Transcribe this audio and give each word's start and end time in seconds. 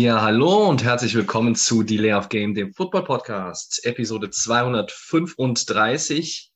Ja, 0.00 0.22
hallo 0.22 0.68
und 0.68 0.84
herzlich 0.84 1.16
willkommen 1.16 1.56
zu 1.56 1.82
Delay 1.82 2.12
of 2.12 2.28
Game, 2.28 2.54
dem 2.54 2.72
Football 2.72 3.02
Podcast, 3.02 3.84
Episode 3.84 4.30
235. 4.30 6.52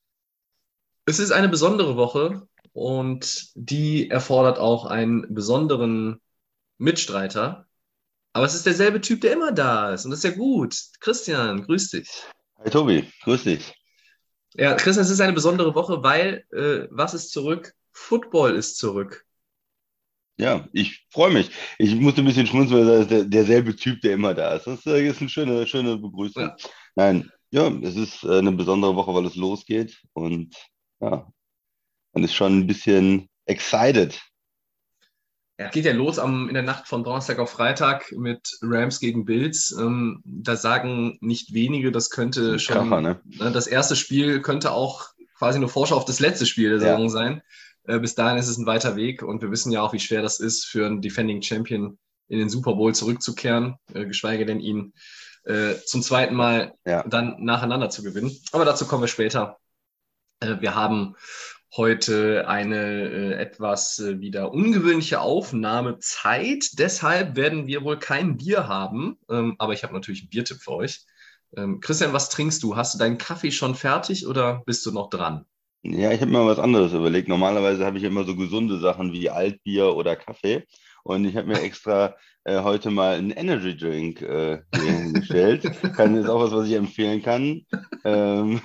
Es 1.07 1.19
ist 1.19 1.33
eine 1.33 1.49
besondere 1.49 1.97
Woche 1.97 2.47
und 2.73 3.49
die 3.57 4.09
erfordert 4.09 4.61
auch 4.61 4.87
einen 4.87 5.35
besonderen 5.35 6.21
Mitstreiter. 6.79 7.67
Aber 8.33 8.47
es 8.47 8.55
ist 8.55 8.65
derselbe 8.65 9.01
Typ, 9.01 9.23
der 9.23 9.33
immer 9.33 9.51
da 9.51 9.93
ist 9.93 10.05
und 10.05 10.13
das 10.13 10.23
ist 10.23 10.31
ja 10.31 10.37
gut. 10.37 10.81
Christian, 11.01 11.65
grüß 11.65 11.91
dich. 11.91 12.23
Hi 12.59 12.71
Tobi, 12.71 13.11
grüß 13.25 13.43
dich. 13.43 13.75
Ja, 14.55 14.75
Christian, 14.75 15.05
es 15.05 15.11
ist 15.11 15.21
eine 15.21 15.33
besondere 15.33 15.75
Woche, 15.75 16.05
weil 16.05 16.45
äh, 16.53 16.87
was 16.93 17.13
ist 17.13 17.33
zurück? 17.33 17.75
Football 17.91 18.55
ist 18.55 18.77
zurück. 18.77 19.27
Ja, 20.39 20.67
ich 20.73 21.07
freue 21.11 21.33
mich. 21.33 21.51
Ich 21.79 21.95
musste 21.95 22.23
ein 22.23 22.25
bisschen 22.25 22.47
schmunzeln, 22.47 22.81
weil 22.81 22.87
das 22.87 23.01
ist 23.03 23.11
der, 23.11 23.25
derselbe 23.25 23.77
Typ, 23.77 24.01
der 24.01 24.15
immer 24.15 24.35
da 24.35 24.55
ist. 24.55 24.67
Das 24.67 24.85
äh, 24.87 25.07
ist 25.07 25.21
eine 25.21 25.29
schöne, 25.29 25.67
schöne 25.67 25.99
Begrüßung. 25.99 26.43
Ja. 26.45 26.57
Nein, 26.95 27.31
ja, 27.51 27.69
es 27.83 27.97
ist 27.97 28.25
äh, 28.25 28.39
eine 28.39 28.53
besondere 28.53 28.97
Woche, 28.97 29.15
weil 29.15 29.27
es 29.27 29.37
losgeht 29.37 30.01
und 30.15 30.55
ja, 31.01 31.31
man 32.13 32.25
ist 32.25 32.35
schon 32.35 32.61
ein 32.61 32.67
bisschen 32.67 33.29
excited. 33.47 34.21
Ja, 35.59 35.69
geht 35.69 35.85
ja 35.85 35.93
los 35.93 36.19
am, 36.19 36.49
in 36.49 36.55
der 36.55 36.63
Nacht 36.63 36.89
von 36.89 37.05
Donnerstag 37.05 37.39
auf 37.39 37.51
Freitag 37.51 38.11
mit 38.13 38.59
Rams 38.63 39.01
gegen 39.01 39.25
Bills. 39.27 39.71
Ähm, 39.79 40.23
da 40.25 40.57
sagen 40.57 41.19
nicht 41.21 41.53
wenige, 41.53 41.93
das 41.93 42.11
könnte 42.11 42.59
schon. 42.59 42.89
Kracher, 42.89 43.01
ne? 43.01 43.21
ne, 43.25 43.53
Das 43.53 43.67
erste 43.67 43.95
Spiel 43.95 44.41
könnte 44.41 44.73
auch 44.73 45.11
quasi 45.37 45.59
eine 45.59 45.69
Vorschau 45.69 45.97
auf 45.97 46.05
das 46.05 46.21
letzte 46.21 46.47
Spiel 46.47 46.71
der 46.71 46.79
Ja. 46.79 46.95
Saison 46.95 47.11
sein. 47.11 47.43
Äh, 47.85 47.99
bis 47.99 48.15
dahin 48.15 48.39
ist 48.39 48.49
es 48.49 48.59
ein 48.59 48.67
weiter 48.67 48.97
Weg 48.97 49.23
und 49.23 49.43
wir 49.43 49.51
wissen 49.51 49.73
ja 49.73 49.83
auch, 49.83 49.93
wie 49.93 50.01
schwer 50.01 50.23
das 50.23 50.41
ist, 50.41 50.65
für 50.65 50.87
einen 50.87 51.01
Defending 51.01 51.43
Champion 51.43 51.99
in 52.29 52.39
den 52.39 52.49
Super 52.49 52.75
Bowl 52.75 52.95
zurückzukehren, 52.95 53.77
äh, 53.93 54.07
geschweige 54.07 54.47
denn 54.47 54.61
ihn 54.61 54.95
äh, 55.45 55.75
zum 55.85 56.03
zweiten 56.03 56.35
Mal 56.35 56.75
Ja. 56.87 57.03
dann 57.07 57.43
nacheinander 57.45 57.91
zu 57.91 58.03
gewinnen. 58.03 58.37
Aber 58.53 58.65
dazu 58.65 58.87
kommen 58.87 59.03
wir 59.03 59.09
später. 59.09 59.59
Äh, 60.41 60.61
wir 60.61 60.75
haben 60.75 61.17
heute 61.77 62.47
eine 62.49 62.77
äh, 62.77 63.33
etwas 63.35 63.99
äh, 63.99 64.21
wieder 64.21 64.53
ungewöhnliche 64.53 65.21
Aufnahmezeit. 65.21 66.79
Deshalb 66.79 67.35
werden 67.37 67.67
wir 67.67 67.83
wohl 67.83 67.99
kein 67.99 68.37
Bier 68.37 68.69
haben. 68.69 69.19
Ähm, 69.31 69.57
aber 69.59 69.73
ich 69.73 69.83
habe 69.83 69.95
natürlich 69.95 70.23
einen 70.23 70.31
Biertipp 70.31 70.59
für 70.59 70.73
euch. 70.73 71.05
Ähm, 71.57 71.81
Christian, 71.81 72.13
was 72.13 72.29
trinkst 72.29 72.63
du? 72.63 72.77
Hast 72.77 72.95
du 72.95 72.99
deinen 72.99 73.19
Kaffee 73.19 73.51
schon 73.51 73.75
fertig 73.75 74.27
oder 74.27 74.63
bist 74.67 74.85
du 74.87 74.93
noch 74.93 75.11
dran? 75.11 75.47
Ja, 75.85 76.13
ich 76.13 76.21
habe 76.21 76.31
mir 76.31 76.47
was 76.47 76.61
anderes 76.61 76.93
überlegt. 76.93 77.29
Normalerweise 77.29 77.85
habe 77.85 77.99
ich 77.99 78.05
immer 78.05 78.25
so 78.25 78.37
gesunde 78.37 78.79
Sachen 78.79 79.13
wie 79.13 79.31
Altbier 79.31 79.97
oder 79.97 80.15
Kaffee. 80.15 80.65
Und 81.03 81.25
ich 81.25 81.37
habe 81.37 81.49
mir 81.49 81.61
extra 81.61 82.15
äh, 82.45 82.63
heute 82.63 82.91
mal 82.91 83.17
einen 83.17 83.33
Energy 83.33 83.77
Drink 83.77 84.23
äh, 84.23 84.63
hier 84.75 84.93
hingestellt. 84.93 85.63
Kann, 85.97 86.17
ist 86.17 86.29
auch 86.29 86.41
was, 86.41 86.53
was 86.53 86.69
ich 86.69 86.75
empfehlen 86.75 87.23
kann. 87.23 87.67
Ähm, 88.05 88.61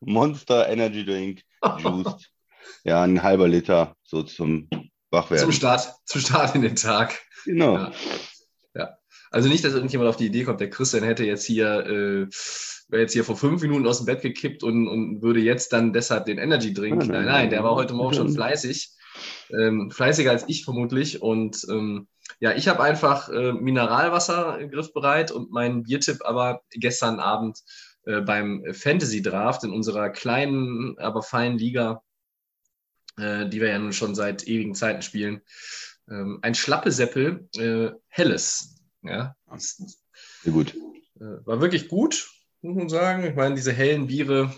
Monster 0.00 0.68
Energy 0.68 1.04
Drink 1.04 1.42
Juiced. 1.78 2.30
Ja, 2.84 3.02
ein 3.02 3.22
halber 3.22 3.48
Liter, 3.48 3.94
so 4.02 4.22
zum 4.22 4.68
Wachwerden. 5.10 5.44
Zum 5.44 5.52
Start, 5.52 5.94
zum 6.06 6.20
Start 6.22 6.54
in 6.54 6.62
den 6.62 6.76
Tag. 6.76 7.20
Genau. 7.44 7.76
Ja. 7.76 7.92
Also 9.34 9.48
nicht, 9.48 9.64
dass 9.64 9.74
irgendjemand 9.74 10.08
auf 10.08 10.16
die 10.16 10.26
Idee 10.26 10.44
kommt, 10.44 10.60
der 10.60 10.70
Christian 10.70 11.02
hätte 11.02 11.24
jetzt 11.24 11.44
hier, 11.44 11.66
äh, 11.86 12.28
wäre 12.88 13.02
jetzt 13.02 13.14
hier 13.14 13.24
vor 13.24 13.36
fünf 13.36 13.62
Minuten 13.62 13.84
aus 13.84 13.98
dem 13.98 14.06
Bett 14.06 14.22
gekippt 14.22 14.62
und, 14.62 14.86
und 14.86 15.22
würde 15.22 15.40
jetzt 15.40 15.72
dann 15.72 15.92
deshalb 15.92 16.26
den 16.26 16.38
Energy 16.38 16.72
Drink. 16.72 17.08
Nein, 17.08 17.24
Nein, 17.24 17.50
der 17.50 17.64
war 17.64 17.74
heute 17.74 17.94
Morgen 17.94 18.14
schon 18.14 18.32
fleißig. 18.32 18.92
Ähm, 19.50 19.90
fleißiger 19.90 20.30
als 20.30 20.44
ich 20.46 20.64
vermutlich. 20.64 21.20
Und 21.20 21.66
ähm, 21.68 22.06
ja, 22.38 22.52
ich 22.52 22.68
habe 22.68 22.84
einfach 22.84 23.28
äh, 23.28 23.52
Mineralwasser 23.52 24.60
griffbereit 24.68 25.32
und 25.32 25.50
meinen 25.50 25.82
Biertipp 25.82 26.24
aber 26.24 26.62
gestern 26.70 27.18
Abend 27.18 27.58
äh, 28.04 28.20
beim 28.20 28.62
Fantasy 28.72 29.20
Draft 29.20 29.64
in 29.64 29.72
unserer 29.72 30.10
kleinen, 30.10 30.96
aber 31.00 31.22
feinen 31.24 31.58
Liga, 31.58 32.04
äh, 33.18 33.48
die 33.48 33.60
wir 33.60 33.70
ja 33.70 33.80
nun 33.80 33.92
schon 33.92 34.14
seit 34.14 34.46
ewigen 34.46 34.76
Zeiten 34.76 35.02
spielen. 35.02 35.42
Ähm, 36.08 36.38
ein 36.42 36.54
schlappe 36.54 36.92
Seppel, 36.92 37.48
äh, 37.56 37.90
helles. 38.06 38.74
Ja, 39.04 39.36
Sehr 40.42 40.52
gut. 40.52 40.74
äh, 41.16 41.46
war 41.46 41.60
wirklich 41.60 41.88
gut, 41.88 42.30
muss 42.62 42.76
man 42.76 42.88
sagen. 42.88 43.24
Ich 43.24 43.34
meine, 43.34 43.54
diese 43.54 43.72
hellen 43.72 44.06
Biere, 44.06 44.52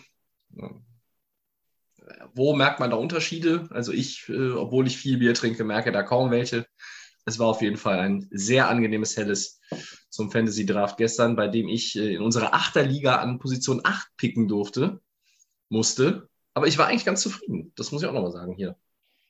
wo 2.35 2.55
merkt 2.55 2.81
man 2.81 2.91
da 2.91 2.97
Unterschiede? 2.97 3.69
Also 3.71 3.93
ich, 3.93 4.29
äh, 4.29 4.53
obwohl 4.53 4.87
ich 4.87 4.97
viel 4.97 5.19
Bier 5.19 5.35
trinke, 5.35 5.65
merke 5.65 5.93
da 5.93 6.03
kaum 6.03 6.31
welche. 6.31 6.67
Es 7.25 7.41
war 7.41 7.49
auf 7.49 7.61
jeden 7.61 7.77
Fall 7.77 7.99
ein 7.99 8.29
sehr 8.31 8.69
angenehmes 8.69 9.17
helles 9.17 9.61
zum 10.11 10.31
Fantasy 10.31 10.65
Draft 10.65 10.97
gestern, 10.97 11.35
bei 11.35 11.49
dem 11.49 11.69
ich 11.69 11.97
äh, 11.97 12.15
in 12.15 12.23
unserer 12.23 12.55
Achterliga 12.55 13.17
an 13.17 13.39
Position 13.39 13.81
8 13.83 14.09
picken 14.17 14.47
durfte, 14.47 15.01
musste. 15.69 16.29
Aber 16.55 16.69
ich 16.69 16.79
war 16.79 16.87
eigentlich 16.87 17.05
ganz 17.05 17.23
zufrieden. 17.23 17.73
Das 17.75 17.91
muss 17.91 18.03
ich 18.03 18.09
auch 18.09 18.13
nochmal 18.13 18.31
sagen 18.31 18.55
hier. 18.55 18.77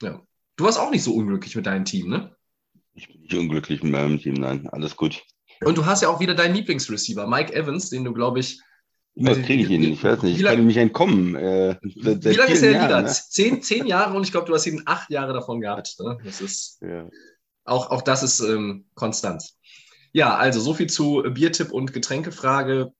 Ja. 0.02 0.22
Du 0.56 0.64
warst 0.64 0.78
auch 0.78 0.90
nicht 0.90 1.02
so 1.02 1.14
unglücklich 1.14 1.56
mit 1.56 1.66
deinem 1.66 1.86
Team, 1.86 2.08
ne? 2.08 2.35
Ich 2.96 3.08
bin 3.08 3.20
nicht 3.20 3.34
unglücklich 3.34 3.82
mit 3.82 3.92
meinem 3.92 4.18
Team, 4.18 4.34
nein. 4.34 4.68
Alles 4.70 4.96
gut. 4.96 5.22
Und 5.64 5.76
du 5.78 5.86
hast 5.86 6.02
ja 6.02 6.08
auch 6.08 6.20
wieder 6.20 6.34
deinen 6.34 6.54
Lieblingsreceiver, 6.54 7.26
Mike 7.26 7.54
Evans, 7.54 7.90
den 7.90 8.04
du, 8.04 8.12
glaube 8.12 8.40
ich, 8.40 8.60
Was 9.14 9.38
kriege 9.42 9.62
ich 9.62 9.70
ihn? 9.70 9.82
Ich 9.84 10.04
weiß 10.04 10.22
nicht. 10.22 10.36
Ich 10.36 10.42
lang- 10.42 10.52
kann 10.54 10.62
ihm 10.62 10.66
nicht 10.66 10.76
entkommen. 10.76 11.34
Äh, 11.34 11.78
seit- 11.96 12.22
seit 12.22 12.34
Wie 12.34 12.36
lange 12.38 12.52
ist 12.52 12.62
er 12.62 12.68
in 12.68 12.72
der 12.74 12.82
Liga? 12.82 12.90
Jahren, 12.90 13.04
ne? 13.04 13.12
Zehn, 13.12 13.62
zehn 13.62 13.86
Jahre 13.86 14.14
und 14.16 14.24
ich 14.24 14.30
glaube, 14.32 14.46
du 14.46 14.54
hast 14.54 14.66
ihn 14.66 14.82
acht 14.84 15.10
Jahre 15.10 15.32
davon 15.32 15.60
gehabt. 15.60 15.94
Ne? 16.00 16.18
Das 16.24 16.40
ist, 16.42 16.80
Ja. 16.82 17.08
auch, 17.64 17.90
auch 17.90 18.02
das 18.02 18.22
ist 18.22 18.40
ähm, 18.40 18.86
konstant. 18.94 19.42
Ja, 20.12 20.36
also 20.36 20.60
so 20.60 20.74
viel 20.74 20.88
zu 20.88 21.22
Biertipp 21.30 21.72
und 21.72 21.92
Getränkefrage 21.94 22.92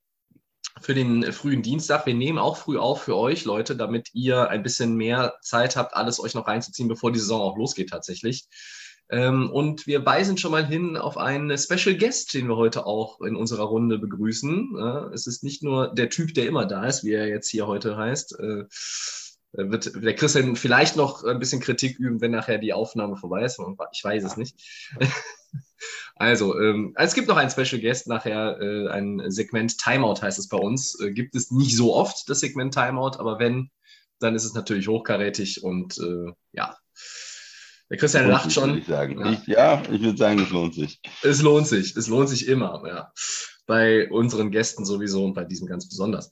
für 0.81 0.93
den 0.95 1.31
frühen 1.33 1.61
Dienstag. 1.63 2.05
Wir 2.07 2.13
nehmen 2.15 2.37
auch 2.39 2.57
früh 2.57 2.77
auf 2.77 3.03
für 3.03 3.15
euch, 3.15 3.45
Leute, 3.45 3.75
damit 3.75 4.09
ihr 4.13 4.49
ein 4.49 4.63
bisschen 4.63 4.95
mehr 4.95 5.35
Zeit 5.41 5.75
habt, 5.75 5.95
alles 5.95 6.19
euch 6.19 6.33
noch 6.35 6.47
reinzuziehen, 6.47 6.87
bevor 6.87 7.11
die 7.11 7.19
Saison 7.19 7.41
auch 7.41 7.57
losgeht 7.57 7.89
tatsächlich. 7.89 8.47
Ähm, 9.09 9.49
und 9.49 9.87
wir 9.87 10.05
weisen 10.05 10.37
schon 10.37 10.51
mal 10.51 10.65
hin 10.65 10.97
auf 10.97 11.17
einen 11.17 11.57
Special 11.57 11.95
Guest, 11.97 12.33
den 12.33 12.47
wir 12.47 12.57
heute 12.57 12.85
auch 12.85 13.21
in 13.21 13.35
unserer 13.35 13.63
Runde 13.63 13.99
begrüßen. 13.99 14.75
Äh, 14.77 15.13
es 15.13 15.27
ist 15.27 15.43
nicht 15.43 15.63
nur 15.63 15.93
der 15.93 16.09
Typ, 16.09 16.33
der 16.33 16.47
immer 16.47 16.65
da 16.65 16.85
ist, 16.85 17.03
wie 17.03 17.13
er 17.13 17.27
jetzt 17.27 17.49
hier 17.49 17.67
heute 17.67 17.95
heißt. 17.95 18.39
Äh, 18.39 18.65
äh, 19.53 19.69
wird 19.69 20.03
der 20.03 20.15
Christian 20.15 20.55
vielleicht 20.55 20.95
noch 20.95 21.23
ein 21.23 21.39
bisschen 21.39 21.61
Kritik 21.61 21.99
üben, 21.99 22.21
wenn 22.21 22.31
nachher 22.31 22.57
die 22.57 22.73
Aufnahme 22.73 23.15
vorbei 23.15 23.43
ist. 23.43 23.59
Ich 23.91 24.03
weiß 24.03 24.23
es 24.23 24.37
nicht. 24.37 24.55
Also, 26.19 26.59
ähm, 26.59 26.95
es 26.97 27.13
gibt 27.13 27.27
noch 27.27 27.37
einen 27.37 27.51
Special 27.51 27.79
Guest 27.79 28.07
nachher, 28.07 28.59
äh, 28.59 28.87
ein 28.89 29.29
Segment 29.29 29.77
Timeout 29.77 30.21
heißt 30.23 30.39
es 30.39 30.47
bei 30.47 30.57
uns. 30.57 30.99
Äh, 30.99 31.11
gibt 31.11 31.35
es 31.35 31.51
nicht 31.51 31.75
so 31.75 31.93
oft, 31.93 32.27
das 32.27 32.39
Segment 32.39 32.73
Timeout, 32.73 33.19
aber 33.19 33.37
wenn, 33.37 33.69
dann 34.17 34.33
ist 34.33 34.43
es 34.43 34.55
natürlich 34.55 34.87
hochkarätig 34.87 35.63
und 35.63 35.99
äh, 35.99 36.31
ja. 36.53 36.75
Der 37.89 37.97
Christian 37.97 38.23
Lohnt 38.23 38.33
lacht 38.33 38.45
sich, 38.45 38.53
schon. 38.53 38.77
Ich 38.77 38.85
sagen. 38.85 39.19
Ja. 39.19 39.31
Ich, 39.31 39.47
ja, 39.47 39.81
ich 39.91 40.01
würde 40.01 40.17
sagen, 40.17 40.39
es 40.39 40.49
lohnt 40.49 40.73
sich. 40.73 40.99
Es 41.23 41.41
lohnt 41.41 41.67
sich, 41.67 41.95
es 41.95 42.07
lohnt 42.07 42.29
sich 42.29 42.47
immer, 42.47 42.83
ja. 42.87 43.11
Bei 43.65 44.09
unseren 44.09 44.51
Gästen 44.51 44.85
sowieso 44.85 45.23
und 45.25 45.33
bei 45.33 45.43
diesem 45.43 45.67
ganz 45.67 45.87
besonders. 45.87 46.29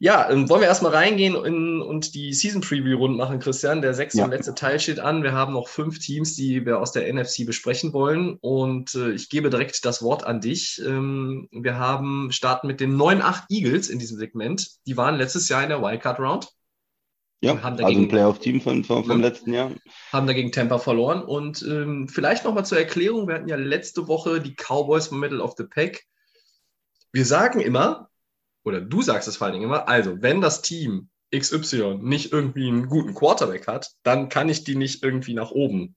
Ja, 0.00 0.28
wollen 0.30 0.60
wir 0.60 0.68
erstmal 0.68 0.92
reingehen 0.92 1.34
in, 1.44 1.82
und 1.82 2.14
die 2.14 2.32
Season 2.32 2.60
Preview 2.60 2.98
rund 2.98 3.16
machen, 3.16 3.40
Christian. 3.40 3.82
Der 3.82 3.94
sechste 3.94 4.18
Ja. 4.18 4.24
und 4.26 4.30
letzte 4.30 4.54
Teil 4.54 4.78
steht 4.78 5.00
an. 5.00 5.24
Wir 5.24 5.32
haben 5.32 5.52
noch 5.52 5.66
fünf 5.66 5.98
Teams, 5.98 6.36
die 6.36 6.64
wir 6.64 6.78
aus 6.78 6.92
der 6.92 7.12
NFC 7.12 7.44
besprechen 7.44 7.92
wollen. 7.92 8.36
Und 8.40 8.94
äh, 8.94 9.10
ich 9.10 9.28
gebe 9.28 9.50
direkt 9.50 9.84
das 9.84 10.00
Wort 10.00 10.22
an 10.24 10.40
dich. 10.40 10.80
Ähm, 10.86 11.48
wir 11.50 11.76
haben 11.78 12.30
starten 12.30 12.68
mit 12.68 12.78
den 12.78 12.96
9-8 12.96 13.46
Eagles 13.50 13.88
in 13.88 13.98
diesem 13.98 14.18
Segment. 14.18 14.68
Die 14.86 14.96
waren 14.96 15.16
letztes 15.16 15.48
Jahr 15.48 15.64
in 15.64 15.68
der 15.68 15.82
Wildcard 15.82 16.20
Round. 16.20 16.48
Ja, 17.40 17.52
haben 17.62 17.74
also 17.74 17.82
dagegen- 17.84 18.02
ein 18.02 18.08
Playoff-Team 18.08 18.60
von, 18.60 18.82
vom 18.84 19.08
Ja. 19.08 19.14
letzten 19.16 19.52
Jahr. 19.52 19.70
haben 20.12 20.26
dagegen 20.26 20.50
Tampa 20.50 20.78
verloren. 20.78 21.22
Und 21.22 21.62
ähm, 21.62 22.08
vielleicht 22.08 22.44
nochmal 22.44 22.66
zur 22.66 22.78
Erklärung, 22.78 23.28
wir 23.28 23.36
hatten 23.36 23.48
ja 23.48 23.56
letzte 23.56 24.08
Woche 24.08 24.40
die 24.40 24.54
Cowboys 24.56 25.08
vom 25.08 25.20
Middle 25.20 25.40
of 25.42 25.54
the 25.56 25.64
Pack. 25.64 26.04
Wir 27.12 27.24
sagen 27.24 27.60
immer, 27.60 28.10
oder 28.64 28.80
du 28.80 29.02
sagst 29.02 29.28
es 29.28 29.36
vor 29.36 29.46
allen 29.46 29.54
Dingen 29.54 29.66
immer, 29.66 29.88
also 29.88 30.20
wenn 30.20 30.40
das 30.40 30.62
Team 30.62 31.08
XY 31.34 31.98
nicht 32.00 32.32
irgendwie 32.32 32.68
einen 32.68 32.88
guten 32.88 33.14
Quarterback 33.14 33.66
hat, 33.68 33.92
dann 34.02 34.28
kann 34.28 34.48
ich 34.48 34.64
die 34.64 34.74
nicht 34.74 35.02
irgendwie 35.04 35.34
nach 35.34 35.50
oben 35.52 35.94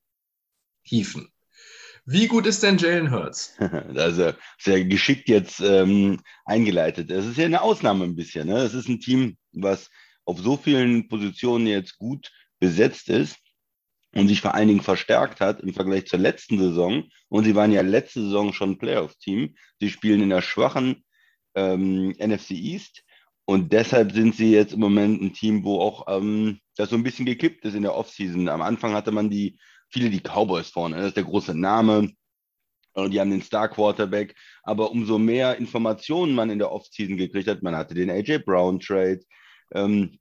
hieven. 0.84 1.30
Wie 2.06 2.28
gut 2.28 2.46
ist 2.48 2.64
denn 2.64 2.78
Jalen 2.78 3.12
Hurts? 3.12 3.54
Also 3.96 4.34
sehr 4.60 4.84
geschickt 4.86 5.28
jetzt 5.30 5.60
ähm, 5.60 6.20
eingeleitet. 6.46 7.12
Es 7.12 7.26
ist 7.26 7.38
ja 7.38 7.46
eine 7.46 7.62
Ausnahme 7.62 8.04
ein 8.06 8.16
bisschen. 8.16 8.48
Ne? 8.48 8.58
Es 8.58 8.74
ist 8.74 8.90
ein 8.90 9.00
Team, 9.00 9.38
was 9.54 9.90
auf 10.26 10.40
so 10.40 10.58
vielen 10.58 11.08
Positionen 11.08 11.68
jetzt 11.68 11.98
gut 11.98 12.32
besetzt 12.60 13.10
ist 13.10 13.38
und 14.14 14.28
sich 14.28 14.42
vor 14.42 14.54
allen 14.54 14.68
Dingen 14.68 14.82
verstärkt 14.82 15.40
hat 15.40 15.62
im 15.62 15.74
Vergleich 15.74 16.08
zur 16.08 16.20
letzten 16.20 16.60
Saison. 16.60 17.06
Und 17.30 17.46
sie 17.46 17.56
waren 17.56 17.72
ja 17.72 17.82
letzte 17.82 18.22
Saison 18.22 18.54
schon 18.54 18.78
Playoff-Team. 18.78 19.56
Sie 19.80 19.90
spielen 19.90 20.22
in 20.22 20.30
der 20.30 20.42
schwachen 20.42 21.04
ähm, 21.56 22.10
NFC 22.20 22.52
East. 22.52 23.04
Und 23.46 23.74
deshalb 23.74 24.12
sind 24.12 24.36
sie 24.36 24.52
jetzt 24.52 24.74
im 24.74 24.80
Moment 24.80 25.22
ein 25.22 25.34
Team, 25.34 25.64
wo 25.64 25.82
auch 25.82 26.06
ähm, 26.08 26.60
das 26.76 26.90
so 26.90 26.96
ein 26.96 27.04
bisschen 27.04 27.26
gekippt 27.26 27.66
ist 27.66 27.74
in 27.74 27.84
der 27.84 27.96
Offseason. 27.96 28.48
Am 28.50 28.62
Anfang 28.62 28.94
hatte 28.94 29.12
man 29.12 29.30
die 29.30 29.58
viele 29.90 30.10
die 30.10 30.22
Cowboys 30.22 30.70
vorne. 30.70 30.98
Das 30.98 31.08
ist 31.08 31.18
der 31.18 31.24
große 31.24 31.54
Name. 31.58 32.12
Die 32.98 33.20
haben 33.20 33.32
den 33.32 33.42
Star 33.42 33.70
Quarterback. 33.70 34.36
Aber 34.64 34.92
umso 34.92 35.18
mehr 35.18 35.58
Informationen 35.58 36.36
man 36.36 36.50
in 36.50 36.60
der 36.60 36.72
Offseason 36.72 37.18
gekriegt 37.18 37.48
hat, 37.48 37.64
man 37.64 37.76
hatte 37.76 37.94
den 37.94 38.10
AJ 38.10 38.40
Brown 38.40 38.80
Trade, 38.80 39.22
ähm, 39.74 40.18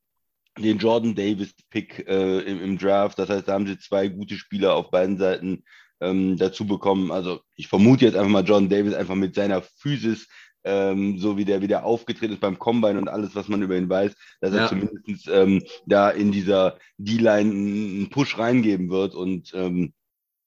den 0.59 0.79
Jordan 0.79 1.15
Davis 1.15 1.55
Pick 1.71 2.07
äh, 2.09 2.41
im, 2.41 2.63
im, 2.63 2.79
Draft. 2.79 3.19
Das 3.19 3.29
heißt, 3.29 3.49
da 3.49 3.53
haben 3.53 3.67
sie 3.67 3.79
zwei 3.79 4.09
gute 4.09 4.37
Spieler 4.37 4.75
auf 4.75 4.91
beiden 4.91 5.17
Seiten 5.19 5.65
ähm, 6.01 6.37
dazu 6.37 6.67
bekommen. 6.67 7.13
Also 7.13 7.41
ich 7.57 7.69
vermute 7.69 8.05
jetzt 8.05 8.17
einfach 8.17 8.31
mal 8.31 8.45
Jordan 8.45 8.69
Davis 8.69 8.95
einfach 8.95 9.15
mit 9.15 9.35
seiner 9.35 9.63
Physis 9.63 10.27
ähm, 10.65 11.19
so 11.19 11.37
wie 11.37 11.45
der 11.45 11.63
wieder 11.63 11.85
aufgetreten 11.85 12.35
ist 12.35 12.41
beim 12.41 12.59
Combine 12.59 12.99
und 12.99 13.09
alles, 13.09 13.35
was 13.35 13.49
man 13.49 13.63
über 13.63 13.77
ihn 13.77 13.89
weiß, 13.89 14.15
dass 14.41 14.55
ja. 14.55 14.63
er 14.63 14.69
zumindest 14.69 15.29
ähm, 15.29 15.63
da 15.87 16.11
in 16.11 16.33
dieser 16.33 16.79
D-Line 16.99 17.51
einen 17.51 18.11
Push 18.11 18.39
reingeben 18.39 18.91
wird 18.91 19.15
und 19.15 19.53
ähm, 19.55 19.95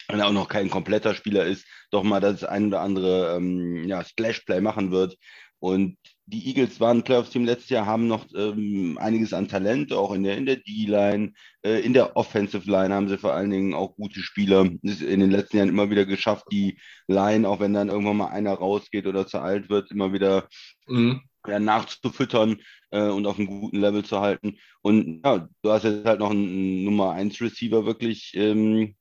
wenn 0.09 0.19
er 0.19 0.27
auch 0.27 0.33
noch 0.33 0.49
kein 0.49 0.69
kompletter 0.69 1.15
Spieler 1.15 1.45
ist, 1.45 1.65
doch 1.89 2.03
mal 2.03 2.19
das 2.19 2.43
ein 2.43 2.67
oder 2.67 2.81
andere 2.81 3.37
ähm, 3.37 3.87
ja, 3.87 4.03
Splash-Play 4.03 4.59
machen 4.59 4.91
wird. 4.91 5.17
Und 5.59 5.97
die 6.25 6.47
Eagles 6.47 6.79
waren 6.79 7.03
Playoffs-Team 7.03 7.45
letztes 7.45 7.69
Jahr, 7.69 7.85
haben 7.85 8.07
noch 8.07 8.25
ähm, 8.35 8.97
einiges 8.99 9.33
an 9.33 9.49
Talent, 9.49 9.91
auch 9.91 10.13
in 10.13 10.23
der, 10.23 10.37
in 10.37 10.45
der 10.45 10.55
D-Line, 10.55 11.33
äh, 11.63 11.81
in 11.81 11.93
der 11.93 12.15
Offensive 12.15 12.69
Line 12.69 12.93
haben 12.93 13.09
sie 13.09 13.17
vor 13.17 13.33
allen 13.33 13.49
Dingen 13.49 13.73
auch 13.73 13.95
gute 13.95 14.21
Spieler. 14.21 14.69
Ist 14.83 15.01
in 15.01 15.19
den 15.19 15.31
letzten 15.31 15.57
Jahren 15.57 15.69
immer 15.69 15.89
wieder 15.89 16.05
geschafft, 16.05 16.45
die 16.51 16.79
Line, 17.07 17.47
auch 17.47 17.59
wenn 17.59 17.73
dann 17.73 17.89
irgendwann 17.89 18.17
mal 18.17 18.27
einer 18.27 18.53
rausgeht 18.53 19.05
oder 19.05 19.27
zu 19.27 19.39
alt 19.39 19.69
wird, 19.69 19.91
immer 19.91 20.13
wieder 20.13 20.47
mhm. 20.87 21.21
ja, 21.45 21.59
nachzufüttern 21.59 22.61
äh, 22.91 23.09
und 23.09 23.25
auf 23.25 23.37
einem 23.37 23.47
guten 23.47 23.81
Level 23.81 24.05
zu 24.05 24.21
halten. 24.21 24.57
Und 24.81 25.21
ja, 25.25 25.49
du 25.61 25.71
hast 25.71 25.83
jetzt 25.83 26.05
halt 26.05 26.19
noch 26.19 26.31
einen, 26.31 26.85
Nummer 26.85 27.11
1 27.11 27.41
Receiver 27.41 27.85
wirklich. 27.85 28.31
Ähm, 28.35 28.95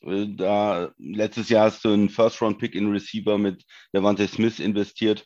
äh, 0.00 0.26
da 0.28 0.92
letztes 0.98 1.48
Jahr 1.50 1.66
hast 1.66 1.84
du 1.84 1.90
einen 1.90 2.08
First-Round-Pick 2.08 2.74
in 2.74 2.90
Receiver 2.90 3.38
mit 3.38 3.64
Devante 3.92 4.26
Smith 4.26 4.58
investiert 4.58 5.24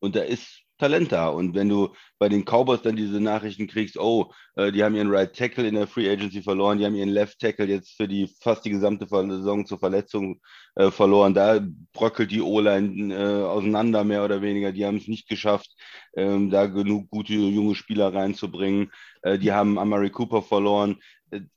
und 0.00 0.16
da 0.16 0.22
ist 0.22 0.64
Talent 0.80 1.12
da. 1.12 1.28
Und 1.28 1.54
wenn 1.54 1.68
du 1.68 1.90
bei 2.18 2.28
den 2.28 2.44
Cowboys 2.44 2.82
dann 2.82 2.96
diese 2.96 3.20
Nachrichten 3.20 3.66
kriegst, 3.66 3.98
oh, 3.98 4.32
äh, 4.56 4.72
die 4.72 4.82
haben 4.82 4.94
ihren 4.94 5.10
Right 5.10 5.36
Tackle 5.36 5.68
in 5.68 5.74
der 5.74 5.86
Free 5.86 6.10
Agency 6.10 6.42
verloren, 6.42 6.78
die 6.78 6.86
haben 6.86 6.94
ihren 6.94 7.10
Left 7.10 7.38
Tackle 7.38 7.66
jetzt 7.66 7.96
für 7.96 8.08
die 8.08 8.28
fast 8.40 8.64
die 8.64 8.70
gesamte 8.70 9.06
Saison 9.06 9.66
zur 9.66 9.78
Verletzung 9.78 10.40
äh, 10.76 10.90
verloren, 10.90 11.34
da 11.34 11.60
bröckelt 11.92 12.30
die 12.30 12.40
O-Line 12.40 13.14
äh, 13.14 13.44
auseinander 13.44 14.04
mehr 14.04 14.24
oder 14.24 14.40
weniger, 14.42 14.72
die 14.72 14.86
haben 14.86 14.96
es 14.96 15.06
nicht 15.06 15.28
geschafft, 15.28 15.70
ähm, 16.16 16.50
da 16.50 16.66
genug 16.66 17.10
gute 17.10 17.34
junge 17.34 17.74
Spieler 17.74 18.12
reinzubringen. 18.12 18.90
Äh, 19.22 19.38
die 19.38 19.52
haben 19.52 19.78
Amari 19.78 20.10
Cooper 20.10 20.42
verloren 20.42 20.96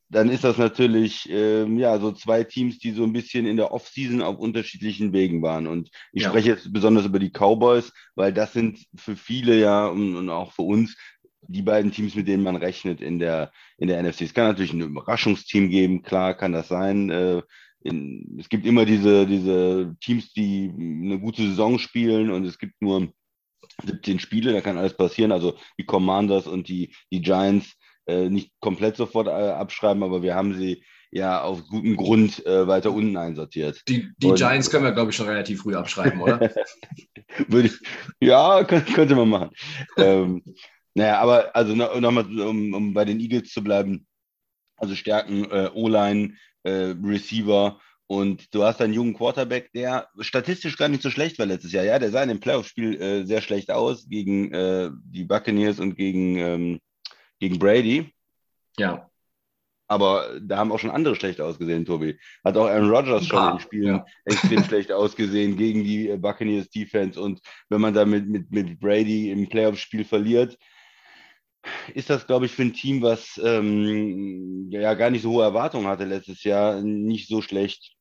dann 0.09 0.29
ist 0.29 0.43
das 0.43 0.57
natürlich 0.57 1.27
ähm, 1.29 1.79
ja 1.79 1.99
so 1.99 2.11
zwei 2.11 2.43
Teams, 2.43 2.77
die 2.77 2.91
so 2.91 3.03
ein 3.03 3.13
bisschen 3.13 3.45
in 3.45 3.57
der 3.57 3.71
Offseason 3.71 4.21
auf 4.21 4.37
unterschiedlichen 4.37 5.11
Wegen 5.11 5.41
waren. 5.41 5.67
Und 5.67 5.89
ich 6.11 6.23
ja. 6.23 6.29
spreche 6.29 6.49
jetzt 6.49 6.71
besonders 6.71 7.05
über 7.05 7.19
die 7.19 7.31
Cowboys, 7.31 7.91
weil 8.15 8.31
das 8.31 8.53
sind 8.53 8.85
für 8.95 9.15
viele 9.15 9.59
ja 9.59 9.87
und, 9.87 10.15
und, 10.15 10.29
auch 10.29 10.51
für 10.53 10.61
uns 10.61 10.95
die 11.47 11.63
beiden 11.63 11.91
Teams, 11.91 12.15
mit 12.15 12.27
denen 12.27 12.43
man 12.43 12.55
rechnet 12.55 13.01
in 13.01 13.19
der, 13.19 13.51
in 13.77 13.87
der 13.87 14.01
NFC. 14.01 14.21
Es 14.21 14.33
kann 14.33 14.47
natürlich 14.47 14.73
ein 14.73 14.81
Überraschungsteam 14.81 15.69
geben, 15.69 16.03
klar 16.03 16.35
kann 16.35 16.53
das 16.53 16.67
sein. 16.67 17.09
Äh, 17.09 17.41
in, 17.81 18.37
es 18.39 18.47
gibt 18.47 18.65
immer 18.65 18.85
diese, 18.85 19.25
diese 19.25 19.95
Teams, 19.99 20.31
die 20.31 20.71
eine 20.73 21.19
gute 21.19 21.41
Saison 21.41 21.79
spielen 21.79 22.31
und 22.31 22.45
es 22.45 22.57
gibt 22.57 22.81
nur 22.81 23.11
17 23.83 24.19
Spiele, 24.19 24.53
da 24.53 24.61
kann 24.61 24.77
alles 24.77 24.95
passieren. 24.95 25.31
Also 25.31 25.57
die 25.77 25.85
Commanders 25.85 26.47
und 26.47 26.67
die, 26.69 26.95
die 27.11 27.21
Giants 27.21 27.75
äh, 28.05 28.29
nicht 28.29 28.51
komplett 28.59 28.97
sofort 28.97 29.27
äh, 29.27 29.31
abschreiben, 29.31 30.03
aber 30.03 30.21
wir 30.21 30.35
haben 30.35 30.55
sie 30.55 30.83
ja 31.13 31.41
auf 31.41 31.67
gutem 31.67 31.95
Grund 31.95 32.45
äh, 32.45 32.67
weiter 32.67 32.91
unten 32.91 33.15
einsortiert. 33.17 33.81
Die, 33.88 34.09
die 34.17 34.27
Und, 34.27 34.38
Giants 34.38 34.69
können 34.69 34.83
wir, 34.83 34.91
glaube 34.91 35.11
ich, 35.11 35.15
schon 35.15 35.27
relativ 35.27 35.61
früh 35.61 35.75
abschreiben, 35.75 36.19
oder? 36.21 36.39
Würde 37.47 37.67
ich, 37.67 37.79
ja, 38.19 38.63
könnte, 38.63 38.91
könnte 38.94 39.15
man 39.15 39.29
machen. 39.29 39.50
ähm, 39.97 40.44
naja, 40.95 41.19
aber 41.19 41.55
also 41.55 41.75
nochmal, 41.75 42.23
noch 42.25 42.47
um, 42.47 42.73
um 42.73 42.94
bei 42.94 43.05
den 43.05 43.19
Eagles 43.19 43.51
zu 43.51 43.63
bleiben, 43.63 44.07
also 44.75 44.95
Stärken, 44.95 45.45
äh, 45.45 45.69
O-Line, 45.73 46.33
äh, 46.63 46.94
Receiver 47.03 47.79
und 48.07 48.53
du 48.53 48.63
hast 48.63 48.81
einen 48.81 48.94
jungen 48.94 49.13
Quarterback, 49.13 49.71
der 49.73 50.07
statistisch 50.19 50.77
gar 50.77 50.89
nicht 50.89 51.03
so 51.03 51.09
schlecht 51.09 51.39
war 51.39 51.45
letztes 51.45 51.71
Jahr. 51.71 51.85
Ja, 51.85 51.99
der 51.99 52.11
sah 52.11 52.21
in 52.21 52.29
dem 52.29 52.39
Playoff-Spiel 52.39 53.01
äh, 53.01 53.25
sehr 53.25 53.41
schlecht 53.41 53.71
aus 53.71 54.07
gegen 54.09 54.51
die 55.06 55.23
Buccaneers 55.23 55.79
und 55.79 55.95
gegen 55.95 56.38
ähm, 56.38 56.79
gegen 57.44 57.60
Brady. 57.60 58.10
Ja. 58.78 59.10
Aber 59.90 60.40
da 60.42 60.57
haben 60.57 60.72
auch 60.72 60.80
schon 60.80 60.92
andere 60.92 61.16
schlecht 61.16 61.42
ausgesehen, 61.42 61.86
Tobi. 61.86 62.18
Hat 62.45 62.56
auch 62.56 62.68
Aaron 62.68 62.90
Rodgers 62.90 63.28
schon 63.28 63.54
in 63.54 63.60
Spielen 63.60 63.95
ja. 63.95 64.06
extrem 64.24 64.63
schlecht 64.63 64.92
ausgesehen 64.94 65.57
gegen 65.57 65.84
die 65.84 66.10
äh, 66.10 66.18
Buccaneers 66.18 66.69
Defense. 66.69 67.19
Und 67.19 67.42
wenn 67.68 67.81
man 67.81 67.94
da 67.94 68.06
mit, 68.06 68.28
mit, 68.30 68.50
mit 68.50 68.80
Brady 68.80 69.30
im 69.30 69.50
Playoff-Spiel 69.50 70.06
verliert, 70.06 70.57
ist 71.94 72.10
das, 72.10 72.25
glaube 72.25 72.45
ich, 72.45 72.54
für 72.54 72.63
ein 72.63 72.74
Team, 72.74 73.01
was 73.01 73.40
ähm, 73.44 74.69
ja 74.69 74.94
gar 74.94 75.10
nicht 75.10 75.24
so 75.24 75.31
hohe 75.31 75.44
Erwartungen 75.44 75.88
hatte 75.88 76.06
letztes 76.06 76.44
Jahr, 76.44 76.81
nicht 76.81 77.28
so 77.28 77.42
schlecht 77.42 77.94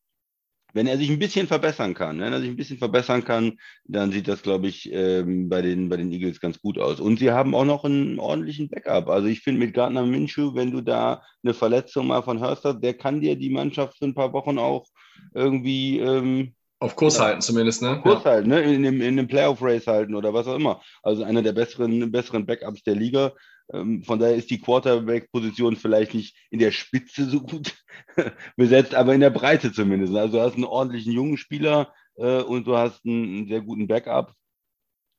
wenn 0.73 0.87
er 0.87 0.97
sich 0.99 1.11
ein 1.11 1.19
bisschen 1.19 1.47
verbessern 1.47 1.95
kann, 1.95 2.21
wenn 2.21 2.33
er 2.33 2.41
sich 2.41 2.51
ein 2.51 2.57
bisschen 2.57 2.79
verbessern 2.79 3.25
kann, 3.25 3.59
dann 3.85 4.13
sieht 4.13 4.29
das, 4.29 4.43
glaube 4.43 4.69
ich, 4.69 4.91
ähm, 4.93 5.49
bei, 5.49 5.63
den, 5.63 5.89
bei 5.89 5.97
den 5.97 6.13
Eagles 6.13 6.41
ganz 6.41 6.61
gut 6.61 6.79
aus. 6.79 7.01
Und 7.01 7.19
sie 7.19 7.31
haben 7.31 7.55
auch 7.55 7.65
noch 7.65 7.85
einen 7.85 8.19
ordentlichen 8.19 8.69
Backup. 8.69 9.09
Also 9.09 9.29
ich 9.29 9.41
finde 9.41 9.61
mit 9.61 9.75
Gardner 9.75 10.05
Minshew, 10.05 10.55
wenn 10.55 10.71
du 10.71 10.81
da 10.81 11.23
eine 11.43 11.55
Verletzung 11.55 12.07
mal 12.07 12.23
von 12.23 12.41
hörst, 12.41 12.65
der 12.65 12.95
kann 12.95 13.21
dir 13.21 13.37
die 13.37 13.51
Mannschaft 13.51 13.99
für 13.99 14.07
ein 14.07 14.15
paar 14.15 14.33
Wochen 14.33 14.59
auch 14.59 14.87
irgendwie 15.35 15.99
ähm, 15.99 16.55
auf 16.83 16.97
Kurs 16.97 17.19
ja, 17.19 17.27
halten 17.27 17.41
zumindest, 17.41 17.81
ne? 17.81 18.01
Kurs 18.03 18.25
ja. 18.25 18.33
halten, 18.33 18.49
ne? 18.49 18.61
In 18.61 18.83
dem, 18.83 19.01
in 19.01 19.17
dem 19.17 19.29
Playoff-Race 19.29 19.87
halten 19.87 20.17
oder 20.17 20.35
was 20.35 20.49
auch 20.49 20.57
immer. 20.57 20.81
Also 21.05 21.23
einer 21.23 21.41
der 21.41 21.53
besseren, 21.53 22.11
besseren 22.11 22.45
Backups 22.45 22.83
der 22.83 22.97
Liga. 22.97 23.33
Ähm, 23.73 24.03
von 24.03 24.19
daher 24.19 24.37
ist 24.37 24.51
die 24.51 24.61
Quarterback-Position 24.61 25.77
vielleicht 25.77 26.15
nicht 26.15 26.37
in 26.51 26.59
der 26.59 26.73
Spitze 26.73 27.27
so 27.27 27.41
gut 27.41 27.75
besetzt, 28.57 28.95
aber 28.95 29.15
in 29.15 29.21
der 29.21 29.31
Breite 29.31 29.73
zumindest. 29.73 30.15
Also 30.15 30.39
du 30.39 30.43
hast 30.43 30.55
einen 30.55 30.65
ordentlichen 30.65 31.13
jungen 31.13 31.37
Spieler 31.37 31.93
äh, 32.17 32.43
und 32.43 32.67
du 32.67 32.77
hast 32.77 33.05
einen, 33.05 33.49
sehr 33.49 33.63
guten 33.63 33.87
Backup 33.87 34.35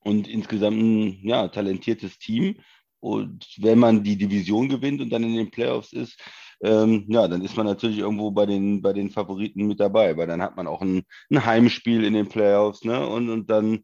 und 0.04 0.28
insgesamt 0.28 0.78
ein 0.78 1.28
ja, 1.28 1.48
talentiertes 1.48 2.18
Team. 2.20 2.56
Und 3.00 3.48
wenn 3.58 3.80
man 3.80 4.04
die 4.04 4.18
Division 4.18 4.70
gewinnt 4.70 5.02
und 5.02 5.10
dann 5.10 5.24
in 5.24 5.36
den 5.36 5.52
Playoffs 5.52 5.92
ist, 5.92 6.22
ähm, 6.64 7.06
ja, 7.10 7.28
dann 7.28 7.42
ist 7.42 7.58
man 7.58 7.66
natürlich 7.66 7.98
irgendwo 7.98 8.32
bei 8.32 8.46
den, 8.46 8.82
bei 8.82 8.94
den 8.94 9.10
Favoriten 9.10 9.68
mit 9.68 9.82
dabei, 9.82 10.16
weil 10.16 10.28
dann 10.28 10.42
hat 10.42 10.56
man 10.56 10.68
auch 10.68 10.82
ein, 10.82 11.04
ein 11.30 11.46
Heimspiel 11.46 12.06
in 12.06 12.14
den 12.14 12.30
Playoffs, 12.30 12.86
ne? 12.86 13.06
Und, 13.06 13.30
und 13.30 13.50
dann 13.50 13.84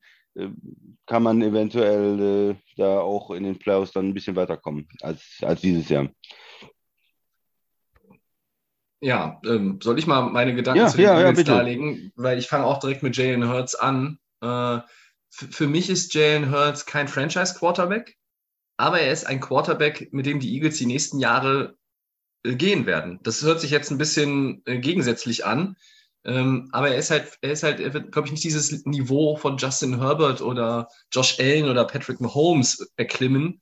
kann 1.06 1.24
man 1.24 1.42
eventuell 1.42 2.52
äh, 2.52 2.56
da 2.78 3.00
auch 3.00 3.32
in 3.32 3.44
den 3.44 3.58
Playoffs 3.58 3.92
dann 3.92 4.08
ein 4.10 4.14
bisschen 4.14 4.36
weiterkommen 4.36 4.88
als, 5.02 5.40
als 5.42 5.62
dieses 5.62 5.90
Jahr. 5.90 6.08
Ja, 9.02 9.40
ähm, 9.46 9.80
soll 9.82 9.98
ich 9.98 10.08
mal 10.08 10.30
meine 10.30 10.54
Gedanken 10.54 10.82
ja, 10.82 10.88
zu 10.88 10.98
den 10.98 11.06
ja, 11.06 11.20
Eagles 11.20 11.48
ja, 11.48 11.56
darlegen? 11.56 12.12
Weil 12.16 12.38
ich 12.38 12.48
fange 12.48 12.66
auch 12.66 12.80
direkt 12.80 13.02
mit 13.02 13.16
Jalen 13.16 13.50
Hurts 13.50 13.76
an. 13.76 14.20
Äh, 14.42 14.80
für 15.30 15.68
mich 15.68 15.90
ist 15.90 16.14
Jalen 16.14 16.52
Hurts 16.52 16.86
kein 16.86 17.08
Franchise-Quarterback, 17.08 18.18
aber 18.78 19.00
er 19.00 19.12
ist 19.12 19.26
ein 19.26 19.40
Quarterback, 19.40 20.10
mit 20.12 20.26
dem 20.26 20.40
die 20.40 20.54
Eagles 20.54 20.78
die 20.78 20.86
nächsten 20.86 21.20
Jahre 21.20 21.78
äh, 22.44 22.56
gehen 22.56 22.86
werden. 22.86 23.20
Das 23.24 23.42
hört 23.42 23.62
sich 23.62 23.72
jetzt 23.72 23.90
ein 23.90 23.98
bisschen 23.98 24.62
äh, 24.66 24.80
gegensätzlich 24.80 25.46
an, 25.46 25.76
ähm, 26.26 26.70
aber 26.72 26.90
er 26.90 26.98
ist 26.98 27.12
halt, 27.12 27.38
er 27.42 27.52
ist 27.52 27.64
halt, 27.64 27.80
er 27.80 27.94
wird, 27.94 28.12
glaube 28.12 28.28
ich, 28.28 28.32
nicht 28.32 28.44
dieses 28.44 28.86
Niveau 28.86 29.38
von 29.38 29.58
Justin 29.58 30.00
Herbert 30.00 30.42
oder 30.42 30.90
Josh 31.12 31.40
Allen 31.40 31.70
oder 31.70 31.86
Patrick 31.86 32.20
Mahomes 32.20 32.92
erklimmen, 32.98 33.62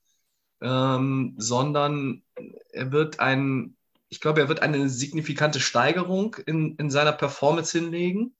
ähm, 0.62 1.36
sondern 1.38 2.24
er 2.72 2.92
wird 2.92 3.20
ein, 3.20 3.76
ich 4.10 4.22
glaube, 4.22 4.42
er 4.42 4.50
wird 4.50 4.62
eine 4.62 4.90
signifikante 4.90 5.60
Steigerung 5.60 6.36
in, 6.46 6.76
in 6.78 6.90
seiner 6.90 7.12
Performance 7.12 7.78
hinlegen. 7.78 8.36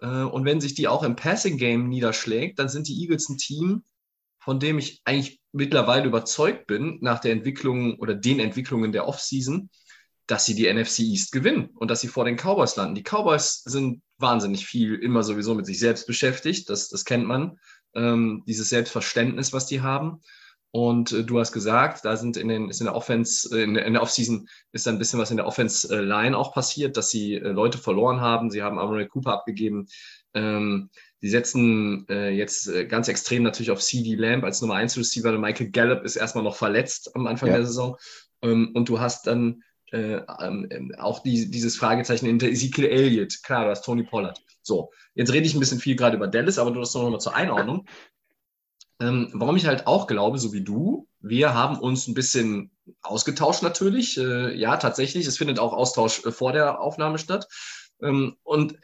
Äh, 0.00 0.06
und 0.06 0.44
wenn 0.44 0.60
sich 0.60 0.74
die 0.74 0.88
auch 0.88 1.02
im 1.02 1.16
Passing 1.16 1.56
Game 1.56 1.88
niederschlägt, 1.88 2.58
dann 2.58 2.68
sind 2.68 2.88
die 2.88 3.00
Eagles 3.00 3.28
ein 3.28 3.38
Team, 3.38 3.84
von 4.38 4.60
dem 4.60 4.78
ich 4.78 5.00
eigentlich 5.04 5.40
mittlerweile 5.52 6.06
überzeugt 6.06 6.66
bin, 6.66 6.98
nach 7.00 7.20
der 7.20 7.32
Entwicklung 7.32 7.98
oder 7.98 8.14
den 8.14 8.38
Entwicklungen 8.38 8.92
der 8.92 9.08
Offseason, 9.08 9.70
dass 10.26 10.44
sie 10.44 10.54
die 10.54 10.72
NFC 10.72 11.00
East 11.00 11.32
gewinnen 11.32 11.70
und 11.74 11.90
dass 11.90 12.00
sie 12.00 12.08
vor 12.08 12.24
den 12.24 12.36
Cowboys 12.36 12.76
landen. 12.76 12.94
Die 12.94 13.04
Cowboys 13.04 13.62
sind 13.64 14.02
wahnsinnig 14.18 14.66
viel 14.66 14.94
immer 14.94 15.22
sowieso 15.22 15.54
mit 15.54 15.66
sich 15.66 15.78
selbst 15.78 16.06
beschäftigt, 16.06 16.68
das, 16.70 16.88
das 16.88 17.04
kennt 17.04 17.26
man, 17.26 17.58
ähm, 17.94 18.42
dieses 18.46 18.68
Selbstverständnis, 18.68 19.52
was 19.52 19.66
die 19.66 19.82
haben. 19.82 20.20
Und 20.76 21.12
äh, 21.12 21.24
du 21.24 21.38
hast 21.38 21.52
gesagt, 21.52 22.04
da 22.04 22.16
sind 22.16 22.36
in 22.36 22.48
den, 22.48 22.68
ist 22.68 22.80
in 22.80 22.86
der 22.86 22.94
Offense, 22.94 23.56
äh, 23.56 23.62
in, 23.62 23.74
der, 23.74 23.86
in 23.86 23.94
der 23.94 24.02
Offseason 24.02 24.48
ist 24.72 24.86
da 24.86 24.90
ein 24.90 24.98
bisschen 24.98 25.18
was 25.18 25.30
in 25.30 25.38
der 25.38 25.46
Offense-Line 25.46 26.36
auch 26.36 26.52
passiert, 26.52 26.96
dass 26.96 27.08
sie 27.08 27.34
äh, 27.34 27.48
Leute 27.48 27.78
verloren 27.78 28.20
haben. 28.20 28.50
Sie 28.50 28.62
haben 28.62 28.78
Amore 28.78 29.06
Cooper 29.06 29.32
abgegeben. 29.32 29.86
Ähm, 30.34 30.90
die 31.22 31.30
setzen 31.30 32.06
äh, 32.10 32.30
jetzt 32.30 32.68
äh, 32.68 32.84
ganz 32.84 33.08
extrem 33.08 33.42
natürlich 33.42 33.70
auf 33.70 33.80
CD 33.80 34.16
Lamb 34.16 34.44
als 34.44 34.60
Nummer 34.60 34.74
1 34.74 34.98
Receiver. 34.98 35.32
Michael 35.38 35.70
Gallup 35.70 36.04
ist 36.04 36.16
erstmal 36.16 36.44
noch 36.44 36.56
verletzt 36.56 37.14
am 37.16 37.26
Anfang 37.26 37.48
ja. 37.48 37.56
der 37.56 37.66
Saison. 37.66 37.96
Ähm, 38.42 38.72
und 38.74 38.88
du 38.88 39.00
hast 39.00 39.26
dann 39.26 39.62
äh, 39.92 40.20
ähm, 40.40 40.92
auch 40.98 41.20
die, 41.22 41.50
dieses 41.50 41.76
Fragezeichen 41.76 42.26
hinter 42.26 42.48
Ezekiel 42.48 42.86
Elliott. 42.86 43.42
Klar, 43.42 43.64
du 43.64 43.70
hast 43.70 43.84
Tony 43.84 44.02
Pollard. 44.02 44.40
So, 44.62 44.90
jetzt 45.14 45.32
rede 45.32 45.46
ich 45.46 45.54
ein 45.54 45.60
bisschen 45.60 45.78
viel 45.78 45.96
gerade 45.96 46.16
über 46.16 46.26
Dallas, 46.26 46.58
aber 46.58 46.70
du 46.70 46.80
hast 46.80 46.94
noch 46.94 47.08
mal 47.08 47.18
zur 47.18 47.34
Einordnung. 47.34 47.86
Ähm, 49.00 49.30
warum 49.32 49.56
ich 49.56 49.66
halt 49.66 49.86
auch 49.86 50.06
glaube, 50.06 50.38
so 50.38 50.52
wie 50.52 50.62
du, 50.62 51.06
wir 51.20 51.54
haben 51.54 51.78
uns 51.78 52.06
ein 52.06 52.14
bisschen 52.14 52.70
ausgetauscht 53.02 53.62
natürlich. 53.62 54.18
Äh, 54.18 54.54
ja, 54.56 54.76
tatsächlich. 54.76 55.26
Es 55.26 55.38
findet 55.38 55.58
auch 55.58 55.72
Austausch 55.72 56.24
äh, 56.24 56.32
vor 56.32 56.52
der 56.52 56.80
Aufnahme 56.80 57.18
statt. 57.18 57.48
Ähm, 58.02 58.36
und 58.42 58.78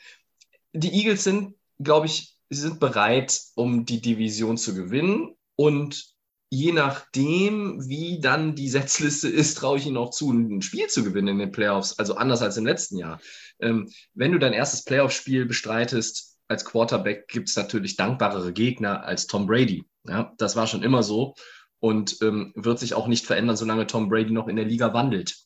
die 0.72 0.92
Eagles 0.92 1.24
sind, 1.24 1.54
glaube 1.78 2.06
ich, 2.06 2.36
sie 2.50 2.60
sind 2.60 2.80
bereit, 2.80 3.40
um 3.54 3.84
die 3.86 4.00
Division 4.00 4.56
zu 4.56 4.74
gewinnen. 4.74 5.36
Und 5.56 6.14
je 6.52 6.70
nachdem, 6.72 7.88
wie 7.88 8.20
dann 8.20 8.54
die 8.54 8.68
Setzliste 8.68 9.26
ist, 9.26 9.54
traue 9.54 9.78
ich 9.78 9.86
ihnen 9.86 9.96
auch 9.96 10.10
zu, 10.10 10.30
ein 10.30 10.60
Spiel 10.60 10.86
zu 10.88 11.02
gewinnen 11.02 11.28
in 11.28 11.38
den 11.38 11.50
Playoffs. 11.50 11.98
Also 11.98 12.16
anders 12.16 12.42
als 12.42 12.58
im 12.58 12.66
letzten 12.66 12.98
Jahr. 12.98 13.20
Ähm, 13.58 13.90
wenn 14.12 14.32
du 14.32 14.38
dein 14.38 14.52
erstes 14.52 14.84
Playoff-Spiel 14.84 15.46
bestreitest, 15.46 16.36
als 16.48 16.66
Quarterback 16.66 17.26
gibt 17.28 17.48
es 17.48 17.56
natürlich 17.56 17.96
dankbarere 17.96 18.52
Gegner 18.52 19.02
als 19.02 19.26
Tom 19.26 19.46
Brady. 19.46 19.86
Ja, 20.06 20.34
das 20.36 20.54
war 20.54 20.66
schon 20.66 20.82
immer 20.82 21.02
so 21.02 21.34
und 21.80 22.18
ähm, 22.20 22.52
wird 22.54 22.78
sich 22.78 22.92
auch 22.92 23.06
nicht 23.06 23.24
verändern, 23.24 23.56
solange 23.56 23.86
Tom 23.86 24.10
Brady 24.10 24.32
noch 24.32 24.46
in 24.46 24.56
der 24.56 24.66
Liga 24.66 24.92
wandelt. 24.92 25.38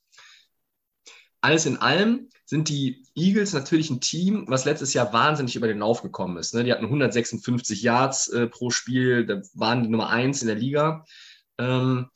Alles 1.46 1.64
in 1.64 1.76
allem 1.76 2.28
sind 2.44 2.68
die 2.68 3.04
Eagles 3.14 3.52
natürlich 3.52 3.88
ein 3.88 4.00
Team, 4.00 4.46
was 4.48 4.64
letztes 4.64 4.94
Jahr 4.94 5.12
wahnsinnig 5.12 5.54
über 5.54 5.68
den 5.68 5.78
Lauf 5.78 6.02
gekommen 6.02 6.38
ist. 6.38 6.54
Ne? 6.54 6.64
Die 6.64 6.72
hatten 6.72 6.86
156 6.86 7.82
Yards 7.82 8.26
äh, 8.26 8.48
pro 8.48 8.70
Spiel, 8.70 9.24
da 9.26 9.40
waren 9.54 9.84
die 9.84 9.88
Nummer 9.88 10.08
eins 10.10 10.42
in 10.42 10.48
der 10.48 10.56
Liga. 10.56 11.04
Ähm, 11.56 12.08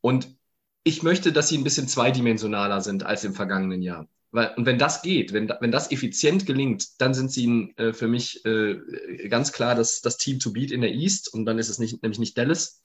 und 0.00 0.36
ich 0.82 1.04
möchte, 1.04 1.30
dass 1.30 1.48
sie 1.48 1.56
ein 1.58 1.62
bisschen 1.62 1.86
zweidimensionaler 1.86 2.80
sind 2.80 3.06
als 3.06 3.22
im 3.22 3.34
vergangenen 3.34 3.82
Jahr. 3.82 4.08
Weil, 4.32 4.52
und 4.56 4.66
wenn 4.66 4.80
das 4.80 5.00
geht, 5.00 5.32
wenn, 5.32 5.48
wenn 5.60 5.70
das 5.70 5.92
effizient 5.92 6.44
gelingt, 6.44 7.00
dann 7.00 7.14
sind 7.14 7.30
sie 7.30 7.72
äh, 7.76 7.92
für 7.92 8.08
mich 8.08 8.44
äh, 8.44 9.28
ganz 9.28 9.52
klar 9.52 9.76
das, 9.76 10.00
das 10.00 10.16
Team 10.16 10.40
to 10.40 10.52
beat 10.52 10.72
in 10.72 10.80
der 10.80 10.92
East 10.92 11.32
und 11.32 11.46
dann 11.46 11.60
ist 11.60 11.68
es 11.68 11.78
nicht, 11.78 12.02
nämlich 12.02 12.18
nicht 12.18 12.36
Dallas. 12.36 12.82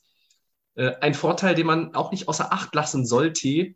Äh, 0.75 0.91
ein 1.01 1.15
Vorteil, 1.15 1.55
den 1.55 1.65
man 1.65 1.95
auch 1.95 2.11
nicht 2.11 2.27
außer 2.27 2.53
Acht 2.53 2.75
lassen 2.75 3.03
sollte, 3.03 3.73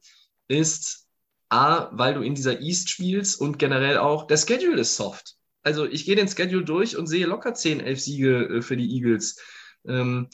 ist 0.48 1.05
A, 1.50 1.90
weil 1.92 2.14
du 2.14 2.22
in 2.22 2.36
dieser 2.36 2.62
East 2.62 2.90
spielst 2.90 3.40
und 3.40 3.60
generell 3.60 3.98
auch, 3.98 4.28
der 4.28 4.38
Schedule 4.38 4.82
ist 4.82 4.96
soft. 4.96 5.36
Also 5.64 5.86
ich 5.86 6.06
gehe 6.06 6.16
den 6.16 6.28
Schedule 6.28 6.64
durch 6.64 6.98
und 6.98 7.08
sehe 7.08 7.26
locker 7.26 7.54
10, 7.54 7.80
11 7.80 8.00
Siege 8.00 8.44
äh, 8.46 8.62
für 8.62 8.78
die 8.78 8.96
Eagles. 8.96 9.40
Ähm, 9.88 10.30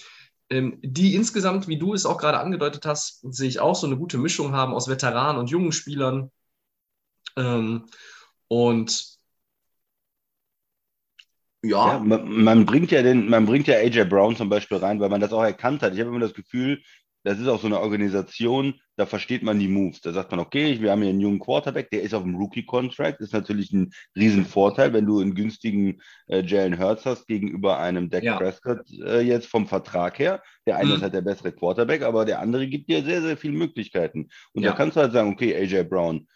ähm, 0.49 0.79
die 0.81 1.15
insgesamt, 1.15 1.69
wie 1.69 1.77
du 1.77 1.93
es 1.93 2.05
auch 2.05 2.17
gerade 2.17 2.39
angedeutet 2.39 2.85
hast, 2.85 3.21
sehe 3.33 3.47
ich 3.47 3.61
auch 3.61 3.75
so 3.75 3.87
eine 3.87 3.97
gute 3.97 4.17
Mischung 4.17 4.51
haben 4.51 4.73
aus 4.73 4.89
Veteranen 4.89 5.39
und 5.39 5.49
jungen 5.49 5.71
Spielern. 5.71 6.29
Ähm, 7.37 7.85
und 8.49 9.17
ja. 11.63 11.93
ja 11.93 11.99
man, 11.99 12.43
man, 12.43 12.65
bringt 12.65 12.91
ja 12.91 13.01
den, 13.01 13.29
man 13.29 13.45
bringt 13.45 13.67
ja 13.67 13.75
AJ 13.75 14.05
Brown 14.05 14.35
zum 14.35 14.49
Beispiel 14.49 14.77
rein, 14.77 14.99
weil 14.99 15.09
man 15.09 15.21
das 15.21 15.31
auch 15.31 15.43
erkannt 15.43 15.81
hat. 15.81 15.93
Ich 15.93 15.99
habe 16.01 16.09
immer 16.09 16.19
das 16.19 16.33
Gefühl, 16.33 16.81
das 17.23 17.39
ist 17.39 17.47
auch 17.47 17.59
so 17.59 17.67
eine 17.67 17.79
Organisation, 17.79 18.75
da 18.95 19.05
versteht 19.05 19.43
man 19.43 19.59
die 19.59 19.67
Moves. 19.67 20.01
Da 20.01 20.11
sagt 20.11 20.31
man, 20.31 20.39
okay, 20.39 20.81
wir 20.81 20.91
haben 20.91 21.01
hier 21.01 21.09
einen 21.09 21.21
jungen 21.21 21.39
Quarterback, 21.39 21.89
der 21.91 22.01
ist 22.01 22.13
auf 22.13 22.23
dem 22.23 22.35
Rookie-Contract, 22.35 23.21
ist 23.21 23.33
natürlich 23.33 23.71
ein 23.71 23.91
Riesenvorteil, 24.15 24.93
wenn 24.93 25.05
du 25.05 25.19
einen 25.19 25.35
günstigen 25.35 26.01
äh, 26.27 26.43
Jalen 26.43 26.79
Hurts 26.79 27.05
hast 27.05 27.27
gegenüber 27.27 27.79
einem 27.79 28.09
Dak 28.09 28.23
ja. 28.23 28.37
Prescott 28.37 28.81
äh, 29.03 29.21
jetzt 29.21 29.47
vom 29.47 29.67
Vertrag 29.67 30.17
her. 30.19 30.41
Der 30.65 30.77
eine 30.77 30.89
mhm. 30.89 30.95
ist 30.95 31.01
halt 31.01 31.13
der 31.13 31.21
bessere 31.21 31.51
Quarterback, 31.51 32.01
aber 32.01 32.25
der 32.25 32.39
andere 32.39 32.67
gibt 32.67 32.89
dir 32.89 33.03
sehr, 33.03 33.21
sehr 33.21 33.37
viele 33.37 33.57
Möglichkeiten. 33.57 34.29
Und 34.53 34.63
ja. 34.63 34.71
da 34.71 34.75
kannst 34.75 34.97
du 34.97 35.01
halt 35.01 35.13
sagen, 35.13 35.31
okay, 35.31 35.55
AJ 35.55 35.83
Brown, 35.83 36.27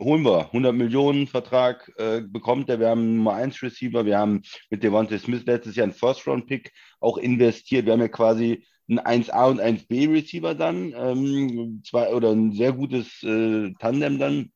holen 0.00 0.24
wir 0.24 0.46
100 0.46 0.74
Millionen 0.74 1.26
Vertrag 1.26 1.90
äh, 1.96 2.20
bekommt 2.20 2.68
er. 2.68 2.80
Wir 2.80 2.88
haben 2.88 3.00
einen 3.00 3.16
Nummer 3.16 3.34
1 3.34 3.62
Receiver. 3.62 4.04
Wir 4.04 4.18
haben 4.18 4.42
mit 4.70 4.82
Devontae 4.82 5.18
Smith 5.18 5.44
letztes 5.46 5.76
Jahr 5.76 5.84
einen 5.84 5.92
First 5.92 6.26
Round 6.26 6.46
Pick 6.46 6.72
auch 7.00 7.18
investiert. 7.18 7.86
Wir 7.86 7.92
haben 7.92 8.00
ja 8.00 8.08
quasi 8.08 8.66
ein 8.88 9.00
1A 9.00 9.50
und 9.50 9.60
1B 9.60 10.12
Receiver 10.12 10.54
dann, 10.54 10.94
ähm, 10.96 11.82
zwei 11.84 12.12
oder 12.14 12.30
ein 12.30 12.52
sehr 12.52 12.72
gutes 12.72 13.22
äh, 13.22 13.72
Tandem 13.78 14.18
dann 14.18 14.52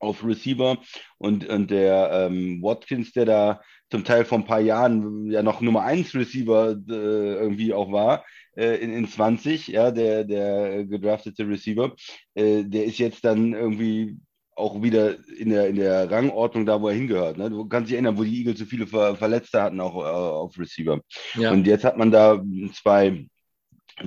auf 0.00 0.24
Receiver 0.24 0.78
und, 1.18 1.48
und 1.48 1.70
der 1.70 2.10
ähm, 2.12 2.62
Watkins, 2.62 3.12
der 3.12 3.24
da 3.24 3.60
zum 3.90 4.04
Teil 4.04 4.24
vor 4.24 4.38
ein 4.38 4.44
paar 4.44 4.60
Jahren 4.60 5.30
ja 5.30 5.42
noch 5.42 5.60
Nummer 5.60 5.82
1 5.82 6.14
Receiver 6.14 6.76
äh, 6.88 7.34
irgendwie 7.34 7.72
auch 7.74 7.90
war, 7.90 8.24
äh, 8.56 8.76
in, 8.76 8.92
in 8.92 9.08
20, 9.08 9.68
ja, 9.68 9.90
der, 9.90 10.24
der 10.24 10.84
gedraftete 10.84 11.48
Receiver, 11.48 11.94
äh, 12.34 12.64
der 12.64 12.84
ist 12.84 12.98
jetzt 12.98 13.24
dann 13.24 13.54
irgendwie 13.54 14.18
auch 14.54 14.82
wieder 14.82 15.16
in 15.38 15.50
der, 15.50 15.68
in 15.68 15.76
der 15.76 16.10
Rangordnung 16.10 16.66
da, 16.66 16.80
wo 16.80 16.88
er 16.88 16.94
hingehört. 16.94 17.38
Ne? 17.38 17.48
Du 17.48 17.66
kannst 17.66 17.88
dich 17.88 17.94
erinnern, 17.94 18.18
wo 18.18 18.24
die 18.24 18.38
Eagles 18.38 18.58
so 18.58 18.64
viele 18.64 18.86
Ver 18.88 19.14
Verletzte 19.14 19.62
hatten, 19.62 19.80
auch 19.80 19.96
äh, 19.96 20.08
auf 20.08 20.58
Receiver. 20.58 21.00
Ja. 21.34 21.52
Und 21.52 21.66
jetzt 21.66 21.84
hat 21.84 21.96
man 21.96 22.10
da 22.10 22.42
zwei 22.74 23.26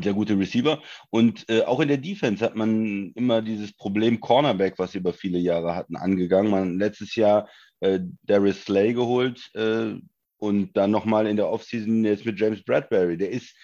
sehr 0.01 0.13
gute 0.13 0.37
Receiver. 0.37 0.81
Und 1.09 1.47
äh, 1.49 1.63
auch 1.63 1.79
in 1.79 1.87
der 1.87 1.97
Defense 1.97 2.43
hat 2.43 2.55
man 2.55 3.11
immer 3.13 3.41
dieses 3.41 3.73
Problem 3.73 4.19
Cornerback, 4.19 4.77
was 4.77 4.93
sie 4.93 4.99
über 4.99 5.13
viele 5.13 5.39
Jahre 5.39 5.75
hatten, 5.75 5.95
angegangen. 5.95 6.51
Man 6.51 6.73
hat 6.73 6.79
letztes 6.79 7.15
Jahr 7.15 7.49
äh, 7.81 7.99
Darius 8.23 8.63
Slay 8.63 8.93
geholt 8.93 9.49
äh, 9.55 9.95
und 10.37 10.77
dann 10.77 10.91
nochmal 10.91 11.27
in 11.27 11.37
der 11.37 11.49
Offseason 11.49 12.05
jetzt 12.05 12.25
mit 12.25 12.39
James 12.39 12.63
Bradbury. 12.63 13.17
Der 13.17 13.31
ist 13.31 13.55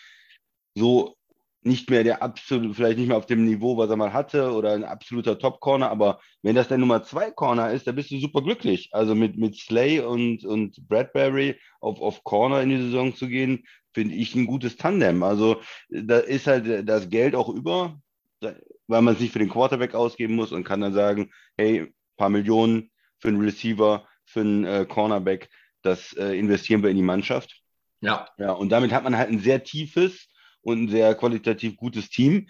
so 0.75 1.17
nicht 1.63 1.89
mehr 1.89 2.03
der 2.03 2.23
absolute, 2.23 2.73
vielleicht 2.73 2.97
nicht 2.97 3.07
mehr 3.07 3.17
auf 3.17 3.25
dem 3.25 3.45
Niveau, 3.45 3.77
was 3.77 3.89
er 3.89 3.97
mal 3.97 4.13
hatte, 4.13 4.51
oder 4.51 4.73
ein 4.73 4.83
absoluter 4.83 5.37
Top-Corner, 5.37 5.89
aber 5.89 6.19
wenn 6.41 6.55
das 6.55 6.69
der 6.69 6.77
Nummer 6.77 7.03
zwei 7.03 7.29
Corner 7.29 7.71
ist, 7.71 7.85
dann 7.85 7.95
bist 7.95 8.09
du 8.09 8.19
super 8.19 8.41
glücklich. 8.41 8.89
Also 8.93 9.13
mit, 9.15 9.37
mit 9.37 9.55
Slay 9.55 9.99
und, 9.99 10.45
und 10.45 10.87
Bradbury 10.87 11.59
auf, 11.81 11.99
auf 12.01 12.23
Corner 12.23 12.61
in 12.61 12.69
die 12.69 12.77
Saison 12.77 13.13
zu 13.13 13.27
gehen, 13.27 13.65
finde 13.97 14.13
ich 14.13 14.35
ein 14.35 14.45
gutes 14.45 14.77
Tandem. 14.77 15.23
Also 15.23 15.61
da 15.89 16.19
ist 16.19 16.45
halt 16.45 16.87
das 16.87 17.09
Geld 17.09 17.33
auch 17.33 17.49
über, 17.49 17.99
weil 18.39 19.01
man 19.01 19.15
es 19.15 19.19
nicht 19.19 19.33
für 19.33 19.39
den 19.39 19.49
Quarterback 19.49 19.95
ausgeben 19.95 20.35
muss 20.35 20.51
und 20.51 20.63
kann 20.63 20.81
dann 20.81 20.93
sagen, 20.93 21.31
hey, 21.57 21.91
paar 22.15 22.29
Millionen 22.29 22.91
für 23.17 23.29
einen 23.29 23.41
Receiver, 23.41 24.07
für 24.25 24.41
einen 24.41 24.65
äh, 24.65 24.85
Cornerback, 24.87 25.49
das 25.81 26.13
äh, 26.13 26.37
investieren 26.37 26.83
wir 26.83 26.91
in 26.91 26.97
die 26.97 27.01
Mannschaft. 27.01 27.63
Ja. 28.01 28.27
Ja, 28.37 28.51
und 28.51 28.69
damit 28.69 28.91
hat 28.91 29.03
man 29.03 29.17
halt 29.17 29.29
ein 29.29 29.39
sehr 29.39 29.63
tiefes, 29.63 30.27
und 30.67 30.83
ein 30.83 30.89
sehr 30.89 31.15
qualitativ 31.15 31.77
gutes 31.77 32.09
Team. 32.09 32.49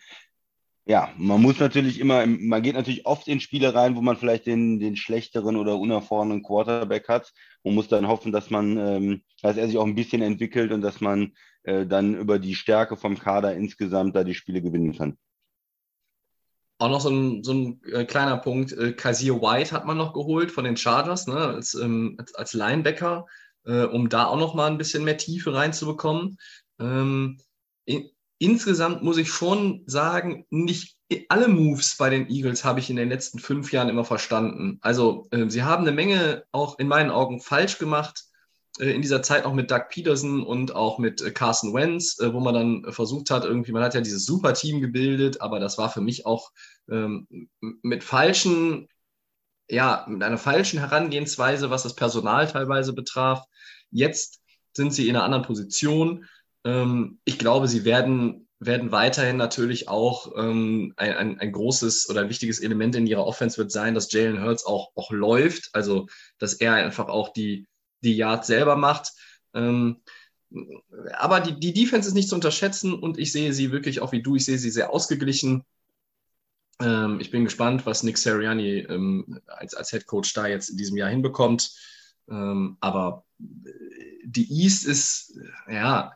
Ja, 0.88 1.14
man 1.18 1.40
muss 1.40 1.60
natürlich 1.60 2.00
immer, 2.00 2.26
man 2.26 2.64
geht 2.64 2.74
natürlich 2.74 3.06
oft 3.06 3.28
in 3.28 3.40
Spiele 3.40 3.76
rein, 3.76 3.96
wo 3.96 4.02
man 4.02 4.18
vielleicht 4.18 4.48
den, 4.48 4.80
den 4.80 4.96
schlechteren 4.96 5.56
oder 5.56 5.78
unerfahrenen 5.78 6.42
Quarterback 6.42 7.08
hat 7.10 7.32
und 7.68 7.76
muss 7.76 7.88
dann 7.88 8.08
hoffen, 8.08 8.32
dass 8.32 8.50
man, 8.50 8.78
ähm, 8.78 9.22
dass 9.42 9.58
er 9.58 9.68
sich 9.68 9.78
auch 9.78 9.86
ein 9.86 9.96
bisschen 9.96 10.22
entwickelt 10.22 10.72
und 10.72 10.82
dass 10.82 11.02
man 11.02 11.34
äh, 11.64 11.86
dann 11.86 12.16
über 12.16 12.40
die 12.40 12.56
Stärke 12.56 12.96
vom 12.96 13.20
Kader 13.20 13.56
insgesamt 13.56 14.16
da 14.16 14.24
die 14.24 14.36
Spiele 14.36 14.62
gewinnen 14.62 14.98
kann. 14.98 15.18
Auch 16.80 16.90
noch 16.90 17.02
so 17.02 17.10
ein, 17.10 17.44
so 17.44 17.54
ein 17.54 17.82
äh, 17.92 18.06
kleiner 18.06 18.38
Punkt, 18.38 18.72
äh, 18.72 18.96
White 18.96 19.72
hat 19.72 19.86
man 19.86 19.98
noch 19.98 20.14
geholt 20.14 20.52
von 20.52 20.64
den 20.64 20.78
Chargers, 20.78 21.28
ne, 21.28 21.36
als, 21.36 21.74
ähm, 21.74 22.16
als, 22.20 22.36
als 22.36 22.54
Linebacker, 22.54 23.26
äh, 23.66 23.84
um 23.84 24.10
da 24.10 24.26
auch 24.26 24.38
noch 24.38 24.54
mal 24.54 24.68
ein 24.68 24.78
bisschen 24.78 25.04
mehr 25.04 25.18
Tiefe 25.18 25.54
reinzubekommen. 25.54 26.38
Ähm, 26.80 27.40
insgesamt 28.38 29.04
muss 29.04 29.18
ich 29.18 29.30
schon 29.30 29.84
sagen, 29.88 30.46
nicht 30.50 30.97
alle 31.30 31.48
Moves 31.48 31.96
bei 31.98 32.10
den 32.10 32.30
Eagles 32.30 32.66
habe 32.66 32.80
ich 32.80 32.90
in 32.90 32.96
den 32.98 33.10
letzten 33.10 33.40
fünf 33.40 33.72
Jahren 33.72 33.90
immer 33.90 34.06
verstanden. 34.06 34.80
Also 34.82 35.28
äh, 35.32 35.50
sie 35.50 35.64
haben 35.64 35.84
eine 35.84 35.94
Menge 35.94 36.46
auch 36.52 36.80
in 36.80 36.88
meinen 36.88 37.12
Augen 37.12 37.40
falsch 37.40 37.78
gemacht. 37.78 38.26
Äh, 38.80 38.92
in 38.92 39.02
dieser 39.02 39.22
Zeit 39.22 39.46
auch 39.46 39.54
mit 39.54 39.72
Doug 39.72 39.84
Peterson 39.90 40.44
und 40.44 40.76
auch 40.76 41.00
mit 41.00 41.22
äh, 41.22 41.32
Carson 41.32 41.74
Wentz, 41.74 42.20
äh, 42.20 42.34
wo 42.34 42.40
man 42.40 42.54
dann 42.54 42.94
versucht 42.94 43.30
hat, 43.30 43.46
irgendwie, 43.46 43.72
man 43.72 43.84
hat 43.84 43.94
ja 43.94 44.02
dieses 44.02 44.26
Superteam 44.26 44.82
gebildet, 44.82 45.42
aber 45.42 45.60
das 45.60 45.78
war 45.78 45.90
für 45.90 46.02
mich 46.02 46.26
auch 46.26 46.52
ähm, 46.90 47.28
mit 47.62 48.04
falschen, 48.04 48.88
ja, 49.70 50.06
mit 50.10 50.24
einer 50.24 50.38
falschen 50.38 50.80
Herangehensweise, 50.80 51.70
was 51.70 51.84
das 51.84 51.96
Personal 51.96 52.48
teilweise 52.48 52.94
betraf. 52.94 53.46
Jetzt 53.92 54.42
sind 54.74 54.94
sie 54.94 55.08
in 55.08 55.16
einer 55.16 55.26
anderen 55.26 55.44
Position 55.44 56.26
ähm, 56.68 57.20
ich 57.24 57.40
glaube, 57.40 57.68
sie 57.68 57.86
werden 57.86 58.47
werden 58.60 58.92
weiterhin 58.92 59.38
natürlich 59.38 59.88
auch 59.88 60.34
ähm, 60.36 60.94
ein, 60.98 61.14
ein, 61.14 61.40
ein 61.40 61.52
großes 61.52 62.10
oder 62.10 62.22
ein 62.22 62.30
wichtiges 62.30 62.60
Element 62.60 62.96
in 62.96 63.06
ihrer 63.06 63.26
Offense 63.26 63.58
wird 63.58 63.72
sein, 63.72 63.94
dass 63.94 64.12
Jalen 64.12 64.44
Hurts 64.44 64.66
auch, 64.66 64.92
auch 64.96 65.12
läuft, 65.12 65.70
also 65.74 66.08
dass 66.40 66.54
er 66.54 66.74
einfach 66.74 67.08
auch 67.08 67.30
die, 67.30 67.68
die 68.02 68.16
Yards 68.16 68.48
selber 68.48 68.76
macht. 68.76 69.14
Ähm, 69.54 70.02
aber 71.14 71.40
die, 71.42 71.60
die 71.60 71.74
Defense 71.74 72.08
ist 72.08 72.16
nicht 72.16 72.30
zu 72.30 72.36
unterschätzen 72.36 72.94
und 72.94 73.20
ich 73.20 73.32
sehe 73.32 73.54
sie 73.54 73.72
wirklich 73.72 74.00
auch 74.00 74.12
wie 74.12 74.24
du, 74.24 74.36
ich 74.36 74.46
sehe 74.46 74.58
sie 74.58 74.72
sehr 74.72 74.92
ausgeglichen. 74.92 75.64
Ähm, 76.80 77.20
ich 77.20 77.30
bin 77.30 77.44
gespannt, 77.44 77.86
was 77.86 78.02
Nick 78.04 78.18
Seriani 78.18 78.80
ähm, 78.80 79.40
als, 79.46 79.76
als 79.76 79.92
Head 79.92 80.08
Coach 80.08 80.34
da 80.34 80.48
jetzt 80.48 80.70
in 80.70 80.78
diesem 80.78 80.98
Jahr 80.98 81.10
hinbekommt. 81.10 81.72
Ähm, 82.30 82.78
aber 82.80 83.24
die 83.38 84.64
East 84.64 84.86
ist, 84.86 85.40
ja, 85.70 86.14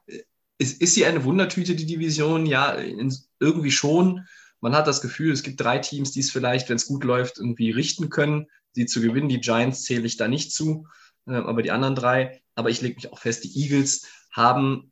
ist, 0.62 0.80
ist 0.80 0.94
sie 0.94 1.06
eine 1.06 1.24
Wundertüte, 1.24 1.76
die 1.76 1.88
Division? 1.88 2.46
Ja, 2.46 2.74
in, 2.74 3.14
irgendwie 3.40 3.72
schon. 3.72 4.28
Man 4.60 4.76
hat 4.76 4.86
das 4.86 5.02
Gefühl, 5.02 5.34
es 5.34 5.42
gibt 5.42 5.60
drei 5.60 5.80
Teams, 5.80 6.12
die 6.12 6.20
es 6.20 6.30
vielleicht, 6.30 6.70
wenn 6.70 6.76
es 6.76 6.86
gut 6.86 7.04
läuft, 7.04 7.40
irgendwie 7.40 7.72
richten 7.72 8.10
können, 8.10 8.46
sie 8.74 8.86
zu 8.86 9.02
gewinnen. 9.02 9.28
Die 9.28 9.42
Giants 9.42 9.84
zähle 9.84 10.06
ich 10.06 10.18
da 10.18 10.28
nicht 10.28 10.54
zu, 10.54 10.88
äh, 11.26 11.34
aber 11.34 11.64
die 11.64 11.72
anderen 11.72 11.96
drei. 11.96 12.44
Aber 12.54 12.70
ich 12.70 12.80
lege 12.82 12.96
mich 12.96 13.12
auch 13.12 13.18
fest, 13.18 13.44
die 13.44 13.60
Eagles 13.60 14.08
haben 14.32 14.92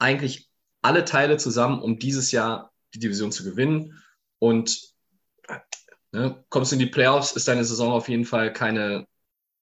eigentlich 0.00 0.50
alle 0.82 1.04
Teile 1.04 1.36
zusammen, 1.36 1.80
um 1.80 2.00
dieses 2.00 2.32
Jahr 2.32 2.72
die 2.92 2.98
Division 2.98 3.30
zu 3.30 3.44
gewinnen. 3.44 4.02
Und 4.40 4.82
ne, 6.10 6.44
kommst 6.48 6.72
du 6.72 6.76
in 6.76 6.80
die 6.80 6.86
Playoffs, 6.86 7.32
ist 7.32 7.46
deine 7.46 7.64
Saison 7.64 7.92
auf 7.92 8.08
jeden 8.08 8.24
Fall 8.24 8.52
keine, 8.52 9.06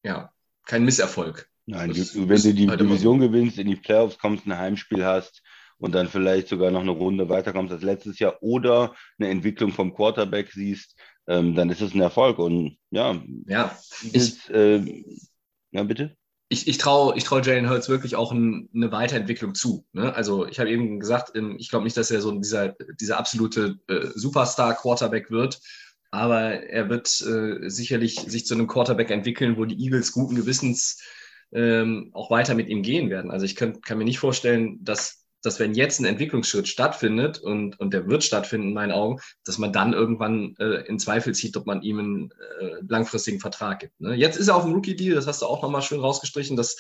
ja, 0.03 0.33
kein 0.65 0.85
Misserfolg. 0.85 1.51
Nein, 1.67 1.93
das, 1.93 2.13
du, 2.13 2.29
wenn 2.29 2.43
du 2.43 2.55
die 2.55 2.69
halt 2.69 2.81
Division 2.81 3.21
gewinnst, 3.21 3.59
in 3.59 3.67
die 3.67 3.77
Playoffs 3.77 4.19
kommst, 4.19 4.47
ein 4.47 4.57
Heimspiel 4.57 5.05
hast 5.05 5.43
und 5.79 5.95
dann 5.95 6.09
vielleicht 6.09 6.49
sogar 6.49 6.71
noch 6.71 6.81
eine 6.81 6.93
Runde 6.93 7.29
weiterkommst 7.29 7.73
als 7.73 7.83
letztes 7.83 8.19
Jahr 8.19 8.41
oder 8.41 8.95
eine 9.19 9.29
Entwicklung 9.31 9.73
vom 9.73 9.93
Quarterback 9.93 10.53
siehst, 10.53 10.97
ähm, 11.27 11.55
dann 11.55 11.71
ist 11.71 11.81
es 11.81 11.95
ein 11.95 12.01
Erfolg. 12.01 12.39
Und 12.39 12.79
ja, 12.91 13.21
ja 13.47 13.77
ist, 14.13 14.49
äh, 14.51 15.05
ja 15.73 15.83
bitte 15.83 16.17
ich, 16.49 16.69
ich 16.69 16.79
traue 16.79 17.17
ich 17.17 17.25
trau 17.25 17.41
Jalen 17.41 17.69
Hurts 17.69 17.89
wirklich 17.89 18.15
auch 18.15 18.33
ein, 18.33 18.69
eine 18.75 18.93
Weiterentwicklung 18.93 19.55
zu. 19.55 19.85
Ne? 19.93 20.15
Also 20.15 20.47
ich 20.47 20.61
habe 20.61 20.71
eben 20.71 21.01
gesagt, 21.01 21.33
ich 21.59 21.71
glaube 21.71 21.85
nicht, 21.85 21.97
dass 21.97 22.11
er 22.11 22.21
so 22.21 22.31
dieser, 22.39 22.77
dieser 23.01 23.19
absolute 23.19 23.79
äh, 23.89 24.07
Superstar-Quarterback 24.15 25.31
wird, 25.31 25.61
aber 26.11 26.63
er 26.63 26.89
wird 26.89 27.09
äh, 27.23 27.69
sicherlich 27.69 28.21
sich 28.21 28.47
zu 28.47 28.55
einem 28.55 28.69
Quarterback 28.69 29.11
entwickeln, 29.11 29.57
wo 29.57 29.65
die 29.65 29.83
Eagles 29.83 30.13
guten 30.13 30.37
Gewissens 30.37 31.03
ähm, 31.53 32.11
auch 32.13 32.31
weiter 32.31 32.55
mit 32.55 32.69
ihm 32.69 32.83
gehen 32.83 33.11
werden. 33.11 33.31
Also 33.31 33.45
ich 33.45 33.57
kann, 33.57 33.81
kann 33.81 33.99
mir 33.99 34.05
nicht 34.05 34.19
vorstellen, 34.19 34.79
dass 34.83 35.27
dass 35.47 35.61
wenn 35.61 35.75
jetzt 35.75 36.01
ein 36.01 36.07
Entwicklungsschritt 36.07 36.67
stattfindet 36.67 37.39
und, 37.39 37.79
und 37.79 37.95
der 37.95 38.09
wird 38.09 38.25
stattfinden 38.25 38.69
in 38.69 38.75
meinen 38.75 38.91
Augen, 38.91 39.21
dass 39.45 39.59
man 39.59 39.73
dann 39.73 39.93
irgendwann 39.93 40.57
äh, 40.59 40.85
in 40.87 40.99
Zweifel 40.99 41.35
zieht, 41.35 41.57
ob 41.57 41.67
man 41.67 41.83
ihm 41.83 42.01
einen 42.01 42.31
äh, 42.61 42.83
langfristigen 42.89 43.39
Vertrag 43.39 43.79
gibt. 43.79 44.01
Ne? 44.01 44.15
Jetzt 44.15 44.37
ist 44.37 44.49
er 44.49 44.57
auf 44.57 44.65
dem 44.65 44.73
Rookie-Deal, 44.73 45.15
das 45.15 45.29
hast 45.29 45.43
du 45.43 45.47
auch 45.47 45.63
nochmal 45.63 45.83
schön 45.83 46.01
rausgestrichen. 46.01 46.57
Das, 46.57 46.77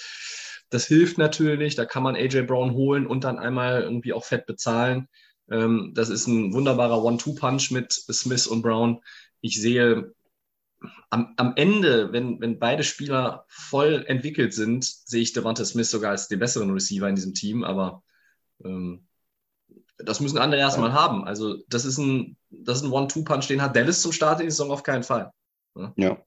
das 0.68 0.84
hilft 0.84 1.16
natürlich, 1.16 1.76
da 1.76 1.84
kann 1.84 2.02
man 2.02 2.16
AJ 2.16 2.42
Brown 2.42 2.72
holen 2.72 3.06
und 3.06 3.22
dann 3.22 3.38
einmal 3.38 3.82
irgendwie 3.82 4.12
auch 4.12 4.24
fett 4.24 4.46
bezahlen. 4.46 5.06
Ähm, 5.48 5.92
das 5.94 6.08
ist 6.08 6.26
ein 6.26 6.52
wunderbarer 6.52 7.04
One-Two-Punch 7.04 7.70
mit 7.70 7.92
Smith 7.92 8.48
und 8.48 8.62
Brown. 8.62 9.00
Ich 9.42 9.60
sehe 9.60 10.12
am, 11.10 11.34
am 11.36 11.52
Ende, 11.56 12.12
wenn, 12.12 12.40
wenn 12.40 12.58
beide 12.58 12.82
Spieler 12.82 13.44
voll 13.48 14.04
entwickelt 14.06 14.54
sind, 14.54 14.84
sehe 14.84 15.22
ich 15.22 15.32
Devonta 15.32 15.64
Smith 15.64 15.90
sogar 15.90 16.10
als 16.10 16.28
den 16.28 16.38
besseren 16.38 16.70
Receiver 16.70 17.08
in 17.08 17.14
diesem 17.14 17.34
Team, 17.34 17.64
aber 17.64 18.02
ähm, 18.64 19.06
das 19.98 20.20
müssen 20.20 20.38
andere 20.38 20.60
erstmal 20.60 20.92
haben. 20.92 21.24
Also, 21.24 21.56
das 21.68 21.84
ist 21.84 21.98
ein, 21.98 22.36
das 22.50 22.78
ist 22.78 22.84
ein 22.84 22.92
One-Two-Punch, 22.92 23.48
den 23.48 23.62
hat 23.62 23.74
Dallas 23.74 24.02
zum 24.02 24.12
Start 24.12 24.40
in 24.40 24.46
die 24.46 24.50
Saison 24.50 24.70
auf 24.70 24.82
keinen 24.82 25.02
Fall. 25.02 25.30
Ja. 25.74 25.92
ja. 25.96 26.18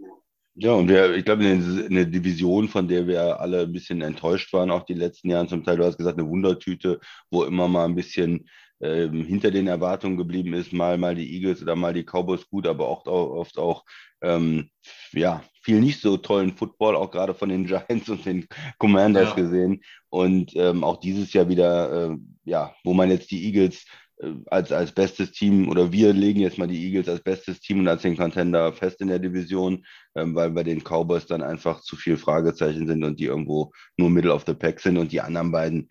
Ja, 0.62 0.74
und 0.74 0.90
wir, 0.90 1.16
ich 1.16 1.24
glaube, 1.24 1.46
eine, 1.46 1.86
eine 1.86 2.06
Division, 2.06 2.68
von 2.68 2.86
der 2.86 3.08
wir 3.08 3.40
alle 3.40 3.62
ein 3.62 3.72
bisschen 3.72 4.02
enttäuscht 4.02 4.52
waren, 4.52 4.72
auch 4.72 4.84
die 4.84 4.94
letzten 4.94 5.30
Jahre 5.30 5.48
zum 5.48 5.64
Teil, 5.64 5.78
du 5.78 5.86
hast 5.86 5.98
gesagt, 5.98 6.20
eine 6.20 6.28
Wundertüte, 6.28 7.00
wo 7.32 7.46
immer 7.46 7.70
mal 7.70 7.86
ein 7.86 7.96
bisschen 7.96 8.50
ähm, 8.82 9.26
hinter 9.26 9.52
den 9.52 9.68
Erwartungen 9.68 10.18
geblieben 10.18 10.54
ist, 10.54 10.74
mal, 10.74 10.98
mal 10.98 11.16
die 11.16 11.34
Eagles 11.36 11.62
oder 11.62 11.76
mal 11.76 11.94
die 11.94 12.04
Cowboys 12.04 12.48
gut, 12.50 12.68
aber 12.68 12.88
oft 12.88 13.08
auch, 13.08 13.32
oft 13.32 13.58
auch 13.58 13.84
ähm, 14.22 14.70
ja, 15.12 15.44
viel 15.62 15.80
nicht 15.80 16.02
so 16.02 16.18
tollen 16.18 16.56
Football, 16.56 16.96
auch 16.96 17.12
gerade 17.12 17.34
von 17.34 17.50
den 17.50 17.66
Giants 17.68 18.10
und 18.10 18.26
den 18.26 18.48
Commanders 18.78 19.30
ja. 19.30 19.36
gesehen. 19.36 19.82
Und 20.10 20.56
ähm, 20.56 20.84
auch 20.84 20.98
dieses 20.98 21.34
Jahr 21.34 21.50
wieder, 21.50 22.12
äh, 22.12 22.18
ja, 22.46 22.74
wo 22.84 22.94
man 22.94 23.10
jetzt 23.10 23.32
die 23.32 23.46
Eagles 23.46 23.86
äh, 24.22 24.32
als, 24.48 24.72
als 24.72 24.92
bestes 24.92 25.32
Team 25.32 25.70
oder 25.70 25.92
wir 25.92 26.14
legen 26.14 26.40
jetzt 26.40 26.58
mal 26.58 26.68
die 26.68 26.84
Eagles 26.86 27.10
als 27.10 27.22
bestes 27.22 27.60
Team 27.60 27.80
und 27.80 27.88
als 27.88 28.02
den 28.02 28.18
Contender 28.18 28.74
fest 28.74 29.02
in 29.02 29.08
der 29.08 29.20
Division, 29.20 29.86
ähm, 30.16 30.36
weil 30.36 30.52
bei 30.52 30.64
den 30.64 30.84
Cowboys 30.84 31.26
dann 31.26 31.42
einfach 31.42 31.82
zu 31.82 31.96
viel 31.96 32.18
Fragezeichen 32.18 32.88
sind 32.88 33.04
und 33.04 33.20
die 33.20 33.26
irgendwo 33.26 33.72
nur 33.98 34.10
Middle 34.10 34.34
of 34.34 34.46
the 34.48 34.54
Pack 34.54 34.80
sind 34.80 34.98
und 34.98 35.12
die 35.12 35.22
anderen 35.22 35.52
beiden, 35.52 35.90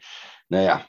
naja, 0.48 0.84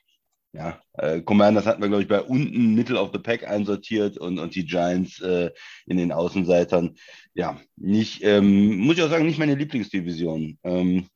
ja, 0.51 0.81
äh, 0.93 1.21
Commanders 1.21 1.65
hatten 1.65 1.81
wir, 1.81 1.89
glaube 1.89 2.03
ich, 2.03 2.09
bei 2.09 2.21
unten 2.21 2.73
Middle 2.73 2.99
of 2.99 3.11
the 3.13 3.19
Pack 3.19 3.47
einsortiert 3.47 4.17
und, 4.17 4.39
und 4.39 4.55
die 4.55 4.65
Giants 4.65 5.21
äh, 5.21 5.51
in 5.85 5.97
den 5.97 6.11
Außenseitern. 6.11 6.95
Ja, 7.35 7.59
nicht, 7.75 8.23
ähm, 8.23 8.77
muss 8.77 8.97
ich 8.97 9.03
auch 9.03 9.09
sagen, 9.09 9.25
nicht 9.25 9.37
meine 9.37 9.55
Lieblingsdivision. 9.55 10.57
Ähm, 10.63 11.07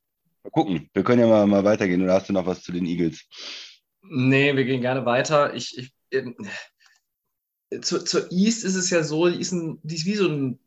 mal 0.44 0.50
gucken, 0.50 0.88
wir 0.92 1.02
können 1.02 1.20
ja 1.20 1.26
mal, 1.26 1.46
mal 1.46 1.64
weitergehen. 1.64 2.02
Oder 2.02 2.14
hast 2.14 2.28
du 2.28 2.32
noch 2.32 2.46
was 2.46 2.62
zu 2.62 2.70
den 2.70 2.86
Eagles? 2.86 3.24
Nee, 4.02 4.54
wir 4.54 4.64
gehen 4.64 4.80
gerne 4.80 5.04
weiter. 5.04 5.54
Ich, 5.54 5.76
ich, 5.78 5.92
äh, 6.10 6.32
zu, 7.80 8.04
zur 8.04 8.30
East 8.30 8.64
ist 8.64 8.76
es 8.76 8.90
ja 8.90 9.02
so, 9.02 9.28
die 9.28 9.40
ist, 9.40 9.52
ein, 9.52 9.80
die 9.82 9.96
ist 9.96 10.06
wie 10.06 10.14
so 10.14 10.28
ein 10.28 10.58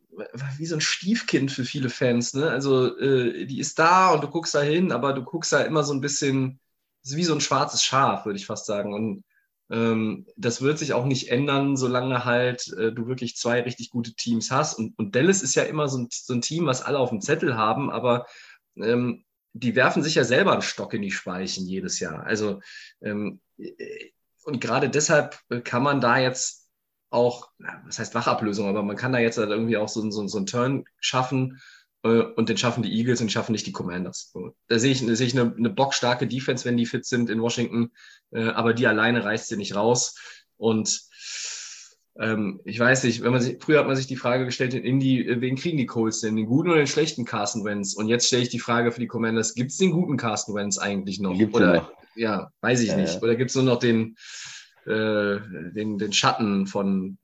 wie 0.58 0.66
so 0.66 0.76
ein 0.76 0.82
Stiefkind 0.82 1.52
für 1.52 1.64
viele 1.64 1.90
Fans. 1.90 2.34
Ne? 2.34 2.50
Also 2.50 2.98
äh, 2.98 3.46
die 3.46 3.60
ist 3.60 3.78
da 3.78 4.12
und 4.12 4.24
du 4.24 4.28
guckst 4.28 4.56
da 4.56 4.62
hin, 4.62 4.92
aber 4.92 5.14
du 5.14 5.24
guckst 5.24 5.54
da 5.54 5.62
immer 5.62 5.84
so 5.84 5.94
ein 5.94 6.02
bisschen 6.02 6.60
ist 7.10 7.18
wie 7.18 7.24
so 7.24 7.34
ein 7.34 7.42
schwarzes 7.42 7.84
Schaf, 7.84 8.26
würde 8.26 8.38
ich 8.38 8.46
fast 8.46 8.66
sagen. 8.66 8.94
Und 8.94 9.24
ähm, 9.70 10.26
das 10.38 10.62
wird 10.62 10.80
sich 10.80 10.94
auch 10.94 11.06
nicht 11.06 11.30
ändern, 11.30 11.76
solange 11.76 12.26
halt 12.26 12.68
äh, 12.74 12.92
du 12.92 13.08
wirklich 13.08 13.36
zwei 13.36 13.62
richtig 13.62 13.90
gute 13.90 14.14
Teams 14.14 14.52
hast. 14.52 14.76
Und, 14.76 14.98
und 14.98 15.16
Dallas 15.16 15.42
ist 15.42 15.56
ja 15.56 15.64
immer 15.64 15.88
so 15.90 16.00
ein, 16.00 16.08
so 16.12 16.34
ein, 16.34 16.42
Team, 16.42 16.66
was 16.66 16.82
alle 16.82 17.00
auf 17.00 17.10
dem 17.10 17.22
Zettel 17.22 17.58
haben, 17.58 17.90
aber 17.90 18.26
ähm, 18.78 19.26
die 19.54 19.76
werfen 19.76 20.04
sich 20.04 20.16
ja 20.16 20.24
selber 20.24 20.54
einen 20.54 20.62
Stock 20.62 20.94
in 20.94 21.02
die 21.02 21.12
Speichen 21.12 21.66
jedes 21.66 22.00
Jahr. 22.00 22.24
Also 22.24 22.62
ähm, 23.02 23.42
und 24.44 24.62
gerade 24.62 24.90
deshalb 24.90 25.40
kann 25.66 25.84
man 25.84 26.00
da 26.00 26.20
jetzt 26.20 26.70
auch, 27.10 27.50
was 27.86 28.00
heißt 28.00 28.16
Wachablösung, 28.16 28.68
aber 28.68 28.84
man 28.84 28.96
kann 28.96 29.12
da 29.12 29.20
jetzt 29.20 29.38
halt 29.38 29.50
irgendwie 29.50 29.78
auch 29.78 29.90
so, 29.90 30.10
so, 30.12 30.28
so 30.28 30.38
einen 30.38 30.46
Turn 30.46 30.86
schaffen, 31.00 31.54
äh, 31.54 31.60
und 32.04 32.50
den 32.50 32.58
schaffen 32.58 32.84
die 32.84 32.94
Eagles 32.94 33.22
und 33.22 33.32
schaffen 33.32 33.52
nicht 33.52 33.66
die 33.66 33.72
Commanders. 33.72 34.34
Da 34.68 34.80
sehe 34.80 34.92
ich, 34.92 35.06
da 35.06 35.16
sehe 35.16 35.28
ich 35.28 35.38
eine, 35.38 35.54
eine 35.56 35.70
bockstarke 35.70 36.28
Defense, 36.28 36.64
wenn 36.66 36.78
die 36.78 36.86
fit 36.86 37.06
sind 37.06 37.30
in 37.30 37.42
Washington, 37.42 37.92
äh, 38.32 38.50
aber 38.50 38.74
die 38.74 38.88
alleine 38.88 39.24
reißt 39.24 39.48
sie 39.48 39.58
nicht 39.58 39.76
raus. 39.76 40.16
Und 40.58 41.02
ähm, 42.20 42.62
ich 42.66 42.80
weiß 42.80 43.04
nicht, 43.04 43.22
wenn 43.24 43.32
man 43.32 43.42
sich, 43.42 43.58
früher 43.60 43.80
hat 43.80 43.88
man 43.88 43.96
sich 43.96 44.08
die 44.08 44.16
Frage 44.16 44.46
gestellt 44.46 44.74
in 44.74 44.84
Indy, 44.84 45.28
äh, 45.28 45.42
wen 45.42 45.56
kriegen 45.56 45.78
die 45.78 45.86
Colts 45.86 46.22
denn, 46.22 46.36
den 46.36 46.46
guten 46.46 46.70
oder 46.70 46.80
den 46.80 46.88
schlechten 46.88 47.26
Carson 47.26 47.64
Wentz? 47.66 47.94
Und 47.94 48.08
jetzt 48.08 48.28
stelle 48.28 48.44
ich 48.44 48.50
die 48.50 48.60
Frage 48.60 48.92
für 48.92 49.00
die 49.00 49.08
Commanders, 49.08 49.54
gibt 49.54 49.72
es 49.72 49.78
den 49.78 49.92
guten 49.92 50.18
Carson 50.18 50.56
Wentz 50.56 50.78
eigentlich 50.78 51.20
noch? 51.20 51.38
Gibt's 51.38 51.56
oder 51.56 51.74
noch. 51.74 51.92
ja, 52.16 52.52
weiß 52.62 52.82
ich 52.82 52.90
ja, 52.90 52.98
nicht. 52.98 53.16
Ja. 53.16 53.22
Oder 53.22 53.36
gibt 53.36 53.50
es 53.50 53.56
nur 53.56 53.66
noch 53.66 53.80
den, 53.80 54.16
äh, 54.86 55.38
den, 55.74 55.98
den 55.98 56.14
Schatten 56.14 56.66
von 56.68 57.18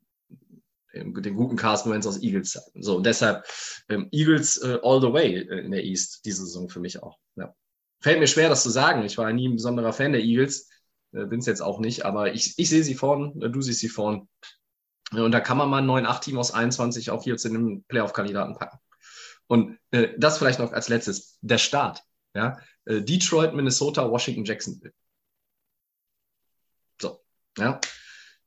den 0.93 1.35
guten 1.35 1.55
Carsten 1.55 1.91
Wentz 1.91 2.05
aus 2.05 2.21
Eagles 2.21 2.51
Zeiten. 2.51 2.81
So, 2.83 2.97
und 2.97 3.05
deshalb 3.05 3.45
ähm, 3.89 4.09
Eagles 4.11 4.57
äh, 4.57 4.79
all 4.83 5.01
the 5.01 5.11
way 5.11 5.37
äh, 5.37 5.65
in 5.65 5.71
der 5.71 5.83
East 5.83 6.23
diese 6.25 6.45
Saison 6.45 6.69
für 6.69 6.79
mich 6.79 7.01
auch. 7.01 7.17
Ja. 7.35 7.53
Fällt 7.99 8.19
mir 8.19 8.27
schwer, 8.27 8.49
das 8.49 8.63
zu 8.63 8.69
sagen. 8.69 9.03
Ich 9.03 9.17
war 9.17 9.31
nie 9.33 9.47
ein 9.47 9.55
besonderer 9.55 9.93
Fan 9.93 10.11
der 10.11 10.21
Eagles, 10.21 10.69
äh, 11.13 11.25
bin 11.25 11.39
es 11.39 11.45
jetzt 11.45 11.61
auch 11.61 11.79
nicht, 11.79 12.05
aber 12.05 12.33
ich, 12.33 12.53
ich 12.57 12.69
sehe 12.69 12.83
sie 12.83 12.95
vorn, 12.95 13.41
äh, 13.41 13.49
du 13.49 13.61
siehst 13.61 13.79
sie 13.79 13.89
vorn. 13.89 14.27
Und 15.11 15.31
da 15.31 15.39
kann 15.39 15.57
man 15.57 15.69
mal 15.69 15.81
ein 15.81 16.05
9-8-Team 16.05 16.37
aus 16.37 16.53
21 16.53 17.11
auch 17.11 17.23
hier 17.23 17.37
zu 17.37 17.49
einem 17.49 17.83
Playoff-Kandidaten 17.83 18.55
packen. 18.55 18.79
Und 19.47 19.77
äh, 19.91 20.09
das 20.17 20.37
vielleicht 20.37 20.59
noch 20.59 20.73
als 20.73 20.89
letztes, 20.89 21.37
der 21.41 21.57
Start. 21.57 22.03
Ja? 22.35 22.57
Äh, 22.85 23.01
Detroit, 23.01 23.53
Minnesota, 23.53 24.09
Washington, 24.09 24.45
Jacksonville. 24.45 24.93
So, 26.99 27.21
ja. 27.57 27.79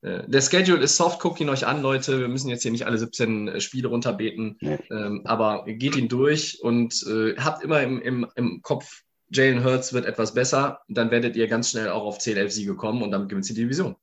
Äh, 0.03 0.29
der 0.29 0.41
Schedule 0.41 0.83
ist 0.83 0.97
soft, 0.97 1.21
guckt 1.21 1.41
ihn 1.41 1.49
euch 1.49 1.67
an, 1.67 1.83
Leute. 1.83 2.21
Wir 2.21 2.29
müssen 2.29 2.49
jetzt 2.49 2.63
hier 2.63 2.71
nicht 2.71 2.87
alle 2.87 2.99
17 2.99 3.49
äh, 3.49 3.61
Spiele 3.61 3.89
runterbeten, 3.89 4.57
nee. 4.61 4.79
ähm, 4.91 5.23
aber 5.25 5.65
geht 5.67 5.97
ihn 5.97 6.09
durch 6.09 6.63
und 6.63 7.05
äh, 7.07 7.37
habt 7.37 7.63
immer 7.63 7.83
im, 7.83 8.01
im, 8.01 8.27
im 8.37 8.63
Kopf, 8.63 9.03
Jalen 9.29 9.65
Hurts 9.65 9.93
wird 9.93 10.07
etwas 10.07 10.35
besser. 10.35 10.81
Dann 10.89 11.11
werdet 11.11 11.37
ihr 11.37 11.49
ganz 11.49 11.71
schnell 11.71 11.89
auch 11.89 12.05
auf 12.05 12.19
10, 12.19 12.37
11 12.37 12.53
Siege 12.53 12.77
kommen 12.77 13.03
und 13.03 13.11
dann 13.11 13.29
gewinnt 13.29 13.49
die 13.49 13.55
Division. 13.55 13.97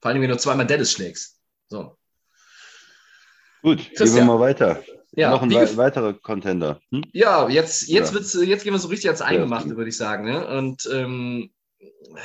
Vor 0.00 0.10
allem, 0.10 0.22
wenn 0.22 0.30
du 0.30 0.38
zweimal 0.38 0.66
Dennis 0.66 0.92
schlägst. 0.92 1.38
So. 1.68 1.96
Gut, 3.62 3.78
Christian. 3.78 4.06
gehen 4.06 4.16
wir 4.16 4.24
mal 4.24 4.40
weiter. 4.40 4.82
Ja, 5.12 5.30
noch 5.30 5.42
ein 5.42 5.50
we 5.50 5.76
weiterer 5.76 6.14
Contender. 6.14 6.80
Hm? 6.90 7.04
Ja, 7.12 7.48
jetzt, 7.48 7.88
jetzt, 7.88 8.10
ja. 8.10 8.14
Wird's, 8.14 8.34
jetzt 8.34 8.62
gehen 8.62 8.72
wir 8.72 8.78
so 8.78 8.88
richtig 8.88 9.08
ans 9.08 9.22
Eingemachte, 9.22 9.76
würde 9.76 9.88
ich 9.88 9.96
sagen. 9.96 10.24
Ne? 10.24 10.46
Und 10.46 10.88
ähm, 10.92 11.50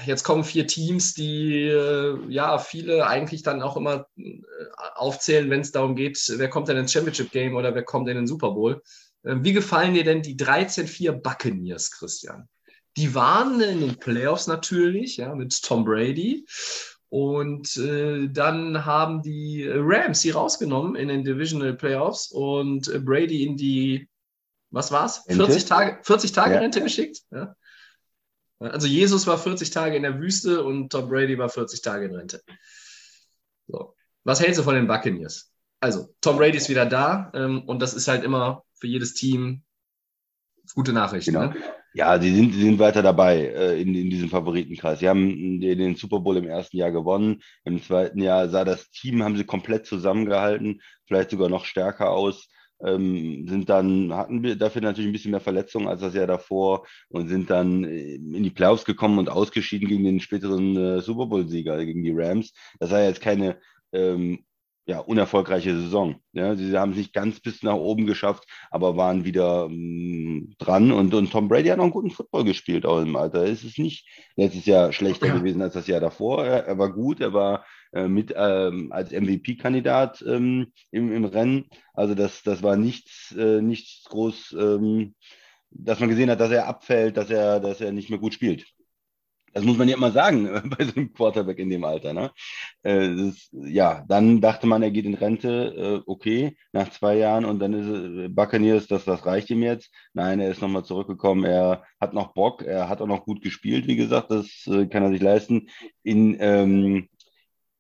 jetzt 0.06 0.24
kommen 0.24 0.44
vier 0.44 0.68
Teams, 0.68 1.14
die 1.14 1.64
äh, 1.64 2.18
ja 2.30 2.58
viele 2.58 3.08
eigentlich 3.08 3.44
dann 3.44 3.62
auch 3.62 3.78
immer 3.78 4.08
äh, 4.18 4.42
aufzählen, 4.96 5.50
wenn 5.50 5.62
es 5.62 5.72
darum 5.72 5.96
geht, 5.96 6.22
wer 6.38 6.50
kommt 6.50 6.68
denn 6.68 6.78
ins 6.78 6.92
Championship 6.92 7.32
Game 7.32 7.56
oder 7.56 7.76
wer 7.76 7.84
kommt 7.84 8.10
in 8.10 8.16
den 8.16 8.28
Super 8.28 8.52
Bowl. 8.52 8.82
Äh, 9.24 9.36
wie 9.40 9.54
gefallen 9.54 9.94
dir 9.94 10.04
denn 10.04 10.22
die 10.22 10.36
13-4 10.36 11.12
Buccaneers, 11.14 11.92
Christian? 11.92 12.48
Die 12.98 13.14
waren 13.14 13.60
in 13.60 13.82
den 13.82 13.96
Playoffs 13.98 14.48
natürlich, 14.48 15.18
ja, 15.18 15.36
mit 15.36 15.62
Tom 15.62 15.84
Brady. 15.84 16.46
Und 17.10 17.78
äh, 17.78 18.28
dann 18.30 18.86
haben 18.86 19.22
die 19.22 19.68
Rams 19.70 20.22
sie 20.22 20.32
rausgenommen 20.32 20.96
in 20.96 21.08
den 21.08 21.24
Divisional 21.24 21.74
Playoffs 21.74 22.32
und 22.32 22.92
Brady 23.06 23.46
in 23.46 23.58
die, 23.58 24.10
was 24.72 24.92
war's? 24.92 25.24
40 25.28 25.66
Tage, 25.66 26.00
40 26.04 26.32
Tage 26.32 26.56
ja. 26.56 26.60
Rente 26.60 26.82
geschickt. 26.82 27.22
Ja. 27.32 27.56
Also 28.72 28.88
Jesus 28.88 29.28
war 29.28 29.38
40 29.38 29.70
Tage 29.70 29.96
in 29.96 30.04
der 30.04 30.20
Wüste 30.20 30.64
und 30.64 30.92
Tom 30.92 31.10
Brady 31.10 31.38
war 31.38 31.50
40 31.50 31.82
Tage 31.82 32.06
in 32.06 32.16
Rente. 32.16 32.42
So. 33.68 33.96
Was 34.24 34.42
hältst 34.42 34.60
du 34.60 34.64
von 34.64 34.76
den 34.76 34.88
Buccaneers? 34.88 35.52
Also, 35.80 36.10
Tom 36.22 36.38
Brady 36.38 36.58
ist 36.58 36.70
wieder 36.70 36.86
da 36.86 37.32
ähm, 37.36 37.64
und 37.68 37.82
das 37.82 37.94
ist 37.94 38.08
halt 38.08 38.24
immer 38.24 38.64
für 38.74 38.88
jedes 38.88 39.14
Team 39.14 39.64
gute 40.74 40.94
Nachricht. 40.94 41.28
Genau. 41.28 41.48
Ne? 41.48 41.56
Ja, 41.94 42.18
die 42.18 42.34
sind, 42.36 42.52
die 42.54 42.62
sind 42.62 42.80
weiter 42.80 43.02
dabei 43.02 43.38
äh, 43.38 43.82
in, 43.82 43.96
in 43.96 44.10
diesem 44.10 44.30
Favoritenkreis. 44.30 45.00
Sie 45.00 45.08
haben 45.08 45.62
den, 45.62 45.78
den, 45.78 45.96
Super 45.96 46.20
Bowl 46.20 46.36
im 46.36 46.48
ersten 46.48 46.76
Jahr 46.76 46.92
gewonnen. 46.92 47.42
Im 47.64 47.82
zweiten 47.82 48.20
Jahr 48.20 48.50
sah 48.50 48.66
das 48.66 48.90
Team, 48.90 49.24
haben 49.24 49.38
sie 49.38 49.46
komplett 49.46 49.86
zusammengehalten, 49.86 50.82
vielleicht 51.06 51.30
sogar 51.30 51.48
noch 51.48 51.64
stärker 51.64 52.10
aus. 52.10 52.50
Ähm, 52.84 53.48
sind 53.48 53.70
dann, 53.70 54.14
hatten 54.14 54.44
wir 54.44 54.58
dafür 54.58 54.82
natürlich 54.82 55.10
ein 55.10 55.14
bisschen 55.14 55.32
mehr 55.32 55.40
Verletzungen 55.40 55.88
als 55.88 56.02
das 56.02 56.14
Jahr 56.14 56.28
davor 56.28 56.86
und 57.10 57.30
sind 57.30 57.50
dann 57.50 57.86
äh, 57.86 58.16
in 58.16 58.44
die 58.44 58.50
Playoffs 58.50 58.86
gekommen 58.86 59.18
und 59.18 59.30
ausgeschieden 59.30 59.88
gegen 59.88 60.04
den 60.04 60.20
späteren 60.20 60.76
äh, 60.76 61.02
Super 61.02 61.28
Bowl-Sieger, 61.28 61.84
gegen 61.86 62.04
die 62.04 62.14
Rams. 62.14 62.54
Das 62.80 62.92
war 62.92 63.02
jetzt 63.02 63.22
keine 63.22 63.60
ähm, 63.94 64.46
ja, 64.88 65.00
unerfolgreiche 65.00 65.76
Saison. 65.76 66.18
Ja, 66.34 66.56
sie 66.56 66.78
haben 66.78 66.92
es 66.92 66.98
nicht 66.98 67.14
ganz 67.14 67.40
bis 67.40 67.64
nach 67.64 67.74
oben 67.74 68.06
geschafft, 68.06 68.46
aber 68.70 68.96
waren 68.96 69.26
wieder 69.26 69.66
ähm, 69.66 70.54
dran. 70.60 70.92
Und, 70.92 71.14
und 71.14 71.32
Tom 71.32 71.48
Brady 71.48 71.70
hat 71.70 71.78
noch 71.78 71.86
einen 71.86 71.94
guten 71.94 72.12
Football 72.12 72.44
gespielt, 72.44 72.86
auch 72.86 73.02
im 73.02 73.16
Alter. 73.16 73.46
Es 73.46 73.64
ist 73.64 73.80
nicht 73.80 74.08
letztes 74.36 74.66
Jahr 74.66 74.94
schlechter 74.94 75.28
ja. 75.28 75.38
gewesen 75.38 75.62
als 75.62 75.74
das 75.74 75.88
Jahr 75.88 76.02
davor. 76.02 76.46
Er, 76.46 76.66
er 76.66 76.78
war 76.78 76.92
gut, 76.94 77.20
er 77.20 77.34
war 77.34 77.66
äh, 77.96 78.08
mit 78.08 78.34
ähm, 78.36 78.92
als 78.92 79.12
MVP-Kandidat 79.12 80.24
ähm, 80.28 80.74
im, 80.92 81.14
im 81.14 81.26
Rennen. 81.26 81.70
Also 81.94 82.14
das, 82.14 82.44
das 82.44 82.62
war 82.62 82.76
nichts, 82.76 83.34
äh, 83.38 83.62
nichts 83.62 84.04
groß, 84.10 84.56
ähm, 84.60 85.16
dass 85.72 86.00
man 86.00 86.10
gesehen 86.10 86.30
hat, 86.30 86.40
dass 86.42 86.52
er 86.52 86.68
abfällt, 86.68 87.18
dass 87.18 87.30
er, 87.30 87.60
dass 87.60 87.82
er 87.82 87.92
nicht 87.94 88.10
mehr 88.10 88.20
gut 88.20 88.34
spielt. 88.34 88.66
Das 89.54 89.64
muss 89.64 89.78
man 89.78 89.88
ja 89.88 89.96
immer 89.96 90.12
sagen 90.12 90.44
bei 90.78 90.84
so 90.84 90.96
einem 90.98 91.14
Quarterback 91.14 91.58
in 91.60 91.70
dem 91.70 91.86
Alter. 91.86 92.12
Ne? 92.14 92.32
Äh, 92.84 93.16
das, 93.16 93.50
ja, 93.54 94.04
dann 94.10 94.42
dachte 94.42 94.68
man, 94.68 94.84
er 94.84 94.92
geht 94.92 95.06
in 95.06 95.14
Rente, 95.14 96.04
äh, 96.04 96.04
okay, 96.06 96.58
nach 96.74 96.90
zwei 96.90 97.16
Jahren 97.16 97.46
und 97.46 97.60
dann 97.60 97.72
ist 97.72 98.26
äh, 98.26 98.28
Buccaneers, 98.28 98.88
das, 98.88 99.06
das 99.06 99.26
reicht 99.26 99.50
ihm 99.50 99.64
jetzt. 99.64 99.90
Nein, 100.14 100.42
er 100.42 100.52
ist 100.52 100.62
nochmal 100.62 100.84
zurückgekommen, 100.84 101.46
er 101.46 101.86
hat 102.02 102.14
noch 102.14 102.34
Bock, 102.34 102.64
er 102.64 102.90
hat 102.90 103.02
auch 103.02 103.08
noch 103.08 103.24
gut 103.24 103.42
gespielt, 103.42 103.88
wie 103.88 103.96
gesagt, 103.96 104.30
das 104.30 104.68
äh, 104.68 104.88
kann 104.88 105.04
er 105.04 105.12
sich 105.12 105.22
leisten. 105.22 105.70
In, 106.04 106.36
ähm, 106.42 107.08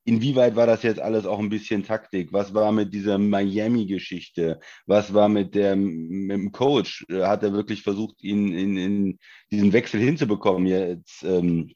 Inwieweit 0.07 0.55
war 0.55 0.67
das 0.67 0.83
jetzt 0.83 0.99
alles 0.99 1.25
auch 1.25 1.39
ein 1.39 1.49
bisschen 1.49 1.83
Taktik? 1.83 2.31
Was 2.31 2.53
war 2.53 2.71
mit 2.71 2.93
dieser 2.93 3.17
Miami-Geschichte? 3.17 4.59
Was 4.85 5.13
war 5.15 5.27
mit, 5.29 5.55
der, 5.55 5.75
mit 5.75 6.31
dem 6.31 6.51
Coach? 6.51 7.05
Hat 7.11 7.41
er 7.41 7.53
wirklich 7.53 7.81
versucht, 7.81 8.21
ihn 8.23 8.53
in, 8.53 8.77
in 8.77 9.19
diesen 9.51 9.73
Wechsel 9.73 9.99
hinzubekommen 9.99 10.67
jetzt 10.67 11.23
ähm, 11.23 11.73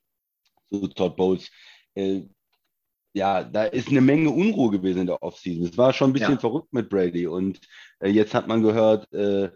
zu 0.69 0.87
Todd 0.89 1.15
Bowles? 1.15 1.49
Äh, 1.95 2.21
ja, 3.13 3.43
da 3.43 3.63
ist 3.63 3.89
eine 3.89 4.01
Menge 4.01 4.29
Unruhe 4.29 4.69
gewesen 4.69 5.01
in 5.01 5.07
der 5.07 5.23
Offseason. 5.23 5.65
Es 5.65 5.77
war 5.77 5.91
schon 5.91 6.11
ein 6.11 6.13
bisschen 6.13 6.33
ja. 6.33 6.39
verrückt 6.39 6.71
mit 6.71 6.87
Brady 6.87 7.25
und 7.25 7.59
äh, 7.99 8.09
jetzt 8.09 8.35
hat 8.35 8.47
man 8.47 8.61
gehört, 8.61 9.11
äh, 9.11 9.49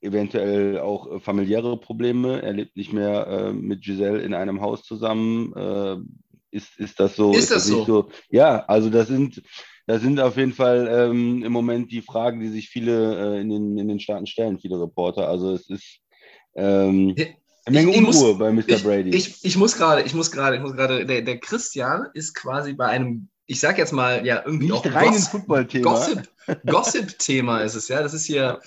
eventuell 0.00 0.80
auch 0.80 1.20
familiäre 1.22 1.78
Probleme. 1.78 2.42
Er 2.42 2.54
lebt 2.54 2.76
nicht 2.76 2.92
mehr 2.92 3.26
äh, 3.26 3.52
mit 3.52 3.82
Giselle 3.82 4.22
in 4.22 4.34
einem 4.34 4.60
Haus 4.60 4.82
zusammen 4.82 5.52
äh, 5.54 5.96
ist, 6.50 6.78
ist 6.78 7.00
das 7.00 7.16
so? 7.16 7.32
Ist, 7.32 7.44
ist 7.44 7.50
das, 7.52 7.66
so? 7.66 7.84
so? 7.84 8.08
Ja, 8.30 8.64
also 8.66 8.90
das 8.90 9.08
sind, 9.08 9.42
das 9.86 10.02
sind 10.02 10.20
auf 10.20 10.36
jeden 10.36 10.52
Fall 10.52 10.88
ähm, 10.90 11.42
im 11.42 11.52
Moment 11.52 11.90
die 11.90 12.02
Fragen, 12.02 12.40
die 12.40 12.48
sich 12.48 12.68
viele 12.68 13.36
äh, 13.36 13.40
in, 13.40 13.50
den, 13.50 13.78
in 13.78 13.88
den 13.88 14.00
Staaten 14.00 14.26
stellen, 14.26 14.58
viele 14.58 14.80
Reporter. 14.80 15.28
Also 15.28 15.54
es 15.54 15.68
ist 15.68 16.00
ähm, 16.54 17.14
eine 17.64 17.78
Menge 17.78 17.90
ich, 17.90 17.96
ich 17.96 18.06
Unruhe 18.06 18.28
muss, 18.28 18.38
bei 18.38 18.52
Mr. 18.52 18.68
Ich, 18.68 18.82
Brady. 18.82 19.10
Ich, 19.10 19.44
ich 19.44 19.56
muss 19.56 19.76
gerade, 19.76 20.02
ich 20.02 20.14
muss 20.14 20.30
gerade, 20.30 20.56
ich 20.56 20.62
muss 20.62 20.74
gerade, 20.74 21.06
der, 21.06 21.22
der 21.22 21.38
Christian 21.38 22.08
ist 22.14 22.34
quasi 22.34 22.72
bei 22.72 22.86
einem, 22.86 23.28
ich 23.46 23.60
sag 23.60 23.78
jetzt 23.78 23.92
mal, 23.92 24.24
ja, 24.26 24.42
irgendwie 24.44 24.66
Nicht 24.66 24.74
auch 24.74 24.94
rein 24.94 25.12
Gossip, 25.12 25.30
Football-Thema. 25.30 25.90
Gossip, 25.90 26.28
Gossip-Thema 26.66 27.60
ist 27.60 27.74
es, 27.74 27.88
ja. 27.88 28.02
Das 28.02 28.14
ist 28.14 28.24
hier 28.24 28.60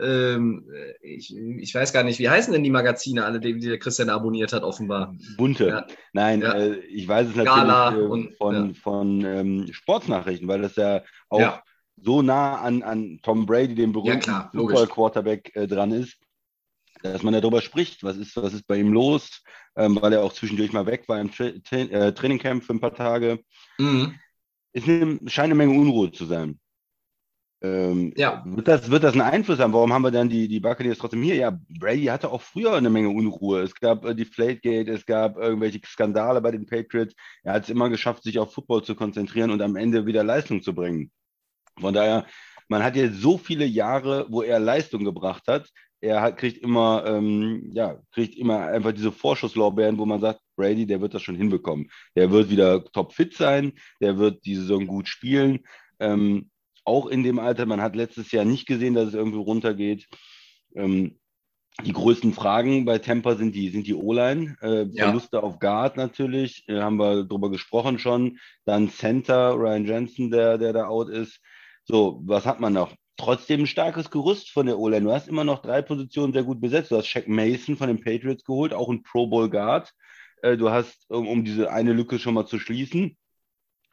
ähm, 0.00 0.64
ich, 1.02 1.34
ich, 1.36 1.74
weiß 1.74 1.92
gar 1.92 2.04
nicht, 2.04 2.18
wie 2.18 2.28
heißen 2.28 2.52
denn 2.52 2.62
die 2.62 2.70
Magazine, 2.70 3.24
alle, 3.24 3.40
die, 3.40 3.58
die 3.58 3.68
der 3.68 3.78
Christian 3.78 4.10
abonniert 4.10 4.52
hat, 4.52 4.62
offenbar? 4.62 5.14
Bunte. 5.36 5.68
Ja. 5.68 5.86
Nein, 6.12 6.42
ja. 6.42 6.54
Äh, 6.54 6.78
ich 6.86 7.06
weiß 7.08 7.28
es 7.28 7.36
natürlich 7.36 7.98
äh, 7.98 8.02
und, 8.02 8.34
von, 8.36 8.68
ja. 8.68 8.74
von 8.74 9.24
ähm, 9.24 9.72
Sportsnachrichten, 9.72 10.48
weil 10.48 10.62
das 10.62 10.76
ja 10.76 11.02
auch 11.28 11.60
so 12.00 12.22
nah 12.22 12.60
an, 12.60 12.82
an 12.82 13.18
Tom 13.22 13.46
Brady, 13.46 13.74
dem 13.74 13.92
berühmten 13.92 14.30
Football-Quarterback, 14.52 15.56
äh, 15.56 15.66
dran 15.66 15.92
ist, 15.92 16.18
dass 17.02 17.22
man 17.22 17.34
darüber 17.34 17.60
spricht, 17.60 18.02
was 18.02 18.16
ist, 18.16 18.36
was 18.36 18.54
ist 18.54 18.66
bei 18.66 18.76
ihm 18.76 18.92
los, 18.92 19.42
ähm, 19.76 19.98
weil 20.00 20.12
er 20.12 20.22
auch 20.22 20.32
zwischendurch 20.32 20.72
mal 20.72 20.86
weg 20.86 21.08
war 21.08 21.20
im 21.20 21.30
Tra 21.32 21.50
Tra 21.64 21.76
äh, 21.76 22.12
Trainingcamp 22.12 22.64
für 22.64 22.74
ein 22.74 22.80
paar 22.80 22.94
Tage. 22.94 23.40
Mhm. 23.78 24.14
Es 24.72 24.84
scheint 24.84 25.38
eine 25.38 25.54
Menge 25.54 25.78
Unruhe 25.78 26.12
zu 26.12 26.26
sein. 26.26 26.58
Ähm, 27.60 28.12
ja. 28.16 28.44
wird, 28.46 28.68
das, 28.68 28.88
wird 28.88 29.02
das 29.02 29.14
einen 29.14 29.22
Einfluss 29.22 29.58
haben? 29.58 29.72
Warum 29.72 29.92
haben 29.92 30.02
wir 30.02 30.12
dann 30.12 30.28
die, 30.28 30.46
die 30.46 30.60
Buccaneers 30.60 30.98
trotzdem 30.98 31.22
hier? 31.22 31.34
Ja, 31.34 31.58
Brady 31.80 32.04
hatte 32.04 32.30
auch 32.30 32.42
früher 32.42 32.74
eine 32.74 32.90
Menge 32.90 33.08
Unruhe. 33.08 33.62
Es 33.62 33.74
gab 33.74 34.04
äh, 34.04 34.14
die 34.14 34.24
Flategate, 34.24 34.92
es 34.92 35.04
gab 35.04 35.36
irgendwelche 35.36 35.80
Skandale 35.84 36.40
bei 36.40 36.52
den 36.52 36.66
Patriots. 36.66 37.14
Er 37.42 37.54
hat 37.54 37.64
es 37.64 37.70
immer 37.70 37.88
geschafft, 37.88 38.22
sich 38.22 38.38
auf 38.38 38.52
Football 38.52 38.84
zu 38.84 38.94
konzentrieren 38.94 39.50
und 39.50 39.60
am 39.60 39.74
Ende 39.74 40.06
wieder 40.06 40.22
Leistung 40.22 40.62
zu 40.62 40.72
bringen. 40.72 41.10
Von 41.80 41.94
daher, 41.94 42.26
man 42.68 42.84
hat 42.84 42.94
jetzt 42.96 43.20
so 43.20 43.38
viele 43.38 43.64
Jahre, 43.64 44.26
wo 44.28 44.42
er 44.42 44.60
Leistung 44.60 45.04
gebracht 45.04 45.44
hat. 45.48 45.68
Er 46.00 46.20
hat, 46.22 46.36
kriegt 46.36 46.58
immer, 46.58 47.04
ähm, 47.06 47.70
ja, 47.72 47.98
kriegt 48.12 48.36
immer 48.36 48.66
einfach 48.66 48.92
diese 48.92 49.10
Vorschusslorbeeren, 49.10 49.98
wo 49.98 50.06
man 50.06 50.20
sagt, 50.20 50.40
Brady, 50.54 50.86
der 50.86 51.00
wird 51.00 51.14
das 51.14 51.22
schon 51.22 51.34
hinbekommen. 51.34 51.90
Der 52.14 52.30
wird 52.30 52.50
wieder 52.50 52.84
topfit 52.84 53.34
sein, 53.34 53.72
der 54.00 54.16
wird 54.16 54.44
die 54.44 54.54
Saison 54.54 54.86
gut 54.86 55.08
spielen. 55.08 55.60
Ähm, 55.98 56.50
auch 56.88 57.06
in 57.06 57.22
dem 57.22 57.38
Alter. 57.38 57.66
Man 57.66 57.82
hat 57.82 57.94
letztes 57.94 58.32
Jahr 58.32 58.44
nicht 58.44 58.66
gesehen, 58.66 58.94
dass 58.94 59.08
es 59.08 59.14
irgendwie 59.14 59.38
runtergeht. 59.38 60.08
Ähm, 60.74 61.18
die 61.84 61.92
größten 61.92 62.32
Fragen 62.32 62.84
bei 62.84 62.98
Tampa 62.98 63.36
sind 63.36 63.54
die, 63.54 63.68
sind 63.68 63.86
die 63.86 63.94
O-Line. 63.94 64.56
Äh, 64.62 64.86
ja. 64.90 65.04
Verluste 65.04 65.42
auf 65.42 65.60
Guard 65.60 65.96
natürlich, 65.96 66.68
äh, 66.68 66.80
haben 66.80 66.96
wir 66.96 67.24
drüber 67.24 67.50
gesprochen 67.50 68.00
schon. 68.00 68.38
Dann 68.64 68.90
Center, 68.90 69.52
Ryan 69.52 69.84
Jensen, 69.84 70.30
der, 70.30 70.58
der 70.58 70.72
da 70.72 70.86
out 70.88 71.08
ist. 71.08 71.40
So, 71.84 72.20
was 72.24 72.46
hat 72.46 72.58
man 72.58 72.72
noch? 72.72 72.94
Trotzdem 73.16 73.60
ein 73.60 73.66
starkes 73.66 74.10
Gerüst 74.10 74.50
von 74.50 74.66
der 74.66 74.78
O-Line. 74.78 75.04
Du 75.04 75.12
hast 75.12 75.28
immer 75.28 75.44
noch 75.44 75.62
drei 75.62 75.82
Positionen 75.82 76.32
sehr 76.32 76.44
gut 76.44 76.60
besetzt. 76.60 76.90
Du 76.90 76.96
hast 76.96 77.06
Shaq 77.06 77.28
Mason 77.28 77.76
von 77.76 77.88
den 77.88 78.00
Patriots 78.00 78.44
geholt, 78.44 78.72
auch 78.72 78.88
ein 78.88 79.02
Pro 79.02 79.28
Bowl 79.28 79.48
Guard. 79.48 79.92
Äh, 80.42 80.56
du 80.56 80.70
hast, 80.70 81.08
um, 81.10 81.28
um 81.28 81.44
diese 81.44 81.70
eine 81.70 81.92
Lücke 81.92 82.18
schon 82.18 82.34
mal 82.34 82.46
zu 82.46 82.58
schließen, 82.58 83.16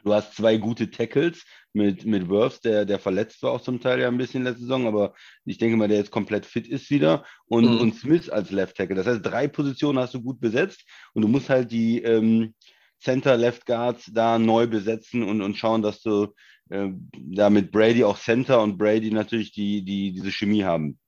Du 0.06 0.14
hast 0.14 0.36
zwei 0.36 0.58
gute 0.58 0.92
Tackles 0.92 1.44
mit, 1.74 2.06
mit 2.06 2.30
Wirfs, 2.30 2.62
der, 2.62 2.86
der 2.86 3.00
verletzt 3.00 3.42
war 3.42 3.52
auch 3.52 3.62
zum 3.62 3.82
Teil 3.82 4.00
ja 4.00 4.08
ein 4.08 4.20
bisschen 4.20 4.44
letzte 4.44 4.62
Saison, 4.62 4.86
aber 4.86 5.16
ich 5.46 5.58
denke 5.58 5.78
mal, 5.78 5.88
der 5.88 5.98
jetzt 5.98 6.12
komplett 6.12 6.46
fit 6.46 6.68
ist 6.68 6.92
wieder. 6.92 7.26
Und, 7.48 7.66
mhm. 7.66 7.80
und 7.80 7.96
Smith 7.96 8.30
als 8.30 8.52
Left 8.52 8.78
Tackle. 8.78 8.96
Das 8.96 9.08
heißt, 9.08 9.26
drei 9.26 9.48
Positionen 9.48 9.98
hast 9.98 10.14
du 10.14 10.22
gut 10.22 10.40
besetzt 10.40 10.86
und 11.16 11.24
du 11.24 11.28
musst 11.28 11.50
halt 11.50 11.72
die 11.72 12.04
ähm, 12.04 12.54
Center, 13.00 13.36
Left 13.36 13.66
Guards 13.66 14.12
da 14.14 14.38
neu 14.38 14.68
besetzen 14.68 15.24
und, 15.24 15.42
und 15.42 15.58
schauen, 15.58 15.82
dass 15.82 16.04
du 16.04 16.36
äh, 16.70 16.90
da 17.14 17.50
mit 17.50 17.72
Brady 17.72 18.04
auch 18.04 18.20
Center 18.20 18.62
und 18.62 18.78
Brady 18.78 19.10
natürlich 19.10 19.54
die, 19.54 19.84
die, 19.84 20.14
diese 20.14 20.32
Chemie 20.32 20.66
haben. 20.66 21.00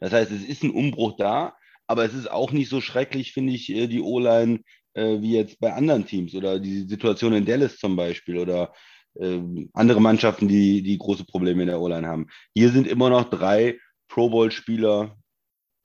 Das 0.00 0.12
heißt, 0.12 0.30
es 0.32 0.44
ist 0.44 0.62
ein 0.62 0.70
Umbruch 0.70 1.16
da, 1.16 1.56
aber 1.86 2.04
es 2.04 2.12
ist 2.12 2.30
auch 2.30 2.52
nicht 2.52 2.68
so 2.68 2.82
schrecklich, 2.82 3.32
finde 3.32 3.54
ich, 3.54 3.70
äh, 3.70 3.86
die 3.86 4.02
O-Line 4.02 4.60
äh, 4.96 5.20
wie 5.20 5.34
jetzt 5.34 5.60
bei 5.60 5.72
anderen 5.72 6.06
Teams 6.06 6.34
oder 6.34 6.58
die 6.58 6.80
Situation 6.88 7.34
in 7.34 7.44
Dallas 7.44 7.76
zum 7.76 7.96
Beispiel 7.96 8.38
oder 8.38 8.72
äh, 9.14 9.40
andere 9.74 10.00
Mannschaften, 10.00 10.48
die, 10.48 10.82
die 10.82 10.98
große 10.98 11.24
Probleme 11.24 11.62
in 11.62 11.68
der 11.68 11.80
O-Line 11.80 12.06
haben. 12.06 12.26
Hier 12.54 12.70
sind 12.70 12.86
immer 12.86 13.10
noch 13.10 13.30
drei 13.30 13.78
Pro 14.08 14.30
Bowl-Spieler, 14.30 15.16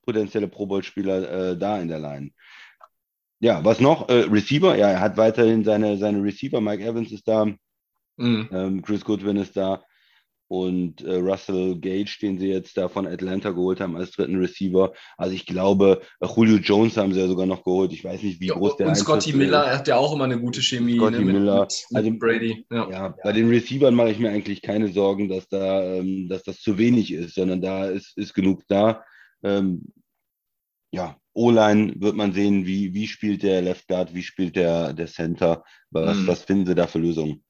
potenzielle 0.04 0.48
Pro 0.48 0.66
Bowl-Spieler 0.66 1.50
äh, 1.50 1.58
da 1.58 1.78
in 1.78 1.88
der 1.88 2.00
Line. 2.00 2.30
Ja, 3.40 3.64
was 3.64 3.80
noch? 3.80 4.08
Äh, 4.08 4.24
Receiver, 4.30 4.76
ja, 4.76 4.88
er 4.88 5.00
hat 5.00 5.16
weiterhin 5.16 5.64
seine, 5.64 5.98
seine 5.98 6.22
Receiver. 6.22 6.60
Mike 6.60 6.84
Evans 6.84 7.12
ist 7.12 7.26
da, 7.26 7.46
mhm. 8.16 8.48
ähm, 8.52 8.82
Chris 8.82 9.04
Goodwin 9.04 9.36
ist 9.36 9.56
da. 9.56 9.82
Und 10.52 11.00
äh, 11.00 11.14
Russell 11.14 11.80
Gage, 11.80 12.18
den 12.20 12.38
sie 12.38 12.48
jetzt 12.48 12.76
da 12.76 12.86
von 12.86 13.06
Atlanta 13.06 13.52
geholt 13.52 13.80
haben 13.80 13.96
als 13.96 14.10
dritten 14.10 14.36
Receiver. 14.36 14.92
Also 15.16 15.34
ich 15.34 15.46
glaube, 15.46 16.02
äh, 16.20 16.26
Julio 16.26 16.58
Jones 16.58 16.98
haben 16.98 17.14
sie 17.14 17.20
ja 17.20 17.26
sogar 17.26 17.46
noch 17.46 17.64
geholt. 17.64 17.90
Ich 17.94 18.04
weiß 18.04 18.22
nicht, 18.22 18.38
wie 18.38 18.48
ja, 18.48 18.54
groß 18.54 18.76
der 18.76 18.88
ist. 18.88 18.98
Und 18.98 19.04
Scotty 19.06 19.32
Miller 19.32 19.64
ist. 19.64 19.78
hat 19.78 19.88
ja 19.88 19.96
auch 19.96 20.12
immer 20.12 20.24
eine 20.24 20.38
gute 20.38 20.60
Chemie. 20.60 20.98
Scotty 20.98 21.24
ne, 21.24 21.32
Miller. 21.32 21.60
Mit, 21.60 21.86
mit 21.88 21.96
also 21.96 22.18
Brady. 22.18 22.66
Ja. 22.70 22.90
ja. 22.90 23.14
bei 23.24 23.32
den 23.32 23.48
Receivern 23.48 23.94
mache 23.94 24.10
ich 24.10 24.18
mir 24.18 24.28
eigentlich 24.28 24.60
keine 24.60 24.88
Sorgen, 24.88 25.30
dass 25.30 25.48
da, 25.48 25.84
ähm, 25.84 26.28
dass 26.28 26.42
das 26.42 26.60
zu 26.60 26.76
wenig 26.76 27.14
ist, 27.14 27.34
sondern 27.34 27.62
da 27.62 27.86
ist, 27.86 28.14
ist 28.18 28.34
genug 28.34 28.60
da. 28.68 29.02
Ähm, 29.42 29.86
ja, 30.90 31.16
O-Line 31.32 31.94
wird 31.96 32.14
man 32.14 32.34
sehen, 32.34 32.66
wie, 32.66 32.92
wie 32.92 33.06
spielt 33.06 33.42
der 33.42 33.62
Left 33.62 33.88
Guard, 33.88 34.12
wie 34.12 34.22
spielt 34.22 34.56
der, 34.56 34.92
der 34.92 35.06
Center, 35.06 35.64
was, 35.90 36.18
mhm. 36.18 36.26
was 36.26 36.42
finden 36.42 36.66
sie 36.66 36.74
da 36.74 36.86
für 36.86 36.98
Lösungen? 36.98 37.42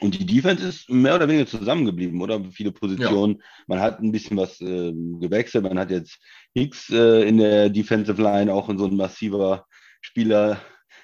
Und 0.00 0.18
die 0.18 0.26
Defense 0.26 0.66
ist 0.66 0.90
mehr 0.90 1.14
oder 1.14 1.28
weniger 1.28 1.46
zusammengeblieben, 1.46 2.20
oder? 2.20 2.42
Viele 2.52 2.72
Positionen. 2.72 3.36
Ja. 3.36 3.44
Man 3.66 3.80
hat 3.80 4.00
ein 4.00 4.12
bisschen 4.12 4.36
was 4.36 4.60
äh, 4.60 4.92
gewechselt. 4.92 5.64
Man 5.64 5.78
hat 5.78 5.90
jetzt 5.90 6.18
Hicks 6.54 6.90
äh, 6.90 7.26
in 7.26 7.38
der 7.38 7.70
Defensive 7.70 8.20
Line, 8.20 8.52
auch 8.52 8.68
in 8.68 8.78
so 8.78 8.86
ein 8.86 8.96
massiver 8.96 9.64
Spieler, 10.02 10.60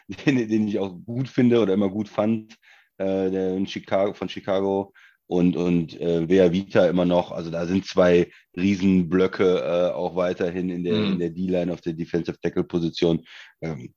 den, 0.26 0.48
den, 0.48 0.68
ich 0.68 0.78
auch 0.78 0.94
gut 1.06 1.28
finde 1.28 1.60
oder 1.60 1.72
immer 1.72 1.88
gut 1.88 2.08
fand, 2.08 2.54
äh, 2.98 3.30
der 3.30 3.56
in 3.56 3.66
Chicago, 3.66 4.12
von 4.12 4.28
Chicago. 4.28 4.92
Und, 5.26 5.56
und 5.56 5.98
äh, 5.98 6.28
Vea 6.28 6.52
Vita 6.52 6.86
immer 6.86 7.06
noch. 7.06 7.32
Also 7.32 7.50
da 7.50 7.64
sind 7.64 7.86
zwei 7.86 8.30
Riesenblöcke 8.54 9.60
äh, 9.60 9.94
auch 9.94 10.14
weiterhin 10.14 10.68
in 10.68 10.84
der, 10.84 10.96
mhm. 10.96 11.12
in 11.12 11.18
der 11.20 11.30
D-Line 11.30 11.72
auf 11.72 11.80
der 11.80 11.94
Defensive 11.94 12.38
Tackle-Position. 12.38 13.24
Ähm, 13.62 13.94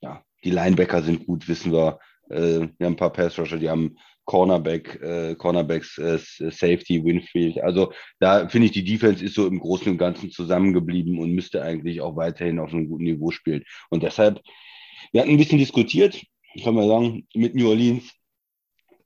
ja, 0.00 0.22
die 0.44 0.50
Linebacker 0.50 1.02
sind 1.02 1.26
gut, 1.26 1.46
wissen 1.46 1.72
wir. 1.72 1.98
Äh, 2.30 2.68
wir 2.78 2.86
haben 2.86 2.94
ein 2.94 2.96
paar 2.96 3.12
Pass-Rusher, 3.12 3.58
die 3.58 3.68
haben 3.68 3.96
Cornerback, 4.28 5.00
äh, 5.00 5.34
Cornerbacks, 5.36 5.96
äh, 5.96 6.18
Safety, 6.18 7.02
Winfield. 7.02 7.62
Also 7.62 7.94
da 8.20 8.46
finde 8.46 8.66
ich, 8.66 8.72
die 8.72 8.84
Defense 8.84 9.24
ist 9.24 9.34
so 9.34 9.46
im 9.46 9.58
Großen 9.58 9.90
und 9.90 9.96
Ganzen 9.96 10.30
zusammengeblieben 10.30 11.18
und 11.18 11.32
müsste 11.32 11.62
eigentlich 11.62 12.02
auch 12.02 12.14
weiterhin 12.14 12.58
auf 12.58 12.70
einem 12.70 12.88
guten 12.88 13.04
Niveau 13.04 13.30
spielen. 13.30 13.64
Und 13.88 14.02
deshalb, 14.02 14.42
wir 15.12 15.22
hatten 15.22 15.30
ein 15.30 15.38
bisschen 15.38 15.56
diskutiert, 15.56 16.22
kann 16.62 16.74
man 16.74 16.88
sagen, 16.88 17.26
mit 17.34 17.54
New 17.54 17.70
Orleans 17.70 18.17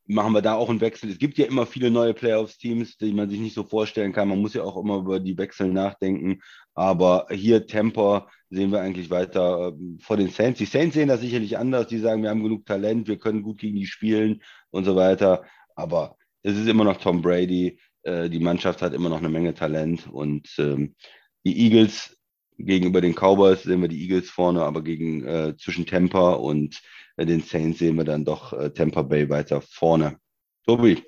machen 0.07 0.33
wir 0.33 0.43
da 0.43 0.55
auch 0.55 0.69
einen 0.69 0.81
Wechsel. 0.81 1.11
Es 1.11 1.19
gibt 1.19 1.39
ja 1.39 1.47
immer 1.47 1.67
viele 1.67 1.91
neue 1.91 2.15
Playoffs-Teams, 2.15 2.97
die 2.99 3.13
man 3.13 3.31
sich 3.31 3.41
nicht 3.41 3.55
so 3.55 3.65
vorstellen 3.65 4.13
kann. 4.13 4.29
Man 4.29 4.41
muss 4.41 4.55
ja 4.55 4.63
auch 4.63 4.77
immer 4.77 4.99
über 4.99 5.21
die 5.21 5.39
Wechsel 5.39 5.73
nachdenken. 5.73 6.41
Aber 6.75 7.27
hier 7.31 7.67
Temper 7.67 8.29
sehen 8.51 8.73
wir 8.73 8.81
eigentlich 8.81 9.11
weiter 9.11 9.69
äh, 9.69 10.03
vor 10.03 10.17
den 10.17 10.31
Saints. 10.31 10.59
Die 10.59 10.67
Saints 10.67 10.95
sehen 10.95 11.09
das 11.09 11.21
sicherlich 11.21 11.59
anders. 11.59 11.87
Die 11.87 11.99
sagen, 11.99 12.23
wir 12.23 12.31
haben 12.31 12.43
genug 12.43 12.67
Talent, 12.67 13.09
wir 13.09 13.19
können 13.19 13.43
gut 13.43 13.59
gegen 13.59 13.77
die 13.77 13.87
spielen 13.87 14.43
und 14.71 14.85
so 14.85 14.97
weiter. 14.97 15.45
Aber 15.77 16.17
es 16.43 16.57
ist 16.57 16.69
immer 16.69 16.85
noch 16.85 16.99
Tom 16.99 17.23
Brady. 17.23 17.79
Äh, 18.03 18.29
die 18.29 18.41
Mannschaft 18.41 18.83
hat 18.83 18.95
immer 18.95 19.09
noch 19.09 19.19
eine 19.19 19.29
Menge 19.29 19.55
Talent. 19.55 20.09
Und 20.11 20.49
ähm, 20.59 20.95
die 21.45 21.59
Eagles 21.59 22.17
gegenüber 22.59 23.01
den 23.01 23.15
Cowboys 23.15 23.63
sehen 23.63 23.81
wir 23.81 23.89
die 23.89 24.03
Eagles 24.03 24.31
vorne, 24.31 24.63
aber 24.63 24.83
gegen 24.83 25.25
äh, 25.25 25.57
zwischen 25.57 25.87
Tampa 25.87 26.33
und 26.33 26.81
bei 27.17 27.25
den 27.25 27.43
Saints 27.43 27.79
sehen 27.79 27.97
wir 27.97 28.05
dann 28.05 28.25
doch 28.25 28.53
äh, 28.53 28.71
Tampa 28.71 29.03
Bay 29.03 29.29
weiter 29.29 29.61
vorne. 29.61 30.19
Tobi. 30.67 31.03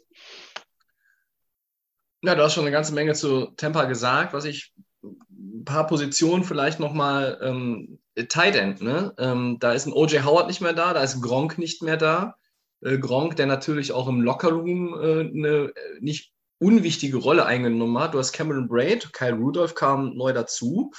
Ja, 2.23 2.35
du 2.35 2.43
hast 2.43 2.55
schon 2.55 2.65
eine 2.65 2.73
ganze 2.73 2.95
Menge 2.95 3.15
zu 3.15 3.47
Tampa 3.57 3.85
gesagt. 3.85 4.33
Was 4.33 4.45
ich 4.45 4.73
ein 5.03 5.65
paar 5.65 5.87
Positionen 5.87 6.45
vielleicht 6.45 6.81
nochmal 6.81 7.39
ähm, 7.43 7.99
Tight 8.29 8.57
End, 8.57 8.81
ne? 8.81 9.15
Ähm, 9.19 9.59
da 9.61 9.73
ist 9.73 9.87
ein 9.87 9.93
OJ 9.93 10.21
Howard 10.21 10.47
nicht 10.47 10.61
mehr 10.61 10.73
da, 10.73 10.95
da 10.95 11.03
ist 11.03 11.21
Gronk 11.21 11.59
nicht 11.59 11.83
mehr 11.83 11.97
da. 11.97 12.37
Äh, 12.81 12.99
Gronk, 12.99 13.37
der 13.37 13.47
natürlich 13.47 13.93
auch 13.93 14.09
im 14.09 14.21
Lockerroom 14.21 14.95
äh, 14.95 15.21
eine 15.21 15.73
nicht 16.01 16.33
unwichtige 16.59 17.19
Rolle 17.19 17.47
eingenommen 17.47 17.99
hat. 17.99 18.15
Du 18.15 18.19
hast 18.19 18.33
Cameron 18.33 18.69
Braid, 18.69 19.13
Kyle 19.13 19.35
Rudolph 19.35 19.75
kam 19.75 20.17
neu 20.17 20.33
dazu. 20.33 20.93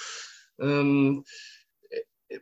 Ähm, 0.60 1.24
äh, 1.90 2.40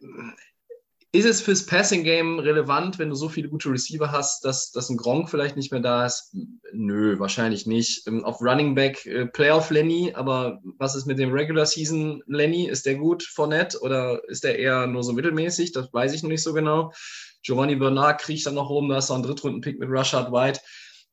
ist 1.14 1.26
es 1.26 1.42
fürs 1.44 1.68
Passing 1.68 2.04
Game 2.04 2.40
relevant, 2.40 2.98
wenn 2.98 3.10
du 3.10 3.16
so 3.16 3.30
viele 3.30 3.48
gute 3.48 3.70
Receiver 3.70 4.12
hast, 4.12 4.44
dass, 4.44 4.72
dass 4.72 4.90
ein 4.90 4.98
Gronk 4.98 5.30
vielleicht 5.30 5.56
nicht 5.56 5.72
mehr 5.72 5.80
da 5.80 6.08
ist? 6.08 6.36
Nö, 6.72 7.20
wahrscheinlich 7.20 7.68
nicht. 7.68 8.08
Ähm, 8.08 8.26
auf 8.26 8.42
Running 8.42 8.74
Back 8.74 9.06
äh, 9.06 9.28
Playoff 9.28 9.70
Lenny, 9.70 10.12
aber 10.16 10.60
was 10.80 10.96
ist 10.96 11.06
mit 11.06 11.20
dem 11.20 11.32
Regular 11.32 11.68
Season 11.68 12.24
Lenny? 12.26 12.68
Ist 12.68 12.88
der 12.88 12.96
gut, 12.96 13.22
Fournette, 13.22 13.80
oder 13.82 14.28
ist 14.28 14.44
der 14.44 14.58
eher 14.58 14.88
nur 14.88 15.04
so 15.04 15.14
mittelmäßig? 15.14 15.72
Das 15.72 15.94
weiß 15.94 16.14
ich 16.16 16.24
noch 16.24 16.32
nicht 16.32 16.42
so 16.42 16.52
genau. 16.52 16.92
Giovanni 17.44 17.76
Bernard 17.76 18.20
kriegt 18.20 18.48
dann 18.48 18.56
noch 18.56 18.70
rum, 18.70 18.90
da 18.90 18.98
ist 18.98 19.10
noch 19.10 19.18
ein 19.18 19.24
Drittrunden-Pick 19.24 19.78
mit 19.80 19.90
Rashad 19.92 20.32
White. 20.32 20.62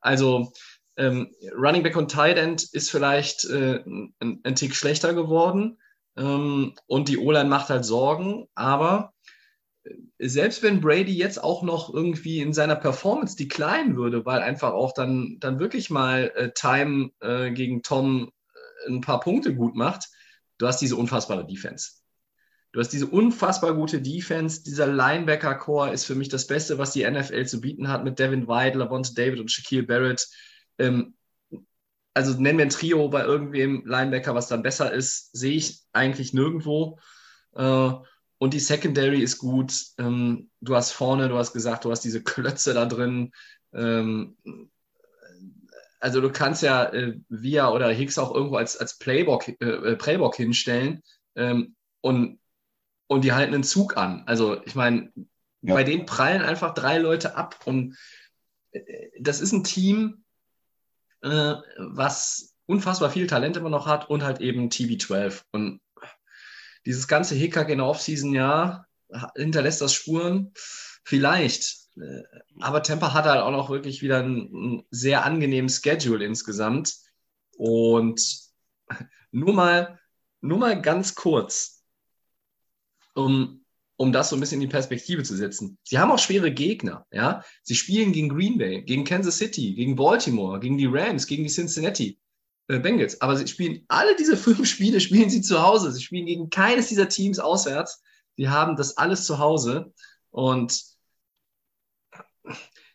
Also 0.01 0.51
ähm, 0.97 1.31
Running 1.55 1.83
Back 1.83 1.97
und 1.97 2.11
Tight 2.11 2.39
End 2.39 2.63
ist 2.73 2.91
vielleicht 2.91 3.45
äh, 3.45 3.83
ein, 3.85 4.41
ein, 4.45 4.55
Tick 4.55 4.75
schlechter 4.75 5.13
geworden. 5.13 5.77
Ähm, 6.17 6.75
und 6.87 7.09
die 7.09 7.19
O-Line 7.19 7.51
macht 7.51 7.69
halt 7.69 7.85
Sorgen, 7.85 8.47
aber 8.55 9.13
selbst 10.19 10.63
wenn 10.63 10.81
Brady 10.81 11.17
jetzt 11.17 11.43
auch 11.43 11.63
noch 11.63 11.93
irgendwie 11.93 12.41
in 12.41 12.53
seiner 12.53 12.77
Performance 12.77 13.37
decline 13.37 13.97
würde, 13.97 14.27
weil 14.27 14.41
einfach 14.41 14.73
auch 14.73 14.93
dann, 14.93 15.39
dann 15.41 15.59
wirklich 15.59 15.91
mal 15.91 16.33
äh, 16.35 16.51
Time 16.55 17.11
äh, 17.21 17.51
gegen 17.51 17.83
Tom 17.83 18.31
äh, 18.87 18.91
ein 18.91 19.01
paar 19.01 19.21
Punkte 19.21 19.55
gut 19.55 19.75
macht, 19.75 20.09
du 20.59 20.67
hast 20.67 20.81
diese 20.81 20.97
unfassbare 20.97 21.47
Defense. 21.47 21.93
Du 22.73 22.79
hast 22.79 22.91
diese 22.91 23.07
unfassbar 23.07 23.75
gute 23.75 24.01
Defense. 24.01 24.63
Dieser 24.63 24.87
Linebacker-Core 24.87 25.93
ist 25.93 26.05
für 26.05 26.15
mich 26.15 26.29
das 26.29 26.47
Beste, 26.47 26.79
was 26.79 26.93
die 26.93 27.09
NFL 27.09 27.47
zu 27.47 27.61
bieten 27.61 27.89
hat 27.89 28.05
mit 28.05 28.19
Devin 28.19 28.47
White, 28.47 28.79
Lavonte 28.79 29.15
David 29.15 29.41
und 29.41 29.51
Shaquille 29.51 29.83
Barrett. 29.83 30.29
Ähm, 30.79 31.15
also 32.15 32.39
nennen 32.41 32.59
wir 32.59 32.67
ein 32.67 32.71
Trio 32.71 33.09
bei 33.09 33.23
irgendwem 33.23 33.85
Linebacker, 33.87 34.35
was 34.35 34.49
dann 34.49 34.63
besser 34.63 34.93
ist, 34.93 35.31
sehe 35.33 35.57
ich 35.57 35.81
eigentlich 35.93 36.33
nirgendwo. 36.33 36.99
Äh, 37.55 37.91
und 38.41 38.55
die 38.55 38.61
Secondary 38.61 39.21
ist 39.21 39.37
gut. 39.37 39.75
Ähm, 39.99 40.51
du 40.63 40.75
hast 40.75 40.93
vorne, 40.93 41.29
du 41.29 41.37
hast 41.37 41.53
gesagt, 41.53 41.85
du 41.85 41.91
hast 41.91 42.01
diese 42.01 42.23
Klötze 42.23 42.73
da 42.73 42.87
drin. 42.87 43.33
Ähm, 43.75 44.39
also 46.01 46.23
du 46.23 46.33
kannst 46.33 46.63
ja 46.63 46.85
äh, 46.85 47.19
Via 47.29 47.71
oder 47.71 47.91
Hicks 47.91 48.19
auch 48.19 48.35
irgendwo 48.35 48.57
als, 48.57 48.79
als 48.79 48.97
Playbook, 48.97 49.47
äh, 49.49 49.53
äh, 49.67 49.97
Playbook 49.97 50.37
hinstellen 50.37 51.03
ähm, 51.37 51.77
und, 52.01 52.41
und 53.09 53.25
die 53.25 53.35
halten 53.35 53.53
einen 53.53 53.63
Zug 53.63 53.99
an. 53.99 54.23
Also 54.25 54.65
ich 54.65 54.75
meine, 54.75 55.13
ja. 55.61 55.75
bei 55.75 55.85
denen 55.85 56.07
prallen 56.07 56.41
einfach 56.41 56.73
drei 56.73 56.97
Leute 56.97 57.37
ab 57.37 57.61
und 57.67 57.99
äh, 58.73 59.11
das 59.21 59.43
ist 59.43 59.53
ein 59.53 59.65
Team, 59.65 60.25
äh, 61.21 61.57
was 61.77 62.55
unfassbar 62.65 63.11
viel 63.11 63.27
Talent 63.27 63.59
immer 63.59 63.69
noch 63.69 63.87
hat 63.87 64.09
und 64.09 64.23
halt 64.23 64.41
eben 64.41 64.71
TB12. 64.71 65.43
Und 65.53 65.83
dieses 66.87 67.09
ganze 67.09 67.35
Hickhack 67.35 67.69
in 67.69 67.79
der 67.79 67.87
Offseason, 67.87 68.35
ja, 68.35 68.87
hinterlässt 69.37 69.81
das 69.81 69.93
Spuren? 69.93 70.53
Vielleicht. 71.05 71.89
Äh, 71.97 72.23
aber 72.61 72.83
Tampa 72.83 73.13
hat 73.13 73.25
halt 73.25 73.43
auch 73.43 73.51
noch 73.51 73.71
wirklich 73.71 74.03
wieder 74.03 74.19
einen, 74.21 74.85
sehr 74.91 75.25
angenehmen 75.25 75.69
Schedule 75.69 76.25
insgesamt. 76.25 76.95
Und 77.57 78.21
nur 79.33 79.53
mal, 79.53 79.99
nur 80.41 80.59
mal 80.59 80.81
ganz 80.81 81.15
kurz, 81.15 81.85
um, 83.15 83.65
um 83.97 84.13
das 84.13 84.31
so 84.31 84.37
ein 84.37 84.41
bisschen 84.41 84.63
in 84.63 84.69
die 84.69 84.73
Perspektive 84.73 85.23
zu 85.23 85.37
setzen. 85.37 85.79
Sie 85.83 85.99
haben 85.99 86.11
auch 86.11 86.19
schwere 86.19 86.53
Gegner, 86.53 87.07
ja. 87.13 87.45
Sie 87.63 87.75
spielen 87.75 88.13
gegen 88.13 88.29
Green 88.29 88.57
Bay, 88.57 88.83
gegen 88.83 89.05
Kansas 89.05 89.37
City, 89.37 89.75
gegen 89.75 89.97
Baltimore, 89.97 90.61
gegen 90.61 90.79
die 90.79 90.87
Rams, 90.87 91.27
gegen 91.27 91.45
die 91.45 91.51
Cincinnati. 91.51 92.20
Äh, 92.71 92.79
Bengals. 92.79 93.21
Aber 93.21 93.37
sie 93.37 93.49
spielen 93.49 93.85
alle 93.89 94.15
diese 94.15 94.37
fünf 94.37 94.65
Spiele, 94.69 95.01
spielen 95.01 95.29
sie 95.29 95.43
zu 95.43 95.61
Hause. 95.61 95.91
Sie 95.91 96.03
spielen 96.03 96.27
gegen 96.27 96.51
keines 96.51 96.87
dieser 96.87 97.09
Teams 97.09 97.41
auswärts. 97.41 98.01
Sie 98.37 98.49
haben 98.49 98.77
das 98.77 98.97
alles 98.97 99.25
zu 99.25 99.41
Hause. 99.41 99.93
Und 100.31 100.81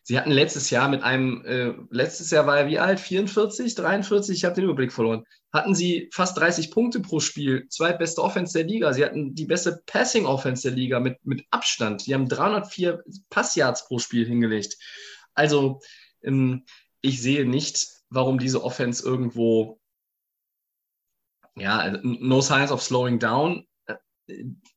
sie 0.02 0.18
hatten 0.18 0.30
letztes 0.30 0.70
Jahr 0.70 0.88
mit 0.88 1.02
einem, 1.02 1.44
äh, 1.44 1.74
letztes 1.90 2.30
Jahr 2.30 2.46
war 2.46 2.58
er 2.58 2.68
wie 2.68 2.78
alt? 2.78 2.98
44, 2.98 3.74
43? 3.74 4.38
Ich 4.38 4.44
habe 4.46 4.54
den 4.54 4.64
Überblick 4.64 4.94
verloren. 4.94 5.24
Hatten 5.52 5.74
sie 5.74 6.08
fast 6.10 6.38
30 6.38 6.70
Punkte 6.70 7.00
pro 7.00 7.20
Spiel, 7.20 7.66
zweitbeste 7.68 8.22
Offense 8.22 8.54
der 8.54 8.66
Liga. 8.66 8.94
Sie 8.94 9.04
hatten 9.04 9.34
die 9.34 9.44
beste 9.44 9.82
Passing 9.84 10.24
Offense 10.24 10.62
der 10.62 10.74
Liga 10.74 11.00
mit, 11.00 11.18
mit 11.26 11.44
Abstand. 11.50 12.06
Die 12.06 12.14
haben 12.14 12.30
304 12.30 13.04
Passyards 13.28 13.86
pro 13.88 13.98
Spiel 13.98 14.26
hingelegt. 14.26 14.78
Also, 15.34 15.80
ähm, 16.22 16.64
ich 17.02 17.20
sehe 17.20 17.44
nicht, 17.44 17.95
warum 18.10 18.38
diese 18.38 18.62
Offense 18.62 19.04
irgendwo, 19.04 19.80
ja, 21.56 21.78
also, 21.78 21.98
no 22.02 22.40
signs 22.40 22.70
of 22.70 22.82
slowing 22.82 23.18
down. 23.18 23.66
Äh, 23.86 23.94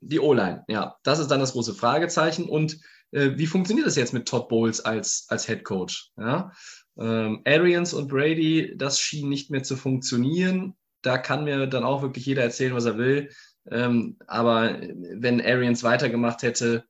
die 0.02 0.20
O-Line, 0.20 0.63
ja, 0.68 0.98
das 1.04 1.20
ist 1.20 1.30
dann 1.30 1.39
das 1.39 1.54
große 1.54 1.74
Fragezeichen. 1.74 2.48
Und 2.48 2.80
äh, 3.12 3.32
wie 3.36 3.48
funktioniert 3.48 3.88
das 3.88 3.96
jetzt 3.96 4.13
mit 4.13 4.28
Todd 4.28 4.48
Bowles 4.48 4.82
als, 4.82 5.26
als 5.30 5.46
Head 5.46 5.63
Coach? 5.63 6.12
Ja? 6.18 6.52
Ähm, 6.98 7.42
Arians 7.46 7.94
und 7.94 8.08
Brady, 8.08 8.74
das 8.78 9.00
schien 9.00 9.30
nicht 9.30 9.52
mehr 9.52 9.63
zu 9.63 9.76
funktionieren. 9.76 10.76
Da 11.02 11.18
kann 11.18 11.46
mir 11.46 11.68
dann 11.68 11.84
auch 11.84 12.02
wirklich 12.02 12.26
jeder 12.26 12.44
erzählen, 12.44 12.76
was 12.76 12.86
er 12.86 12.98
will. 12.98 13.30
Ähm, 13.72 14.18
aber 14.28 14.80
wenn 14.82 15.42
Arians 15.42 15.84
weitergemacht 15.84 16.44
hätte, 16.44 16.86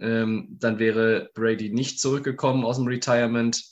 ähm, 0.00 0.48
dann 0.58 0.78
wäre 0.78 1.30
Brady 1.34 1.70
nicht 1.70 2.00
zurückgekommen 2.00 2.64
aus 2.64 2.76
dem 2.76 2.86
Retirement. 2.86 3.62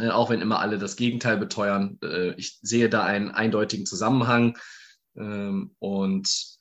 Äh, 0.00 0.10
auch 0.10 0.30
wenn 0.30 0.40
immer 0.40 0.60
alle 0.60 0.78
das 0.78 0.96
Gegenteil 0.96 1.36
beteuern. 1.36 1.98
Äh, 2.02 2.34
ich 2.34 2.58
sehe 2.62 2.88
da 2.88 3.04
einen 3.04 3.30
eindeutigen 3.30 3.86
Zusammenhang. 3.86 4.56
Ähm, 5.16 5.74
und 5.78 6.60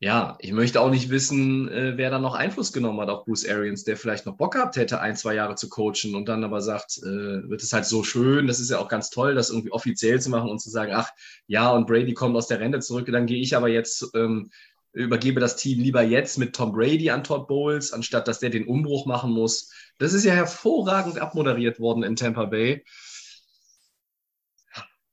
ja, 0.00 0.36
ich 0.40 0.52
möchte 0.52 0.82
auch 0.82 0.90
nicht 0.90 1.08
wissen, 1.08 1.68
äh, 1.70 1.96
wer 1.96 2.10
da 2.10 2.18
noch 2.18 2.34
Einfluss 2.34 2.72
genommen 2.74 3.00
hat 3.00 3.08
auf 3.08 3.24
Bruce 3.24 3.48
Arians, 3.48 3.84
der 3.84 3.96
vielleicht 3.96 4.26
noch 4.26 4.36
Bock 4.36 4.52
gehabt 4.52 4.76
hätte, 4.76 5.00
ein, 5.00 5.16
zwei 5.16 5.34
Jahre 5.34 5.54
zu 5.54 5.70
coachen 5.70 6.14
und 6.14 6.28
dann 6.28 6.44
aber 6.44 6.60
sagt, 6.60 6.98
äh, 6.98 7.48
wird 7.48 7.62
es 7.62 7.72
halt 7.72 7.86
so 7.86 8.04
schön, 8.04 8.46
das 8.46 8.60
ist 8.60 8.70
ja 8.70 8.78
auch 8.78 8.88
ganz 8.88 9.08
toll, 9.08 9.34
das 9.34 9.48
irgendwie 9.48 9.72
offiziell 9.72 10.20
zu 10.20 10.28
machen 10.28 10.50
und 10.50 10.58
zu 10.60 10.68
sagen, 10.68 10.92
ach 10.94 11.08
ja, 11.46 11.70
und 11.70 11.86
Brady 11.86 12.12
kommt 12.12 12.36
aus 12.36 12.48
der 12.48 12.60
Rente 12.60 12.80
zurück, 12.80 13.08
dann 13.10 13.26
gehe 13.26 13.40
ich 13.40 13.56
aber 13.56 13.68
jetzt, 13.68 14.10
ähm, 14.14 14.50
übergebe 14.94 15.40
das 15.40 15.56
Team 15.56 15.80
lieber 15.80 16.02
jetzt 16.02 16.38
mit 16.38 16.54
Tom 16.56 16.72
Brady 16.72 17.10
an 17.10 17.24
Todd 17.24 17.46
Bowles, 17.46 17.92
anstatt 17.92 18.26
dass 18.28 18.38
der 18.38 18.50
den 18.50 18.66
Umbruch 18.66 19.06
machen 19.06 19.32
muss. 19.32 19.72
Das 19.98 20.12
ist 20.12 20.24
ja 20.24 20.32
hervorragend 20.32 21.18
abmoderiert 21.18 21.78
worden 21.78 22.02
in 22.02 22.16
Tampa 22.16 22.46
Bay. 22.46 22.84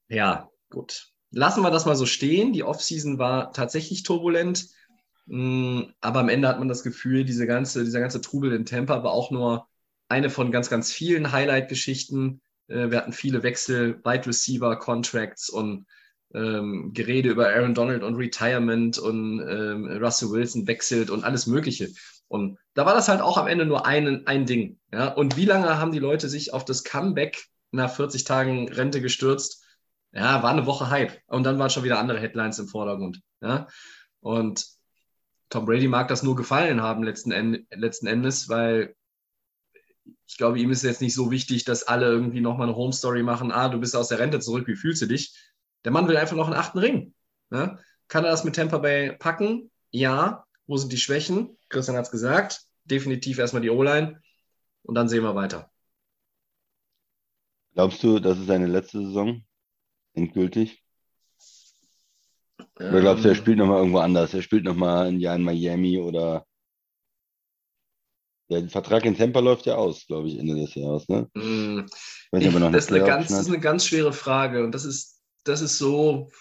Ja, 0.08 0.50
gut 0.70 1.12
lassen 1.32 1.64
wir 1.64 1.72
das 1.72 1.86
mal 1.86 1.96
so 1.96 2.06
stehen. 2.06 2.54
Die 2.54 2.64
Offseason 2.64 3.18
war 3.18 3.52
tatsächlich 3.54 4.04
turbulent. 4.04 4.68
Mm, 5.26 5.84
aber 6.02 6.20
am 6.20 6.30
Ende 6.30 6.48
hat 6.48 6.60
man 6.60 6.68
das 6.68 6.84
Gefühl, 6.84 7.26
diese 7.26 7.48
ganze, 7.48 7.84
dieser 7.84 8.02
ganze 8.02 8.22
Trubel 8.22 8.54
in 8.54 8.66
Tampa 8.66 9.04
war 9.04 9.12
auch 9.12 9.32
nur 9.32 9.68
eine 10.10 10.30
von 10.30 10.52
ganz, 10.52 10.70
ganz 10.70 10.92
vielen 10.92 11.32
Highlight-Geschichten. 11.32 12.42
Äh, 12.68 12.92
wir 12.92 12.98
hatten 12.98 13.14
viele 13.14 13.44
Wechsel, 13.44 14.02
Wide 14.04 14.28
Receiver, 14.28 14.76
Contracts 14.78 15.50
und 15.50 15.86
ähm, 16.34 16.92
Gerede 16.94 17.30
über 17.30 17.48
Aaron 17.48 17.74
Donald 17.74 18.04
und 18.04 18.16
Retirement 18.16 18.98
und 18.98 19.40
ähm, 19.40 19.86
Russell 20.02 20.32
Wilson 20.32 20.68
wechselt 20.68 21.10
und 21.10 21.24
alles 21.24 21.48
Mögliche. 21.48 21.90
Und 22.28 22.58
da 22.74 22.86
war 22.86 22.94
das 22.94 23.10
halt 23.10 23.22
auch 23.22 23.38
am 23.38 23.48
Ende 23.48 23.66
nur 23.66 23.86
ein, 23.86 24.26
ein 24.26 24.46
Ding. 24.46 24.80
Ja? 24.94 25.10
Und 25.10 25.36
wie 25.36 25.46
lange 25.46 25.78
haben 25.78 25.92
die 25.92 26.00
Leute 26.00 26.30
sich 26.30 26.54
auf 26.54 26.64
das 26.64 26.84
Comeback 26.84 27.46
nach 27.72 27.94
40 27.94 28.24
Tagen 28.24 28.70
Rente 28.70 29.02
gestürzt? 29.02 29.66
Ja, 30.14 30.44
war 30.44 30.52
eine 30.52 30.66
Woche 30.66 30.90
Hype. 30.90 31.20
Und 31.28 31.44
dann 31.44 31.60
waren 31.60 31.70
schon 31.70 31.84
wieder 31.84 32.00
andere 32.00 32.20
Headlines 32.20 32.60
im 32.60 32.68
Vordergrund. 32.68 33.22
Ja? 33.42 33.68
Und 34.22 34.66
Tom 35.50 35.66
Brady 35.66 35.88
mag 35.88 36.08
das 36.08 36.24
nur 36.24 36.36
gefallen 36.36 36.82
haben 36.82 37.04
letzten, 37.04 37.32
End 37.32 37.66
letzten 37.72 38.08
Endes, 38.08 38.48
weil 38.48 38.96
ich 40.26 40.38
glaube, 40.38 40.60
ihm 40.60 40.72
ist 40.72 40.84
jetzt 40.84 41.02
nicht 41.02 41.14
so 41.14 41.30
wichtig, 41.30 41.66
dass 41.66 41.84
alle 41.84 42.06
irgendwie 42.06 42.40
nochmal 42.40 42.68
eine 42.68 42.78
Home 42.78 42.94
Story 42.94 43.22
machen. 43.22 43.52
Ah, 43.52 43.68
du 43.68 43.80
bist 43.80 43.96
aus 43.96 44.08
der 44.08 44.20
Rente 44.20 44.40
zurück, 44.40 44.66
wie 44.68 44.78
fühlst 44.78 45.02
du 45.02 45.06
dich? 45.06 45.36
Der 45.86 45.92
Mann 45.92 46.08
will 46.08 46.18
einfach 46.18 46.36
noch 46.36 46.48
einen 46.48 46.58
achten 46.58 46.80
Ring. 46.80 47.14
Ja? 47.52 47.80
Kann 48.08 48.24
er 48.24 48.32
das 48.32 48.44
mit 48.44 48.56
Tampa 48.56 48.78
Bay 48.78 49.14
packen? 49.18 49.72
Ja. 49.90 50.46
Wo 50.68 50.78
sind 50.78 50.92
die 50.92 50.98
Schwächen? 50.98 51.58
Christian 51.70 51.98
hat 51.98 52.06
es 52.06 52.12
gesagt. 52.12 52.62
Definitiv 52.86 53.40
erstmal 53.40 53.62
die 53.62 53.70
O-Line. 53.70 54.22
Und 54.84 54.96
dann 54.96 55.10
sehen 55.10 55.24
wir 55.24 55.36
weiter. 55.36 55.72
Glaubst 57.74 58.04
du, 58.04 58.20
das 58.20 58.38
ist 58.38 58.48
seine 58.48 58.68
letzte 58.68 59.00
Saison? 59.00 59.44
Endgültig? 60.14 60.84
Oder 62.76 63.02
glaubst 63.02 63.24
du, 63.24 63.30
er 63.30 63.36
ähm. 63.36 63.42
spielt 63.42 63.58
nochmal 63.58 63.78
irgendwo 63.78 64.00
anders? 64.00 64.34
Er 64.34 64.42
spielt 64.42 64.66
nochmal 64.66 65.08
ein 65.08 65.20
Jahr 65.20 65.36
in 65.36 65.44
Miami 65.44 66.00
oder. 66.00 66.46
Der 68.50 68.68
Vertrag 68.68 69.06
in 69.06 69.16
Tampa 69.16 69.40
läuft 69.40 69.66
ja 69.66 69.76
aus, 69.76 70.06
glaube 70.08 70.28
ich, 70.28 70.38
Ende 70.38 70.56
des 70.56 70.76
Jahres. 70.76 71.08
Ne? 71.08 71.30
Mm. 71.36 71.86
Ich, 72.34 72.54
das, 72.54 72.86
ist 72.86 72.92
eine 72.92 73.06
ganz, 73.06 73.30
das 73.30 73.40
ist 73.42 73.48
eine 73.48 73.60
ganz 73.60 73.86
schwere 73.86 74.12
Frage. 74.12 74.66
Und 74.66 74.74
das 74.74 74.84
ist, 74.84 75.21
das 75.44 75.62
ist 75.62 75.78
so. 75.78 76.32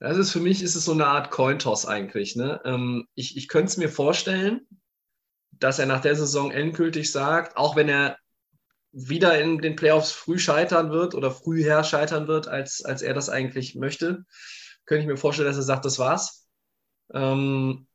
Das 0.00 0.18
ist 0.18 0.32
für 0.32 0.40
mich 0.40 0.62
ist 0.62 0.74
es 0.74 0.84
so 0.84 0.92
eine 0.92 1.06
Art 1.06 1.30
Cointoss 1.30 1.86
eigentlich. 1.86 2.36
Ne? 2.36 2.60
Ähm, 2.64 3.08
ich 3.14 3.36
ich 3.36 3.48
könnte 3.48 3.68
es 3.68 3.76
mir 3.76 3.88
vorstellen, 3.88 4.66
dass 5.52 5.78
er 5.78 5.86
nach 5.86 6.00
der 6.00 6.16
Saison 6.16 6.50
endgültig 6.50 7.10
sagt, 7.10 7.56
auch 7.56 7.76
wenn 7.76 7.88
er 7.88 8.18
wieder 8.92 9.40
in 9.40 9.58
den 9.58 9.76
Playoffs 9.76 10.12
früh 10.12 10.38
scheitern 10.38 10.90
wird 10.90 11.14
oder 11.14 11.30
früher 11.30 11.82
scheitern 11.82 12.28
wird, 12.28 12.48
als, 12.48 12.84
als 12.84 13.02
er 13.02 13.12
das 13.12 13.28
eigentlich 13.28 13.74
möchte, 13.74 14.24
könnte 14.86 15.02
ich 15.02 15.08
mir 15.08 15.16
vorstellen, 15.16 15.48
dass 15.48 15.56
er 15.56 15.62
sagt, 15.62 15.84
das 15.84 15.98
war's. 15.98 16.46
Ähm, 17.12 17.86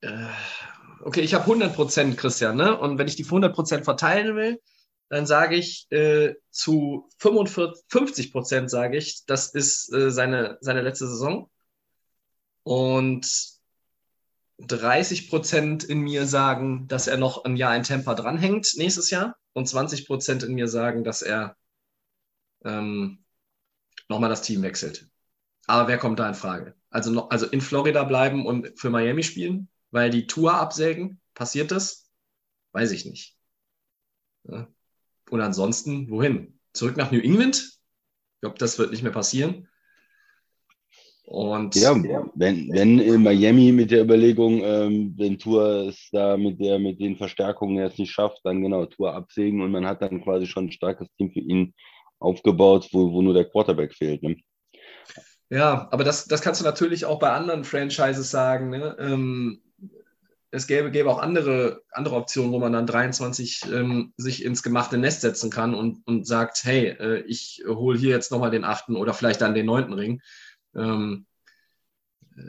äh, 0.00 0.28
okay, 1.02 1.22
ich 1.22 1.34
habe 1.34 1.44
100 1.44 1.74
Prozent, 1.74 2.16
Christian, 2.16 2.56
ne? 2.56 2.78
Und 2.78 2.98
wenn 2.98 3.08
ich 3.08 3.16
die 3.16 3.24
100 3.24 3.54
Prozent 3.54 3.84
verteilen 3.84 4.36
will, 4.36 4.60
dann 5.14 5.26
sage 5.26 5.54
ich 5.54 5.86
äh, 5.92 6.34
zu 6.50 7.08
45, 7.18 7.84
50 7.88 8.32
Prozent 8.32 8.68
sage 8.68 8.96
ich, 8.96 9.24
das 9.26 9.54
ist 9.54 9.92
äh, 9.92 10.10
seine, 10.10 10.58
seine 10.60 10.82
letzte 10.82 11.06
Saison. 11.06 11.48
Und 12.64 13.24
30 14.58 15.30
Prozent 15.30 15.84
in 15.84 16.00
mir 16.00 16.26
sagen, 16.26 16.88
dass 16.88 17.06
er 17.06 17.16
noch 17.16 17.44
ein 17.44 17.56
Jahr 17.56 17.76
in 17.76 17.84
Temper 17.84 18.16
dranhängt 18.16 18.72
nächstes 18.76 19.10
Jahr 19.10 19.36
und 19.52 19.68
20 19.68 20.08
Prozent 20.08 20.42
in 20.42 20.54
mir 20.54 20.66
sagen, 20.66 21.04
dass 21.04 21.22
er 21.22 21.56
ähm, 22.64 23.24
nochmal 24.08 24.30
das 24.30 24.42
Team 24.42 24.62
wechselt. 24.62 25.08
Aber 25.68 25.86
wer 25.86 25.98
kommt 25.98 26.18
da 26.18 26.28
in 26.28 26.34
Frage? 26.34 26.74
Also, 26.90 27.12
noch, 27.12 27.30
also 27.30 27.46
in 27.46 27.60
Florida 27.60 28.02
bleiben 28.02 28.46
und 28.46 28.76
für 28.76 28.90
Miami 28.90 29.22
spielen, 29.22 29.68
weil 29.92 30.10
die 30.10 30.26
Tour 30.26 30.54
absägen? 30.54 31.20
Passiert 31.34 31.70
das? 31.70 32.10
Weiß 32.72 32.90
ich 32.90 33.04
nicht. 33.06 33.36
Ja. 34.42 34.68
Und 35.30 35.40
ansonsten, 35.40 36.10
wohin? 36.10 36.58
Zurück 36.72 36.96
nach 36.96 37.10
New 37.10 37.20
England? 37.20 37.56
Ich 37.56 38.40
glaube, 38.40 38.58
das 38.58 38.78
wird 38.78 38.90
nicht 38.90 39.02
mehr 39.02 39.12
passieren. 39.12 39.68
Und 41.26 41.74
ja, 41.74 41.94
wenn, 42.34 42.70
wenn 42.70 42.98
in 42.98 43.22
Miami 43.22 43.72
mit 43.72 43.90
der 43.90 44.02
Überlegung, 44.02 44.60
ähm, 44.62 45.14
wenn 45.16 45.38
Tour 45.38 45.88
es 45.88 46.08
da 46.12 46.36
mit 46.36 46.60
der 46.60 46.78
mit 46.78 47.00
den 47.00 47.16
Verstärkungen 47.16 47.78
jetzt 47.78 47.98
nicht 47.98 48.12
schafft, 48.12 48.40
dann 48.44 48.60
genau 48.60 48.84
Tour 48.84 49.14
absägen 49.14 49.62
und 49.62 49.70
man 49.70 49.86
hat 49.86 50.02
dann 50.02 50.22
quasi 50.22 50.46
schon 50.46 50.66
ein 50.66 50.72
starkes 50.72 51.08
Team 51.16 51.32
für 51.32 51.40
ihn 51.40 51.72
aufgebaut, 52.18 52.90
wo, 52.92 53.10
wo 53.10 53.22
nur 53.22 53.32
der 53.32 53.46
Quarterback 53.46 53.94
fehlt. 53.94 54.22
Ne? 54.22 54.36
Ja, 55.48 55.88
aber 55.90 56.04
das, 56.04 56.26
das 56.26 56.42
kannst 56.42 56.60
du 56.60 56.64
natürlich 56.64 57.06
auch 57.06 57.18
bei 57.18 57.30
anderen 57.30 57.64
Franchises 57.64 58.30
sagen. 58.30 58.68
Ne? 58.68 58.94
Ähm, 58.98 59.62
es 60.54 60.68
gäbe, 60.68 60.92
gäbe 60.92 61.10
auch 61.10 61.18
andere, 61.18 61.82
andere 61.90 62.14
Optionen, 62.14 62.52
wo 62.52 62.60
man 62.60 62.72
dann 62.72 62.86
23 62.86 63.62
ähm, 63.72 64.14
sich 64.16 64.44
ins 64.44 64.62
gemachte 64.62 64.98
Nest 64.98 65.22
setzen 65.22 65.50
kann 65.50 65.74
und, 65.74 66.06
und 66.06 66.28
sagt, 66.28 66.62
hey, 66.62 66.90
äh, 66.90 67.24
ich 67.26 67.64
hole 67.66 67.98
hier 67.98 68.10
jetzt 68.10 68.30
nochmal 68.30 68.52
den 68.52 68.62
achten 68.62 68.94
oder 68.94 69.14
vielleicht 69.14 69.40
dann 69.40 69.54
den 69.54 69.66
neunten 69.66 69.94
Ring. 69.94 70.22
Ähm, 70.76 71.26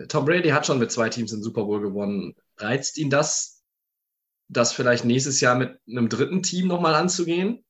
Tom 0.08 0.26
Brady 0.26 0.50
hat 0.50 0.68
schon 0.68 0.78
mit 0.78 0.92
zwei 0.92 1.10
Teams 1.10 1.32
den 1.32 1.42
Super 1.42 1.64
Bowl 1.64 1.82
gewonnen. 1.82 2.36
Reizt 2.58 3.00
ihn 3.00 3.10
das, 3.10 3.64
das 4.50 4.72
vielleicht 4.72 5.04
nächstes 5.04 5.42
Jahr 5.42 5.56
mit 5.56 5.80
einem 5.88 6.08
dritten 6.08 6.44
Team 6.44 6.68
nochmal 6.68 6.94
anzugehen? 6.94 7.66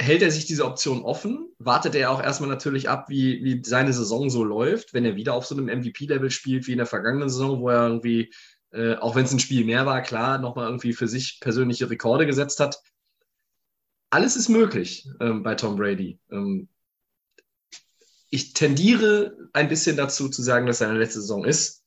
Hält 0.00 0.22
er 0.22 0.32
sich 0.32 0.46
diese 0.46 0.64
Option 0.64 1.02
offen? 1.02 1.48
Wartet 1.58 1.94
er 1.94 2.10
auch 2.10 2.20
erstmal 2.20 2.50
natürlich 2.50 2.88
ab, 2.88 3.08
wie, 3.08 3.44
wie 3.44 3.62
seine 3.64 3.92
Saison 3.92 4.30
so 4.30 4.42
läuft, 4.42 4.94
wenn 4.94 5.04
er 5.04 5.14
wieder 5.14 5.34
auf 5.34 5.46
so 5.46 5.56
einem 5.56 5.66
MVP-Level 5.66 6.32
spielt 6.32 6.66
wie 6.66 6.72
in 6.72 6.78
der 6.78 6.86
vergangenen 6.86 7.28
Saison, 7.28 7.60
wo 7.60 7.68
er 7.68 7.86
irgendwie, 7.86 8.32
äh, 8.72 8.96
auch 8.96 9.14
wenn 9.14 9.24
es 9.24 9.32
ein 9.32 9.38
Spiel 9.38 9.64
mehr 9.64 9.86
war, 9.86 10.02
klar, 10.02 10.38
nochmal 10.38 10.66
irgendwie 10.66 10.92
für 10.92 11.08
sich 11.08 11.38
persönliche 11.40 11.88
Rekorde 11.88 12.26
gesetzt 12.26 12.60
hat. 12.60 12.82
Alles 14.10 14.36
ist 14.36 14.48
möglich 14.48 15.08
ähm, 15.20 15.42
bei 15.42 15.54
Tom 15.54 15.76
Brady. 15.76 16.18
Ähm, 16.30 16.68
ich 18.30 18.52
tendiere 18.52 19.36
ein 19.52 19.68
bisschen 19.68 19.96
dazu 19.96 20.28
zu 20.28 20.42
sagen, 20.42 20.66
dass 20.66 20.78
seine 20.78 20.98
letzte 20.98 21.20
Saison 21.20 21.44
ist. 21.44 21.82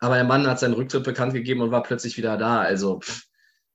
Aber 0.00 0.14
der 0.14 0.24
Mann 0.24 0.46
hat 0.46 0.60
seinen 0.60 0.74
Rücktritt 0.74 1.02
bekannt 1.02 1.32
gegeben 1.32 1.60
und 1.60 1.72
war 1.72 1.82
plötzlich 1.82 2.16
wieder 2.16 2.36
da. 2.36 2.60
Also, 2.60 3.00
pff, 3.00 3.24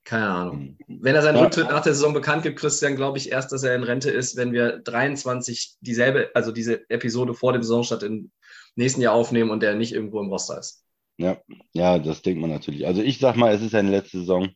keine 0.06 0.30
Ahnung. 0.30 0.78
Wenn 0.88 1.16
er 1.16 1.22
seinen 1.22 1.36
ja. 1.36 1.44
Rücktritt 1.44 1.70
nach 1.70 1.82
der 1.82 1.94
Saison 1.94 2.14
bekannt 2.14 2.44
gibt, 2.44 2.60
Christian, 2.60 2.96
glaube 2.96 3.18
ich 3.18 3.32
erst, 3.32 3.52
dass 3.52 3.64
er 3.64 3.76
in 3.76 3.84
Rente 3.84 4.10
ist, 4.10 4.38
wenn 4.38 4.54
wir 4.54 4.80
23 4.80 5.78
dieselbe, 5.82 6.32
also 6.34 6.52
diese 6.54 6.90
Episode 6.90 7.34
vor 7.34 7.52
dem 7.52 7.62
Saisonstart 7.62 8.04
im 8.04 8.32
nächsten 8.76 9.02
Jahr 9.02 9.14
aufnehmen 9.14 9.52
und 9.52 9.62
der 9.62 9.76
nicht 9.76 9.94
irgendwo 9.94 10.20
im 10.20 10.30
Roster 10.30 10.60
ist. 10.60 10.84
Ja, 11.18 11.38
ja, 11.74 12.00
das 12.00 12.22
denkt 12.22 12.42
man 12.42 12.50
natürlich. 12.50 12.88
Also 12.88 13.02
ich 13.02 13.20
sag 13.20 13.36
mal, 13.36 13.54
es 13.54 13.62
ist 13.62 13.72
seine 13.72 13.92
letzte 13.92 14.20
Saison. 14.20 14.50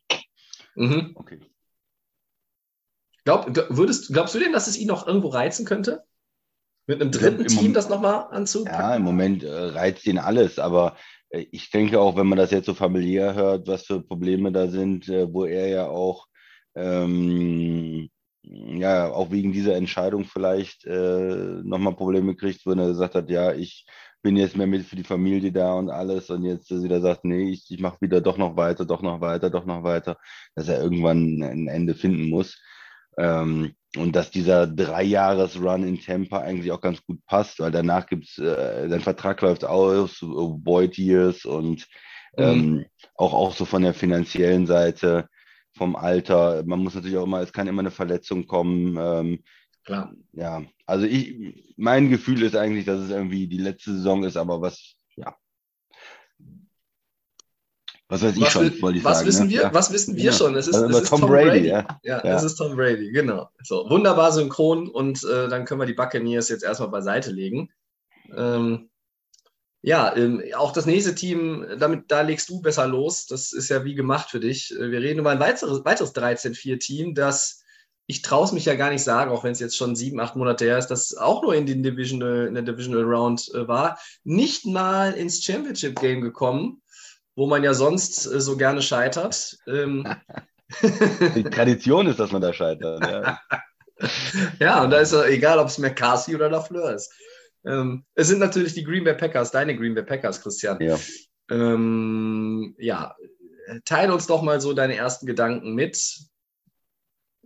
Mhm. 0.74 1.12
Okay. 1.14 1.40
Glaub, 3.24 3.46
würdest, 3.68 4.12
glaubst 4.12 4.34
du 4.34 4.38
denn, 4.38 4.52
dass 4.52 4.68
es 4.68 4.78
ihn 4.78 4.88
noch 4.88 5.06
irgendwo 5.06 5.28
reizen 5.28 5.66
könnte? 5.66 6.02
Mit 6.86 7.02
einem 7.02 7.10
dritten 7.10 7.46
Team 7.46 7.56
Moment, 7.56 7.76
das 7.76 7.88
nochmal 7.90 8.28
anzupacken? 8.30 8.80
Ja, 8.80 8.96
im 8.96 9.02
Moment 9.02 9.44
äh, 9.44 9.52
reizt 9.52 10.06
ihn 10.06 10.18
alles, 10.18 10.58
aber 10.58 10.96
äh, 11.28 11.44
ich 11.52 11.70
denke 11.70 12.00
auch, 12.00 12.16
wenn 12.16 12.26
man 12.26 12.38
das 12.38 12.50
jetzt 12.50 12.66
so 12.66 12.74
familiär 12.74 13.34
hört, 13.34 13.68
was 13.68 13.84
für 13.84 14.00
Probleme 14.00 14.50
da 14.50 14.68
sind, 14.68 15.08
äh, 15.08 15.30
wo 15.30 15.44
er 15.44 15.68
ja 15.68 15.86
auch, 15.86 16.26
ähm, 16.74 18.08
ja, 18.42 19.10
auch 19.10 19.30
wegen 19.30 19.52
dieser 19.52 19.76
Entscheidung 19.76 20.24
vielleicht 20.24 20.86
äh, 20.86 21.60
nochmal 21.62 21.94
Probleme 21.94 22.34
kriegt, 22.34 22.64
wenn 22.64 22.78
er 22.78 22.88
gesagt 22.88 23.14
hat, 23.14 23.28
ja, 23.28 23.52
ich 23.52 23.84
bin 24.22 24.36
jetzt 24.36 24.56
mehr 24.56 24.66
mit 24.66 24.86
für 24.86 24.96
die 24.96 25.04
Familie 25.04 25.52
da 25.52 25.74
und 25.74 25.90
alles 25.90 26.30
und 26.30 26.44
jetzt 26.44 26.70
wieder 26.70 27.00
sagt, 27.00 27.24
nee, 27.24 27.50
ich, 27.50 27.70
ich 27.70 27.80
mache 27.80 28.00
wieder 28.00 28.20
doch 28.20 28.36
noch 28.38 28.56
weiter, 28.56 28.84
doch 28.84 29.02
noch 29.02 29.20
weiter, 29.20 29.50
doch 29.50 29.64
noch 29.64 29.82
weiter, 29.82 30.16
dass 30.54 30.68
er 30.68 30.82
irgendwann 30.82 31.42
ein 31.42 31.68
Ende 31.68 31.94
finden 31.94 32.28
muss. 32.28 32.60
Ähm, 33.16 33.74
und 33.96 34.14
dass 34.14 34.30
dieser 34.30 34.66
Dreijahres-Run 34.66 35.82
in 35.82 36.00
Tampa 36.00 36.40
eigentlich 36.40 36.70
auch 36.72 36.80
ganz 36.80 37.02
gut 37.04 37.24
passt, 37.26 37.58
weil 37.58 37.70
danach 37.70 38.06
gibt 38.06 38.24
es, 38.24 38.38
äh, 38.38 38.88
sein 38.88 39.00
Vertrag 39.00 39.40
läuft 39.40 39.64
aus, 39.64 40.18
Boyd 40.20 40.98
Years 40.98 41.44
und 41.44 41.88
Mhm. 42.38 42.44
Ähm, 42.44 42.86
auch, 43.16 43.34
auch 43.34 43.54
so 43.54 43.64
von 43.64 43.82
der 43.82 43.94
finanziellen 43.94 44.66
Seite, 44.66 45.28
vom 45.76 45.96
Alter. 45.96 46.62
Man 46.64 46.80
muss 46.80 46.94
natürlich 46.94 47.16
auch 47.16 47.24
immer, 47.24 47.40
es 47.40 47.52
kann 47.52 47.66
immer 47.66 47.80
eine 47.80 47.90
Verletzung 47.90 48.46
kommen. 48.46 48.96
Ähm, 48.98 49.42
Klar. 49.88 50.14
Ja, 50.34 50.62
also 50.84 51.06
ich, 51.06 51.64
mein 51.78 52.10
Gefühl 52.10 52.42
ist 52.42 52.54
eigentlich, 52.54 52.84
dass 52.84 53.00
es 53.00 53.08
irgendwie 53.08 53.46
die 53.46 53.56
letzte 53.56 53.94
Saison 53.94 54.22
ist, 54.22 54.36
aber 54.36 54.60
was, 54.60 54.96
ja. 55.16 55.34
Was 58.10 58.20
weiß 58.22 58.36
ich 58.36 58.42
Was, 58.42 58.52
schon, 58.52 58.82
wollte 58.82 58.98
ich 58.98 59.04
was 59.04 59.16
sagen. 59.18 59.28
wissen 59.28 59.46
ne? 59.46 59.52
wir? 59.54 59.60
Ja. 59.62 59.72
Was 59.72 59.90
wissen 59.90 60.14
wir 60.14 60.24
Ja. 60.24 60.32
schon? 60.32 60.54
Es 60.56 60.68
ist, 60.68 60.74
Also 60.74 60.88
es 60.98 61.04
ist 61.04 61.08
Tom 61.08 61.20
Tom, 61.20 61.30
Brady, 61.30 61.48
Brady. 61.48 61.68
ja. 61.68 61.86
Ja, 62.02 62.22
Ja. 62.22 62.36
es 62.36 62.42
ist 62.42 62.56
Tom 62.56 62.76
Brady, 62.76 63.10
genau. 63.12 63.48
So, 63.62 63.88
wunderbar 63.88 64.30
synchron 64.30 64.88
und 64.90 65.24
äh, 65.24 65.48
dann 65.48 65.64
können 65.64 65.80
wir 65.80 65.86
die 65.86 65.94
Buccaneers 65.94 66.50
jetzt 66.50 66.64
erstmal 66.64 66.90
beiseite 66.90 67.30
legen. 67.30 67.70
Ähm, 68.36 68.90
ja, 69.80 70.14
ähm, 70.16 70.42
auch 70.54 70.72
das 70.72 70.84
nächste 70.84 71.14
Team, 71.14 71.64
damit, 71.78 72.10
da 72.10 72.20
legst 72.20 72.50
du 72.50 72.60
besser 72.60 72.86
los. 72.86 73.24
Das 73.26 73.54
ist 73.54 73.70
ja 73.70 73.84
wie 73.86 73.94
gemacht 73.94 74.28
für 74.28 74.40
dich. 74.40 74.70
Äh, 74.70 74.90
Wir 74.90 75.00
reden 75.00 75.20
über 75.20 75.30
ein 75.30 75.40
weiteres, 75.40 75.82
weiteres 75.86 76.14
13-4-Team, 76.14 77.14
das 77.14 77.62
ich 78.10 78.22
traue 78.22 78.44
es 78.44 78.52
mich 78.52 78.64
ja 78.64 78.74
gar 78.74 78.90
nicht 78.90 79.04
sagen, 79.04 79.30
auch 79.30 79.44
wenn 79.44 79.52
es 79.52 79.60
jetzt 79.60 79.76
schon 79.76 79.94
sieben, 79.94 80.18
acht 80.18 80.34
Monate 80.34 80.64
her 80.64 80.78
ist, 80.78 80.86
das 80.86 81.14
auch 81.14 81.42
nur 81.42 81.54
in, 81.54 81.66
den 81.66 81.82
Divisional, 81.82 82.46
in 82.46 82.54
der 82.54 82.62
Divisional 82.62 83.04
Round 83.04 83.50
äh, 83.54 83.68
war, 83.68 83.98
nicht 84.24 84.64
mal 84.64 85.12
ins 85.12 85.44
Championship 85.44 86.00
Game 86.00 86.22
gekommen, 86.22 86.82
wo 87.36 87.46
man 87.46 87.62
ja 87.62 87.74
sonst 87.74 88.24
äh, 88.26 88.40
so 88.40 88.56
gerne 88.56 88.80
scheitert. 88.80 89.58
Ähm, 89.66 90.08
Die 91.34 91.44
Tradition 91.44 92.06
ist, 92.06 92.18
dass 92.18 92.32
man 92.32 92.40
da 92.40 92.54
scheitert. 92.54 93.06
Ja. 93.06 93.40
ja, 94.58 94.82
und 94.82 94.90
da 94.90 95.00
ist 95.00 95.12
ja 95.12 95.24
egal, 95.26 95.58
ob 95.58 95.68
es 95.68 95.76
McCarthy 95.76 96.34
oder 96.34 96.48
Lafleur 96.48 96.94
ist. 96.94 97.12
Ähm, 97.66 98.06
es 98.14 98.28
sind 98.28 98.38
natürlich 98.38 98.72
die 98.72 98.84
Green 98.84 99.04
Bay 99.04 99.14
Packers, 99.14 99.50
deine 99.50 99.76
Green 99.76 99.94
Bay 99.94 100.04
Packers, 100.04 100.40
Christian. 100.40 100.80
Ja. 100.80 100.98
Ähm, 101.50 102.74
ja, 102.78 103.14
teile 103.84 104.14
uns 104.14 104.26
doch 104.26 104.40
mal 104.40 104.62
so 104.62 104.72
deine 104.72 104.96
ersten 104.96 105.26
Gedanken 105.26 105.74
mit. 105.74 105.98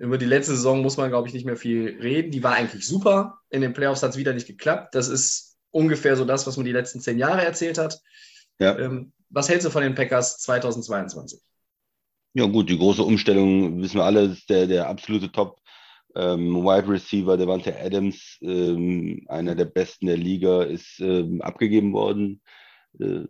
Über 0.02 0.18
die 0.18 0.26
letzte 0.26 0.56
Saison 0.56 0.82
muss 0.82 0.96
man, 0.96 1.10
glaube 1.10 1.28
ich, 1.28 1.34
nicht 1.34 1.46
mehr 1.46 1.56
viel 1.56 1.96
reden. 2.00 2.32
Die 2.32 2.42
war 2.42 2.54
eigentlich 2.54 2.84
super. 2.84 3.38
In 3.50 3.60
den 3.60 3.72
Playoffs 3.72 4.02
hat 4.02 4.10
es 4.10 4.16
wieder 4.16 4.32
nicht 4.32 4.48
geklappt. 4.48 4.96
Das 4.96 5.06
ist 5.06 5.56
ungefähr 5.70 6.16
so 6.16 6.24
das, 6.24 6.44
was 6.44 6.56
man 6.56 6.66
die 6.66 6.72
letzten 6.72 7.00
zehn 7.00 7.18
Jahre 7.18 7.44
erzählt 7.44 7.78
hat. 7.78 8.00
Ja. 8.58 8.76
Ähm, 8.76 9.12
was 9.30 9.48
hältst 9.48 9.64
du 9.64 9.70
von 9.70 9.84
den 9.84 9.94
Packers 9.94 10.38
2022? 10.38 11.40
Ja, 12.34 12.46
gut, 12.46 12.68
die 12.68 12.78
große 12.78 13.04
Umstellung, 13.04 13.80
wissen 13.80 13.98
wir 13.98 14.04
alle, 14.04 14.22
ist 14.22 14.50
der, 14.50 14.66
der 14.66 14.88
absolute 14.88 15.30
Top 15.30 15.60
ähm, 16.16 16.64
Wide 16.64 16.88
Receiver, 16.88 17.36
Devante 17.36 17.78
Adams, 17.78 18.38
ähm, 18.42 19.24
einer 19.28 19.54
der 19.54 19.66
besten 19.66 20.06
der 20.06 20.16
Liga, 20.16 20.64
ist 20.64 20.98
ähm, 20.98 21.40
abgegeben 21.42 21.92
worden 21.92 22.42
äh, 22.98 23.26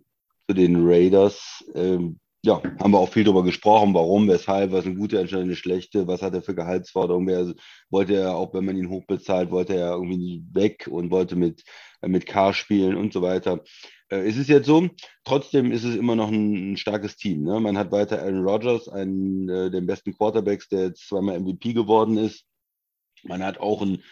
zu 0.49 0.55
den 0.55 0.89
Raiders. 0.89 1.62
Ähm, 1.75 2.18
ja, 2.45 2.61
haben 2.80 2.90
wir 2.90 2.99
auch 2.99 3.09
viel 3.09 3.22
darüber 3.22 3.45
gesprochen, 3.45 3.95
warum, 3.95 4.26
weshalb, 4.28 4.72
was 4.72 4.84
eine 4.84 4.97
gute 4.97 5.18
Entscheidung, 5.18 5.45
eine 5.45 5.57
schlechte, 5.57 6.09
was 6.09 6.22
hat 6.22 6.34
er 6.34 6.43
für 6.43 6.57
Gehaltsforderungen, 6.57 7.28
wer, 7.28 7.55
wollte 7.88 8.14
er, 8.16 8.34
auch 8.34 8.53
wenn 8.53 8.64
man 8.64 8.76
ihn 8.76 8.88
hochbezahlt, 8.88 9.53
wollte 9.53 9.76
er 9.76 9.93
irgendwie 9.93 10.45
weg 10.53 10.88
und 10.90 11.12
wollte 11.12 11.36
mit, 11.36 11.62
äh, 12.01 12.09
mit 12.09 12.26
K 12.26 12.53
spielen 12.53 12.97
und 12.97 13.12
so 13.12 13.22
weiter. 13.22 13.62
Äh, 14.09 14.28
es 14.28 14.49
jetzt 14.49 14.66
so, 14.66 14.88
trotzdem 15.24 15.70
ist 15.70 15.84
es 15.84 15.95
immer 15.95 16.16
noch 16.16 16.28
ein, 16.28 16.72
ein 16.72 16.76
starkes 16.76 17.16
Team. 17.16 17.45
Ne? 17.45 17.61
Man 17.61 17.78
hat 17.78 17.93
weiter 17.93 18.20
Aaron 18.20 18.45
Rodgers, 18.45 18.88
einen 18.88 19.49
äh, 19.49 19.70
der 19.70 19.80
besten 19.82 20.12
Quarterbacks, 20.12 20.68
der 20.68 20.86
jetzt 20.86 21.09
zweimal 21.09 21.38
MVP 21.38 21.74
geworden 21.74 22.16
ist. 22.16 22.45
Man 23.22 23.45
hat 23.45 23.59
auch 23.59 23.82
einen 23.82 24.03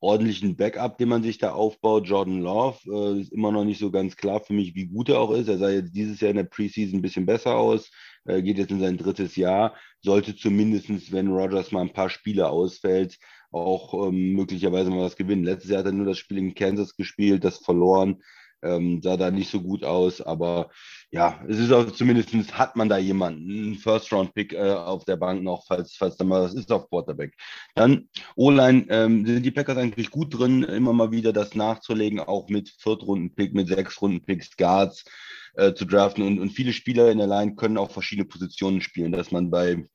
ordentlichen 0.00 0.56
Backup, 0.56 0.98
den 0.98 1.08
man 1.08 1.22
sich 1.22 1.38
da 1.38 1.52
aufbaut. 1.52 2.06
Jordan 2.06 2.40
Love 2.40 2.78
äh, 2.86 3.20
ist 3.20 3.32
immer 3.32 3.50
noch 3.50 3.64
nicht 3.64 3.80
so 3.80 3.90
ganz 3.90 4.16
klar 4.16 4.40
für 4.40 4.52
mich, 4.52 4.74
wie 4.74 4.86
gut 4.86 5.08
er 5.08 5.20
auch 5.20 5.32
ist. 5.32 5.48
Er 5.48 5.58
sah 5.58 5.70
jetzt 5.70 5.94
dieses 5.94 6.20
Jahr 6.20 6.30
in 6.30 6.36
der 6.36 6.44
Preseason 6.44 6.98
ein 6.98 7.02
bisschen 7.02 7.26
besser 7.26 7.56
aus, 7.56 7.90
äh, 8.24 8.42
geht 8.42 8.58
jetzt 8.58 8.70
in 8.70 8.80
sein 8.80 8.96
drittes 8.96 9.36
Jahr, 9.36 9.74
sollte 10.00 10.36
zumindestens, 10.36 11.10
wenn 11.10 11.28
Rodgers 11.28 11.72
mal 11.72 11.80
ein 11.80 11.92
paar 11.92 12.10
Spiele 12.10 12.48
ausfällt, 12.48 13.18
auch 13.50 14.08
ähm, 14.08 14.34
möglicherweise 14.34 14.90
mal 14.90 15.04
was 15.04 15.16
gewinnen. 15.16 15.44
Letztes 15.44 15.70
Jahr 15.70 15.80
hat 15.80 15.86
er 15.86 15.92
nur 15.92 16.06
das 16.06 16.18
Spiel 16.18 16.38
in 16.38 16.54
Kansas 16.54 16.94
gespielt, 16.96 17.44
das 17.44 17.58
verloren. 17.58 18.22
Ähm, 18.62 19.00
sah 19.02 19.16
da 19.16 19.30
nicht 19.30 19.50
so 19.50 19.60
gut 19.60 19.84
aus, 19.84 20.20
aber 20.20 20.70
ja, 21.10 21.44
es 21.48 21.58
ist 21.58 21.72
auch 21.72 21.90
zumindest 21.92 22.58
hat 22.58 22.76
man 22.76 22.88
da 22.88 22.98
jemanden, 22.98 23.50
einen 23.50 23.74
First-Round-Pick 23.76 24.52
äh, 24.52 24.72
auf 24.72 25.04
der 25.04 25.16
Bank 25.16 25.42
noch, 25.42 25.64
falls, 25.66 25.94
falls 25.96 26.16
da 26.16 26.24
mal 26.24 26.42
was 26.42 26.54
ist 26.54 26.72
auf 26.72 26.88
Quarterback. 26.88 27.34
Dann 27.74 28.08
O-Line 28.34 28.86
ähm, 28.88 29.24
sind 29.24 29.44
die 29.44 29.52
Packers 29.52 29.78
eigentlich 29.78 30.10
gut 30.10 30.36
drin, 30.36 30.64
immer 30.64 30.92
mal 30.92 31.12
wieder 31.12 31.32
das 31.32 31.54
nachzulegen, 31.54 32.20
auch 32.20 32.48
mit 32.48 32.68
Viertrunden-Pick, 32.80 33.54
mit 33.54 33.68
Sechs-Runden-Picks, 33.68 34.56
Guards 34.56 35.04
äh, 35.54 35.74
zu 35.74 35.84
draften 35.84 36.24
und, 36.24 36.38
und 36.40 36.50
viele 36.50 36.72
Spieler 36.72 37.10
in 37.10 37.18
der 37.18 37.26
Line 37.26 37.54
können 37.54 37.78
auch 37.78 37.90
verschiedene 37.90 38.26
Positionen 38.26 38.80
spielen, 38.80 39.12
dass 39.12 39.30
man 39.30 39.50
bei 39.50 39.88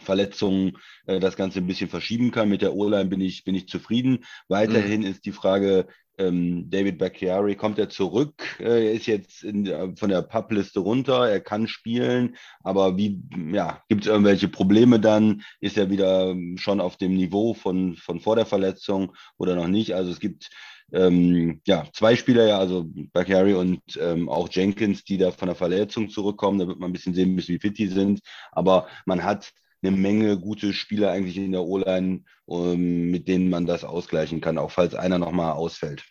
Verletzungen 0.00 0.78
äh, 1.06 1.20
das 1.20 1.36
Ganze 1.36 1.58
ein 1.58 1.66
bisschen 1.66 1.90
verschieben 1.90 2.30
kann. 2.30 2.48
Mit 2.48 2.62
der 2.62 2.74
O-Line 2.74 3.06
bin 3.10 3.20
ich, 3.20 3.44
bin 3.44 3.54
ich 3.54 3.68
zufrieden. 3.68 4.24
Weiterhin 4.48 5.02
ist 5.02 5.24
die 5.24 5.32
Frage, 5.32 5.86
ähm, 6.18 6.68
David 6.70 6.98
Bacchiari, 6.98 7.54
kommt 7.56 7.78
er 7.78 7.88
zurück? 7.88 8.56
Äh, 8.60 8.86
er 8.88 8.92
ist 8.92 9.06
jetzt 9.06 9.42
in, 9.44 9.64
der- 9.64 9.94
von 9.96 10.10
der 10.10 10.22
Pub-Liste 10.22 10.80
runter, 10.80 11.28
er 11.28 11.40
kann 11.40 11.68
spielen, 11.68 12.36
aber 12.62 12.96
wie, 12.96 13.22
ja, 13.52 13.82
gibt 13.88 14.02
es 14.02 14.08
irgendwelche 14.08 14.48
Probleme 14.48 15.00
dann? 15.00 15.42
Ist 15.60 15.78
er 15.78 15.90
wieder 15.90 16.30
ähm, 16.30 16.56
schon 16.58 16.80
auf 16.80 16.96
dem 16.96 17.14
Niveau 17.14 17.54
von, 17.54 17.96
von 17.96 18.20
vor 18.20 18.36
der 18.36 18.46
Verletzung 18.46 19.14
oder 19.38 19.54
noch 19.56 19.68
nicht? 19.68 19.94
Also 19.94 20.10
es 20.10 20.20
gibt 20.20 20.50
ähm, 20.92 21.60
ja, 21.66 21.84
zwei 21.92 22.16
Spieler, 22.16 22.46
ja, 22.46 22.58
also 22.58 22.86
Bacchiari 23.12 23.54
und 23.54 23.80
ähm, 24.00 24.28
auch 24.28 24.48
Jenkins, 24.50 25.04
die 25.04 25.18
da 25.18 25.30
von 25.30 25.48
der 25.48 25.54
Verletzung 25.56 26.08
zurückkommen. 26.08 26.58
Da 26.58 26.66
wird 26.66 26.78
man 26.78 26.90
ein 26.90 26.92
bisschen 26.92 27.14
sehen 27.14 27.34
müssen, 27.34 27.54
wie 27.54 27.58
fit 27.60 27.78
die 27.78 27.88
sind. 27.88 28.20
Aber 28.52 28.88
man 29.06 29.22
hat 29.24 29.52
eine 29.82 29.96
Menge 29.96 30.38
gute 30.38 30.72
Spieler 30.72 31.10
eigentlich 31.10 31.36
in 31.36 31.52
der 31.52 31.62
O-Line, 31.62 32.24
ähm, 32.48 33.10
mit 33.10 33.28
denen 33.28 33.50
man 33.50 33.66
das 33.66 33.84
ausgleichen 33.84 34.40
kann, 34.40 34.58
auch 34.58 34.70
falls 34.70 34.94
einer 34.94 35.18
nochmal 35.18 35.52
ausfällt. 35.52 36.04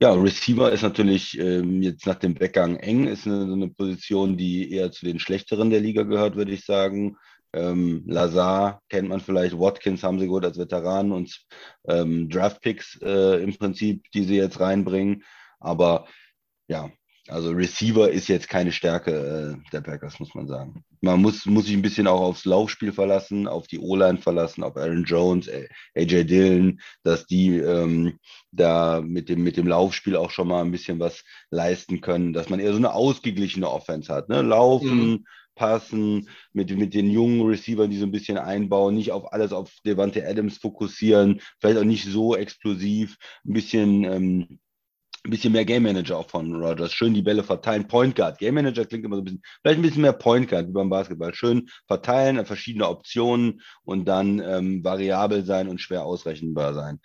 Ja, 0.00 0.12
Receiver 0.14 0.72
ist 0.72 0.82
natürlich 0.82 1.38
ähm, 1.38 1.80
jetzt 1.80 2.06
nach 2.06 2.16
dem 2.16 2.38
Weggang 2.40 2.76
eng, 2.76 3.06
ist 3.06 3.26
eine, 3.26 3.52
eine 3.52 3.68
Position, 3.68 4.36
die 4.36 4.72
eher 4.72 4.90
zu 4.90 5.04
den 5.06 5.20
schlechteren 5.20 5.70
der 5.70 5.80
Liga 5.80 6.02
gehört, 6.02 6.34
würde 6.34 6.52
ich 6.52 6.64
sagen. 6.64 7.16
Ähm, 7.52 8.02
Lazar 8.06 8.82
kennt 8.88 9.08
man 9.10 9.20
vielleicht, 9.20 9.58
Watkins 9.58 10.02
haben 10.02 10.18
sie 10.18 10.26
gut 10.26 10.44
als 10.44 10.58
Veteranen 10.58 11.12
und 11.12 11.44
ähm, 11.86 12.28
Draftpicks 12.28 12.98
äh, 13.02 13.42
im 13.42 13.56
Prinzip, 13.56 14.10
die 14.12 14.24
sie 14.24 14.36
jetzt 14.36 14.58
reinbringen. 14.58 15.22
Aber 15.60 16.08
ja, 16.66 16.90
also 17.28 17.50
Receiver 17.50 18.10
ist 18.10 18.28
jetzt 18.28 18.48
keine 18.48 18.72
Stärke 18.72 19.56
äh, 19.56 19.70
der 19.72 19.80
Packers, 19.80 20.18
muss 20.18 20.34
man 20.34 20.48
sagen. 20.48 20.84
Man 21.00 21.22
muss, 21.22 21.46
muss 21.46 21.66
sich 21.66 21.74
ein 21.74 21.82
bisschen 21.82 22.06
auch 22.06 22.20
aufs 22.20 22.44
Laufspiel 22.44 22.92
verlassen, 22.92 23.46
auf 23.46 23.66
die 23.68 23.78
O-Line 23.78 24.18
verlassen, 24.18 24.62
auf 24.64 24.76
Aaron 24.76 25.04
Jones, 25.04 25.48
AJ 25.96 26.24
Dillon, 26.24 26.80
dass 27.04 27.26
die 27.26 27.56
ähm, 27.58 28.18
da 28.50 29.00
mit 29.00 29.28
dem, 29.28 29.42
mit 29.42 29.56
dem 29.56 29.68
Laufspiel 29.68 30.16
auch 30.16 30.30
schon 30.30 30.48
mal 30.48 30.62
ein 30.62 30.72
bisschen 30.72 30.98
was 30.98 31.22
leisten 31.50 32.00
können, 32.00 32.32
dass 32.32 32.48
man 32.48 32.60
eher 32.60 32.72
so 32.72 32.78
eine 32.78 32.92
ausgeglichene 32.92 33.70
Offense 33.70 34.12
hat. 34.12 34.28
Ne? 34.28 34.42
Laufen, 34.42 35.10
Mhm. 35.10 35.24
passen, 35.54 36.28
mit, 36.52 36.70
mit 36.76 36.94
den 36.94 37.10
jungen 37.10 37.42
Receivern, 37.42 37.90
die 37.90 37.98
so 37.98 38.06
ein 38.06 38.10
bisschen 38.10 38.38
einbauen, 38.38 38.94
nicht 38.94 39.12
auf 39.12 39.32
alles 39.32 39.52
auf 39.52 39.70
Devante 39.84 40.26
Adams 40.26 40.58
fokussieren, 40.58 41.40
vielleicht 41.60 41.78
auch 41.78 41.84
nicht 41.84 42.04
so 42.06 42.34
explosiv, 42.34 43.16
ein 43.44 43.52
bisschen 43.52 44.04
ähm, 44.04 44.58
ein 45.24 45.30
bisschen 45.30 45.52
mehr 45.52 45.64
Game 45.64 45.84
Manager 45.84 46.18
auch 46.18 46.28
von 46.28 46.52
Rogers. 46.54 46.92
Schön 46.92 47.14
die 47.14 47.22
Bälle 47.22 47.44
verteilen. 47.44 47.86
Point 47.86 48.16
Guard. 48.16 48.38
Game 48.38 48.54
Manager 48.54 48.84
klingt 48.84 49.04
immer 49.04 49.16
so 49.16 49.22
ein 49.22 49.24
bisschen, 49.24 49.42
vielleicht 49.62 49.78
ein 49.78 49.82
bisschen 49.82 50.02
mehr 50.02 50.12
Point 50.12 50.48
Guard 50.48 50.68
wie 50.68 50.72
beim 50.72 50.90
Basketball. 50.90 51.34
Schön 51.34 51.68
verteilen, 51.86 52.44
verschiedene 52.44 52.88
Optionen 52.88 53.60
und 53.84 54.06
dann 54.06 54.40
ähm, 54.40 54.82
variabel 54.82 55.44
sein 55.44 55.68
und 55.68 55.80
schwer 55.80 56.04
ausrechenbar 56.04 56.74
sein. 56.74 57.00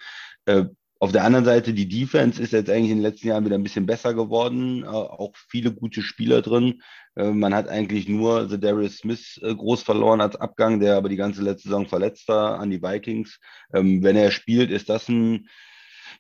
Äh, 0.45 0.65
auf 0.99 1.11
der 1.11 1.23
anderen 1.23 1.45
Seite, 1.45 1.73
die 1.73 1.87
Defense 1.87 2.41
ist 2.41 2.53
jetzt 2.53 2.71
eigentlich 2.71 2.89
in 2.89 2.97
den 2.97 3.03
letzten 3.03 3.27
Jahren 3.27 3.45
wieder 3.45 3.55
ein 3.55 3.63
bisschen 3.63 3.85
besser 3.85 4.15
geworden. 4.15 4.83
Äh, 4.83 4.87
auch 4.87 5.33
viele 5.49 5.71
gute 5.71 6.01
Spieler 6.01 6.41
drin. 6.41 6.81
Äh, 7.15 7.31
man 7.31 7.53
hat 7.53 7.67
eigentlich 7.67 8.09
nur 8.09 8.49
The 8.49 8.59
Darius 8.59 8.97
Smith 8.97 9.39
äh, 9.43 9.53
groß 9.53 9.83
verloren 9.83 10.21
als 10.21 10.35
Abgang, 10.37 10.79
der 10.79 10.97
aber 10.97 11.09
die 11.09 11.15
ganze 11.15 11.43
letzte 11.43 11.69
Saison 11.69 11.85
verletzt 11.85 12.27
war 12.27 12.59
an 12.59 12.71
die 12.71 12.81
Vikings. 12.81 13.39
Ähm, 13.75 14.01
wenn 14.01 14.15
er 14.15 14.31
spielt, 14.31 14.71
ist 14.71 14.89
das 14.89 15.07
ein 15.07 15.47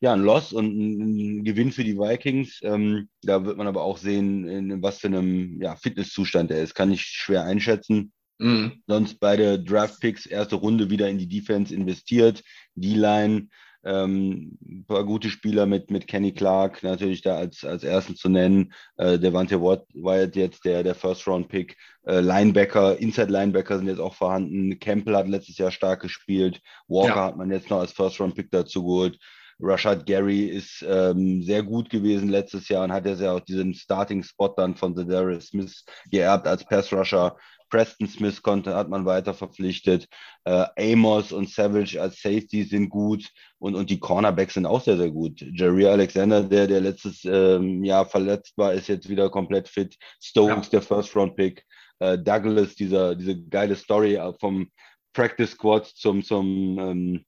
ja, 0.01 0.13
ein 0.13 0.21
Loss 0.21 0.53
und 0.53 0.67
ein 0.67 1.43
Gewinn 1.43 1.71
für 1.71 1.83
die 1.83 1.97
Vikings. 1.97 2.59
Ähm, 2.63 3.09
da 3.23 3.45
wird 3.45 3.57
man 3.57 3.67
aber 3.67 3.83
auch 3.83 3.97
sehen, 3.97 4.47
in 4.47 4.81
was 4.81 4.99
für 4.99 5.07
einem 5.07 5.61
ja, 5.61 5.75
Fitnesszustand 5.75 6.51
er 6.51 6.61
ist. 6.61 6.75
Kann 6.75 6.91
ich 6.91 7.01
schwer 7.01 7.43
einschätzen. 7.43 8.11
Mhm. 8.39 8.83
Sonst 8.87 9.19
beide 9.19 9.59
Draft-Picks, 9.59 10.25
erste 10.27 10.55
Runde 10.55 10.89
wieder 10.89 11.09
in 11.09 11.17
die 11.17 11.27
Defense 11.27 11.73
investiert. 11.73 12.43
Die 12.75 12.93
Line, 12.93 13.47
ähm, 13.83 14.57
ein 14.63 14.85
paar 14.85 15.05
gute 15.05 15.29
Spieler 15.29 15.65
mit, 15.65 15.89
mit 15.89 16.07
Kenny 16.07 16.33
Clark 16.33 16.83
natürlich 16.83 17.21
da 17.21 17.37
als, 17.37 17.63
als 17.63 17.83
ersten 17.83 18.15
zu 18.15 18.29
nennen. 18.29 18.73
Äh, 18.97 19.17
Devante 19.17 19.61
Wyatt 19.61 20.35
jetzt 20.35 20.65
der, 20.65 20.83
der 20.83 20.93
First-Round-Pick. 20.93 21.77
Äh, 22.05 22.19
Linebacker, 22.19 22.97
Inside-Linebacker 22.99 23.77
sind 23.77 23.87
jetzt 23.87 23.99
auch 23.99 24.13
vorhanden. 24.13 24.77
Campbell 24.79 25.15
hat 25.15 25.27
letztes 25.27 25.57
Jahr 25.57 25.71
stark 25.71 26.01
gespielt. 26.01 26.61
Walker 26.87 27.15
Ja. 27.15 27.25
hat 27.27 27.37
man 27.37 27.49
jetzt 27.49 27.69
noch 27.69 27.79
als 27.79 27.93
First-Round-Pick 27.93 28.51
dazu 28.51 28.83
geholt. 28.83 29.17
Rashad 29.59 30.05
Gary 30.05 30.45
ist 30.45 30.85
ähm, 30.87 31.41
sehr 31.41 31.63
gut 31.63 31.89
gewesen 31.89 32.29
letztes 32.29 32.69
Jahr 32.69 32.83
und 32.83 32.93
hat 32.93 33.05
ja 33.05 33.33
auch 33.33 33.39
diesen 33.39 33.73
Starting-Spot 33.73 34.53
dann 34.55 34.75
von 34.75 34.95
The 34.95 35.05
Darius 35.05 35.47
Smith 35.47 35.83
geerbt 36.11 36.47
als 36.47 36.63
Pass-Rusher. 36.63 37.35
Preston 37.69 38.07
Smith 38.07 38.41
konnte, 38.41 38.75
hat 38.75 38.89
man 38.89 39.05
weiter 39.05 39.33
verpflichtet. 39.33 40.07
Äh, 40.45 40.93
Amos 40.93 41.31
und 41.31 41.49
Savage 41.49 42.01
als 42.01 42.21
Safety 42.21 42.63
sind 42.63 42.89
gut 42.89 43.29
und, 43.59 43.75
und 43.75 43.89
die 43.89 43.99
Cornerbacks 43.99 44.53
sind 44.53 44.65
auch 44.65 44.81
sehr, 44.81 44.97
sehr 44.97 45.11
gut. 45.11 45.41
Jerry 45.41 45.85
Alexander, 45.85 46.43
der, 46.43 46.67
der 46.67 46.81
letztes 46.81 47.25
ähm, 47.25 47.83
Jahr 47.83 48.05
verletzt 48.05 48.53
war, 48.57 48.73
ist 48.73 48.87
jetzt 48.87 49.09
wieder 49.09 49.29
komplett 49.29 49.67
fit. 49.67 49.97
Stokes, 50.21 50.67
ja. 50.67 50.71
der 50.71 50.81
First-Round-Pick. 50.81 51.65
Äh, 51.99 52.17
Douglas, 52.19 52.75
dieser, 52.75 53.15
diese 53.15 53.41
geile 53.43 53.75
Story 53.75 54.19
vom 54.39 54.69
Practice 55.13 55.51
Squad 55.51 55.87
zum, 55.87 56.23
zum 56.23 56.79
ähm, 56.79 57.25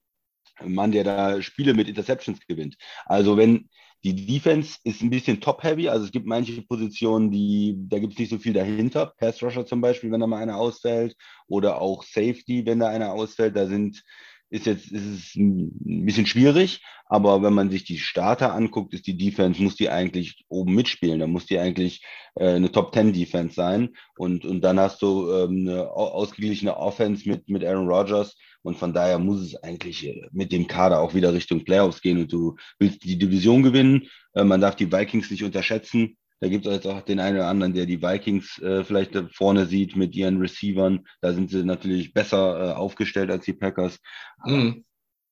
Mann, 0.66 0.91
der 0.91 1.03
da 1.03 1.41
Spiele 1.41 1.74
mit 1.74 1.88
Interceptions 1.88 2.39
gewinnt. 2.47 2.78
Also 3.05 3.38
wenn 3.38 3.70
die 4.03 4.16
Defense 4.26 4.78
ist 4.84 5.01
ein 5.01 5.10
bisschen 5.10 5.41
top-heavy, 5.41 5.89
also 5.89 6.05
es 6.05 6.12
gibt 6.12 6.26
manche 6.26 6.62
Positionen, 6.62 7.32
die, 7.32 7.76
da 7.78 7.99
gibt 7.99 8.14
es 8.14 8.20
nicht 8.20 8.30
so 8.30 8.38
viel 8.38 8.53
dahinter. 8.53 9.14
Pass 9.18 9.43
Rusher 9.43 9.66
zum 9.66 9.82
Beispiel, 9.82 10.12
wenn 10.12 10.22
da 10.22 10.28
mal 10.28 10.41
einer 10.41 10.57
ausfällt, 10.57 11.16
oder 11.47 11.82
auch 11.82 12.03
Safety, 12.03 12.66
wenn 12.66 12.80
da 12.80 12.88
einer 12.88 13.12
ausfällt, 13.12 13.57
da 13.57 13.68
sind, 13.68 14.01
ist 14.50 14.66
jetzt, 14.66 14.91
ist 14.91 15.06
es 15.06 15.36
ein 15.36 16.06
bisschen 16.06 16.26
schwierig, 16.26 16.82
aber 17.06 17.41
wenn 17.41 17.54
man 17.54 17.70
sich 17.70 17.84
die 17.84 17.97
Starter 17.97 18.54
anguckt, 18.54 18.93
ist 18.93 19.08
die 19.08 19.18
Defense, 19.18 19.62
muss 19.62 19.76
die 19.76 19.89
eigentlich 19.89 20.43
oben 20.47 20.76
mitspielen, 20.76 21.20
da 21.20 21.28
muss 21.28 21.45
die 21.45 21.60
eigentlich 21.60 22.04
äh, 22.36 22.50
eine 22.50 22.72
Top-10-Defense 22.72 23.56
sein 23.56 23.89
und, 24.18 24.45
und 24.45 24.62
dann 24.62 24.80
hast 24.80 25.02
du 25.02 25.32
ähm, 25.32 25.68
eine 25.68 25.91
ausgeglichene 25.91 26.78
Offense 26.78 27.28
mit, 27.28 27.50
mit 27.50 27.64
Aaron 27.64 27.88
Rodgers, 27.88 28.36
und 28.62 28.78
von 28.78 28.93
daher 28.93 29.20
muss 29.20 29.41
es 29.41 29.56
eigentlich 29.64 30.06
äh, 30.06 30.28
mit 30.32 30.52
dem 30.52 30.68
Kader 30.68 31.00
auch 31.00 31.14
wieder 31.14 31.34
Richtung 31.34 31.64
Playoffs 31.64 32.02
gehen 32.02 32.20
und 32.20 32.32
du 32.32 32.56
willst 32.78 33.04
die 33.04 33.18
Division 33.18 33.64
gewinnen. 33.64 34.08
Äh, 34.34 34.43
man 34.43 34.62
darf 34.62 34.76
die 34.76 34.91
Vikings 34.91 35.32
nicht 35.32 35.43
unterschätzen. 35.43 36.18
Da 36.42 36.48
gibt 36.48 36.66
es 36.66 36.74
jetzt 36.74 36.88
auch 36.88 37.02
den 37.02 37.20
einen 37.20 37.38
oder 37.38 37.48
anderen, 37.48 37.74
der 37.74 37.86
die 37.86 38.02
Vikings 38.02 38.60
äh, 38.60 38.84
vielleicht 38.84 39.14
vorne 39.34 39.66
sieht 39.66 39.96
mit 39.96 40.16
ihren 40.16 40.40
Receivern. 40.40 41.06
Da 41.22 41.34
sind 41.34 41.50
sie 41.50 41.64
natürlich 41.64 42.14
besser 42.14 42.70
äh, 42.70 42.74
aufgestellt 42.74 43.30
als 43.30 43.46
die 43.46 43.54
Packers. 43.54 44.00
Mhm. 44.46 44.86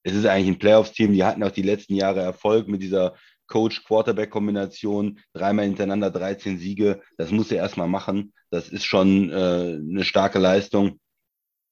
Es 0.04 0.14
ist 0.16 0.26
eigentlich 0.26 0.48
ein 0.48 0.60
Playoffs-Team. 0.60 1.14
Die 1.14 1.24
hatten 1.24 1.44
auch 1.44 1.52
die 1.52 1.64
letzten 1.64 1.96
Jahre 1.96 2.22
Erfolg 2.22 2.68
mit 2.68 2.82
dieser 2.82 3.16
Coach-Quarterback-Kombination. 3.48 5.20
Dreimal 5.34 5.66
hintereinander 5.66 6.12
13 6.12 6.58
Siege. 6.58 7.02
Das 7.18 7.32
muss 7.32 7.52
er 7.52 7.58
erstmal 7.58 7.88
machen. 7.88 8.34
Das 8.50 8.70
ist 8.70 8.86
schon 8.86 9.30
äh, 9.32 9.80
eine 9.80 10.04
starke 10.04 10.40
Leistung. 10.40 11.00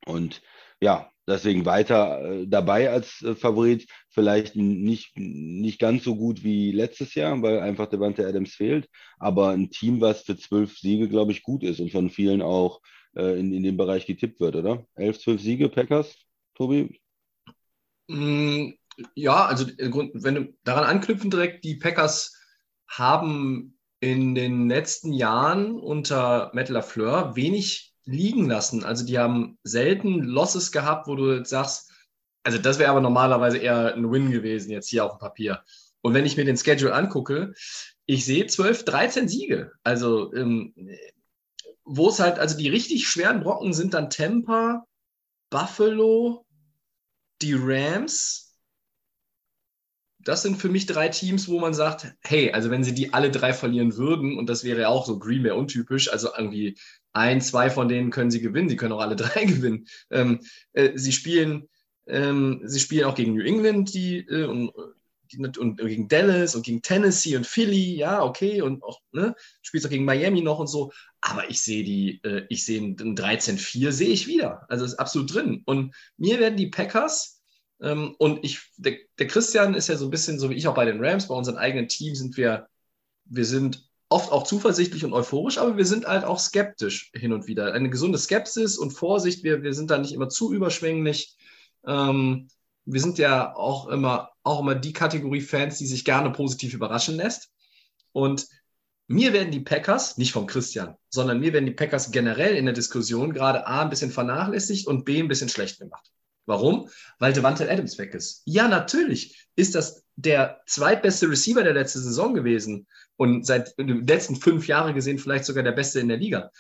Und 0.05 0.41
ja, 0.81 1.09
deswegen 1.27 1.65
weiter 1.65 2.23
äh, 2.23 2.47
dabei 2.47 2.89
als 2.89 3.21
äh, 3.21 3.35
Favorit. 3.35 3.87
Vielleicht 4.09 4.55
nicht, 4.55 5.17
nicht 5.17 5.79
ganz 5.79 6.03
so 6.03 6.15
gut 6.15 6.43
wie 6.43 6.71
letztes 6.71 7.15
Jahr, 7.15 7.41
weil 7.41 7.59
einfach 7.59 7.87
Devante 7.87 8.27
Adams 8.27 8.53
fehlt. 8.53 8.89
Aber 9.19 9.49
ein 9.49 9.69
Team, 9.69 10.01
was 10.01 10.21
für 10.23 10.37
zwölf 10.37 10.77
Siege, 10.77 11.09
glaube 11.09 11.31
ich, 11.31 11.43
gut 11.43 11.63
ist 11.63 11.79
und 11.79 11.91
von 11.91 12.09
vielen 12.09 12.41
auch 12.41 12.81
äh, 13.15 13.39
in, 13.39 13.53
in 13.53 13.63
dem 13.63 13.77
Bereich 13.77 14.05
getippt 14.05 14.39
wird, 14.39 14.55
oder? 14.55 14.85
Elf, 14.95 15.19
zwölf 15.19 15.41
Siege, 15.41 15.69
Packers, 15.69 16.15
Tobi? 16.55 16.99
Mm, 18.07 18.73
ja, 19.15 19.45
also 19.45 19.65
wenn 19.77 20.35
du 20.35 20.53
daran 20.63 20.83
anknüpfen 20.83 21.29
direkt, 21.29 21.63
die 21.63 21.75
Packers 21.75 22.37
haben 22.87 23.77
in 23.99 24.35
den 24.35 24.69
letzten 24.69 25.13
Jahren 25.13 25.79
unter 25.79 26.51
Matt 26.53 26.69
LaFleur 26.69 27.35
wenig 27.35 27.94
liegen 28.05 28.47
lassen. 28.47 28.83
Also 28.83 29.05
die 29.05 29.17
haben 29.17 29.57
selten 29.63 30.23
Losses 30.23 30.71
gehabt, 30.71 31.07
wo 31.07 31.15
du 31.15 31.43
sagst, 31.43 31.91
also 32.43 32.57
das 32.57 32.79
wäre 32.79 32.91
aber 32.91 33.01
normalerweise 33.01 33.57
eher 33.57 33.95
ein 33.95 34.11
Win 34.11 34.31
gewesen 34.31 34.71
jetzt 34.71 34.89
hier 34.89 35.05
auf 35.05 35.13
dem 35.13 35.19
Papier. 35.19 35.63
Und 36.01 36.13
wenn 36.13 36.25
ich 36.25 36.37
mir 36.37 36.45
den 36.45 36.57
Schedule 36.57 36.93
angucke, 36.93 37.53
ich 38.05 38.25
sehe 38.25 38.45
12, 38.45 38.85
13 38.85 39.27
Siege. 39.27 39.71
Also 39.83 40.31
ähm, 40.33 40.73
wo 41.83 42.09
es 42.09 42.19
halt, 42.19 42.39
also 42.39 42.57
die 42.57 42.69
richtig 42.69 43.07
schweren 43.07 43.41
Brocken 43.41 43.73
sind 43.73 43.93
dann 43.93 44.09
Tampa, 44.09 44.85
Buffalo, 45.49 46.45
die 47.41 47.55
Rams, 47.57 48.45
das 50.19 50.41
sind 50.41 50.57
für 50.57 50.69
mich 50.69 50.87
drei 50.87 51.09
Teams, 51.09 51.47
wo 51.47 51.59
man 51.59 51.75
sagt, 51.75 52.15
hey, 52.21 52.51
also 52.51 52.71
wenn 52.71 52.83
sie 52.83 52.95
die 52.95 53.13
alle 53.13 53.29
drei 53.29 53.53
verlieren 53.53 53.95
würden, 53.95 54.37
und 54.37 54.49
das 54.49 54.63
wäre 54.63 54.81
ja 54.81 54.87
auch 54.89 55.05
so 55.05 55.19
Green 55.19 55.43
Bay 55.43 55.51
untypisch, 55.51 56.11
also 56.11 56.29
irgendwie 56.35 56.77
ein, 57.15 57.41
zwei 57.41 57.69
von 57.69 57.87
denen 57.87 58.11
können 58.11 58.31
sie 58.31 58.41
gewinnen, 58.41 58.69
sie 58.69 58.75
können 58.75 58.93
auch 58.93 59.01
alle 59.01 59.15
drei 59.15 59.45
gewinnen. 59.45 59.87
Ähm, 60.11 60.41
äh, 60.73 60.91
sie 60.95 61.11
spielen, 61.11 61.69
ähm, 62.07 62.61
sie 62.65 62.79
spielen 62.79 63.05
auch 63.05 63.15
gegen 63.15 63.35
New 63.35 63.43
England, 63.43 63.93
die, 63.93 64.19
äh, 64.19 64.45
und, 64.45 64.71
die, 65.31 65.37
und, 65.37 65.77
gegen 65.77 66.07
Dallas 66.07 66.55
und 66.55 66.65
gegen 66.65 66.81
Tennessee 66.81 67.35
und 67.35 67.47
Philly, 67.47 67.95
ja, 67.95 68.23
okay, 68.23 68.61
und 68.61 68.83
auch, 68.83 69.01
ne, 69.11 69.35
spielst 69.61 69.85
auch 69.85 69.89
gegen 69.89 70.05
Miami 70.05 70.41
noch 70.41 70.59
und 70.59 70.67
so. 70.67 70.91
Aber 71.21 71.49
ich 71.49 71.61
sehe 71.61 71.83
die, 71.83 72.21
äh, 72.23 72.45
ich 72.49 72.65
sehe 72.65 72.81
ein 72.81 72.95
13-4 73.15 73.91
sehe 73.91 74.09
ich 74.09 74.27
wieder. 74.27 74.65
Also 74.69 74.85
ist 74.85 74.95
absolut 74.95 75.33
drin. 75.33 75.63
Und 75.65 75.95
mir 76.17 76.39
werden 76.39 76.57
die 76.57 76.67
Packers 76.67 77.41
ähm, 77.81 78.15
und 78.19 78.43
ich, 78.43 78.59
der, 78.77 78.97
der, 79.19 79.27
Christian 79.27 79.73
ist 79.73 79.87
ja 79.87 79.97
so 79.97 80.05
ein 80.05 80.11
bisschen 80.11 80.39
so 80.39 80.49
wie 80.49 80.55
ich 80.55 80.67
auch 80.67 80.75
bei 80.75 80.85
den 80.85 81.03
Rams, 81.03 81.27
bei 81.27 81.35
unserem 81.35 81.57
eigenen 81.57 81.87
Team 81.87 82.15
sind 82.15 82.37
wir, 82.37 82.67
wir 83.25 83.45
sind 83.45 83.89
oft 84.15 84.31
auch 84.31 84.43
zuversichtlich 84.43 85.03
und 85.03 85.11
euphorisch, 85.11 85.57
aber 85.57 85.75
wir 85.75 85.85
sind 85.85 86.05
halt 86.05 86.23
auch 86.23 86.39
skeptisch 86.39 87.11
hin 87.13 87.33
und 87.33 87.47
wieder. 87.47 87.73
Eine 87.73 87.89
gesunde 87.89 88.17
Skepsis 88.17 88.77
und 88.77 88.91
Vorsicht, 88.91 89.43
wir, 89.43 89.61
wir 89.61 89.73
sind 89.73 89.91
da 89.91 89.97
nicht 89.97 90.13
immer 90.13 90.29
zu 90.29 90.53
überschwänglich. 90.53 91.35
Ähm, 91.85 92.47
wir 92.85 93.01
sind 93.01 93.17
ja 93.17 93.53
auch 93.53 93.89
immer, 93.89 94.29
auch 94.43 94.61
immer 94.61 94.73
die 94.73 94.93
Kategorie 94.93 95.41
Fans, 95.41 95.79
die 95.79 95.85
sich 95.85 96.05
gerne 96.05 96.31
positiv 96.31 96.73
überraschen 96.73 97.17
lässt. 97.17 97.51
Und 98.13 98.47
mir 99.07 99.33
werden 99.33 99.51
die 99.51 99.59
Packers, 99.59 100.17
nicht 100.17 100.31
vom 100.31 100.47
Christian, 100.47 100.95
sondern 101.09 101.41
mir 101.41 101.51
werden 101.51 101.65
die 101.65 101.73
Packers 101.73 102.09
generell 102.11 102.55
in 102.55 102.63
der 102.63 102.73
Diskussion 102.73 103.33
gerade 103.33 103.67
A 103.67 103.81
ein 103.81 103.89
bisschen 103.89 104.11
vernachlässigt 104.11 104.87
und 104.87 105.03
B 105.03 105.19
ein 105.19 105.27
bisschen 105.27 105.49
schlecht 105.49 105.77
gemacht. 105.77 106.09
Warum? 106.45 106.89
Weil 107.19 107.33
Devante 107.33 107.69
Adams 107.69 107.97
weg 107.97 108.13
ist. 108.13 108.41
Ja, 108.45 108.67
natürlich 108.67 109.47
ist 109.55 109.75
das 109.75 110.03
der 110.15 110.61
zweitbeste 110.67 111.29
Receiver 111.29 111.63
der 111.63 111.73
letzten 111.73 111.99
Saison 111.99 112.33
gewesen 112.33 112.87
und 113.17 113.45
seit 113.45 113.77
den 113.77 114.05
letzten 114.05 114.35
fünf 114.35 114.67
Jahren 114.67 114.93
gesehen 114.93 115.19
vielleicht 115.19 115.45
sogar 115.45 115.63
der 115.63 115.71
beste 115.71 115.99
in 115.99 116.07
der 116.07 116.17
Liga. 116.17 116.51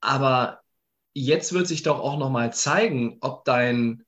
Aber 0.00 0.60
jetzt 1.14 1.52
wird 1.52 1.66
sich 1.66 1.82
doch 1.82 2.00
auch 2.00 2.18
nochmal 2.18 2.52
zeigen, 2.52 3.18
ob 3.20 3.44
dein 3.44 4.04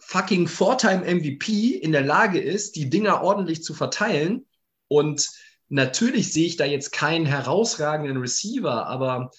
fucking 0.00 0.48
Four-Time-MVP 0.48 1.76
in 1.76 1.92
der 1.92 2.02
Lage 2.02 2.40
ist, 2.40 2.76
die 2.76 2.90
Dinger 2.90 3.22
ordentlich 3.22 3.62
zu 3.62 3.74
verteilen. 3.74 4.46
Und 4.88 5.28
natürlich 5.68 6.32
sehe 6.32 6.46
ich 6.46 6.56
da 6.56 6.64
jetzt 6.64 6.92
keinen 6.92 7.26
herausragenden 7.26 8.16
Receiver, 8.16 8.86
aber 8.86 9.30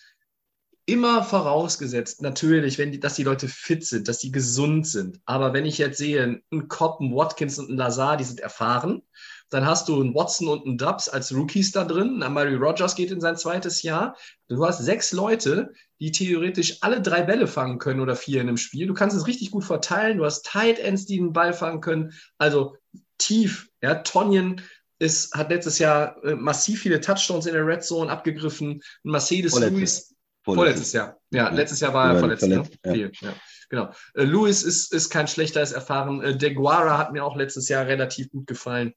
immer 0.91 1.23
vorausgesetzt, 1.23 2.21
natürlich, 2.21 2.77
wenn 2.77 2.91
die, 2.91 2.99
dass 2.99 3.15
die 3.15 3.23
Leute 3.23 3.47
fit 3.47 3.85
sind, 3.85 4.07
dass 4.07 4.19
die 4.19 4.31
gesund 4.31 4.87
sind. 4.87 5.19
Aber 5.25 5.53
wenn 5.53 5.65
ich 5.65 5.77
jetzt 5.77 5.97
sehe, 5.97 6.41
ein 6.51 6.67
Cobb, 6.67 6.99
ein 6.99 7.15
Watkins 7.15 7.59
und 7.59 7.69
ein 7.69 7.77
Lazar, 7.77 8.17
die 8.17 8.23
sind 8.23 8.39
erfahren, 8.39 9.03
dann 9.49 9.65
hast 9.65 9.87
du 9.87 9.99
einen 9.99 10.13
Watson 10.13 10.47
und 10.47 10.65
einen 10.65 10.77
Dubs 10.77 11.09
als 11.09 11.33
Rookies 11.33 11.71
da 11.71 11.83
drin. 11.83 12.21
Amari 12.21 12.55
Rogers 12.55 12.95
geht 12.95 13.11
in 13.11 13.21
sein 13.21 13.35
zweites 13.35 13.81
Jahr. 13.81 14.15
Du 14.47 14.65
hast 14.65 14.79
sechs 14.79 15.11
Leute, 15.11 15.73
die 15.99 16.11
theoretisch 16.11 16.77
alle 16.81 17.01
drei 17.01 17.23
Bälle 17.23 17.47
fangen 17.47 17.79
können 17.79 17.99
oder 17.99 18.15
vier 18.15 18.41
in 18.41 18.47
einem 18.47 18.57
Spiel. 18.57 18.85
Du 18.85 18.93
kannst 18.93 19.17
es 19.17 19.27
richtig 19.27 19.51
gut 19.51 19.63
verteilen. 19.63 20.17
Du 20.17 20.25
hast 20.25 20.45
Tight 20.45 20.79
Ends, 20.79 21.05
die 21.05 21.19
einen 21.19 21.33
Ball 21.33 21.53
fangen 21.53 21.81
können. 21.81 22.13
Also 22.37 22.77
tief. 23.17 23.69
Ja, 23.81 23.95
Tonjen 23.95 24.61
ist, 24.99 25.33
hat 25.33 25.49
letztes 25.49 25.79
Jahr 25.79 26.23
äh, 26.23 26.35
massiv 26.35 26.81
viele 26.81 27.01
Touchdowns 27.01 27.45
in 27.47 27.53
der 27.53 27.65
Red 27.65 27.83
Zone 27.83 28.11
abgegriffen. 28.11 28.81
Mercedes 29.03 29.57
Lewis 29.57 30.13
Vorletztes 30.43 30.93
Jahr. 30.93 31.17
Ja, 31.31 31.49
letztes 31.49 31.79
Jahr 31.79 31.93
war 31.93 32.13
er 32.13 32.19
verletzt. 32.19 32.47
Ne? 32.47 32.63
verletzt 32.63 32.85
ne? 32.85 32.97
ja. 32.97 33.09
ja. 33.21 33.35
Genau. 33.69 33.91
Äh, 34.15 34.23
Lewis 34.23 34.63
ist, 34.63 34.91
ist 34.93 35.09
kein 35.09 35.27
schlechter, 35.27 35.61
ist 35.61 35.71
erfahren. 35.71 36.21
Äh, 36.21 36.37
Deguara 36.37 36.97
hat 36.97 37.13
mir 37.13 37.23
auch 37.23 37.35
letztes 37.35 37.69
Jahr 37.69 37.85
relativ 37.85 38.29
gut 38.31 38.47
gefallen. 38.47 38.93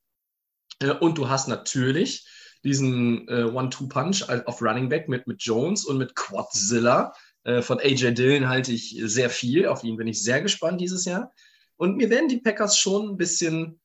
Äh, 0.81 0.93
und 0.93 1.19
du 1.19 1.29
hast 1.29 1.49
natürlich 1.49 2.27
diesen 2.65 3.29
äh, 3.29 3.45
One-Two-Punch 3.45 4.29
auf 4.47 4.63
Running 4.63 4.89
Back 4.89 5.09
mit, 5.09 5.27
mit 5.27 5.43
Jones 5.43 5.85
und 5.85 5.99
mit 5.99 6.15
Quadzilla. 6.15 7.13
Äh, 7.45 7.61
von 7.61 7.81
AJ 7.81 8.13
Dillon 8.13 8.49
halte 8.49 8.73
ich 8.73 8.99
sehr 9.05 9.31
viel. 9.31 9.67
Auf 9.67 9.85
ihn 9.85 9.97
bin 9.97 10.07
ich 10.07 10.23
sehr 10.23 10.41
gespannt 10.41 10.81
dieses 10.81 11.05
Jahr. 11.05 11.33
Und 11.77 11.97
mir 11.97 12.09
werden 12.09 12.29
die 12.29 12.41
Packers 12.41 12.79
schon 12.79 13.11
ein 13.11 13.17
bisschen 13.17 13.81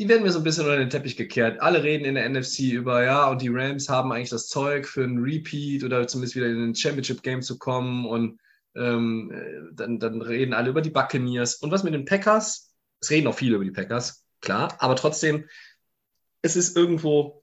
die 0.00 0.08
werden 0.08 0.22
mir 0.22 0.32
so 0.32 0.38
ein 0.38 0.44
bisschen 0.44 0.64
unter 0.64 0.78
den 0.78 0.88
Teppich 0.88 1.14
gekehrt. 1.14 1.60
Alle 1.60 1.82
reden 1.82 2.06
in 2.06 2.14
der 2.14 2.26
NFC 2.26 2.60
über, 2.72 3.04
ja, 3.04 3.28
und 3.28 3.42
die 3.42 3.50
Rams 3.52 3.90
haben 3.90 4.10
eigentlich 4.12 4.30
das 4.30 4.48
Zeug 4.48 4.88
für 4.88 5.04
einen 5.04 5.18
Repeat 5.18 5.84
oder 5.84 6.06
zumindest 6.08 6.36
wieder 6.36 6.46
in 6.46 6.58
den 6.58 6.74
Championship-Game 6.74 7.42
zu 7.42 7.58
kommen. 7.58 8.06
Und 8.06 8.40
ähm, 8.76 9.30
dann, 9.74 9.98
dann 9.98 10.22
reden 10.22 10.54
alle 10.54 10.70
über 10.70 10.80
die 10.80 10.88
Buccaneers. 10.88 11.56
Und 11.56 11.70
was 11.70 11.82
mit 11.82 11.92
den 11.92 12.06
Packers? 12.06 12.72
Es 12.98 13.10
reden 13.10 13.26
auch 13.26 13.34
viele 13.34 13.56
über 13.56 13.64
die 13.64 13.72
Packers, 13.72 14.24
klar, 14.40 14.74
aber 14.78 14.96
trotzdem, 14.96 15.46
es 16.40 16.56
ist 16.56 16.76
irgendwo, 16.76 17.42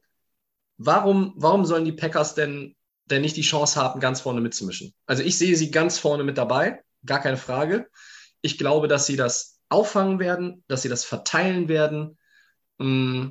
warum, 0.77 1.33
warum 1.35 1.63
sollen 1.63 1.85
die 1.85 1.91
Packers 1.91 2.33
denn, 2.33 2.75
denn 3.05 3.21
nicht 3.21 3.37
die 3.37 3.41
Chance 3.41 3.79
haben, 3.79 3.99
ganz 3.99 4.21
vorne 4.21 4.41
mitzumischen? 4.41 4.95
Also 5.05 5.21
ich 5.21 5.37
sehe 5.37 5.55
sie 5.55 5.69
ganz 5.69 5.99
vorne 5.99 6.23
mit 6.23 6.39
dabei, 6.39 6.81
gar 7.05 7.21
keine 7.21 7.37
Frage. 7.37 7.87
Ich 8.41 8.57
glaube, 8.57 8.87
dass 8.87 9.05
sie 9.05 9.15
das 9.15 9.59
auffangen 9.69 10.17
werden, 10.17 10.63
dass 10.67 10.81
sie 10.81 10.89
das 10.89 11.05
verteilen 11.05 11.67
werden. 11.67 12.16
Mm. 12.77 13.29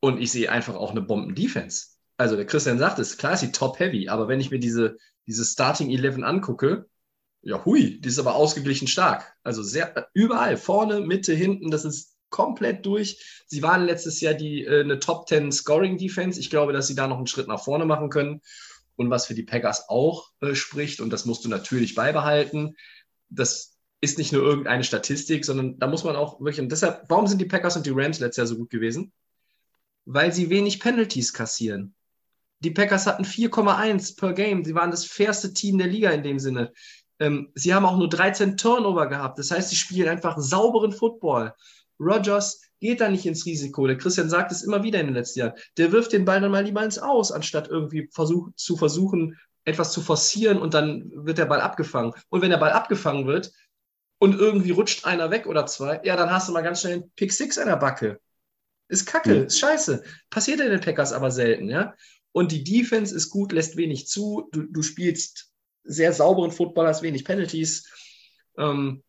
Und 0.00 0.20
ich 0.20 0.30
sehe 0.30 0.50
einfach 0.50 0.74
auch 0.76 0.92
eine 0.92 1.02
Bomben-Defense. 1.02 1.86
Also 2.16 2.36
der 2.36 2.46
Christian 2.46 2.78
sagt 2.78 2.98
es, 2.98 3.18
klar 3.18 3.34
ist 3.34 3.40
sie 3.40 3.52
top-heavy, 3.52 4.08
aber 4.08 4.28
wenn 4.28 4.40
ich 4.40 4.50
mir 4.50 4.60
diese, 4.60 4.96
diese 5.26 5.44
Starting 5.44 5.90
11 5.90 6.22
angucke, 6.22 6.86
ja 7.42 7.64
hui, 7.64 8.00
die 8.00 8.08
ist 8.08 8.18
aber 8.18 8.34
ausgeglichen 8.34 8.88
stark. 8.88 9.34
Also 9.42 9.62
sehr 9.62 10.08
überall, 10.14 10.56
vorne, 10.56 11.00
Mitte, 11.00 11.34
hinten, 11.34 11.70
das 11.70 11.84
ist 11.84 12.16
komplett 12.30 12.84
durch. 12.84 13.44
Sie 13.46 13.62
waren 13.62 13.84
letztes 13.84 14.20
Jahr 14.20 14.34
die, 14.34 14.64
äh, 14.64 14.80
eine 14.80 14.98
Top 14.98 15.28
10 15.28 15.52
Scoring 15.52 15.96
Defense. 15.96 16.38
Ich 16.38 16.50
glaube, 16.50 16.72
dass 16.72 16.86
sie 16.86 16.94
da 16.94 17.06
noch 17.06 17.16
einen 17.16 17.26
Schritt 17.26 17.48
nach 17.48 17.62
vorne 17.62 17.84
machen 17.84 18.10
können. 18.10 18.42
Und 18.96 19.10
was 19.10 19.26
für 19.26 19.34
die 19.34 19.44
Packers 19.44 19.88
auch 19.88 20.30
äh, 20.40 20.54
spricht, 20.54 21.00
und 21.00 21.10
das 21.10 21.24
musst 21.24 21.44
du 21.44 21.48
natürlich 21.48 21.94
beibehalten, 21.94 22.76
das 23.30 23.77
ist 24.00 24.18
nicht 24.18 24.32
nur 24.32 24.42
irgendeine 24.42 24.84
Statistik, 24.84 25.44
sondern 25.44 25.78
da 25.78 25.86
muss 25.86 26.04
man 26.04 26.16
auch 26.16 26.40
wirklich, 26.40 26.60
und 26.60 26.70
deshalb, 26.70 27.04
warum 27.08 27.26
sind 27.26 27.40
die 27.40 27.46
Packers 27.46 27.76
und 27.76 27.86
die 27.86 27.92
Rams 27.94 28.20
letztes 28.20 28.36
Jahr 28.36 28.46
so 28.46 28.56
gut 28.56 28.70
gewesen? 28.70 29.12
Weil 30.04 30.32
sie 30.32 30.50
wenig 30.50 30.80
Penalties 30.80 31.32
kassieren. 31.32 31.94
Die 32.60 32.70
Packers 32.70 33.06
hatten 33.06 33.24
4,1 33.24 34.18
per 34.18 34.32
Game. 34.32 34.64
Sie 34.64 34.74
waren 34.74 34.90
das 34.90 35.04
fairste 35.04 35.52
Team 35.52 35.78
der 35.78 35.86
Liga 35.86 36.10
in 36.10 36.22
dem 36.22 36.38
Sinne. 36.38 36.72
Ähm, 37.20 37.50
sie 37.54 37.74
haben 37.74 37.86
auch 37.86 37.98
nur 37.98 38.08
13 38.08 38.56
Turnover 38.56 39.08
gehabt. 39.08 39.38
Das 39.38 39.50
heißt, 39.50 39.70
sie 39.70 39.76
spielen 39.76 40.08
einfach 40.08 40.38
sauberen 40.38 40.92
Football. 40.92 41.54
Rogers 42.00 42.62
geht 42.80 43.00
da 43.00 43.08
nicht 43.08 43.26
ins 43.26 43.44
Risiko. 43.44 43.86
Der 43.86 43.98
Christian 43.98 44.30
sagt 44.30 44.52
es 44.52 44.62
immer 44.62 44.82
wieder 44.82 45.00
in 45.00 45.06
den 45.06 45.14
letzten 45.14 45.40
Jahren. 45.40 45.54
Der 45.76 45.92
wirft 45.92 46.12
den 46.12 46.24
Ball 46.24 46.40
dann 46.40 46.52
mal 46.52 46.64
lieber 46.64 46.84
ins 46.84 46.98
Aus, 46.98 47.32
anstatt 47.32 47.68
irgendwie 47.68 48.08
versuch, 48.12 48.50
zu 48.54 48.76
versuchen, 48.76 49.36
etwas 49.64 49.92
zu 49.92 50.00
forcieren 50.00 50.58
und 50.58 50.74
dann 50.74 51.10
wird 51.12 51.38
der 51.38 51.46
Ball 51.46 51.60
abgefangen. 51.60 52.12
Und 52.28 52.40
wenn 52.40 52.50
der 52.50 52.58
Ball 52.58 52.70
abgefangen 52.70 53.26
wird 53.26 53.52
und 54.18 54.38
irgendwie 54.38 54.70
rutscht 54.70 55.04
einer 55.04 55.30
weg 55.30 55.46
oder 55.46 55.66
zwei, 55.66 56.00
ja, 56.04 56.16
dann 56.16 56.30
hast 56.30 56.48
du 56.48 56.52
mal 56.52 56.62
ganz 56.62 56.80
schnell 56.80 56.94
einen 56.94 57.10
Pick 57.14 57.32
Six 57.32 57.58
an 57.58 57.68
der 57.68 57.76
Backe. 57.76 58.20
Ist 58.88 59.06
kacke, 59.06 59.34
mhm. 59.34 59.46
ist 59.46 59.58
scheiße. 59.58 60.02
Passiert 60.30 60.60
in 60.60 60.70
den 60.70 60.80
Packers 60.80 61.12
aber 61.12 61.30
selten, 61.30 61.68
ja. 61.68 61.94
Und 62.32 62.52
die 62.52 62.64
Defense 62.64 63.14
ist 63.14 63.30
gut, 63.30 63.52
lässt 63.52 63.76
wenig 63.76 64.06
zu. 64.08 64.48
Du, 64.52 64.62
du 64.62 64.82
spielst 64.82 65.52
sehr 65.84 66.12
sauberen 66.12 66.52
Football, 66.52 66.86
hast 66.86 67.02
wenig 67.02 67.24
Penalties. 67.24 67.90
Ähm, 68.56 69.02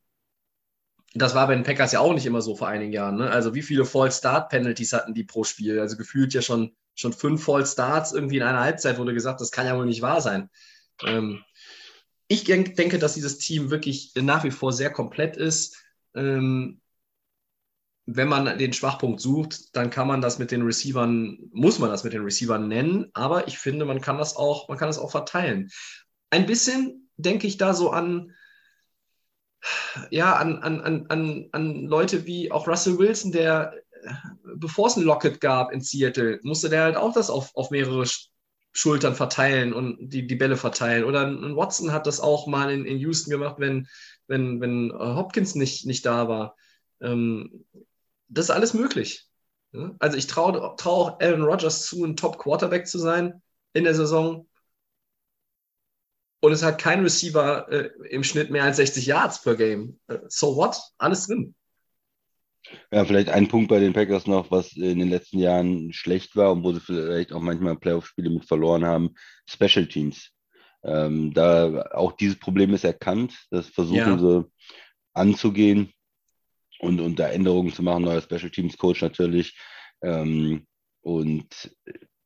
das 1.13 1.33
war 1.33 1.47
bei 1.47 1.55
den 1.55 1.63
Packers 1.63 1.91
ja 1.91 1.99
auch 2.01 2.13
nicht 2.13 2.25
immer 2.25 2.41
so 2.41 2.55
vor 2.55 2.67
einigen 2.67 2.93
Jahren. 2.93 3.17
Ne? 3.17 3.29
Also 3.29 3.55
wie 3.55 3.61
viele 3.61 3.85
Fall 3.85 4.11
Start 4.11 4.49
Penalties 4.49 4.93
hatten 4.93 5.13
die 5.13 5.23
pro 5.23 5.43
Spiel? 5.43 5.79
Also 5.79 5.97
gefühlt 5.97 6.33
ja 6.33 6.41
schon, 6.41 6.75
schon 6.93 7.13
fünf 7.13 7.43
Fall 7.43 7.65
Starts 7.65 8.11
irgendwie 8.11 8.37
in 8.37 8.43
einer 8.43 8.61
Halbzeit 8.61 8.97
wurde 8.97 9.13
gesagt, 9.13 9.41
das 9.41 9.51
kann 9.51 9.65
ja 9.65 9.75
wohl 9.75 9.85
nicht 9.85 10.01
wahr 10.01 10.21
sein. 10.21 10.49
Ähm, 11.03 11.43
ich 12.29 12.43
denke, 12.43 12.99
dass 12.99 13.15
dieses 13.15 13.39
Team 13.39 13.71
wirklich 13.71 14.13
nach 14.15 14.43
wie 14.43 14.51
vor 14.51 14.71
sehr 14.71 14.91
komplett 14.91 15.35
ist. 15.35 15.83
Ähm, 16.15 16.79
wenn 18.05 18.27
man 18.27 18.57
den 18.57 18.71
Schwachpunkt 18.71 19.19
sucht, 19.19 19.75
dann 19.75 19.89
kann 19.89 20.07
man 20.07 20.21
das 20.21 20.39
mit 20.39 20.51
den 20.51 20.61
Receivern, 20.61 21.37
muss 21.51 21.79
man 21.79 21.89
das 21.89 22.03
mit 22.03 22.13
den 22.13 22.23
Receivern 22.23 22.67
nennen, 22.67 23.09
aber 23.13 23.47
ich 23.47 23.57
finde, 23.57 23.85
man 23.85 23.99
kann 24.01 24.17
das 24.17 24.35
auch, 24.35 24.67
man 24.67 24.77
kann 24.77 24.89
das 24.89 24.99
auch 24.99 25.11
verteilen. 25.11 25.69
Ein 26.29 26.45
bisschen 26.45 27.09
denke 27.17 27.47
ich 27.47 27.57
da 27.57 27.73
so 27.73 27.89
an, 27.89 28.35
ja, 30.11 30.35
an, 30.35 30.59
an, 30.59 31.07
an, 31.07 31.49
an 31.51 31.85
Leute 31.85 32.25
wie 32.25 32.51
auch 32.51 32.67
Russell 32.67 32.97
Wilson, 32.97 33.31
der, 33.31 33.73
bevor 34.55 34.87
es 34.87 34.97
ein 34.97 35.03
Locket 35.03 35.41
gab 35.41 35.71
in 35.71 35.81
Seattle, 35.81 36.39
musste 36.43 36.69
der 36.69 36.83
halt 36.83 36.95
auch 36.95 37.13
das 37.13 37.29
auf, 37.29 37.55
auf 37.55 37.71
mehrere 37.71 38.05
Schultern 38.71 39.15
verteilen 39.15 39.73
und 39.73 39.97
die, 39.99 40.27
die 40.27 40.35
Bälle 40.35 40.57
verteilen. 40.57 41.03
Oder 41.03 41.25
ein 41.27 41.55
Watson 41.55 41.91
hat 41.91 42.07
das 42.07 42.19
auch 42.19 42.47
mal 42.47 42.71
in, 42.71 42.85
in 42.85 42.97
Houston 42.99 43.31
gemacht, 43.31 43.55
wenn, 43.57 43.87
wenn, 44.27 44.61
wenn 44.61 44.91
Hopkins 44.93 45.55
nicht, 45.55 45.85
nicht 45.85 46.05
da 46.05 46.27
war. 46.27 46.55
Ähm, 47.01 47.65
das 48.27 48.45
ist 48.45 48.51
alles 48.51 48.73
möglich. 48.73 49.27
Also 49.99 50.17
ich 50.17 50.27
traue 50.27 50.75
trau 50.77 51.01
auch 51.01 51.19
Aaron 51.19 51.43
Rodgers 51.43 51.85
zu, 51.85 52.03
ein 52.03 52.15
Top-Quarterback 52.15 52.87
zu 52.87 52.97
sein 52.97 53.41
in 53.73 53.83
der 53.83 53.93
Saison 53.93 54.47
und 56.41 56.53
es 56.53 56.63
hat 56.63 56.79
kein 56.79 57.01
Receiver 57.01 57.69
äh, 57.69 57.89
im 58.09 58.23
Schnitt 58.23 58.49
mehr 58.49 58.63
als 58.63 58.77
60 58.77 59.05
Yards 59.05 59.41
per 59.41 59.55
Game. 59.55 59.99
Äh, 60.07 60.19
so 60.27 60.55
what? 60.55 60.79
Alles 60.97 61.27
drin. 61.27 61.53
Ja, 62.91 63.05
vielleicht 63.05 63.29
ein 63.29 63.47
Punkt 63.47 63.69
bei 63.69 63.79
den 63.79 63.93
Packers 63.93 64.27
noch, 64.27 64.51
was 64.51 64.73
in 64.73 64.99
den 64.99 65.09
letzten 65.09 65.39
Jahren 65.39 65.93
schlecht 65.93 66.35
war 66.35 66.51
und 66.51 66.63
wo 66.63 66.73
sie 66.73 66.79
vielleicht 66.79 67.31
auch 67.33 67.41
manchmal 67.41 67.77
Playoff-Spiele 67.77 68.29
mit 68.29 68.45
verloren 68.45 68.85
haben, 68.85 69.15
Special 69.47 69.87
Teams. 69.87 70.31
Ähm, 70.83 71.33
da 71.33 71.89
auch 71.91 72.13
dieses 72.13 72.39
Problem 72.39 72.73
ist 72.73 72.83
erkannt, 72.83 73.47
das 73.49 73.67
versuchen 73.67 73.97
ja. 73.97 74.17
sie 74.17 74.45
anzugehen 75.13 75.91
und, 76.79 77.01
und 77.01 77.19
da 77.19 77.27
Änderungen 77.29 77.73
zu 77.73 77.83
machen, 77.83 78.03
neuer 78.03 78.21
Special 78.21 78.49
Teams 78.49 78.77
Coach 78.77 79.01
natürlich. 79.01 79.57
Ähm, 80.01 80.65
und 81.01 81.71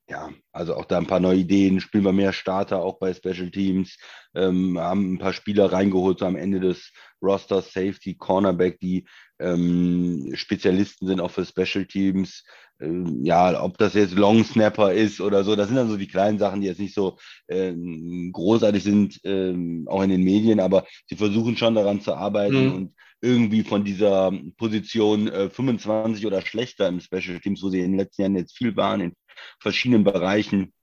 ja, 0.10 0.32
also 0.52 0.76
auch 0.76 0.86
da 0.86 0.98
ein 0.98 1.08
paar 1.08 1.20
neue 1.20 1.38
Ideen, 1.40 1.80
spielen 1.80 2.04
wir 2.04 2.12
mehr 2.12 2.34
Starter 2.34 2.80
auch 2.84 3.00
bei 3.00 3.14
Special 3.14 3.50
Teams, 3.50 3.98
ähm, 4.36 4.78
haben 4.78 5.14
ein 5.14 5.18
paar 5.18 5.34
Spieler 5.34 5.72
reingeholt 5.72 6.20
so 6.20 6.26
am 6.26 6.36
Ende 6.36 6.60
des 6.60 6.92
Rosters, 7.22 7.72
Safety, 7.72 8.16
Cornerback, 8.16 8.80
die 8.80 9.08
ähm, 9.44 10.32
Spezialisten 10.34 11.08
sind 11.08 11.20
auch 11.20 11.32
für 11.32 11.46
Special 11.46 11.86
Teams. 11.86 12.44
Ähm, 12.80 13.24
ja, 13.24 13.62
ob 13.62 13.78
das 13.78 13.94
jetzt 13.94 14.16
Long 14.16 14.44
Snapper 14.44 14.94
ist 14.94 15.22
oder 15.22 15.44
so, 15.44 15.56
das 15.56 15.68
sind 15.68 15.76
dann 15.76 15.90
so 15.90 15.98
die 15.98 16.08
kleinen 16.08 16.40
Sachen, 16.40 16.62
die 16.62 16.68
jetzt 16.68 16.80
nicht 16.80 16.96
so 16.96 17.18
ähm, 17.48 18.32
großartig 18.32 18.84
sind, 18.84 19.20
ähm, 19.24 19.86
auch 19.90 20.02
in 20.02 20.10
den 20.10 20.24
Medien, 20.24 20.60
aber 20.60 20.86
sie 21.08 21.16
versuchen 21.16 21.58
schon 21.58 21.76
daran 21.76 22.02
zu 22.02 22.14
arbeiten 22.14 22.66
mhm. 22.66 22.74
und 22.74 22.96
irgendwie 23.22 23.64
von 23.64 23.86
dieser 23.86 24.32
Position 24.58 25.28
äh, 25.28 25.50
25 25.50 26.26
oder 26.26 26.42
schlechter 26.42 26.88
im 26.88 27.00
Special 27.00 27.40
Teams, 27.40 27.62
wo 27.64 27.70
sie 27.70 27.80
in 27.80 27.92
den 27.92 28.00
letzten 28.00 28.24
Jahren 28.24 28.36
jetzt 28.36 28.58
viel 28.58 28.76
waren, 28.76 29.02
in 29.02 29.14
verschiedenen 29.60 30.04
Bereichen, 30.04 30.74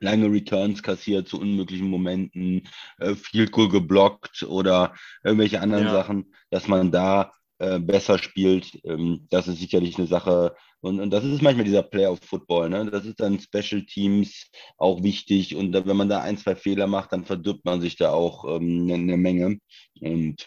lange 0.00 0.30
Returns 0.30 0.82
kassiert 0.82 1.28
zu 1.28 1.40
unmöglichen 1.40 1.88
Momenten, 1.88 2.68
äh, 2.98 3.14
Field 3.14 3.52
Goal 3.52 3.68
geblockt 3.68 4.42
oder 4.42 4.94
irgendwelche 5.22 5.60
anderen 5.60 5.84
ja. 5.84 5.92
Sachen, 5.92 6.34
dass 6.50 6.68
man 6.68 6.90
da 6.90 7.32
äh, 7.60 7.78
besser 7.78 8.18
spielt. 8.18 8.80
Ähm, 8.84 9.26
das 9.28 9.46
ist 9.46 9.60
sicherlich 9.60 9.98
eine 9.98 10.06
Sache. 10.06 10.56
Und, 10.80 10.98
und 10.98 11.10
das 11.10 11.24
ist 11.24 11.42
manchmal 11.42 11.66
dieser 11.66 11.82
Playoff-Football. 11.82 12.70
Ne? 12.70 12.90
Das 12.90 13.04
ist 13.04 13.20
dann 13.20 13.38
Special 13.38 13.84
Teams 13.84 14.50
auch 14.78 15.02
wichtig. 15.02 15.54
Und 15.56 15.72
da, 15.72 15.84
wenn 15.84 15.96
man 15.98 16.08
da 16.08 16.22
ein, 16.22 16.38
zwei 16.38 16.56
Fehler 16.56 16.86
macht, 16.86 17.12
dann 17.12 17.26
verdirbt 17.26 17.66
man 17.66 17.82
sich 17.82 17.96
da 17.96 18.12
auch 18.12 18.46
ähm, 18.46 18.84
eine, 18.84 18.94
eine 18.94 19.16
Menge. 19.18 19.58
Und 20.00 20.46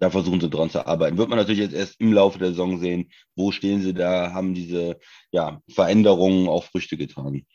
da 0.00 0.08
versuchen 0.08 0.40
sie 0.40 0.48
dran 0.48 0.70
zu 0.70 0.86
arbeiten. 0.86 1.18
Wird 1.18 1.28
man 1.28 1.38
natürlich 1.38 1.60
jetzt 1.60 1.74
erst 1.74 2.00
im 2.00 2.14
Laufe 2.14 2.38
der 2.38 2.48
Saison 2.48 2.78
sehen, 2.78 3.12
wo 3.36 3.52
stehen 3.52 3.82
sie 3.82 3.92
da, 3.92 4.32
haben 4.32 4.54
diese 4.54 4.98
ja, 5.30 5.60
Veränderungen 5.68 6.48
auch 6.48 6.64
Früchte 6.64 6.96
getragen. 6.96 7.46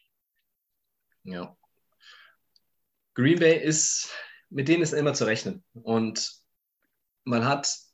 Ja. 1.24 1.57
Green 3.15 3.39
Bay 3.39 3.59
ist, 3.59 4.11
mit 4.51 4.67
denen 4.67 4.84
ist 4.84 4.93
immer 4.93 5.15
zu 5.15 5.26
rechnen. 5.26 5.63
Und 5.74 6.34
man 7.24 7.45
hat 7.45 7.88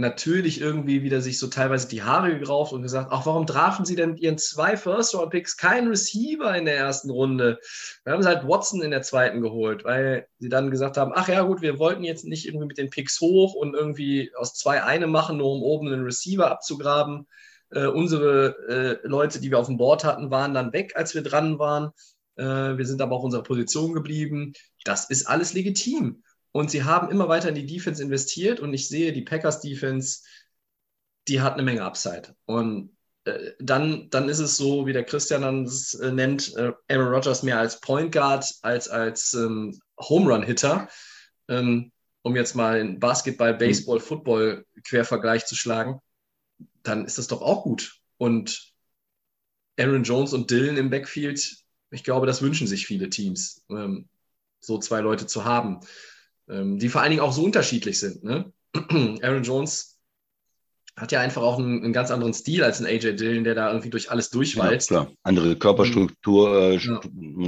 natürlich 0.00 0.60
irgendwie 0.60 1.02
wieder 1.02 1.20
sich 1.20 1.38
so 1.38 1.46
teilweise 1.46 1.88
die 1.88 2.02
Haare 2.02 2.38
gerauft 2.38 2.72
und 2.72 2.82
gesagt, 2.82 3.08
ach, 3.12 3.26
warum 3.26 3.46
trafen 3.46 3.84
sie 3.84 3.96
denn 3.96 4.16
ihren 4.16 4.38
zwei 4.38 4.76
First-Round-Picks 4.76 5.56
keinen 5.56 5.88
Receiver 5.88 6.56
in 6.56 6.64
der 6.64 6.76
ersten 6.76 7.10
Runde? 7.10 7.60
Wir 8.04 8.12
haben 8.12 8.24
halt 8.24 8.48
Watson 8.48 8.82
in 8.82 8.90
der 8.90 9.02
zweiten 9.02 9.40
geholt, 9.40 9.84
weil 9.84 10.26
sie 10.38 10.48
dann 10.48 10.70
gesagt 10.70 10.96
haben, 10.96 11.12
ach 11.14 11.28
ja 11.28 11.42
gut, 11.42 11.62
wir 11.62 11.78
wollten 11.78 12.02
jetzt 12.02 12.24
nicht 12.24 12.46
irgendwie 12.46 12.66
mit 12.66 12.78
den 12.78 12.90
Picks 12.90 13.20
hoch 13.20 13.54
und 13.54 13.74
irgendwie 13.74 14.32
aus 14.36 14.54
zwei 14.54 14.82
eine 14.82 15.06
machen, 15.06 15.36
nur 15.36 15.52
um 15.52 15.62
oben 15.62 15.86
einen 15.86 16.04
Receiver 16.04 16.50
abzugraben. 16.50 17.26
Äh, 17.70 17.86
unsere 17.86 19.00
äh, 19.02 19.06
Leute, 19.06 19.40
die 19.40 19.50
wir 19.50 19.58
auf 19.58 19.66
dem 19.66 19.76
Board 19.76 20.04
hatten, 20.04 20.30
waren 20.30 20.54
dann 20.54 20.72
weg, 20.72 20.92
als 20.96 21.14
wir 21.14 21.22
dran 21.22 21.58
waren. 21.58 21.92
Äh, 22.36 22.44
wir 22.78 22.86
sind 22.86 23.00
aber 23.00 23.14
auch 23.14 23.22
unserer 23.22 23.42
Position 23.42 23.92
geblieben. 23.92 24.54
Das 24.84 25.10
ist 25.10 25.26
alles 25.26 25.52
legitim. 25.52 26.22
Und 26.52 26.70
sie 26.70 26.84
haben 26.84 27.10
immer 27.10 27.28
weiter 27.28 27.48
in 27.48 27.54
die 27.54 27.66
Defense 27.66 28.02
investiert 28.02 28.60
und 28.60 28.74
ich 28.74 28.88
sehe, 28.88 29.12
die 29.12 29.22
Packers 29.22 29.60
Defense, 29.60 30.22
die 31.28 31.40
hat 31.40 31.54
eine 31.54 31.62
Menge 31.62 31.84
Upside. 31.84 32.34
Und 32.44 32.96
äh, 33.24 33.52
dann, 33.60 34.10
dann 34.10 34.28
ist 34.28 34.40
es 34.40 34.56
so, 34.56 34.86
wie 34.86 34.92
der 34.92 35.04
Christian 35.04 35.42
dann 35.42 35.64
es 35.64 35.94
äh, 35.94 36.10
nennt, 36.10 36.56
äh, 36.56 36.72
Aaron 36.88 37.14
Rodgers 37.14 37.42
mehr 37.42 37.58
als 37.58 37.80
Point 37.80 38.12
Guard 38.12 38.46
als 38.62 38.88
als 38.88 39.34
ähm, 39.34 39.78
Home 39.98 40.32
Run 40.32 40.42
Hitter. 40.42 40.88
Ähm, 41.48 41.92
um 42.22 42.36
jetzt 42.36 42.54
mal 42.54 42.80
einen 42.80 42.98
Basketball, 42.98 43.54
Baseball, 43.54 44.00
Football 44.00 44.66
Quervergleich 44.84 45.46
zu 45.46 45.54
schlagen, 45.54 46.00
dann 46.82 47.06
ist 47.06 47.16
das 47.16 47.28
doch 47.28 47.40
auch 47.40 47.62
gut. 47.62 47.98
Und 48.18 48.72
Aaron 49.78 50.02
Jones 50.02 50.34
und 50.34 50.50
Dylan 50.50 50.76
im 50.76 50.90
Backfield, 50.90 51.56
ich 51.90 52.04
glaube, 52.04 52.26
das 52.26 52.42
wünschen 52.42 52.66
sich 52.66 52.86
viele 52.86 53.08
Teams, 53.08 53.64
ähm, 53.70 54.08
so 54.58 54.78
zwei 54.78 55.00
Leute 55.00 55.26
zu 55.26 55.44
haben 55.46 55.80
die 56.50 56.88
vor 56.88 57.00
allen 57.00 57.10
Dingen 57.10 57.22
auch 57.22 57.32
so 57.32 57.44
unterschiedlich 57.44 57.98
sind. 57.98 58.24
Ne? 58.24 58.52
Aaron 59.22 59.42
Jones 59.42 59.98
hat 60.96 61.12
ja 61.12 61.20
einfach 61.20 61.42
auch 61.42 61.58
einen, 61.58 61.82
einen, 61.82 61.92
ganz 61.92 62.10
anderen 62.10 62.34
Stil 62.34 62.62
als 62.62 62.80
ein 62.80 62.86
AJ 62.86 63.16
Dillon, 63.16 63.44
der 63.44 63.54
da 63.54 63.68
irgendwie 63.68 63.90
durch 63.90 64.10
alles 64.10 64.30
durchwalzt. 64.30 64.90
Ja, 64.90 65.04
klar. 65.04 65.14
Andere 65.22 65.56
Körperstruktur, 65.56 66.72
äh, 66.72 66.76
ja. 66.76 67.00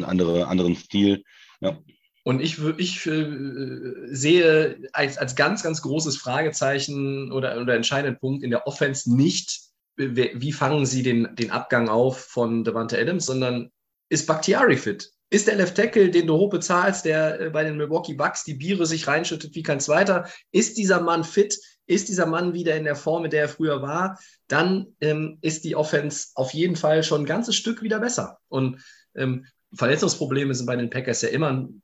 andere, 0.06 0.46
anderen 0.46 0.76
Stil. 0.76 1.22
Ja. 1.60 1.78
Und 2.24 2.40
ich, 2.40 2.58
ich 2.78 3.04
äh, 3.06 4.06
sehe 4.06 4.88
als, 4.92 5.18
als 5.18 5.34
ganz, 5.34 5.62
ganz 5.62 5.82
großes 5.82 6.16
Fragezeichen 6.16 7.32
oder, 7.32 7.60
oder 7.60 7.74
entscheidenden 7.74 8.18
Punkt 8.18 8.44
in 8.44 8.50
der 8.50 8.66
Offense 8.66 9.14
nicht, 9.14 9.60
wie 9.96 10.52
fangen 10.52 10.86
sie 10.86 11.02
den, 11.02 11.34
den 11.34 11.50
Abgang 11.50 11.88
auf 11.88 12.18
von 12.18 12.64
Devante 12.64 12.98
Adams, 12.98 13.26
sondern 13.26 13.70
ist 14.08 14.26
Bakhtiari 14.26 14.76
fit? 14.76 15.12
Ist 15.32 15.46
der 15.46 15.56
Left 15.56 15.76
Tackle, 15.76 16.10
den 16.10 16.26
du 16.26 16.34
hoch 16.34 16.50
bezahlst, 16.50 17.06
der 17.06 17.40
äh, 17.40 17.48
bei 17.48 17.64
den 17.64 17.78
Milwaukee 17.78 18.12
Bucks 18.12 18.44
die 18.44 18.52
Biere 18.52 18.84
sich 18.84 19.06
reinschüttet 19.06 19.54
wie 19.54 19.62
kein 19.62 19.80
zweiter, 19.80 20.28
ist 20.50 20.76
dieser 20.76 21.00
Mann 21.00 21.24
fit? 21.24 21.58
Ist 21.86 22.10
dieser 22.10 22.26
Mann 22.26 22.52
wieder 22.52 22.76
in 22.76 22.84
der 22.84 22.96
Form, 22.96 23.24
in 23.24 23.30
der 23.30 23.40
er 23.40 23.48
früher 23.48 23.80
war? 23.80 24.18
Dann 24.46 24.88
ähm, 25.00 25.38
ist 25.40 25.64
die 25.64 25.74
Offense 25.74 26.28
auf 26.34 26.52
jeden 26.52 26.76
Fall 26.76 27.02
schon 27.02 27.22
ein 27.22 27.26
ganzes 27.26 27.56
Stück 27.56 27.80
wieder 27.80 27.98
besser. 27.98 28.40
Und 28.48 28.84
ähm, 29.14 29.46
Verletzungsprobleme 29.72 30.54
sind 30.54 30.66
bei 30.66 30.76
den 30.76 30.90
Packers 30.90 31.22
ja 31.22 31.30
immer 31.30 31.50
ein 31.50 31.82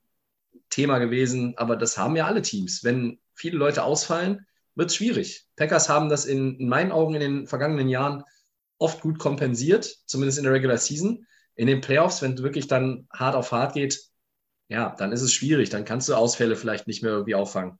Thema 0.69 0.99
gewesen, 0.99 1.55
aber 1.57 1.75
das 1.75 1.97
haben 1.97 2.15
ja 2.15 2.27
alle 2.27 2.43
Teams. 2.43 2.83
Wenn 2.83 3.17
viele 3.33 3.57
Leute 3.57 3.83
ausfallen, 3.83 4.45
wird 4.75 4.91
es 4.91 4.95
schwierig. 4.95 5.47
Packers 5.55 5.89
haben 5.89 6.09
das 6.09 6.25
in, 6.25 6.59
in 6.59 6.69
meinen 6.69 6.91
Augen 6.91 7.15
in 7.15 7.21
den 7.21 7.47
vergangenen 7.47 7.89
Jahren 7.89 8.23
oft 8.77 9.01
gut 9.01 9.17
kompensiert, 9.17 9.85
zumindest 10.05 10.37
in 10.37 10.43
der 10.43 10.53
Regular 10.53 10.77
Season. 10.77 11.25
In 11.59 11.67
den 11.67 11.81
Playoffs, 11.81 12.21
wenn 12.21 12.35
es 12.35 12.41
wirklich 12.41 12.67
dann 12.67 13.05
hart 13.11 13.35
auf 13.35 13.51
hart 13.51 13.73
geht, 13.73 13.99
ja, 14.69 14.95
dann 14.97 15.11
ist 15.11 15.21
es 15.21 15.33
schwierig. 15.33 15.69
Dann 15.69 15.83
kannst 15.83 16.07
du 16.07 16.15
Ausfälle 16.15 16.55
vielleicht 16.55 16.87
nicht 16.87 17.03
mehr 17.03 17.11
irgendwie 17.11 17.35
auffangen. 17.35 17.77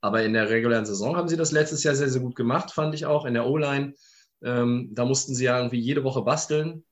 Aber 0.00 0.24
in 0.24 0.32
der 0.32 0.50
regulären 0.50 0.84
Saison 0.84 1.16
haben 1.16 1.28
sie 1.28 1.36
das 1.36 1.52
letztes 1.52 1.84
Jahr 1.84 1.94
sehr, 1.94 2.08
sehr 2.08 2.22
gut 2.22 2.34
gemacht, 2.34 2.72
fand 2.72 2.92
ich 2.92 3.06
auch. 3.06 3.26
In 3.26 3.34
der 3.34 3.46
O-Line, 3.46 3.94
ähm, 4.42 4.88
da 4.92 5.04
mussten 5.04 5.36
sie 5.36 5.44
ja 5.44 5.58
irgendwie 5.58 5.78
jede 5.78 6.02
Woche 6.02 6.22
basteln. 6.22 6.84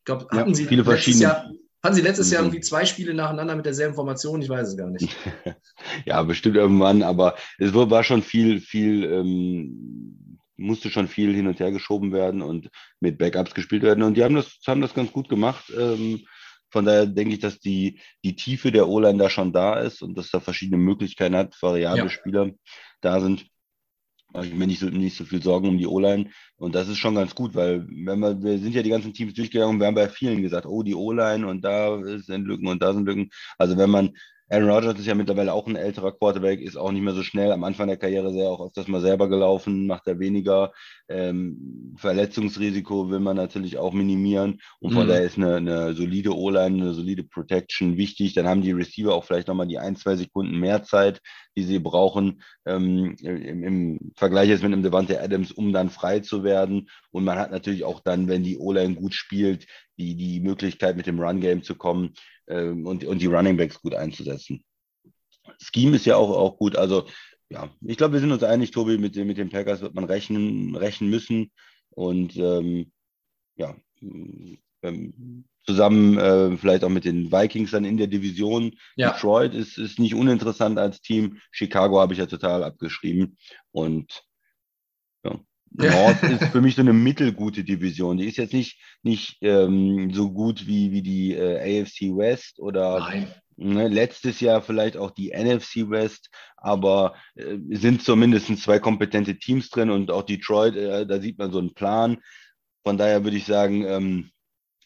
Ich 0.00 0.04
glaube, 0.06 0.26
hatten 0.32 0.50
ja, 0.50 0.54
sie 0.56 0.66
viele 0.66 0.82
verschiedene. 0.82 1.22
Jahr, 1.22 1.50
hatten 1.84 1.94
Sie 1.94 2.02
letztes 2.02 2.32
Jahr 2.32 2.42
irgendwie 2.42 2.62
zwei 2.62 2.86
Spiele 2.86 3.14
nacheinander 3.14 3.54
mit 3.54 3.66
derselben 3.66 3.94
Formation? 3.94 4.42
Ich 4.42 4.48
weiß 4.48 4.68
es 4.68 4.76
gar 4.76 4.90
nicht. 4.90 5.14
ja, 6.06 6.20
bestimmt 6.22 6.56
irgendwann, 6.56 7.04
aber 7.04 7.36
es 7.58 7.72
war 7.72 8.02
schon 8.02 8.22
viel, 8.22 8.60
viel, 8.60 9.04
ähm, 9.04 10.18
musste 10.56 10.90
schon 10.90 11.08
viel 11.08 11.34
hin 11.34 11.46
und 11.46 11.60
her 11.60 11.72
geschoben 11.72 12.12
werden 12.12 12.42
und 12.42 12.70
mit 13.00 13.18
Backups 13.18 13.54
gespielt 13.54 13.82
werden. 13.82 14.02
Und 14.02 14.16
die 14.16 14.24
haben 14.24 14.34
das, 14.34 14.58
haben 14.66 14.80
das 14.80 14.94
ganz 14.94 15.12
gut 15.12 15.28
gemacht. 15.28 15.72
Ähm, 15.76 16.26
von 16.70 16.84
daher 16.84 17.06
denke 17.06 17.34
ich, 17.34 17.40
dass 17.40 17.60
die, 17.60 18.00
die 18.24 18.34
Tiefe 18.34 18.72
der 18.72 18.88
O-Line 18.88 19.18
da 19.18 19.30
schon 19.30 19.52
da 19.52 19.78
ist 19.80 20.02
und 20.02 20.18
dass 20.18 20.30
da 20.30 20.40
verschiedene 20.40 20.78
Möglichkeiten 20.78 21.36
hat, 21.36 21.56
variable 21.60 22.04
ja. 22.04 22.10
Spieler 22.10 22.50
da 23.00 23.20
sind 23.20 23.46
mache 24.34 24.46
ich 24.46 24.54
mir 24.54 24.66
nicht 24.66 24.80
so, 24.80 24.86
nicht 24.86 25.16
so 25.16 25.24
viel 25.24 25.42
Sorgen 25.42 25.68
um 25.68 25.78
die 25.78 25.86
O-Line. 25.86 26.30
Und 26.56 26.74
das 26.74 26.88
ist 26.88 26.98
schon 26.98 27.14
ganz 27.14 27.34
gut, 27.34 27.54
weil 27.54 27.86
wenn 27.88 28.18
wir, 28.18 28.42
wir 28.42 28.58
sind 28.58 28.74
ja 28.74 28.82
die 28.82 28.90
ganzen 28.90 29.14
Teams 29.14 29.32
durchgegangen 29.32 29.76
und 29.76 29.80
wir 29.80 29.86
haben 29.86 29.94
bei 29.94 30.08
vielen 30.08 30.42
gesagt, 30.42 30.66
oh, 30.66 30.82
die 30.82 30.94
O-Line 30.94 31.46
und 31.46 31.62
da 31.64 32.00
sind 32.18 32.44
Lücken 32.44 32.66
und 32.66 32.82
da 32.82 32.92
sind 32.92 33.06
Lücken. 33.06 33.30
Also 33.58 33.76
wenn 33.76 33.90
man 33.90 34.10
Aaron 34.54 34.70
Rodgers 34.70 35.00
ist 35.00 35.06
ja 35.06 35.16
mittlerweile 35.16 35.52
auch 35.52 35.66
ein 35.66 35.74
älterer 35.74 36.12
Quarterback, 36.12 36.60
ist 36.60 36.76
auch 36.76 36.92
nicht 36.92 37.02
mehr 37.02 37.12
so 37.12 37.24
schnell. 37.24 37.50
Am 37.50 37.64
Anfang 37.64 37.88
der 37.88 37.96
Karriere 37.96 38.32
sehr 38.32 38.48
auch 38.48 38.64
öfters 38.64 38.86
mal 38.86 39.00
selber 39.00 39.28
gelaufen, 39.28 39.88
macht 39.88 40.06
er 40.06 40.20
weniger. 40.20 40.72
Ähm, 41.08 41.94
Verletzungsrisiko 41.96 43.10
will 43.10 43.20
man 43.20 43.36
natürlich 43.36 43.76
auch 43.76 43.92
minimieren. 43.92 44.60
Und 44.80 44.92
von 44.92 45.04
mhm. 45.04 45.08
daher 45.08 45.24
ist 45.24 45.36
eine, 45.36 45.56
eine 45.56 45.94
solide 45.94 46.34
O-Line, 46.34 46.82
eine 46.82 46.94
solide 46.94 47.24
Protection 47.24 47.96
wichtig. 47.96 48.34
Dann 48.34 48.46
haben 48.46 48.62
die 48.62 48.72
Receiver 48.72 49.14
auch 49.14 49.24
vielleicht 49.24 49.48
nochmal 49.48 49.66
die 49.66 49.78
ein, 49.78 49.96
zwei 49.96 50.16
Sekunden 50.16 50.58
mehr 50.58 50.82
Zeit, 50.82 51.20
die 51.56 51.62
sie 51.62 51.78
brauchen 51.78 52.42
ähm, 52.66 53.14
im, 53.20 53.62
im, 53.62 54.12
Vergleich 54.16 54.48
jetzt 54.48 54.62
mit 54.62 54.72
einem 54.72 54.82
Devante 54.82 55.20
Adams, 55.20 55.52
um 55.52 55.72
dann 55.72 55.90
frei 55.90 56.20
zu 56.20 56.42
werden. 56.42 56.88
Und 57.10 57.24
man 57.24 57.38
hat 57.38 57.50
natürlich 57.50 57.84
auch 57.84 58.00
dann, 58.00 58.28
wenn 58.28 58.42
die 58.42 58.58
O-Line 58.58 58.94
gut 58.94 59.14
spielt, 59.14 59.66
die, 59.98 60.16
die 60.16 60.40
Möglichkeit 60.40 60.96
mit 60.96 61.06
dem 61.06 61.20
Run-Game 61.20 61.62
zu 61.62 61.74
kommen 61.74 62.14
ähm, 62.48 62.86
und, 62.86 63.04
und 63.04 63.20
die 63.20 63.26
Running 63.26 63.56
Backs 63.56 63.80
gut 63.80 63.94
einzusetzen. 63.94 64.64
Scheme 65.58 65.96
ist 65.96 66.06
ja 66.06 66.16
auch, 66.16 66.30
auch 66.30 66.56
gut. 66.56 66.76
Also 66.76 67.06
ja, 67.50 67.70
ich 67.82 67.96
glaube, 67.96 68.14
wir 68.14 68.20
sind 68.20 68.32
uns 68.32 68.42
einig, 68.42 68.70
Tobi, 68.70 68.98
mit, 68.98 69.16
mit 69.16 69.38
den 69.38 69.50
Packers 69.50 69.80
wird 69.80 69.94
man 69.94 70.04
rechnen, 70.04 70.74
rechnen 70.76 71.10
müssen. 71.10 71.52
Und 71.90 72.36
ähm, 72.36 72.90
ja, 73.56 73.76
ähm, 74.00 75.44
zusammen 75.64 76.18
äh, 76.18 76.56
vielleicht 76.56 76.84
auch 76.84 76.90
mit 76.90 77.04
den 77.04 77.32
Vikings 77.32 77.70
dann 77.70 77.84
in 77.84 77.96
der 77.96 78.06
Division. 78.06 78.74
Ja. 78.96 79.12
Detroit 79.12 79.54
ist, 79.54 79.78
ist 79.78 79.98
nicht 79.98 80.14
uninteressant 80.14 80.78
als 80.78 81.00
Team. 81.00 81.38
Chicago 81.50 82.00
habe 82.00 82.12
ich 82.12 82.18
ja 82.18 82.26
total 82.26 82.64
abgeschrieben. 82.64 83.36
Und 83.72 84.24
ja, 85.24 85.40
Nord 85.70 86.22
ist 86.22 86.44
für 86.52 86.60
mich 86.60 86.74
so 86.74 86.82
eine 86.82 86.92
mittelgute 86.92 87.64
Division. 87.64 88.18
Die 88.18 88.26
ist 88.26 88.36
jetzt 88.36 88.52
nicht, 88.52 88.78
nicht 89.02 89.38
ähm, 89.40 90.12
so 90.12 90.30
gut 90.30 90.66
wie, 90.66 90.92
wie 90.92 91.02
die 91.02 91.34
äh, 91.34 91.82
AFC 91.82 92.16
West 92.16 92.60
oder 92.60 93.10
ne, 93.56 93.88
letztes 93.88 94.40
Jahr 94.40 94.62
vielleicht 94.62 94.96
auch 94.96 95.10
die 95.10 95.30
NFC 95.30 95.90
West, 95.90 96.30
aber 96.56 97.14
äh, 97.34 97.56
sind 97.70 98.02
zumindest 98.02 98.56
zwei 98.58 98.78
kompetente 98.78 99.38
Teams 99.38 99.70
drin 99.70 99.90
und 99.90 100.10
auch 100.10 100.22
Detroit, 100.22 100.76
äh, 100.76 101.06
da 101.06 101.20
sieht 101.20 101.38
man 101.38 101.52
so 101.52 101.58
einen 101.58 101.74
Plan. 101.74 102.18
Von 102.84 102.98
daher 102.98 103.24
würde 103.24 103.36
ich 103.36 103.46
sagen, 103.46 103.84
ähm, 103.84 104.30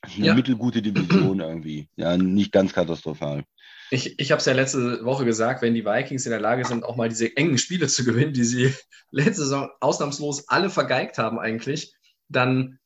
eine 0.02 0.26
ja. 0.26 0.34
mittelgute 0.34 0.82
Division 0.82 1.40
irgendwie. 1.40 1.88
Ja, 1.96 2.16
nicht 2.16 2.52
ganz 2.52 2.72
katastrophal. 2.72 3.44
Ich, 3.90 4.18
ich 4.18 4.30
habe 4.30 4.38
es 4.38 4.44
ja 4.44 4.52
letzte 4.52 5.04
Woche 5.04 5.24
gesagt, 5.24 5.62
wenn 5.62 5.74
die 5.74 5.84
Vikings 5.84 6.26
in 6.26 6.30
der 6.30 6.40
Lage 6.40 6.64
sind, 6.64 6.84
auch 6.84 6.96
mal 6.96 7.08
diese 7.08 7.34
engen 7.36 7.58
Spiele 7.58 7.88
zu 7.88 8.04
gewinnen, 8.04 8.32
die 8.32 8.44
sie 8.44 8.74
letzte 9.10 9.42
Saison 9.42 9.70
ausnahmslos 9.80 10.48
alle 10.48 10.70
vergeigt 10.70 11.18
haben 11.18 11.38
eigentlich, 11.38 11.94
dann, 12.28 12.78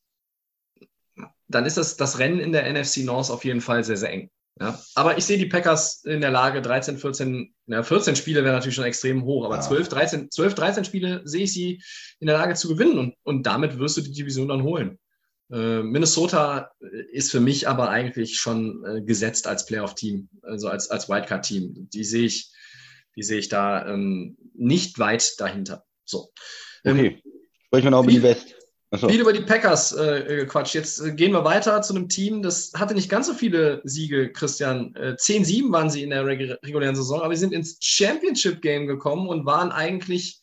dann 1.49 1.67
ist 1.67 1.77
das, 1.77 1.97
das 1.97 2.19
Rennen 2.19 2.39
in 2.39 2.53
der 2.53 2.73
NFC 2.73 2.99
North 2.99 3.31
auf 3.31 3.45
jeden 3.45 3.61
Fall 3.61 3.85
sehr, 3.85 3.97
sehr 3.97 4.11
eng. 4.11 4.31
Ja, 4.61 4.79
aber 4.95 5.17
ich 5.17 5.25
sehe 5.25 5.39
die 5.39 5.47
Packers 5.47 6.05
in 6.05 6.21
der 6.21 6.31
Lage, 6.31 6.61
13, 6.61 6.99
14, 6.99 7.55
na, 7.67 7.83
14 7.83 8.17
Spiele 8.17 8.45
wäre 8.45 8.55
natürlich 8.55 8.75
schon 8.75 8.85
extrem 8.85 9.25
hoch, 9.25 9.47
aber 9.47 9.57
ja. 9.57 9.61
12, 9.63 9.89
13, 9.89 10.31
12, 10.31 10.55
13 10.55 10.85
Spiele 10.85 11.23
sehe 11.25 11.45
ich 11.45 11.53
sie 11.53 11.83
in 12.21 12.27
der 12.27 12.37
Lage 12.37 12.55
zu 12.55 12.69
gewinnen 12.69 12.99
und, 12.99 13.15
und 13.23 13.47
damit 13.47 13.79
wirst 13.79 13.97
du 13.97 14.03
die 14.03 14.13
Division 14.13 14.49
dann 14.49 14.63
holen. 14.63 14.99
Äh, 15.51 15.83
Minnesota 15.83 16.71
ist 17.13 17.31
für 17.31 17.41
mich 17.41 17.69
aber 17.69 17.89
eigentlich 17.89 18.39
schon 18.39 18.85
äh, 18.85 19.03
gesetzt 19.03 19.47
als 19.47 19.67
Playoff-Team, 19.67 20.29
also 20.43 20.69
als, 20.69 20.91
als 20.91 21.09
Wildcard-Team. 21.09 21.89
Die 21.91 22.05
sehe 22.05 22.27
ich, 22.27 22.51
die 23.17 23.23
sehe 23.23 23.39
ich 23.39 23.49
da 23.49 23.87
ähm, 23.87 24.37
nicht 24.55 24.99
weit 24.99 25.39
dahinter. 25.39 25.85
So. 26.05 26.31
Ähm, 26.85 26.99
okay. 26.99 27.23
Sprechen 27.67 27.85
wir 27.85 27.91
noch 27.91 28.03
über 28.03 28.13
die 28.13 28.23
West. 28.23 28.55
Achso. 28.93 29.09
Viel 29.09 29.23
über 29.23 29.33
die 29.33 29.41
Packers 29.41 29.93
äh, 29.93 30.45
Quatsch. 30.47 30.75
Jetzt 30.75 31.01
äh, 31.01 31.13
gehen 31.13 31.33
wir 31.33 31.45
weiter 31.45 31.81
zu 31.81 31.95
einem 31.95 32.11
Team, 32.11 32.43
das 32.43 32.73
hatte 32.77 32.95
nicht 32.95 33.09
ganz 33.09 33.27
so 33.27 33.33
viele 33.33 33.81
Siege, 33.85 34.31
Christian. 34.31 34.95
Äh, 34.97 35.17
10-7 35.19 35.73
waren 35.73 35.89
sie 35.89 36.03
in 36.03 36.11
der 36.11 36.27
regulären 36.27 36.95
Saison, 36.95 37.23
aber 37.23 37.35
sie 37.35 37.41
sind 37.41 37.55
ins 37.55 37.79
Championship-Game 37.81 38.87
gekommen 38.87 39.29
und 39.29 39.47
waren 39.47 39.73
eigentlich 39.73 40.43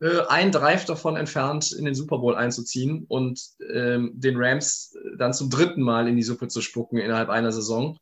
äh, 0.00 0.20
ein 0.28 0.50
Drive 0.50 0.86
davon 0.86 1.16
entfernt, 1.16 1.72
in 1.72 1.84
den 1.84 1.94
Super 1.94 2.16
Bowl 2.18 2.34
einzuziehen 2.34 3.04
und 3.06 3.38
ähm, 3.70 4.12
den 4.14 4.36
Rams 4.38 4.96
dann 5.18 5.34
zum 5.34 5.50
dritten 5.50 5.82
Mal 5.82 6.08
in 6.08 6.16
die 6.16 6.22
Suppe 6.22 6.48
zu 6.48 6.62
spucken 6.62 6.96
innerhalb 6.96 7.28
einer 7.28 7.52
Saison. 7.52 7.98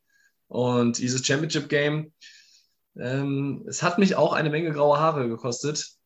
Und 0.46 0.98
dieses 0.98 1.26
Championship 1.26 1.68
Game, 1.68 2.12
ähm, 2.96 3.64
es 3.66 3.82
hat 3.82 3.98
mich 3.98 4.14
auch 4.14 4.32
eine 4.32 4.50
Menge 4.50 4.70
graue 4.70 5.00
Haare 5.00 5.28
gekostet, 5.28 5.96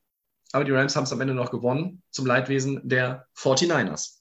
aber 0.53 0.65
die 0.65 0.73
Rams 0.73 0.97
haben 0.97 1.05
es 1.05 1.13
am 1.13 1.21
Ende 1.21 1.35
noch 1.35 1.51
gewonnen, 1.51 2.03
zum 2.11 2.27
Leidwesen 2.27 2.81
der 2.89 3.27
49ers. 3.37 4.21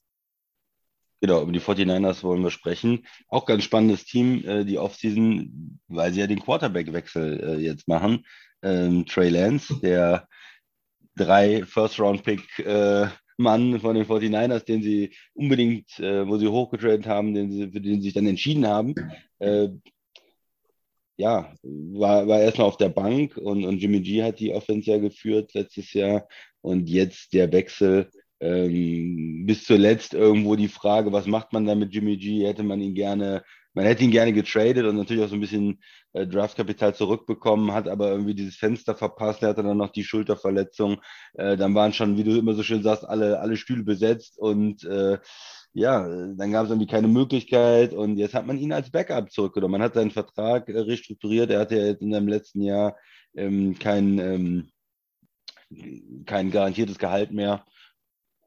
Genau, 1.21 1.41
über 1.41 1.51
die 1.51 1.61
49ers 1.61 2.23
wollen 2.23 2.43
wir 2.43 2.51
sprechen. 2.51 3.05
Auch 3.30 3.45
ganz 3.45 3.63
spannendes 3.63 4.05
Team, 4.05 4.43
äh, 4.45 4.65
die 4.65 4.78
Offseason, 4.78 5.80
weil 5.88 6.13
sie 6.13 6.19
ja 6.19 6.28
den 6.28 6.41
Quarterback-Wechsel 6.41 7.43
äh, 7.43 7.55
jetzt 7.61 7.88
machen. 7.88 8.26
Ähm, 8.61 9.05
Trey 9.05 9.30
Lance, 9.30 9.80
der 9.82 10.28
drei 11.15 11.63
First-Round-Pick 11.65 12.59
äh, 12.59 13.07
von 13.38 13.71
den 13.95 14.05
49ers, 14.05 14.65
den 14.65 14.82
sie 14.82 15.15
unbedingt, 15.34 15.99
äh, 15.99 16.28
wo 16.28 16.38
sie 16.38 16.47
hochgetradet 16.47 17.07
haben, 17.07 17.34
den 17.34 17.51
sie, 17.51 17.71
für 17.71 17.82
den 17.82 17.95
sie 17.95 18.07
sich 18.07 18.13
dann 18.13 18.28
entschieden 18.28 18.67
haben. 18.67 18.93
Ja, 21.18 21.53
war, 21.63 22.28
war 22.28 22.41
erstmal 22.41 22.68
auf 22.68 22.78
der 22.78 22.89
Bank 22.89 23.38
und, 23.38 23.63
und 23.66 23.78
Jimmy 23.80 24.01
G 24.01 24.24
hat 24.24 24.39
die 24.39 24.53
Offense 24.53 24.91
ja 24.91 24.97
geführt 24.97 25.53
letztes 25.53 25.93
Jahr. 25.93 26.28
Und 26.61 26.89
jetzt 26.89 27.34
der 27.34 27.51
Wechsel 27.51 28.09
ähm, 28.41 29.45
bis 29.45 29.63
zuletzt 29.63 30.13
irgendwo 30.13 30.55
die 30.55 30.68
Frage, 30.68 31.11
was 31.13 31.26
macht 31.28 31.53
man 31.53 31.66
da 31.66 31.76
mit 31.76 31.93
Jimmy 31.93 32.18
G? 32.18 32.45
Hätte 32.45 32.63
man 32.63 32.82
ihn 32.82 32.95
gerne 32.95 33.43
man 33.76 33.86
hätte 33.86 34.05
ihn 34.05 34.11
gerne 34.11 34.32
getradet 34.34 34.86
und 34.86 34.95
natürlich 34.95 35.24
auch 35.24 35.28
so 35.30 35.36
ein 35.36 35.41
bisschen 35.41 35.82
äh, 36.13 36.26
Draftkapital 36.26 36.95
zurückbekommen, 36.95 37.74
hat 37.74 37.89
aber 37.89 38.09
irgendwie 38.09 38.34
dieses 38.34 38.55
Fenster 38.55 38.95
verpasst. 38.95 39.43
Er 39.43 39.49
hatte 39.49 39.63
dann 39.63 39.78
noch 39.78 39.91
die 39.91 40.05
Schulterverletzung. 40.05 41.01
Äh, 41.34 41.57
dann 41.57 41.76
waren 41.76 41.91
schon, 41.91 42.18
wie 42.18 42.24
du 42.24 42.38
immer 42.39 42.53
so 42.53 42.63
schön 42.63 42.84
sagst, 42.84 43.07
alle, 43.07 43.39
alle 43.41 43.57
Stühle 43.57 43.84
besetzt 43.84 44.39
und 44.39 44.86
äh, 44.86 45.18
ja, 45.76 46.07
dann 46.07 46.53
gab 46.53 46.63
es 46.63 46.69
irgendwie 46.69 46.88
keine 46.88 47.09
Möglichkeit 47.09 47.93
und 47.93 48.17
jetzt 48.17 48.34
hat 48.34 48.47
man 48.47 48.57
ihn 48.57 48.71
als 48.71 48.89
Backup 48.89 49.30
zurückgenommen. 49.30 49.73
Man 49.73 49.82
hat 49.82 49.93
seinen 49.95 50.11
Vertrag 50.11 50.69
äh, 50.69 50.80
restrukturiert. 50.80 51.51
Er 51.51 51.59
hatte 51.59 51.76
ja 51.78 51.86
jetzt 51.88 52.01
in 52.01 52.13
seinem 52.13 52.30
letzten 52.30 52.61
Jahr 52.61 52.95
ähm, 53.36 53.78
kein, 53.78 54.17
ähm, 54.19 54.69
kein 56.26 56.49
garantiertes 56.49 56.97
Gehalt 56.97 57.34
mehr 57.34 57.65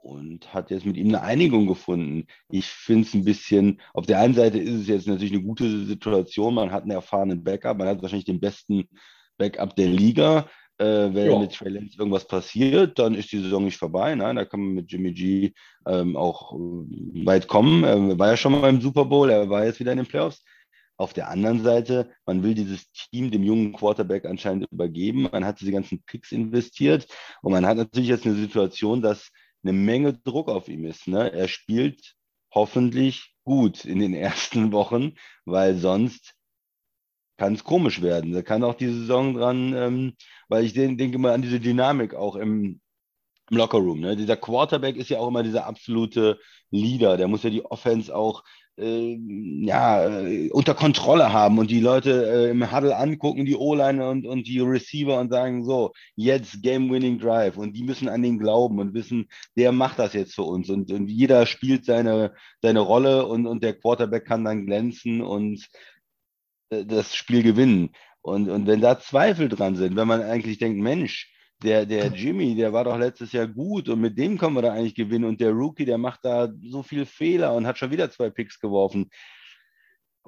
und 0.01 0.55
hat 0.55 0.71
jetzt 0.71 0.87
mit 0.87 0.97
ihm 0.97 1.09
eine 1.09 1.21
Einigung 1.21 1.67
gefunden. 1.67 2.27
Ich 2.49 2.65
finde 2.65 3.07
es 3.07 3.13
ein 3.13 3.27
bisschen, 3.27 3.83
auf 3.93 4.07
der 4.07 4.21
einen 4.21 4.35
Seite 4.35 4.59
ist 4.59 4.81
es 4.81 4.87
jetzt 4.89 5.07
natürlich 5.07 5.35
eine 5.35 5.43
gute 5.43 5.85
Situation, 5.85 6.55
man 6.55 6.73
hat 6.73 6.85
einen 6.85 6.93
erfahrenen 6.93 7.45
Backup, 7.45 7.77
man 7.77 7.89
hat 7.89 8.01
wahrscheinlich 8.01 8.25
den 8.25 8.41
besten 8.41 8.89
Backup 9.37 9.77
der 9.77 9.89
Liga. 9.89 10.49
Äh, 10.79 11.13
wenn 11.13 11.31
ja. 11.31 11.39
mit 11.39 11.53
Trey 11.55 11.71
Lance 11.71 11.99
irgendwas 11.99 12.27
passiert, 12.27 12.99
dann 12.99 13.15
ist 13.15 13.33
die 13.33 13.41
Saison 13.41 13.65
nicht 13.65 13.77
vorbei. 13.77 14.15
Nein, 14.15 14.37
da 14.37 14.45
kann 14.45 14.61
man 14.61 14.75
mit 14.75 14.93
Jimmy 14.93 15.13
G 15.13 15.53
ähm, 15.87 16.17
auch 16.17 16.55
äh, 16.55 17.27
weit 17.27 17.49
kommen. 17.49 17.83
Er 17.83 18.19
war 18.19 18.29
ja 18.31 18.37
schon 18.37 18.53
mal 18.53 18.71
im 18.71 18.81
Super 18.81 19.05
Bowl, 19.05 19.29
er 19.29 19.51
war 19.51 19.65
jetzt 19.65 19.81
wieder 19.81 19.93
in 19.93 19.99
den 19.99 20.07
Playoffs. 20.07 20.45
Auf 20.97 21.13
der 21.13 21.31
anderen 21.31 21.63
Seite, 21.63 22.11
man 22.27 22.43
will 22.43 22.55
dieses 22.55 22.91
Team 22.93 23.31
dem 23.31 23.43
jungen 23.43 23.73
Quarterback 23.73 24.25
anscheinend 24.25 24.67
übergeben. 24.71 25.29
Man 25.31 25.45
hat 25.45 25.61
diese 25.61 25.73
ganzen 25.73 26.03
Picks 26.05 26.33
investiert 26.33 27.07
und 27.43 27.53
man 27.53 27.67
hat 27.67 27.77
natürlich 27.77 28.09
jetzt 28.09 28.27
eine 28.27 28.35
Situation, 28.35 29.03
dass 29.03 29.31
eine 29.65 29.73
Menge 29.73 30.13
Druck 30.13 30.49
auf 30.49 30.69
ihm 30.69 30.85
ist. 30.85 31.09
Ne? 31.09 31.33
Er 31.33 31.49
spielt 31.49 32.15
hoffentlich 32.55 33.35
gut 33.45 33.85
in 33.85 33.99
den 33.99 34.15
ersten 34.29 34.73
Wochen, 34.73 35.15
weil 35.45 35.77
sonst 35.77 36.35
kann 37.39 37.55
es 37.55 37.65
komisch 37.65 38.03
werden. 38.03 38.33
Da 38.33 38.43
kann 38.43 38.65
auch 38.65 38.75
die 38.75 38.89
Saison 38.89 39.35
dran, 39.35 39.73
ähm, 39.75 40.13
weil 40.49 40.65
ich 40.65 40.75
denke 40.75 41.19
mal 41.19 41.33
an 41.33 41.43
diese 41.43 41.61
Dynamik 41.61 42.15
auch 42.15 42.37
im, 42.37 42.81
im 43.51 43.57
Lockerroom. 43.57 44.01
Ne? 44.01 44.17
Dieser 44.17 44.37
Quarterback 44.37 44.97
ist 44.97 45.09
ja 45.09 45.19
auch 45.19 45.29
immer 45.29 45.43
dieser 45.43 45.67
absolute 45.67 46.39
Leader. 46.71 47.17
Der 47.17 47.29
muss 47.29 47.45
ja 47.45 47.51
die 47.51 47.65
Offense 47.65 48.15
auch 48.15 48.43
äh, 48.77 49.19
ja, 49.63 50.07
äh, 50.07 50.51
unter 50.51 50.75
Kontrolle 50.75 51.33
haben 51.33 51.59
und 51.59 51.71
die 51.71 51.81
Leute 51.81 52.27
äh, 52.31 52.51
im 52.51 52.73
Huddle 52.73 52.97
angucken, 52.97 53.45
die 53.45 53.57
O-Line 53.57 54.09
und, 54.09 54.27
und 54.27 54.47
die 54.47 54.61
Receiver 54.61 55.19
und 55.19 55.31
sagen 55.31 55.65
so, 55.65 55.93
jetzt 56.15 56.63
Game-Winning 56.63 57.19
Drive 57.19 57.57
und 57.57 57.73
die 57.75 57.83
müssen 57.83 58.09
an 58.09 58.23
den 58.23 58.39
glauben 58.39 58.79
und 58.79 58.95
wissen, 58.95 59.29
der 59.57 59.73
macht 59.73 59.99
das 59.99 60.13
jetzt 60.13 60.35
für 60.35 60.43
uns 60.43 60.71
und, 60.71 60.93
und 60.93 61.09
jeder 61.09 61.47
spielt 61.47 61.85
seine, 61.85 62.33
seine 62.63 62.81
Rolle 62.81 63.27
und, 63.27 63.47
und 63.47 63.65
der 63.65 63.75
Quarterback 63.75 64.25
kann 64.25 64.45
dann 64.45 64.67
glänzen 64.67 65.23
und 65.23 65.67
das 66.71 67.15
Spiel 67.15 67.43
gewinnen. 67.43 67.91
Und, 68.21 68.49
und 68.49 68.67
wenn 68.67 68.81
da 68.81 68.99
Zweifel 68.99 69.49
dran 69.49 69.77
sind, 69.77 69.97
wenn 69.97 70.09
man 70.09 70.23
eigentlich 70.23 70.59
denkt, 70.59 70.79
Mensch, 70.81 71.33
der, 71.63 71.87
der 71.87 72.07
Jimmy, 72.09 72.55
der 72.55 72.73
war 72.73 72.85
doch 72.85 72.99
letztes 72.99 73.33
Jahr 73.33 73.49
gut 73.49 73.89
und 73.89 74.01
mit 74.01 74.17
dem 74.17 74.39
können 74.39 74.55
wir 74.55 74.63
da 74.63 74.73
eigentlich 74.73 74.95
gewinnen. 74.95 75.25
Und 75.25 75.41
der 75.41 75.51
Rookie, 75.51 75.85
der 75.85 75.99
macht 75.99 76.21
da 76.25 76.49
so 76.63 76.83
viel 76.83 77.05
Fehler 77.05 77.55
und 77.55 77.67
hat 77.67 77.79
schon 77.79 77.91
wieder 77.91 78.11
zwei 78.11 78.31
Picks 78.31 78.61
geworfen. 78.61 79.11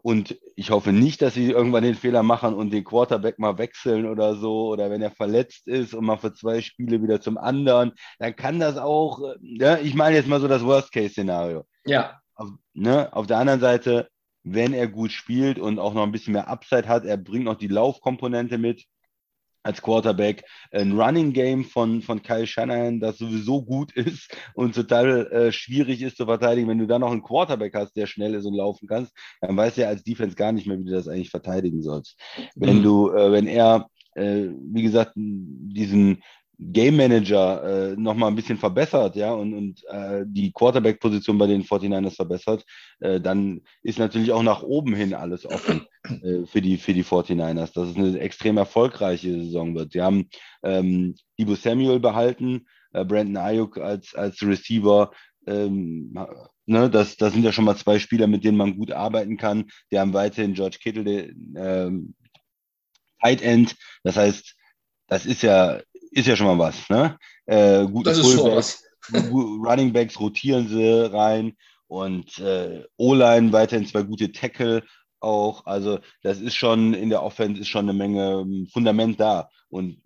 Und 0.03 0.39
ich 0.57 0.71
hoffe 0.71 0.93
nicht, 0.93 1.21
dass 1.21 1.35
sie 1.35 1.51
irgendwann 1.51 1.83
den 1.83 1.95
Fehler 1.95 2.23
machen 2.23 2.55
und 2.55 2.73
den 2.73 2.85
Quarterback 2.85 3.39
mal 3.39 3.59
wechseln 3.59 4.07
oder 4.07 4.35
so. 4.35 4.69
Oder 4.71 4.91
wenn 4.91 5.03
er 5.03 5.11
verletzt 5.11 5.69
ist 5.69 5.95
und 5.95 6.05
mal 6.05 6.17
für 6.17 6.33
zwei 6.33 6.63
Spiele 6.63 7.03
wieder 7.03 7.21
zum 7.21 7.37
anderen, 7.37 7.93
dann 8.19 8.35
kann 8.35 8.59
das 8.59 8.77
auch, 8.77 9.21
ja, 9.41 9.79
ich 9.79 9.95
meine 9.95 10.17
jetzt 10.17 10.29
mal 10.29 10.41
so 10.41 10.49
das 10.49 10.65
Worst-Case-Szenario. 10.65 11.65
Ja. 11.85 12.19
Auf, 12.35 12.49
ne, 12.73 13.13
auf 13.13 13.27
der 13.27 13.39
anderen 13.39 13.61
Seite, 13.61 14.09
wenn 14.43 14.73
er 14.73 14.89
gut 14.89 15.13
spielt 15.13 15.59
und 15.59 15.79
auch 15.79 15.95
noch 15.95 16.03
ein 16.03 16.13
bisschen 16.13 16.33
mehr 16.33 16.49
Upside 16.49 16.89
hat, 16.89 17.05
er 17.05 17.17
bringt 17.17 17.45
noch 17.45 17.57
die 17.57 17.69
Laufkomponente 17.69 18.59
mit 18.59 18.87
als 19.63 19.83
Quarterback 19.83 20.45
ein 20.73 20.99
Running 20.99 21.33
Game 21.33 21.65
von, 21.65 22.03
von 22.03 22.23
Kyle 22.23 22.47
Shanahan, 22.47 23.01
das 23.01 23.19
sowieso 23.19 23.63
gut 23.63 23.93
ist 23.97 24.35
und 24.55 24.75
total 24.75 25.27
äh, 25.27 25.53
schwierig 25.53 26.03
ist 26.03 26.17
zu 26.17 26.25
verteidigen. 26.25 26.69
Wenn 26.69 26.79
du 26.79 26.87
dann 26.87 27.03
noch 27.03 27.13
einen 27.13 27.23
Quarterback 27.23 27.75
hast, 27.75 27.95
der 27.97 28.07
schnell 28.07 28.35
ist 28.35 28.47
und 28.47 28.55
laufen 28.55 28.89
kannst, 28.89 29.13
dann 29.41 29.57
weißt 29.57 29.77
du 29.77 29.83
ja 29.83 29.89
als 29.89 30.03
Defense 30.03 30.35
gar 30.35 30.53
nicht 30.53 30.67
mehr, 30.67 30.79
wie 30.79 30.85
du 30.85 30.93
das 30.93 31.09
eigentlich 31.09 31.31
verteidigen 31.31 31.83
sollst. 31.83 32.19
Wenn 32.55 32.79
mhm. 32.79 32.83
du, 32.83 33.11
äh, 33.11 33.33
wenn 33.33 33.47
er, 33.47 33.89
äh, 34.15 34.49
wie 34.73 34.83
gesagt, 34.83 35.13
diesen 35.15 36.23
Game 36.63 36.97
Manager 36.97 37.93
äh, 37.93 37.97
nochmal 37.97 38.31
ein 38.31 38.37
bisschen 38.37 38.59
verbessert, 38.59 39.17
ja, 39.17 39.33
und, 39.33 39.55
und 39.55 39.83
äh, 39.89 40.25
die 40.27 40.53
Quarterback-Position 40.53 41.39
bei 41.39 41.47
den 41.47 41.63
49ers 41.65 42.17
verbessert, 42.17 42.67
äh, 43.01 43.19
dann 43.19 43.63
ist 43.83 43.99
natürlich 43.99 44.31
auch 44.31 44.43
nach 44.43 44.63
oben 44.63 44.95
hin 44.95 45.15
alles 45.15 45.47
offen 45.47 45.87
äh, 46.05 46.45
für, 46.45 46.61
die, 46.61 46.77
für 46.77 46.93
die 46.93 47.05
49ers, 47.05 47.73
dass 47.73 47.89
es 47.89 47.97
eine 47.97 48.19
extrem 48.21 48.59
erfolgreiche 48.59 49.33
Saison 49.43 49.75
wird. 49.75 49.93
Sie 49.93 50.03
haben 50.03 50.29
ähm, 50.63 51.15
Debo 51.39 51.55
Samuel 51.55 51.99
behalten, 51.99 52.67
äh, 52.93 53.07
Brandon 53.07 53.39
Ayuk 53.39 53.79
als, 53.79 54.15
als 54.15 54.43
Receiver, 54.43 55.13
ähm, 55.47 56.15
ne, 56.67 56.91
das, 56.91 57.17
das 57.17 57.33
sind 57.33 57.43
ja 57.43 57.53
schon 57.53 57.65
mal 57.65 57.77
zwei 57.77 57.99
Spieler, 57.99 58.27
mit 58.27 58.45
denen 58.45 58.59
man 58.59 58.77
gut 58.77 58.93
arbeiten 58.93 59.39
kann. 59.39 59.71
Die 59.91 59.99
haben 59.99 60.13
weiterhin 60.13 60.53
George 60.53 60.79
Kittle, 60.83 61.05
den 61.05 61.55
ähm, 61.57 62.15
Tight 63.23 63.41
End. 63.41 63.77
Das 64.03 64.17
heißt, 64.17 64.57
das 65.07 65.25
ist 65.25 65.43
ja 65.43 65.81
ist 66.11 66.27
ja 66.27 66.37
schon 66.37 66.47
mal 66.47 66.59
was. 66.59 66.89
Ne? 66.89 67.19
Äh, 67.47 67.87
gute 67.87 68.11
das 68.11 68.23
was. 68.23 68.85
Running 69.13 69.93
Backs 69.93 70.21
rotieren 70.21 70.69
sie 70.69 71.13
rein 71.13 71.57
und 71.89 72.39
äh, 72.39 72.85
O-Line 72.97 73.53
weiterhin 73.53 73.87
zwei 73.87 74.03
gute 74.03 74.31
Tackle 74.31 74.85
auch. 75.21 75.67
Also 75.67 75.99
das 76.23 76.41
ist 76.41 76.55
schon 76.55 76.95
in 76.95 77.11
der 77.11 77.23
Offense 77.23 77.61
ist 77.61 77.69
schon 77.69 77.89
eine 77.89 77.99
Menge 77.99 78.43
ähm, 78.43 78.69
Fundament 78.73 79.19
da. 79.19 79.49
Und 79.69 80.01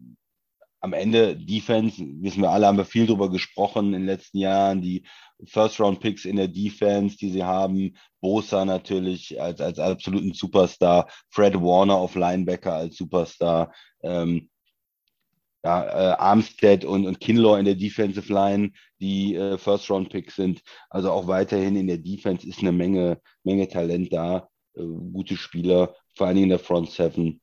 am 0.80 0.92
Ende 0.92 1.34
Defense, 1.34 2.02
wissen 2.20 2.42
wir 2.42 2.50
alle, 2.50 2.66
haben 2.66 2.76
wir 2.76 2.84
viel 2.84 3.06
drüber 3.06 3.30
gesprochen 3.30 3.86
in 3.86 3.92
den 3.92 4.06
letzten 4.06 4.38
Jahren, 4.38 4.82
die 4.82 5.06
First-Round-Picks 5.46 6.26
in 6.26 6.36
der 6.36 6.48
Defense, 6.48 7.16
die 7.16 7.30
sie 7.30 7.42
haben, 7.42 7.96
Bosa 8.20 8.66
natürlich 8.66 9.40
als, 9.40 9.62
als 9.62 9.78
absoluten 9.78 10.34
Superstar, 10.34 11.08
Fred 11.30 11.54
Warner 11.54 11.94
auf 11.94 12.16
Linebacker 12.16 12.74
als 12.74 12.96
Superstar, 12.96 13.72
ähm, 14.02 14.50
ja, 15.64 15.84
äh, 15.84 16.16
Armstead 16.16 16.84
und, 16.84 17.06
und 17.06 17.20
Kinlaw 17.20 17.58
in 17.58 17.64
der 17.64 17.74
Defensive 17.74 18.30
Line, 18.30 18.72
die 19.00 19.34
äh, 19.34 19.56
First-Round-Picks 19.56 20.36
sind. 20.36 20.60
Also 20.90 21.10
auch 21.10 21.26
weiterhin 21.26 21.76
in 21.76 21.86
der 21.86 21.98
Defense 21.98 22.46
ist 22.46 22.60
eine 22.60 22.72
Menge, 22.72 23.20
Menge 23.44 23.66
Talent 23.66 24.12
da, 24.12 24.48
äh, 24.76 24.82
gute 24.82 25.36
Spieler, 25.36 25.94
vor 26.14 26.26
allen 26.26 26.36
Dingen 26.36 26.44
in 26.44 26.50
der 26.50 26.58
Front 26.58 26.90
Seven. 26.90 27.40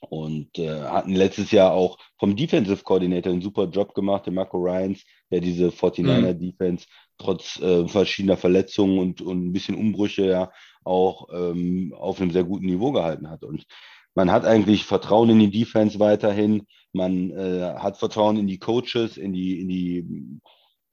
Und 0.00 0.58
äh, 0.58 0.82
hatten 0.82 1.14
letztes 1.14 1.52
Jahr 1.52 1.72
auch 1.72 1.98
vom 2.18 2.36
Defensive 2.36 2.82
Coordinator 2.82 3.32
einen 3.32 3.42
super 3.42 3.64
Job 3.64 3.94
gemacht, 3.94 4.26
der 4.26 4.32
Marco 4.32 4.58
Ryans, 4.58 5.04
der 5.30 5.40
diese 5.40 5.68
49er 5.68 6.34
mhm. 6.34 6.38
Defense 6.38 6.86
trotz 7.16 7.58
äh, 7.60 7.88
verschiedener 7.88 8.36
Verletzungen 8.36 8.98
und, 8.98 9.22
und 9.22 9.46
ein 9.46 9.52
bisschen 9.52 9.74
Umbrüche 9.74 10.26
ja 10.26 10.52
auch 10.84 11.28
ähm, 11.32 11.94
auf 11.96 12.20
einem 12.20 12.30
sehr 12.30 12.44
guten 12.44 12.66
Niveau 12.66 12.92
gehalten 12.92 13.30
hat. 13.30 13.42
Und 13.42 13.64
man 14.16 14.32
hat 14.32 14.46
eigentlich 14.46 14.84
Vertrauen 14.84 15.30
in 15.30 15.38
die 15.38 15.50
Defense 15.50 16.00
weiterhin. 16.00 16.66
Man 16.92 17.30
äh, 17.30 17.74
hat 17.76 17.98
Vertrauen 17.98 18.38
in 18.38 18.46
die 18.46 18.58
Coaches, 18.58 19.18
in 19.18 19.32
die, 19.34 19.60
in 19.60 19.68
die 19.68 20.40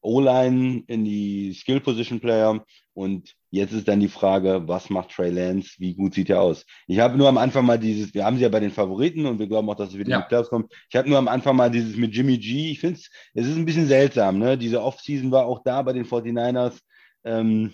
O-Line, 0.01 0.83
in 0.87 1.05
die 1.05 1.53
Skill 1.53 1.79
Position 1.79 2.19
Player. 2.19 2.63
Und 2.93 3.33
jetzt 3.49 3.71
ist 3.71 3.87
dann 3.87 4.01
die 4.01 4.09
Frage, 4.09 4.67
was 4.67 4.89
macht 4.89 5.11
Trey 5.11 5.29
Lance? 5.29 5.75
Wie 5.79 5.95
gut 5.95 6.13
sieht 6.13 6.29
er 6.29 6.41
aus? 6.41 6.65
Ich 6.85 6.99
habe 6.99 7.17
nur 7.17 7.29
am 7.29 7.37
Anfang 7.37 7.65
mal 7.65 7.79
dieses, 7.79 8.13
wir 8.13 8.25
haben 8.25 8.35
sie 8.35 8.43
ja 8.43 8.49
bei 8.49 8.59
den 8.59 8.71
Favoriten 8.71 9.25
und 9.25 9.39
wir 9.39 9.47
glauben 9.47 9.69
auch, 9.69 9.75
dass 9.75 9.91
sie 9.91 9.99
wieder 9.99 10.11
ja. 10.11 10.17
in 10.17 10.23
die 10.23 10.27
Playoffs 10.27 10.49
kommen. 10.49 10.67
Ich 10.89 10.95
habe 10.97 11.07
nur 11.07 11.17
am 11.17 11.29
Anfang 11.29 11.55
mal 11.55 11.71
dieses 11.71 11.95
mit 11.95 12.13
Jimmy 12.13 12.37
G. 12.37 12.71
Ich 12.71 12.81
finde 12.81 12.99
es, 12.99 13.09
es 13.33 13.47
ist 13.47 13.55
ein 13.55 13.65
bisschen 13.65 13.87
seltsam. 13.87 14.37
Ne? 14.37 14.57
Diese 14.57 14.83
Offseason 14.83 15.31
war 15.31 15.45
auch 15.45 15.63
da 15.63 15.81
bei 15.81 15.93
den 15.93 16.05
49ers. 16.05 16.77
Ähm, 17.23 17.71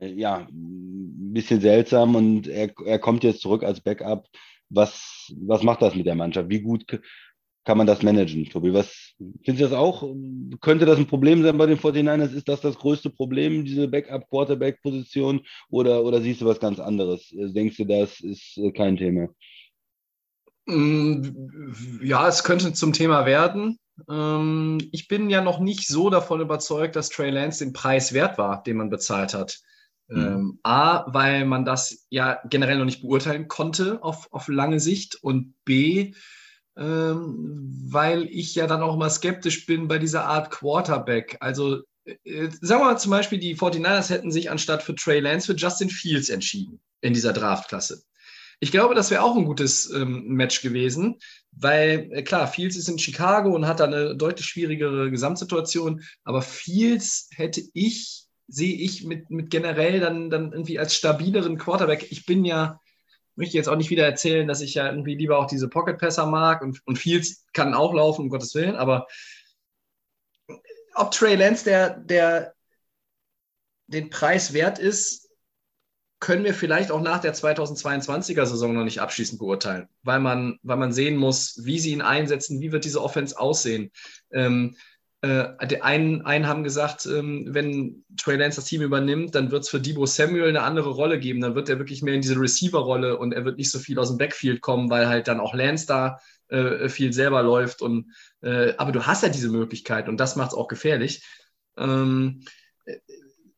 ja, 0.00 0.46
ein 0.50 1.32
bisschen 1.32 1.60
seltsam 1.60 2.16
und 2.16 2.48
er, 2.48 2.70
er 2.84 2.98
kommt 2.98 3.24
jetzt 3.24 3.40
zurück 3.40 3.62
als 3.62 3.80
Backup 3.80 4.26
was, 4.68 5.32
was 5.40 5.62
macht 5.62 5.82
das 5.82 5.94
mit 5.94 6.06
der 6.06 6.14
Mannschaft? 6.14 6.48
Wie 6.48 6.60
gut 6.60 6.86
kann 7.66 7.78
man 7.78 7.86
das 7.86 8.02
managen, 8.02 8.44
Tobi? 8.44 8.72
Was 8.72 9.14
findest 9.44 9.60
du 9.60 9.64
das 9.64 9.72
auch? 9.72 10.08
Könnte 10.60 10.86
das 10.86 10.98
ein 10.98 11.08
Problem 11.08 11.42
sein 11.42 11.58
bei 11.58 11.66
den 11.66 11.78
49ers? 11.78 12.32
Ist 12.32 12.48
das 12.48 12.60
das 12.60 12.78
größte 12.78 13.10
Problem, 13.10 13.64
diese 13.64 13.88
Backup-Quarterback-Position? 13.88 15.40
Oder, 15.68 16.04
oder 16.04 16.20
siehst 16.20 16.40
du 16.40 16.46
was 16.46 16.60
ganz 16.60 16.78
anderes? 16.78 17.28
Denkst 17.32 17.76
du, 17.76 17.84
das 17.84 18.20
ist 18.20 18.56
äh, 18.56 18.70
kein 18.70 18.96
Thema? 18.96 19.28
Mm, 20.66 21.22
ja, 22.02 22.28
es 22.28 22.44
könnte 22.44 22.72
zum 22.72 22.92
Thema 22.92 23.26
werden. 23.26 23.78
Ähm, 24.08 24.78
ich 24.92 25.08
bin 25.08 25.28
ja 25.28 25.40
noch 25.40 25.58
nicht 25.58 25.88
so 25.88 26.08
davon 26.08 26.40
überzeugt, 26.40 26.94
dass 26.94 27.08
Trey 27.08 27.30
Lance 27.30 27.64
den 27.64 27.72
Preis 27.72 28.12
wert 28.12 28.38
war, 28.38 28.62
den 28.62 28.76
man 28.76 28.90
bezahlt 28.90 29.34
hat. 29.34 29.58
Mhm. 30.08 30.18
Ähm, 30.18 30.58
A, 30.62 31.12
weil 31.12 31.44
man 31.44 31.64
das 31.64 32.06
ja 32.10 32.40
generell 32.48 32.78
noch 32.78 32.84
nicht 32.84 33.02
beurteilen 33.02 33.48
konnte 33.48 34.02
auf, 34.02 34.32
auf 34.32 34.48
lange 34.48 34.80
Sicht 34.80 35.16
und 35.22 35.54
B, 35.64 36.14
ähm, 36.76 37.84
weil 37.88 38.24
ich 38.24 38.54
ja 38.54 38.66
dann 38.66 38.82
auch 38.82 38.94
immer 38.94 39.10
skeptisch 39.10 39.66
bin 39.66 39.88
bei 39.88 39.98
dieser 39.98 40.24
Art 40.24 40.50
Quarterback. 40.50 41.36
Also 41.40 41.82
äh, 42.04 42.48
sagen 42.60 42.82
wir 42.82 42.92
mal 42.92 42.98
zum 42.98 43.10
Beispiel, 43.10 43.38
die 43.38 43.56
49ers 43.56 44.10
hätten 44.10 44.30
sich 44.30 44.50
anstatt 44.50 44.82
für 44.82 44.94
Trey 44.94 45.20
Lance 45.20 45.46
für 45.46 45.58
Justin 45.58 45.90
Fields 45.90 46.28
entschieden 46.28 46.80
in 47.00 47.14
dieser 47.14 47.32
Draftklasse. 47.32 48.02
Ich 48.58 48.70
glaube, 48.70 48.94
das 48.94 49.10
wäre 49.10 49.22
auch 49.22 49.36
ein 49.36 49.44
gutes 49.44 49.90
ähm, 49.90 50.28
Match 50.28 50.62
gewesen, 50.62 51.16
weil 51.52 52.08
äh, 52.12 52.22
klar, 52.22 52.46
Fields 52.46 52.76
ist 52.76 52.88
in 52.88 52.98
Chicago 52.98 53.54
und 53.54 53.66
hat 53.66 53.80
da 53.80 53.84
eine 53.84 54.16
deutlich 54.16 54.46
schwierigere 54.46 55.10
Gesamtsituation, 55.10 56.02
aber 56.24 56.42
Fields 56.42 57.28
hätte 57.32 57.62
ich 57.74 58.25
sehe 58.48 58.76
ich 58.76 59.04
mit, 59.04 59.30
mit 59.30 59.50
generell 59.50 60.00
dann, 60.00 60.30
dann 60.30 60.52
irgendwie 60.52 60.78
als 60.78 60.94
stabileren 60.94 61.58
Quarterback. 61.58 62.10
Ich 62.10 62.26
bin 62.26 62.44
ja, 62.44 62.80
möchte 63.34 63.56
jetzt 63.56 63.68
auch 63.68 63.76
nicht 63.76 63.90
wieder 63.90 64.04
erzählen, 64.04 64.46
dass 64.46 64.60
ich 64.60 64.74
ja 64.74 64.88
irgendwie 64.88 65.14
lieber 65.14 65.38
auch 65.38 65.46
diese 65.46 65.68
Pocket-Passer 65.68 66.26
mag 66.26 66.62
und, 66.62 66.80
und 66.86 66.98
Fields 66.98 67.44
kann 67.52 67.74
auch 67.74 67.92
laufen, 67.92 68.22
um 68.22 68.28
Gottes 68.28 68.54
Willen, 68.54 68.76
aber 68.76 69.06
ob 70.94 71.10
Trey 71.10 71.34
Lance 71.34 71.64
der, 71.64 71.98
der 71.98 72.54
den 73.88 74.10
Preis 74.10 74.52
wert 74.52 74.78
ist, 74.78 75.28
können 76.18 76.44
wir 76.44 76.54
vielleicht 76.54 76.90
auch 76.90 77.02
nach 77.02 77.20
der 77.20 77.34
2022er 77.34 78.46
Saison 78.46 78.72
noch 78.72 78.84
nicht 78.84 79.00
abschließend 79.00 79.38
beurteilen, 79.38 79.88
weil 80.02 80.18
man, 80.18 80.58
weil 80.62 80.78
man 80.78 80.92
sehen 80.92 81.16
muss, 81.16 81.60
wie 81.64 81.78
sie 81.78 81.92
ihn 81.92 82.00
einsetzen, 82.00 82.60
wie 82.60 82.72
wird 82.72 82.86
diese 82.86 83.02
Offense 83.02 83.38
aussehen. 83.38 83.92
Ähm, 84.32 84.76
äh, 85.26 85.80
einen, 85.80 86.22
einen 86.22 86.46
haben 86.46 86.62
gesagt, 86.62 87.06
ähm, 87.06 87.46
wenn 87.48 88.04
Trey 88.16 88.36
Lance 88.36 88.56
das 88.56 88.66
Team 88.66 88.82
übernimmt, 88.82 89.34
dann 89.34 89.50
wird 89.50 89.64
es 89.64 89.68
für 89.68 89.80
Debo 89.80 90.06
Samuel 90.06 90.48
eine 90.48 90.62
andere 90.62 90.90
Rolle 90.90 91.18
geben. 91.18 91.40
Dann 91.40 91.54
wird 91.54 91.68
er 91.68 91.78
wirklich 91.78 92.02
mehr 92.02 92.14
in 92.14 92.20
diese 92.20 92.38
Receiver-Rolle 92.38 93.18
und 93.18 93.32
er 93.32 93.44
wird 93.44 93.58
nicht 93.58 93.70
so 93.70 93.78
viel 93.78 93.98
aus 93.98 94.08
dem 94.08 94.18
Backfield 94.18 94.60
kommen, 94.60 94.90
weil 94.90 95.08
halt 95.08 95.28
dann 95.28 95.40
auch 95.40 95.54
Lance 95.54 95.86
da 95.86 96.18
äh, 96.48 96.88
viel 96.88 97.12
selber 97.12 97.42
läuft. 97.42 97.82
Und, 97.82 98.12
äh, 98.42 98.74
aber 98.76 98.92
du 98.92 99.06
hast 99.06 99.22
ja 99.22 99.28
diese 99.28 99.48
Möglichkeit 99.48 100.08
und 100.08 100.18
das 100.18 100.36
macht 100.36 100.52
es 100.52 100.56
auch 100.56 100.68
gefährlich. 100.68 101.24
Ähm, 101.76 102.44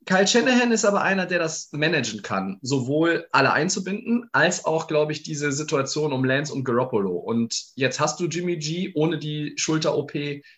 Kyle 0.09 0.27
Shanahan 0.27 0.73
ist 0.73 0.87
aber 0.87 1.03
einer, 1.03 1.27
der 1.27 1.39
das 1.39 1.71
managen 1.73 2.23
kann, 2.23 2.59
sowohl 2.63 3.29
alle 3.31 3.53
einzubinden, 3.53 4.27
als 4.33 4.65
auch, 4.65 4.87
glaube 4.87 5.13
ich, 5.13 5.23
diese 5.23 5.53
Situation 5.53 6.15
um 6.15 6.25
Lance 6.25 6.51
und 6.51 6.65
Garoppolo. 6.65 7.15
Und 7.15 7.67
jetzt 7.75 8.01
hast 8.01 8.19
du 8.19 8.25
Jimmy 8.25 8.57
G 8.57 8.93
ohne 8.95 9.19
die 9.19 9.53
Schulter-OP. 9.57 10.15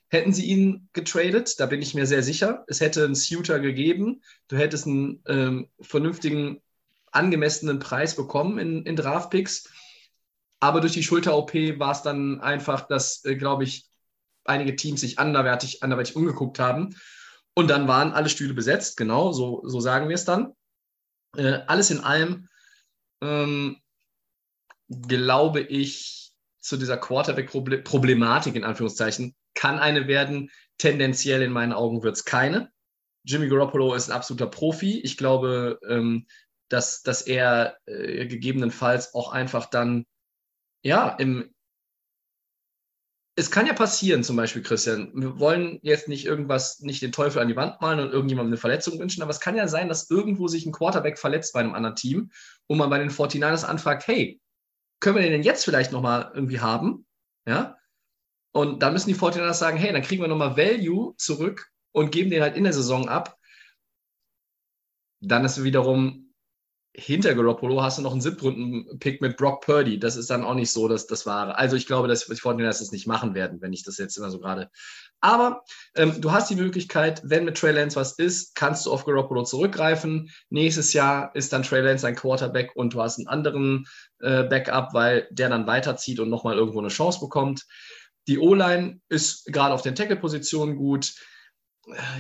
Hätten 0.06 0.32
sie 0.32 0.44
ihn 0.44 0.88
getradet? 0.92 1.58
Da 1.58 1.66
bin 1.66 1.82
ich 1.82 1.94
mir 1.94 2.06
sehr 2.06 2.22
sicher. 2.22 2.62
Es 2.68 2.80
hätte 2.80 3.04
einen 3.04 3.16
Suitor 3.16 3.58
gegeben. 3.58 4.22
Du 4.46 4.56
hättest 4.56 4.86
einen 4.86 5.20
ähm, 5.26 5.66
vernünftigen, 5.80 6.62
angemessenen 7.10 7.80
Preis 7.80 8.14
bekommen 8.14 8.56
in, 8.58 8.86
in 8.86 8.94
Draftpicks. 8.94 9.68
Aber 10.60 10.80
durch 10.80 10.92
die 10.92 11.02
Schulter-OP 11.02 11.54
war 11.80 11.90
es 11.90 12.02
dann 12.02 12.40
einfach, 12.40 12.86
dass, 12.86 13.24
äh, 13.24 13.34
glaube 13.34 13.64
ich, 13.64 13.88
einige 14.44 14.76
Teams 14.76 15.00
sich 15.00 15.18
anderweitig, 15.18 15.82
anderweitig 15.82 16.14
umgeguckt 16.14 16.60
haben 16.60 16.94
und 17.54 17.68
dann 17.68 17.88
waren 17.88 18.12
alle 18.12 18.28
Stühle 18.28 18.54
besetzt, 18.54 18.96
genau, 18.96 19.32
so, 19.32 19.62
so 19.64 19.80
sagen 19.80 20.08
wir 20.08 20.14
es 20.14 20.24
dann. 20.24 20.52
Äh, 21.36 21.60
alles 21.66 21.90
in 21.90 22.00
allem 22.00 22.48
ähm, 23.20 23.80
glaube 24.88 25.60
ich, 25.60 26.32
zu 26.58 26.76
dieser 26.76 26.96
Quarterback-Problematik 26.96 28.54
in 28.54 28.64
Anführungszeichen 28.64 29.34
kann 29.54 29.78
eine 29.78 30.06
werden. 30.08 30.50
Tendenziell 30.78 31.42
in 31.42 31.52
meinen 31.52 31.72
Augen 31.72 32.02
wird 32.02 32.16
es 32.16 32.24
keine. 32.24 32.70
Jimmy 33.24 33.48
Garoppolo 33.48 33.94
ist 33.94 34.10
ein 34.10 34.16
absoluter 34.16 34.46
Profi. 34.46 35.00
Ich 35.00 35.16
glaube, 35.16 35.78
ähm, 35.88 36.26
dass, 36.68 37.02
dass 37.02 37.22
er 37.22 37.76
äh, 37.86 38.26
gegebenenfalls 38.26 39.14
auch 39.14 39.32
einfach 39.32 39.66
dann 39.66 40.06
ja 40.82 41.10
im, 41.10 41.54
es 43.36 43.50
kann 43.50 43.66
ja 43.66 43.72
passieren, 43.72 44.24
zum 44.24 44.36
Beispiel, 44.36 44.62
Christian. 44.62 45.12
Wir 45.14 45.38
wollen 45.38 45.78
jetzt 45.82 46.08
nicht 46.08 46.26
irgendwas, 46.26 46.80
nicht 46.80 47.00
den 47.00 47.12
Teufel 47.12 47.40
an 47.40 47.48
die 47.48 47.56
Wand 47.56 47.80
malen 47.80 48.00
und 48.00 48.12
irgendjemandem 48.12 48.52
eine 48.52 48.60
Verletzung 48.60 48.98
wünschen, 48.98 49.22
aber 49.22 49.30
es 49.30 49.40
kann 49.40 49.56
ja 49.56 49.68
sein, 49.68 49.88
dass 49.88 50.10
irgendwo 50.10 50.48
sich 50.48 50.66
ein 50.66 50.72
Quarterback 50.72 51.18
verletzt 51.18 51.52
bei 51.52 51.60
einem 51.60 51.74
anderen 51.74 51.96
Team 51.96 52.30
und 52.66 52.78
man 52.78 52.90
bei 52.90 52.98
den 52.98 53.10
49ers 53.10 53.64
anfragt, 53.64 54.06
hey, 54.06 54.40
können 55.00 55.16
wir 55.16 55.22
den 55.22 55.32
denn 55.32 55.42
jetzt 55.42 55.64
vielleicht 55.64 55.92
nochmal 55.92 56.30
irgendwie 56.34 56.60
haben? 56.60 57.06
Ja. 57.46 57.78
Und 58.52 58.82
dann 58.82 58.92
müssen 58.92 59.08
die 59.08 59.16
49ers 59.16 59.54
sagen, 59.54 59.78
hey, 59.78 59.92
dann 59.92 60.02
kriegen 60.02 60.22
wir 60.22 60.28
nochmal 60.28 60.56
Value 60.56 61.14
zurück 61.16 61.70
und 61.92 62.12
geben 62.12 62.30
den 62.30 62.42
halt 62.42 62.56
in 62.56 62.64
der 62.64 62.72
Saison 62.72 63.08
ab. 63.08 63.38
Dann 65.20 65.44
ist 65.44 65.62
wiederum 65.62 66.29
hinter 66.92 67.34
Garoppolo 67.34 67.82
hast 67.82 67.98
du 67.98 68.02
noch 68.02 68.12
einen 68.12 68.20
Siebtrunden-Pick 68.20 69.20
mit 69.20 69.36
Brock 69.36 69.64
Purdy. 69.64 69.98
Das 69.98 70.16
ist 70.16 70.28
dann 70.28 70.44
auch 70.44 70.54
nicht 70.54 70.72
so, 70.72 70.88
dass 70.88 71.06
das 71.06 71.24
wahre. 71.24 71.56
Also 71.56 71.76
ich 71.76 71.86
glaube, 71.86 72.08
dass 72.08 72.26
die 72.26 72.34
Fortinanders 72.34 72.80
das 72.80 72.90
nicht 72.90 73.06
machen 73.06 73.34
werden, 73.34 73.60
wenn 73.60 73.72
ich 73.72 73.84
das 73.84 73.98
jetzt 73.98 74.16
immer 74.16 74.30
so 74.30 74.40
gerade. 74.40 74.70
Aber 75.20 75.62
ähm, 75.94 76.20
du 76.20 76.32
hast 76.32 76.50
die 76.50 76.56
Möglichkeit, 76.56 77.20
wenn 77.24 77.44
mit 77.44 77.56
Trey 77.56 77.72
Lance 77.72 77.96
was 77.96 78.12
ist, 78.18 78.54
kannst 78.54 78.86
du 78.86 78.92
auf 78.92 79.04
Garoppolo 79.04 79.44
zurückgreifen. 79.44 80.30
Nächstes 80.48 80.92
Jahr 80.92 81.34
ist 81.34 81.52
dann 81.52 81.62
Trey 81.62 81.80
Lance 81.80 82.06
ein 82.06 82.16
Quarterback 82.16 82.74
und 82.74 82.94
du 82.94 83.02
hast 83.02 83.18
einen 83.18 83.28
anderen 83.28 83.86
äh, 84.20 84.44
Backup, 84.44 84.92
weil 84.92 85.28
der 85.30 85.48
dann 85.48 85.66
weiterzieht 85.66 86.18
und 86.18 86.28
nochmal 86.28 86.56
irgendwo 86.56 86.80
eine 86.80 86.88
Chance 86.88 87.20
bekommt. 87.20 87.66
Die 88.26 88.38
O-Line 88.38 89.00
ist 89.08 89.46
gerade 89.46 89.74
auf 89.74 89.82
den 89.82 89.94
Tackle-Positionen 89.94 90.76
gut. 90.76 91.14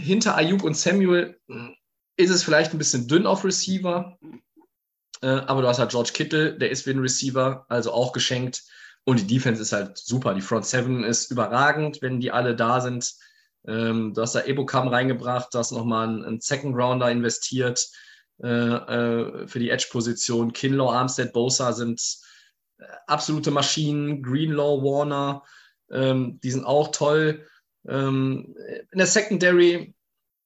Hinter 0.00 0.36
Ayuk 0.36 0.62
und 0.62 0.76
Samuel 0.76 1.38
hm, 1.48 1.74
ist 2.16 2.30
es 2.30 2.42
vielleicht 2.42 2.72
ein 2.72 2.78
bisschen 2.78 3.08
dünn 3.08 3.26
auf 3.26 3.44
Receiver. 3.44 4.18
Äh, 5.22 5.28
aber 5.28 5.62
du 5.62 5.68
hast 5.68 5.78
halt 5.78 5.90
George 5.90 6.10
Kittle, 6.12 6.56
der 6.58 6.70
ist 6.70 6.86
wie 6.86 6.90
ein 6.90 6.98
Receiver, 6.98 7.66
also 7.68 7.92
auch 7.92 8.12
geschenkt. 8.12 8.62
Und 9.04 9.20
die 9.20 9.26
Defense 9.26 9.62
ist 9.62 9.72
halt 9.72 9.98
super. 9.98 10.34
Die 10.34 10.40
Front 10.40 10.66
Seven 10.66 11.04
ist 11.04 11.30
überragend, 11.30 12.02
wenn 12.02 12.20
die 12.20 12.30
alle 12.30 12.54
da 12.54 12.80
sind. 12.80 13.14
Ähm, 13.66 14.14
du 14.14 14.22
hast 14.22 14.34
da 14.34 14.44
Ebokam 14.44 14.88
reingebracht, 14.88 15.52
du 15.52 15.58
hast 15.58 15.72
nochmal 15.72 16.08
einen, 16.08 16.24
einen 16.24 16.40
Second 16.40 16.76
Rounder 16.76 17.10
investiert 17.10 17.86
äh, 18.42 18.46
äh, 18.48 19.46
für 19.46 19.58
die 19.58 19.70
Edge-Position. 19.70 20.52
Kinlaw, 20.52 20.92
Armstead, 20.92 21.32
Bosa 21.32 21.72
sind 21.72 22.00
äh, 22.78 22.84
absolute 23.06 23.50
Maschinen. 23.50 24.22
Greenlaw, 24.22 24.82
Warner, 24.82 25.42
ähm, 25.90 26.40
die 26.42 26.50
sind 26.50 26.64
auch 26.64 26.88
toll. 26.88 27.46
Ähm, 27.86 28.54
in 28.92 28.98
der 28.98 29.06
Secondary 29.06 29.94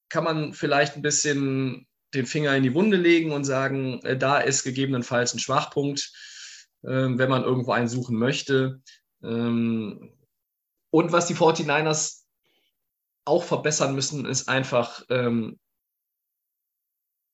kann 0.09 0.23
man 0.23 0.53
vielleicht 0.53 0.95
ein 0.95 1.01
bisschen 1.01 1.87
den 2.15 2.25
Finger 2.25 2.55
in 2.55 2.63
die 2.63 2.73
Wunde 2.73 2.97
legen 2.97 3.31
und 3.31 3.43
sagen, 3.43 4.01
äh, 4.03 4.17
da 4.17 4.39
ist 4.39 4.63
gegebenenfalls 4.63 5.33
ein 5.33 5.39
Schwachpunkt, 5.39 6.11
äh, 6.83 6.89
wenn 6.89 7.29
man 7.29 7.43
irgendwo 7.43 7.71
einen 7.71 7.87
suchen 7.87 8.17
möchte. 8.17 8.81
Ähm, 9.23 10.11
und 10.89 11.11
was 11.11 11.27
die 11.27 11.35
49ers 11.35 12.23
auch 13.25 13.43
verbessern 13.43 13.95
müssen, 13.95 14.25
ist 14.25 14.47
einfach 14.47 15.03
ähm, 15.09 15.59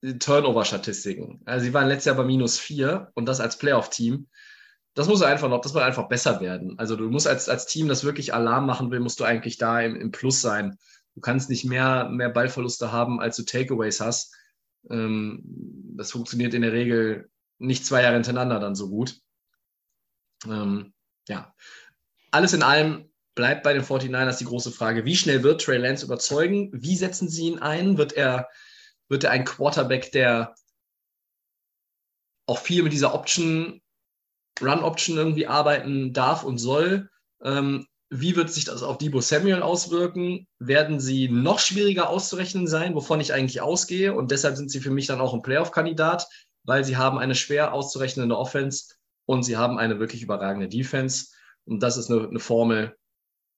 die 0.02 0.18
Turnover-Statistiken. 0.18 1.42
Also 1.46 1.66
sie 1.66 1.74
waren 1.74 1.88
letztes 1.88 2.06
Jahr 2.06 2.16
bei 2.16 2.24
minus 2.24 2.58
vier 2.58 3.12
und 3.14 3.26
das 3.26 3.40
als 3.40 3.58
Playoff-Team. 3.58 4.28
Das 4.94 5.08
muss 5.08 5.22
einfach 5.22 5.48
noch, 5.48 5.62
das 5.62 5.74
muss 5.74 5.84
einfach 5.84 6.10
besser 6.10 6.42
werden. 6.42 6.78
Also 6.80 6.96
du 6.96 7.10
musst 7.10 7.28
als, 7.28 7.48
als 7.48 7.66
Team, 7.66 7.88
das 7.88 8.04
wirklich 8.04 8.34
Alarm 8.34 8.66
machen 8.66 8.92
will, 8.92 9.00
musst 9.00 9.20
du 9.20 9.24
eigentlich 9.24 9.58
da 9.58 9.80
im, 9.80 9.96
im 9.96 10.12
Plus 10.12 10.42
sein. 10.42 10.78
Du 11.16 11.22
kannst 11.22 11.50
nicht 11.50 11.66
mehr, 11.66 12.10
mehr 12.10 12.30
Ballverluste 12.30 12.92
haben, 12.92 13.20
als 13.20 13.36
du 13.36 13.44
Takeaways 13.44 14.02
hast. 14.02 14.36
Ähm, 14.90 15.42
das 15.96 16.12
funktioniert 16.12 16.54
in 16.54 16.62
der 16.62 16.74
Regel 16.74 17.30
nicht 17.60 17.86
zwei 17.86 18.02
Jahre 18.02 18.16
hintereinander 18.16 18.60
dann 18.60 18.76
so 18.76 18.90
gut. 18.90 19.20
Ähm, 20.48 20.94
ja, 21.28 21.54
alles 22.32 22.54
in 22.54 22.64
allem 22.64 23.10
bleibt 23.36 23.64
bei 23.64 23.74
den 23.74 23.84
49ers 23.84 24.40
die 24.40 24.46
große 24.46 24.72
Frage, 24.72 25.06
wie 25.06 25.16
schnell 25.16 25.44
wird 25.44 25.62
Trey 25.62 25.78
Lance 25.78 26.06
überzeugen? 26.06 26.70
Wie 26.74 26.96
setzen 26.96 27.30
sie 27.30 27.48
ihn 27.48 27.60
ein? 27.60 27.98
Wird 27.98 28.14
er, 28.14 28.50
wird 29.08 29.24
er 29.24 29.32
ein 29.32 29.46
Quarterback, 29.46 30.12
der 30.12 30.56
auch 32.48 32.60
viel 32.60 32.84
mit 32.84 32.94
dieser 32.94 33.14
Option, 33.14 33.82
Run-Option 34.60 35.18
irgendwie 35.18 35.48
arbeiten 35.48 36.14
darf 36.14 36.44
und 36.44 36.58
soll? 36.58 37.10
Ähm, 37.44 37.88
wie 38.14 38.36
wird 38.36 38.52
sich 38.52 38.66
das 38.66 38.84
auf 38.84 38.98
Debo 38.98 39.22
Samuel 39.22 39.62
auswirken? 39.62 40.46
Werden 40.60 41.00
sie 41.00 41.30
noch 41.30 41.60
schwieriger 41.60 42.10
auszurechnen 42.10 42.68
sein, 42.68 42.94
wovon 42.94 43.22
ich 43.22 43.34
eigentlich 43.34 43.62
ausgehe? 43.62 44.14
Und 44.14 44.32
deshalb 44.32 44.58
sind 44.58 44.70
sie 44.70 44.82
für 44.82 44.92
mich 44.92 45.08
dann 45.08 45.22
auch 45.22 45.34
ein 45.34 45.42
Playoff-Kandidat, 45.42 46.28
weil 46.64 46.84
sie 46.84 46.98
haben 46.98 47.18
eine 47.18 47.36
schwer 47.36 47.74
auszurechnende 47.74 48.38
Offense 48.38 48.96
und 49.26 49.44
sie 49.44 49.56
haben 49.56 49.78
eine 49.78 50.00
wirklich 50.00 50.22
überragende 50.22 50.68
Defense. 50.68 51.28
Und 51.64 51.82
das 51.82 51.96
ist 51.96 52.12
eine, 52.12 52.28
eine 52.28 52.40
Formel, 52.40 52.98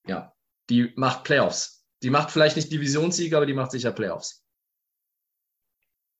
ja, 0.06 0.32
die 0.70 0.92
macht 0.94 1.24
Playoffs. 1.24 1.84
Die 2.04 2.10
macht 2.10 2.30
vielleicht 2.30 2.54
nicht 2.54 2.70
Divisionssieger, 2.70 3.38
aber 3.38 3.46
die 3.46 3.54
macht 3.54 3.72
sicher 3.72 3.90
Playoffs. 3.90 4.44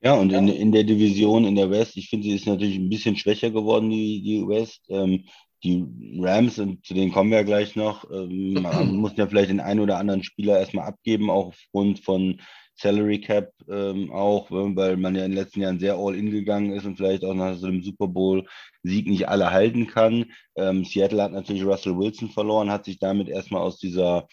Ja, 0.01 0.15
und 0.15 0.33
in, 0.33 0.49
in 0.49 0.73
der 0.73 0.83
Division 0.83 1.45
in 1.45 1.55
der 1.55 1.71
West, 1.71 1.97
ich 1.97 2.09
finde, 2.09 2.25
sie 2.25 2.35
ist 2.35 2.47
natürlich 2.47 2.77
ein 2.77 2.91
bisschen 2.91 3.17
schwächer 3.17 3.53
geworden, 3.53 3.91
die, 3.91 4.23
die 4.23 4.49
West. 4.49 4.83
Ähm, 4.89 5.25
die 5.65 6.21
Rams, 6.21 6.59
und 6.59 6.85
zu 6.85 6.95
denen 6.95 7.13
kommen 7.13 7.31
wir 7.31 7.39
ja 7.39 7.45
gleich 7.45 7.75
noch, 7.75 8.09
ähm, 8.11 8.63
mussten 9.01 9.21
ja 9.21 9.27
vielleicht 9.27 9.51
den 9.51 9.61
einen 9.61 9.81
oder 9.81 9.99
anderen 9.99 10.23
Spieler 10.23 10.59
erstmal 10.59 10.87
abgeben, 10.87 11.31
auch 11.31 11.49
aufgrund 11.49 12.01
von 12.01 12.41
Salary 12.77 13.21
Cap 13.21 13.53
ähm, 13.69 14.11
auch, 14.13 14.51
äh, 14.51 14.77
weil 14.77 14.97
man 14.97 15.15
ja 15.15 15.25
in 15.25 15.31
den 15.31 15.39
letzten 15.39 15.61
Jahren 15.61 15.79
sehr 15.79 15.97
all-in 15.97 16.31
gegangen 16.31 16.73
ist 16.73 16.85
und 16.85 16.97
vielleicht 16.97 17.25
auch 17.25 17.35
nach 17.35 17.57
so 17.57 17.67
einem 17.67 17.83
Super 17.83 18.09
Bowl-Sieg 18.09 19.07
nicht 19.07 19.29
alle 19.29 19.53
halten 19.53 19.87
kann. 19.87 20.27
Ähm, 20.57 20.85
Seattle 20.85 21.23
hat 21.23 21.33
natürlich 21.33 21.65
Russell 21.65 21.97
Wilson 21.97 22.31
verloren, 22.31 22.71
hat 22.71 22.85
sich 22.85 22.99
damit 22.99 23.29
erstmal 23.29 23.63
aus 23.63 23.79
dieser 23.79 24.27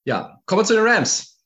Ja, 0.04 0.40
kommen 0.46 0.62
wir 0.62 0.66
zu 0.66 0.74
den 0.74 0.86
Rams. 0.86 1.44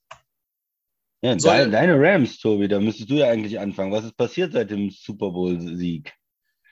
Ja, 1.22 1.39
Soll, 1.39 1.70
deine 1.70 1.99
Rams, 1.99 2.39
Tobi, 2.39 2.68
da 2.68 2.79
müsstest 2.79 3.11
du 3.11 3.14
ja 3.14 3.29
eigentlich 3.29 3.59
anfangen. 3.59 3.93
Was 3.93 4.05
ist 4.05 4.16
passiert 4.16 4.53
seit 4.53 4.70
dem 4.70 4.91
Super 4.91 5.31
Bowl-Sieg? 5.31 6.12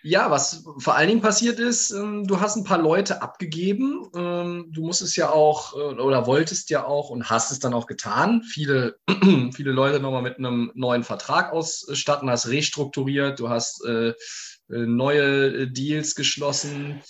Ja, 0.04 0.32
was 0.32 0.64
vor 0.78 0.96
allen 0.96 1.08
Dingen 1.08 1.20
passiert 1.20 1.60
ist, 1.60 1.92
ähm, 1.92 2.26
du 2.26 2.40
hast 2.40 2.56
ein 2.56 2.64
paar 2.64 2.78
Leute 2.78 3.22
abgegeben. 3.22 4.08
Ähm, 4.16 4.66
du 4.72 4.82
musstest 4.82 5.16
ja 5.16 5.30
auch 5.30 5.74
äh, 5.74 6.00
oder 6.00 6.26
wolltest 6.26 6.70
ja 6.70 6.84
auch 6.84 7.10
und 7.10 7.30
hast 7.30 7.52
es 7.52 7.60
dann 7.60 7.72
auch 7.72 7.86
getan, 7.86 8.42
viele, 8.42 8.98
viele 9.54 9.70
Leute 9.70 10.00
nochmal 10.00 10.22
mit 10.22 10.38
einem 10.38 10.72
neuen 10.74 11.04
Vertrag 11.04 11.52
ausstatten, 11.52 12.28
hast 12.28 12.48
restrukturiert, 12.48 13.38
du 13.38 13.48
hast 13.48 13.84
äh, 13.84 14.08
äh, 14.08 14.14
neue 14.68 15.68
Deals 15.68 16.16
geschlossen 16.16 17.00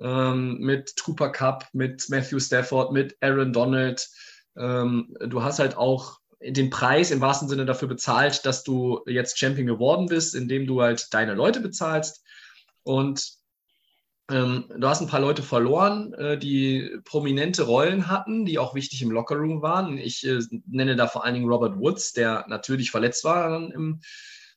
ähm, 0.00 0.58
mit 0.60 0.96
Trooper 0.96 1.32
Cup, 1.32 1.66
mit 1.74 2.08
Matthew 2.08 2.40
Stafford, 2.40 2.92
mit 2.92 3.16
Aaron 3.20 3.52
Donald. 3.52 4.08
Du 4.56 5.42
hast 5.42 5.60
halt 5.60 5.76
auch 5.76 6.18
den 6.42 6.70
Preis 6.70 7.12
im 7.12 7.20
wahrsten 7.20 7.48
Sinne 7.48 7.64
dafür 7.66 7.86
bezahlt, 7.86 8.44
dass 8.44 8.64
du 8.64 9.00
jetzt 9.06 9.38
Champion 9.38 9.66
geworden 9.66 10.06
bist, 10.06 10.34
indem 10.34 10.66
du 10.66 10.82
halt 10.82 11.06
deine 11.14 11.34
Leute 11.34 11.60
bezahlst. 11.60 12.24
Und 12.90 13.34
ähm, 14.30 14.64
du 14.76 14.88
hast 14.88 15.00
ein 15.00 15.06
paar 15.06 15.20
Leute 15.20 15.44
verloren, 15.44 16.12
äh, 16.14 16.36
die 16.36 16.98
prominente 17.04 17.62
Rollen 17.62 18.08
hatten, 18.08 18.44
die 18.44 18.58
auch 18.58 18.74
wichtig 18.74 19.00
im 19.02 19.12
Lockerroom 19.12 19.62
waren. 19.62 19.96
Ich 19.96 20.26
äh, 20.26 20.40
nenne 20.66 20.96
da 20.96 21.06
vor 21.06 21.24
allen 21.24 21.34
Dingen 21.34 21.48
Robert 21.48 21.78
Woods, 21.78 22.12
der 22.12 22.46
natürlich 22.48 22.90
verletzt 22.90 23.22
war 23.22 23.72
im, 23.72 24.00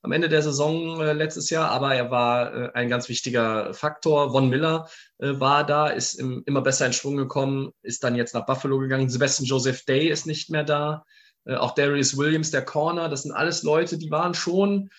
am 0.02 0.12
Ende 0.12 0.30
der 0.30 0.42
Saison 0.42 1.00
äh, 1.00 1.14
letztes 1.14 1.52
Jahr, 1.52 1.70
aber 1.70 1.94
er 1.94 2.10
war 2.10 2.54
äh, 2.54 2.72
ein 2.74 2.90
ganz 2.90 3.08
wichtiger 3.08 3.74
Faktor. 3.76 4.32
Von 4.32 4.50
Miller 4.50 4.90
äh, 5.20 5.40
war 5.40 5.64
da, 5.64 5.88
ist 5.88 6.16
im, 6.16 6.42
immer 6.48 6.62
besser 6.62 6.88
in 6.88 6.94
Schwung 6.94 7.18
gekommen, 7.18 7.72
ist 7.84 8.04
dann 8.04 8.16
jetzt 8.16 8.34
nach 8.34 8.48
Buffalo 8.48 8.80
gegangen. 8.80 9.10
Sebastian 9.10 9.46
Joseph 9.46 9.86
Day 9.86 10.10
ist 10.10 10.26
nicht 10.26 10.50
mehr 10.50 10.64
da. 10.64 11.06
Äh, 11.46 11.56
auch 11.56 11.76
Darius 11.76 12.18
Williams, 12.18 12.50
der 12.50 12.66
Corner, 12.66 13.10
das 13.10 13.24
sind 13.24 13.32
alles 13.32 13.62
Leute, 13.62 14.00
die 14.00 14.10
waren 14.10 14.34
schon 14.34 14.90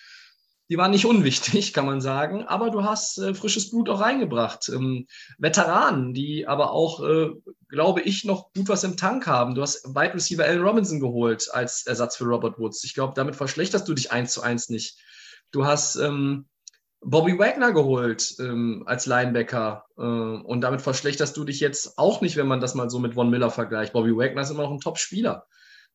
die 0.70 0.78
waren 0.78 0.90
nicht 0.90 1.06
unwichtig, 1.06 1.72
kann 1.74 1.86
man 1.86 2.00
sagen, 2.00 2.44
aber 2.44 2.70
du 2.70 2.84
hast 2.84 3.18
äh, 3.18 3.34
frisches 3.34 3.70
Blut 3.70 3.88
auch 3.88 4.00
reingebracht. 4.00 4.68
Ähm, 4.68 5.06
Veteranen, 5.38 6.14
die 6.14 6.46
aber 6.46 6.72
auch, 6.72 7.02
äh, 7.02 7.30
glaube 7.68 8.00
ich, 8.02 8.24
noch 8.24 8.52
gut 8.52 8.68
was 8.68 8.84
im 8.84 8.96
Tank 8.96 9.26
haben. 9.26 9.54
Du 9.54 9.62
hast 9.62 9.94
Wide 9.94 10.14
Receiver 10.14 10.44
Allen 10.44 10.62
Robinson 10.62 11.00
geholt 11.00 11.48
als 11.52 11.86
Ersatz 11.86 12.16
für 12.16 12.24
Robert 12.24 12.58
Woods. 12.58 12.84
Ich 12.84 12.94
glaube, 12.94 13.12
damit 13.14 13.36
verschlechterst 13.36 13.88
du 13.88 13.94
dich 13.94 14.12
eins 14.12 14.32
zu 14.32 14.42
eins 14.42 14.68
nicht. 14.68 14.98
Du 15.50 15.66
hast 15.66 15.96
ähm, 15.96 16.46
Bobby 17.00 17.38
Wagner 17.38 17.72
geholt 17.72 18.34
ähm, 18.40 18.82
als 18.86 19.04
Linebacker 19.04 19.84
äh, 19.98 20.00
und 20.00 20.62
damit 20.62 20.80
verschlechterst 20.80 21.36
du 21.36 21.44
dich 21.44 21.60
jetzt 21.60 21.98
auch 21.98 22.22
nicht, 22.22 22.36
wenn 22.36 22.46
man 22.48 22.60
das 22.60 22.74
mal 22.74 22.88
so 22.88 22.98
mit 22.98 23.14
Von 23.14 23.28
Miller 23.28 23.50
vergleicht. 23.50 23.92
Bobby 23.92 24.16
Wagner 24.16 24.40
ist 24.40 24.50
immer 24.50 24.62
noch 24.62 24.72
ein 24.72 24.80
Top-Spieler. 24.80 25.46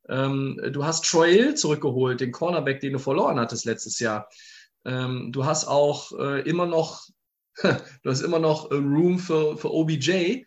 Ähm, 0.08 0.60
du 0.72 0.86
hast 0.86 1.06
Troy 1.06 1.34
Hill 1.34 1.56
zurückgeholt, 1.56 2.22
den 2.22 2.32
Cornerback, 2.32 2.80
den 2.80 2.94
du 2.94 3.00
verloren 3.00 3.40
hattest 3.40 3.66
letztes 3.66 4.00
Jahr. 4.00 4.30
Ähm, 4.86 5.32
du 5.32 5.46
hast 5.46 5.66
auch 5.68 6.12
äh, 6.18 6.42
immer 6.48 6.66
noch, 6.66 7.08
du 7.62 8.10
hast 8.10 8.22
immer 8.22 8.40
noch 8.40 8.72
äh, 8.72 8.76
Room 8.76 9.20
für, 9.20 9.58
für 9.58 9.72
OBJ 9.74 10.44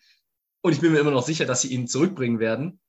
und 0.62 0.72
ich 0.72 0.80
bin 0.80 0.93
mir 0.93 1.01
immer 1.01 1.11
noch 1.11 1.24
sicher, 1.24 1.45
dass 1.45 1.62
sie 1.62 1.72
ihn 1.72 1.87
zurückbringen 1.87 2.39
werden. 2.39 2.80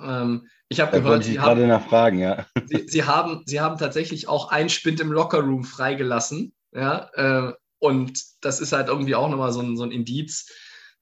Ähm, 0.00 0.48
ich 0.68 0.80
habe 0.80 1.00
gehört, 1.00 1.24
sie 1.24 1.38
haben, 1.38 1.68
nachfragen, 1.68 2.18
ja. 2.18 2.46
Sie, 2.66 2.88
sie, 2.88 3.04
haben, 3.04 3.42
sie 3.44 3.60
haben 3.60 3.76
tatsächlich 3.76 4.26
auch 4.26 4.50
einen 4.50 4.70
Spind 4.70 5.00
im 5.00 5.12
Lockerroom 5.12 5.64
freigelassen. 5.64 6.54
Ja, 6.72 7.10
äh, 7.12 7.52
und 7.78 8.22
das 8.40 8.60
ist 8.60 8.72
halt 8.72 8.88
irgendwie 8.88 9.14
auch 9.14 9.28
nochmal 9.28 9.52
so 9.52 9.60
ein, 9.60 9.76
so 9.76 9.82
ein 9.82 9.90
Indiz, 9.90 10.50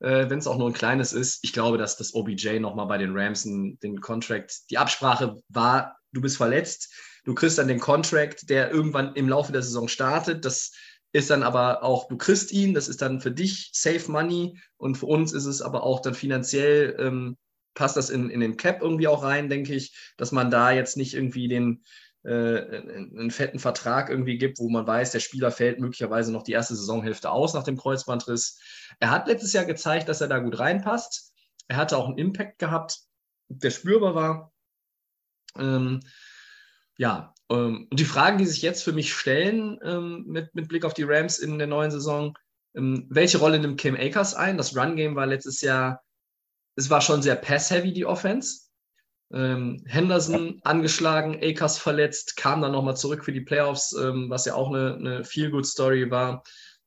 äh, 0.01 0.29
wenn 0.29 0.41
es 0.41 0.49
auch 0.49 0.59
nur 0.59 0.69
ein 0.69 0.75
kleines 0.75 1.13
ist. 1.13 1.39
Ich 1.43 1.53
glaube, 1.53 1.79
dass 1.79 1.97
das 1.97 2.15
OBJ 2.15 2.59
nochmal 2.59 2.87
bei 2.87 2.99
den 2.99 3.17
Rams 3.17 3.45
den 3.45 4.01
Contract, 4.01 4.71
die 4.71 4.79
Absprache 4.79 5.41
war, 5.49 5.99
du 6.13 6.21
bist 6.21 6.37
verletzt, 6.37 6.93
Du 7.25 7.35
kriegst 7.35 7.59
dann 7.59 7.69
den 7.69 7.81
Contract, 7.81 8.49
der 8.49 8.71
irgendwann 8.71 9.15
im 9.15 9.29
Laufe 9.29 9.53
der 9.53 9.63
Saison 9.63 9.89
startet. 9.89 10.45
Das 10.45 10.73
ist 11.13 11.31
dann 11.31 11.43
aber 11.43 11.83
auch, 11.83 12.09
du 12.09 12.17
kriegst 12.17 12.53
ihn, 12.53 12.75
das 12.75 12.89
ist 12.89 13.03
dann 13.03 13.21
für 13.21 13.33
dich 13.33 13.71
Safe 13.73 14.11
Money 14.11 14.59
und 14.77 14.97
für 14.97 15.07
uns 15.07 15.33
ist 15.33 15.47
es 15.47 15.61
aber 15.61 15.83
auch 15.83 16.01
dann 16.01 16.15
finanziell, 16.15 16.97
ähm, 16.99 17.37
passt 17.75 17.97
das 17.97 18.11
in, 18.11 18.31
in 18.31 18.41
den 18.41 18.57
Cap 18.57 18.81
irgendwie 18.83 19.09
auch 19.09 19.23
rein, 19.23 19.49
denke 19.49 19.75
ich, 19.75 19.95
dass 20.17 20.33
man 20.33 20.51
da 20.51 20.71
jetzt 20.71 20.97
nicht 20.97 21.15
irgendwie 21.15 21.49
den, 21.49 21.85
äh, 22.23 22.29
einen 22.29 23.31
fetten 23.31 23.59
Vertrag 23.59 24.11
irgendwie 24.11 24.39
gibt, 24.39 24.59
wo 24.59 24.69
man 24.69 24.87
weiß, 24.87 25.13
der 25.13 25.21
Spieler 25.21 25.51
fällt 25.51 25.81
möglicherweise 25.81 26.33
noch 26.33 26.43
die 26.43 26.53
erste 26.53 26.77
Saisonhälfte 26.77 27.31
aus 27.31 27.55
nach 27.55 27.65
dem 27.65 27.77
Kreuzbandriss. 27.77 28.61
Er 28.99 29.11
hat 29.11 29.27
letztes 29.27 29.53
Jahr 29.53 29.65
gezeigt, 29.65 30.09
dass 30.09 30.21
er 30.21 30.29
da 30.29 30.39
gut 30.39 30.59
reinpasst. 30.59 31.33
Er 31.69 31.77
hatte 31.77 31.97
auch 31.97 32.07
einen 32.07 32.19
Impact 32.19 32.59
gehabt, 32.59 33.01
der 33.49 33.71
spürbar 33.71 34.15
war. 34.15 34.53
Ähm, 35.57 36.01
ja, 37.01 37.33
ähm, 37.51 37.89
und 37.91 37.99
die 37.99 38.05
Fragen, 38.05 38.37
die 38.37 38.45
sich 38.45 38.61
jetzt 38.61 38.85
für 38.85 38.93
mich 38.93 39.15
stellen 39.15 39.81
ähm, 39.83 40.25
mit, 40.27 40.55
mit 40.55 40.69
Blick 40.69 40.85
auf 40.85 40.93
die 40.93 41.05
Rams 41.05 41.39
in 41.39 41.57
der 41.57 41.67
neuen 41.67 41.91
Saison, 41.91 42.37
ähm, 42.75 43.07
welche 43.09 43.39
Rolle 43.39 43.59
nimmt 43.59 43.81
Cam 43.81 43.97
Akers 43.97 44.35
ein? 44.35 44.59
Das 44.59 44.77
Run-Game 44.77 45.17
war 45.17 45.25
letztes 45.25 45.63
Jahr, 45.63 46.05
es 46.77 46.91
war 46.91 47.01
schon 47.01 47.23
sehr 47.23 47.37
pass-heavy, 47.37 47.95
die 47.95 48.05
Offense. 48.05 48.67
Ähm, 49.33 49.83
Henderson 49.87 50.61
angeschlagen, 50.63 51.39
Akers 51.43 51.79
verletzt, 51.79 52.37
kam 52.37 52.61
dann 52.61 52.73
nochmal 52.73 52.99
zurück 52.99 53.25
für 53.25 53.33
die 53.33 53.41
Playoffs, 53.41 53.95
ähm, 53.99 54.29
was 54.29 54.45
ja 54.45 54.55
auch 54.55 54.69
eine, 54.69 54.97
eine 54.97 55.25
Feel-Good-Story 55.25 56.11
war. 56.11 56.45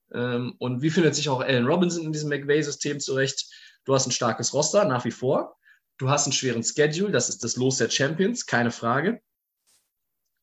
Und 0.10 0.84
wie 0.84 0.92
findet 0.92 1.16
sich 1.16 1.28
auch 1.28 1.40
Allen 1.40 1.66
Robinson 1.66 2.06
in 2.06 2.12
diesem 2.12 2.30
McVay-System 2.30 3.00
zurecht? 3.00 3.48
Du 3.84 3.96
hast 3.96 4.06
ein 4.06 4.12
starkes 4.12 4.54
Roster, 4.54 4.86
nach 4.86 5.06
wie 5.06 5.12
vor. 5.12 5.58
Du 5.98 6.08
hast 6.08 6.28
einen 6.28 6.34
schweren 6.34 6.64
Schedule, 6.64 7.12
das 7.12 7.30
ist 7.30 7.44
das 7.44 7.56
Los 7.56 7.78
der 7.78 7.90
Champions, 7.90 8.46
keine 8.46 8.70
Frage. 8.70 9.24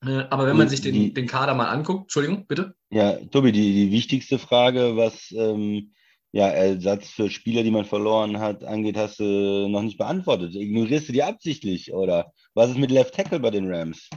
Äh, 0.05 0.24
aber 0.31 0.47
wenn 0.47 0.56
man 0.56 0.68
sich 0.68 0.81
den, 0.81 0.94
die, 0.94 1.12
den 1.12 1.27
Kader 1.27 1.55
mal 1.55 1.68
anguckt, 1.68 2.05
Entschuldigung, 2.05 2.47
bitte. 2.47 2.74
Ja, 2.90 3.16
Tobi, 3.16 3.52
die, 3.52 3.72
die 3.72 3.93
wichtigste 3.93 4.39
Frage, 4.39 4.97
was 4.97 5.31
ähm, 5.32 5.93
ja, 6.32 6.48
Ersatz 6.48 7.10
für 7.10 7.28
Spieler, 7.28 7.62
die 7.62 7.70
man 7.70 7.85
verloren 7.85 8.39
hat, 8.39 8.64
angeht, 8.64 8.97
hast 8.97 9.20
du 9.20 9.68
noch 9.68 9.82
nicht 9.82 9.98
beantwortet. 9.98 10.55
Ignorierst 10.55 11.09
du 11.09 11.12
die 11.12 11.22
absichtlich 11.22 11.93
oder 11.93 12.32
was 12.55 12.70
ist 12.70 12.78
mit 12.78 12.90
Left 12.90 13.14
Tackle 13.14 13.40
bei 13.40 13.51
den 13.51 13.72
Rams? 13.72 14.09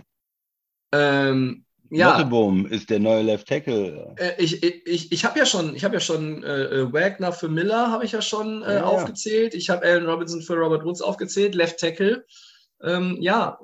Ähm, 0.91 1.65
ja. 1.89 2.17
Nottebohm 2.17 2.65
ist 2.67 2.89
der 2.89 2.99
neue 2.99 3.23
Left 3.23 3.47
Tackle. 3.47 4.15
Äh, 4.17 4.41
ich 4.41 4.63
ich, 4.63 5.11
ich 5.11 5.25
habe 5.25 5.39
ja 5.39 5.45
schon, 5.45 5.75
ich 5.75 5.83
habe 5.83 5.95
ja 5.95 5.99
schon 5.99 6.43
äh, 6.43 6.63
äh, 6.63 6.93
Wagner 6.93 7.31
für 7.33 7.49
Miller 7.49 7.91
habe 7.91 8.05
ich 8.05 8.11
ja 8.11 8.21
schon 8.21 8.63
äh, 8.63 8.75
ja, 8.75 8.83
aufgezählt. 8.83 9.53
Ich 9.53 9.69
habe 9.69 9.85
Allen 9.85 10.05
Robinson 10.05 10.41
für 10.41 10.55
Robert 10.55 10.85
Woods 10.85 11.01
aufgezählt. 11.01 11.55
Left 11.55 11.79
Tackle. 11.79 12.25
Ähm, 12.81 13.17
ja, 13.19 13.59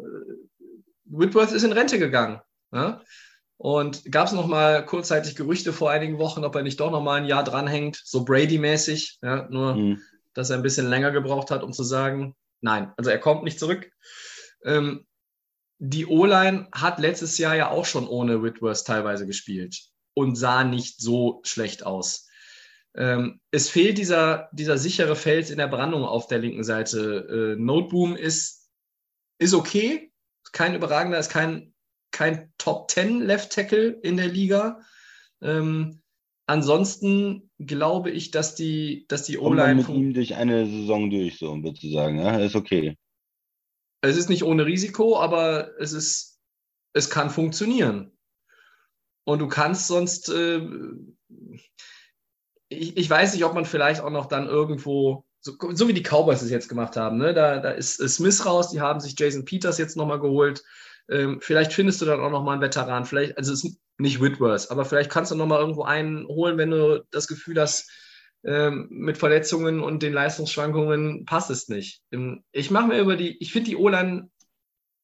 Whitworth 1.10 1.52
ist 1.52 1.64
in 1.64 1.74
Rente 1.74 2.00
gegangen. 2.00 2.40
Ja? 2.72 3.02
Und 3.58 4.10
gab 4.12 4.28
es 4.28 4.34
noch 4.34 4.48
mal 4.48 4.86
kurzzeitig 4.86 5.36
Gerüchte 5.36 5.74
vor 5.74 5.92
einigen 5.92 6.18
Wochen, 6.18 6.46
ob 6.46 6.56
er 6.56 6.64
nicht 6.64 6.80
doch 6.80 6.92
noch 6.92 7.02
mal 7.02 7.16
ein 7.16 7.26
Jahr 7.26 7.44
dranhängt, 7.44 8.02
so 8.04 8.24
Brady-mäßig. 8.24 9.20
Ja? 9.22 9.48
Nur, 9.50 9.76
mhm. 9.76 10.02
dass 10.34 10.50
er 10.50 10.58
ein 10.58 10.64
bisschen 10.64 10.90
länger 10.90 11.12
gebraucht 11.12 11.52
hat, 11.52 11.64
um 11.64 11.74
zu 11.74 11.84
sagen, 11.84 12.36
Nein, 12.62 12.92
also 12.98 13.10
er 13.10 13.20
kommt 13.20 13.44
nicht 13.44 13.60
zurück. 13.60 13.92
Ähm, 14.64 15.06
die 15.78 16.06
O-Line 16.06 16.68
hat 16.74 17.00
letztes 17.00 17.38
Jahr 17.38 17.56
ja 17.56 17.70
auch 17.70 17.86
schon 17.86 18.08
ohne 18.08 18.44
Whitworth 18.44 18.86
teilweise 18.86 19.26
gespielt 19.26 19.82
und 20.14 20.36
sah 20.36 20.64
nicht 20.64 21.00
so 21.00 21.42
schlecht 21.44 21.86
aus. 21.86 22.28
Ähm, 22.96 23.40
es 23.52 23.70
fehlt 23.70 23.98
dieser, 23.98 24.50
dieser 24.52 24.78
sichere 24.78 25.16
Fels 25.16 25.52
in 25.52 25.58
der 25.58 25.68
Brandung 25.68 26.04
auf 26.04 26.28
der 26.28 26.40
linken 26.40 26.64
Seite. 26.64 27.56
Äh, 27.58 27.62
Noteboom 27.62 28.16
ist, 28.18 28.70
ist 29.38 29.54
okay, 29.54 30.09
kein 30.52 30.76
überragender, 30.76 31.20
ist 31.20 31.30
kein, 31.30 31.74
kein 32.12 32.52
Top 32.58 32.90
10 32.92 33.22
Left 33.22 33.52
Tackle 33.52 33.90
in 33.90 34.18
der 34.18 34.28
Liga. 34.28 34.82
Ähm, 35.42 36.02
ansonsten 36.48 37.50
glaube 37.60 38.12
ich, 38.12 38.32
dass 38.32 38.56
die, 38.56 39.06
dass 39.08 39.24
die 39.24 39.38
O-Line. 39.38 39.76
mit 39.76 39.90
ihm 39.90 40.14
durch 40.14 40.36
eine 40.36 40.66
Saison 40.66 41.10
durch, 41.10 41.38
so 41.38 41.56
würde 41.56 41.78
ich 41.82 41.94
sagen. 41.94 42.20
Ja, 42.20 42.38
ist 42.40 42.56
okay. 42.56 42.98
Es 44.02 44.18
ist 44.18 44.30
nicht 44.30 44.44
ohne 44.44 44.66
Risiko, 44.66 45.20
aber 45.20 45.80
es 45.80 45.94
ist, 45.94 46.40
es 46.94 47.10
kann 47.10 47.30
funktionieren. 47.30 48.18
Und 49.26 49.40
du 49.40 49.48
kannst 49.48 49.88
sonst, 49.88 50.30
äh, 50.30 50.62
ich, 52.70 52.98
ich 52.98 53.10
weiß 53.10 53.34
nicht, 53.34 53.44
ob 53.44 53.54
man 53.54 53.66
vielleicht 53.66 54.02
auch 54.02 54.10
noch 54.10 54.26
dann 54.26 54.48
irgendwo, 54.48 55.26
so, 55.42 55.54
so 55.74 55.88
wie 55.88 55.94
die 55.94 56.04
Cowboys 56.04 56.42
es 56.42 56.50
jetzt 56.50 56.70
gemacht 56.70 56.96
haben, 56.96 57.18
ne? 57.18 57.34
da, 57.34 57.60
da 57.60 57.72
ist, 57.72 57.98
Smith 57.98 58.46
raus, 58.46 58.72
die 58.72 58.82
haben 58.82 59.00
sich 59.00 59.16
Jason 59.18 59.46
Peters 59.46 59.78
jetzt 59.78 59.98
nochmal 59.98 60.20
geholt. 60.20 60.64
Ähm, 61.10 61.40
vielleicht 61.42 61.74
findest 61.74 62.02
du 62.02 62.06
dann 62.06 62.20
auch 62.20 62.30
nochmal 62.30 62.54
einen 62.54 62.62
Veteran, 62.62 63.06
vielleicht, 63.06 63.38
also 63.38 63.54
es 63.54 63.64
ist 63.64 63.80
nicht 63.98 64.22
Whitworth, 64.22 64.70
aber 64.70 64.86
vielleicht 64.86 65.10
kannst 65.10 65.32
du 65.32 65.36
nochmal 65.36 65.60
irgendwo 65.60 65.84
einen 65.84 66.28
holen, 66.28 66.58
wenn 66.58 66.72
du 66.72 67.04
das 67.12 67.28
Gefühl 67.28 67.60
hast, 67.60 67.90
ähm, 68.46 68.88
mit 68.90 69.18
Verletzungen 69.18 69.82
und 69.82 70.02
den 70.02 70.14
Leistungsschwankungen 70.14 71.26
passt 71.26 71.50
es 71.50 71.68
nicht. 71.68 72.02
Ähm, 72.12 72.44
ich 72.52 72.72
mache 72.72 72.88
mir 72.88 73.00
über 73.00 73.16
die, 73.16 73.38
ich 73.42 73.52
finde 73.52 73.70
die 73.70 73.76
O-Line 73.78 74.30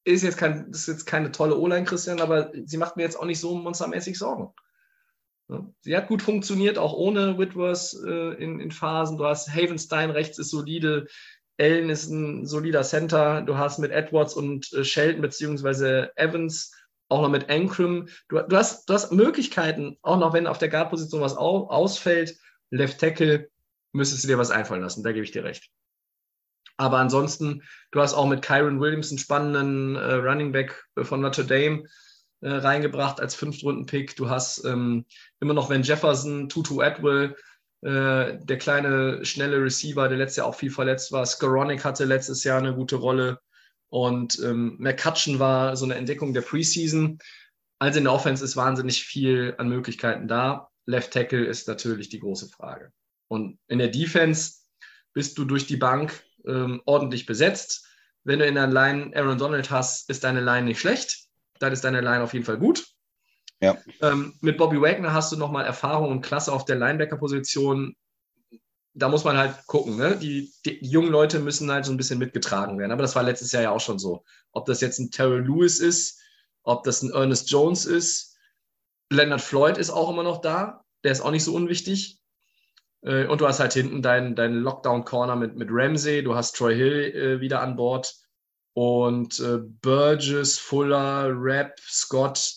ist 0.04 0.22
jetzt 0.22 0.38
kein, 0.38 0.70
ist 0.70 0.86
jetzt 0.86 1.04
keine 1.04 1.32
tolle 1.32 1.56
O-Line, 1.56 1.84
Christian, 1.84 2.20
aber 2.20 2.52
sie 2.64 2.76
macht 2.76 2.96
mir 2.96 3.02
jetzt 3.02 3.18
auch 3.18 3.24
nicht 3.24 3.40
so 3.40 3.56
monstermäßig 3.56 4.16
Sorgen. 4.16 4.54
Sie 5.80 5.96
hat 5.96 6.08
gut 6.08 6.22
funktioniert, 6.22 6.76
auch 6.76 6.92
ohne 6.92 7.38
Whitworth 7.38 7.94
äh, 8.04 8.34
in, 8.42 8.58
in, 8.58 8.72
Phasen. 8.72 9.16
Du 9.16 9.24
hast 9.24 9.48
Havenstein 9.48 10.10
rechts 10.10 10.38
ist 10.38 10.50
solide, 10.50 11.06
Allen 11.58 11.88
ist 11.88 12.08
ein 12.08 12.46
solider 12.46 12.82
Center. 12.82 13.42
Du 13.42 13.56
hast 13.56 13.78
mit 13.78 13.92
Edwards 13.92 14.34
und 14.34 14.72
äh, 14.72 14.84
Shelton 14.84 15.22
beziehungsweise 15.22 16.10
Evans 16.16 16.72
auch 17.08 17.22
noch 17.22 17.28
mit 17.28 17.48
Ankrum. 17.48 18.08
Du, 18.28 18.40
du, 18.40 18.56
hast, 18.56 18.88
du 18.88 18.94
hast 18.94 19.12
Möglichkeiten, 19.12 19.96
auch 20.02 20.18
noch 20.18 20.32
wenn 20.32 20.48
auf 20.48 20.58
der 20.58 20.68
Guard-Position 20.68 21.20
was 21.20 21.36
au, 21.36 21.68
ausfällt. 21.68 22.36
Left 22.70 22.98
Tackle 22.98 23.48
müsstest 23.92 24.24
du 24.24 24.28
dir 24.28 24.38
was 24.38 24.50
einfallen 24.50 24.82
lassen, 24.82 25.04
da 25.04 25.12
gebe 25.12 25.24
ich 25.24 25.30
dir 25.30 25.44
recht. 25.44 25.70
Aber 26.76 26.98
ansonsten, 26.98 27.62
du 27.92 28.00
hast 28.00 28.14
auch 28.14 28.26
mit 28.26 28.42
Kyron 28.42 28.80
Williams 28.80 29.10
einen 29.10 29.18
spannenden 29.18 29.96
äh, 29.96 30.14
Running 30.14 30.52
Back 30.52 30.84
von 31.00 31.20
Notre 31.20 31.44
Dame 31.44 31.84
äh, 32.40 32.50
reingebracht 32.50 33.20
als 33.20 33.34
Fünftrunden-Pick. 33.34 34.16
Du 34.16 34.28
hast 34.28 34.64
ähm, 34.64 35.04
immer 35.40 35.54
noch 35.54 35.70
Van 35.70 35.82
Jefferson, 35.82 36.48
Tutu 36.48 36.80
Atwell, 36.80 37.36
äh, 37.82 38.38
der 38.38 38.58
kleine, 38.58 39.24
schnelle 39.24 39.62
Receiver, 39.62 40.08
der 40.08 40.18
letztes 40.18 40.36
Jahr 40.36 40.46
auch 40.46 40.54
viel 40.54 40.70
verletzt 40.70 41.12
war. 41.12 41.24
Skoronik 41.24 41.84
hatte 41.84 42.04
letztes 42.04 42.44
Jahr 42.44 42.58
eine 42.58 42.74
gute 42.74 42.96
Rolle. 42.96 43.40
Und 43.88 44.38
ähm, 44.44 44.76
McCutcheon 44.78 45.38
war 45.38 45.76
so 45.76 45.84
eine 45.84 45.94
Entdeckung 45.94 46.34
der 46.34 46.42
Preseason. 46.42 47.18
Also 47.78 47.98
in 47.98 48.04
der 48.04 48.12
Offense 48.12 48.44
ist 48.44 48.56
wahnsinnig 48.56 49.04
viel 49.04 49.54
an 49.58 49.68
Möglichkeiten 49.68 50.28
da. 50.28 50.68
Left 50.86 51.12
Tackle 51.12 51.44
ist 51.44 51.68
natürlich 51.68 52.08
die 52.08 52.20
große 52.20 52.48
Frage. 52.48 52.92
Und 53.28 53.58
in 53.68 53.78
der 53.78 53.88
Defense 53.88 54.62
bist 55.12 55.38
du 55.38 55.44
durch 55.44 55.66
die 55.66 55.76
Bank 55.76 56.22
ähm, 56.46 56.82
ordentlich 56.84 57.26
besetzt. 57.26 57.86
Wenn 58.24 58.40
du 58.40 58.46
in 58.46 58.54
der 58.56 58.66
Line 58.66 59.12
Aaron 59.14 59.38
Donald 59.38 59.70
hast, 59.70 60.10
ist 60.10 60.24
deine 60.24 60.40
Line 60.40 60.66
nicht 60.66 60.80
schlecht 60.80 61.25
dann 61.60 61.72
ist 61.72 61.84
deine 61.84 62.00
Line 62.00 62.22
auf 62.22 62.32
jeden 62.32 62.44
Fall 62.44 62.58
gut. 62.58 62.86
Ja. 63.60 63.76
Ähm, 64.02 64.34
mit 64.40 64.58
Bobby 64.58 64.80
Wagner 64.80 65.12
hast 65.12 65.32
du 65.32 65.36
nochmal 65.36 65.64
Erfahrung 65.64 66.10
und 66.10 66.20
Klasse 66.20 66.52
auf 66.52 66.64
der 66.64 66.76
Linebacker-Position. 66.76 67.96
Da 68.94 69.08
muss 69.08 69.24
man 69.24 69.36
halt 69.36 69.66
gucken. 69.66 69.96
Ne? 69.96 70.16
Die, 70.16 70.52
die, 70.64 70.78
jungen 70.84 71.10
Leute 71.10 71.38
müssen 71.38 71.70
halt 71.70 71.84
so 71.84 71.92
ein 71.92 71.96
bisschen 71.96 72.18
mitgetragen 72.18 72.78
werden. 72.78 72.92
Aber 72.92 73.02
das 73.02 73.16
war 73.16 73.22
letztes 73.22 73.52
Jahr 73.52 73.62
ja 73.62 73.70
auch 73.70 73.80
schon 73.80 73.98
so. 73.98 74.24
Ob 74.52 74.66
das 74.66 74.80
jetzt 74.80 74.98
ein 74.98 75.10
Terrell 75.10 75.42
Lewis 75.42 75.80
ist, 75.80 76.20
ob 76.62 76.84
das 76.84 77.02
ein 77.02 77.12
Ernest 77.12 77.50
Jones 77.50 77.86
ist. 77.86 78.36
Leonard 79.10 79.40
Floyd 79.40 79.78
ist 79.78 79.90
auch 79.90 80.10
immer 80.10 80.22
noch 80.22 80.40
da. 80.40 80.84
Der 81.04 81.12
ist 81.12 81.20
auch 81.20 81.30
nicht 81.30 81.44
so 81.44 81.54
unwichtig. 81.54 82.20
Äh, 83.02 83.26
und 83.26 83.40
du 83.40 83.46
hast 83.46 83.60
halt 83.60 83.72
hinten 83.72 84.02
deinen 84.02 84.34
dein 84.34 84.54
Lockdown-Corner 84.54 85.36
mit, 85.36 85.56
mit 85.56 85.68
Ramsey. 85.70 86.22
Du 86.22 86.34
hast 86.34 86.56
Troy 86.56 86.74
Hill 86.74 87.14
äh, 87.14 87.40
wieder 87.40 87.60
an 87.60 87.76
Bord. 87.76 88.14
Und 88.76 89.40
äh, 89.40 89.56
Burgess, 89.80 90.58
Fuller, 90.58 91.30
Rapp, 91.32 91.80
Scott, 91.80 92.56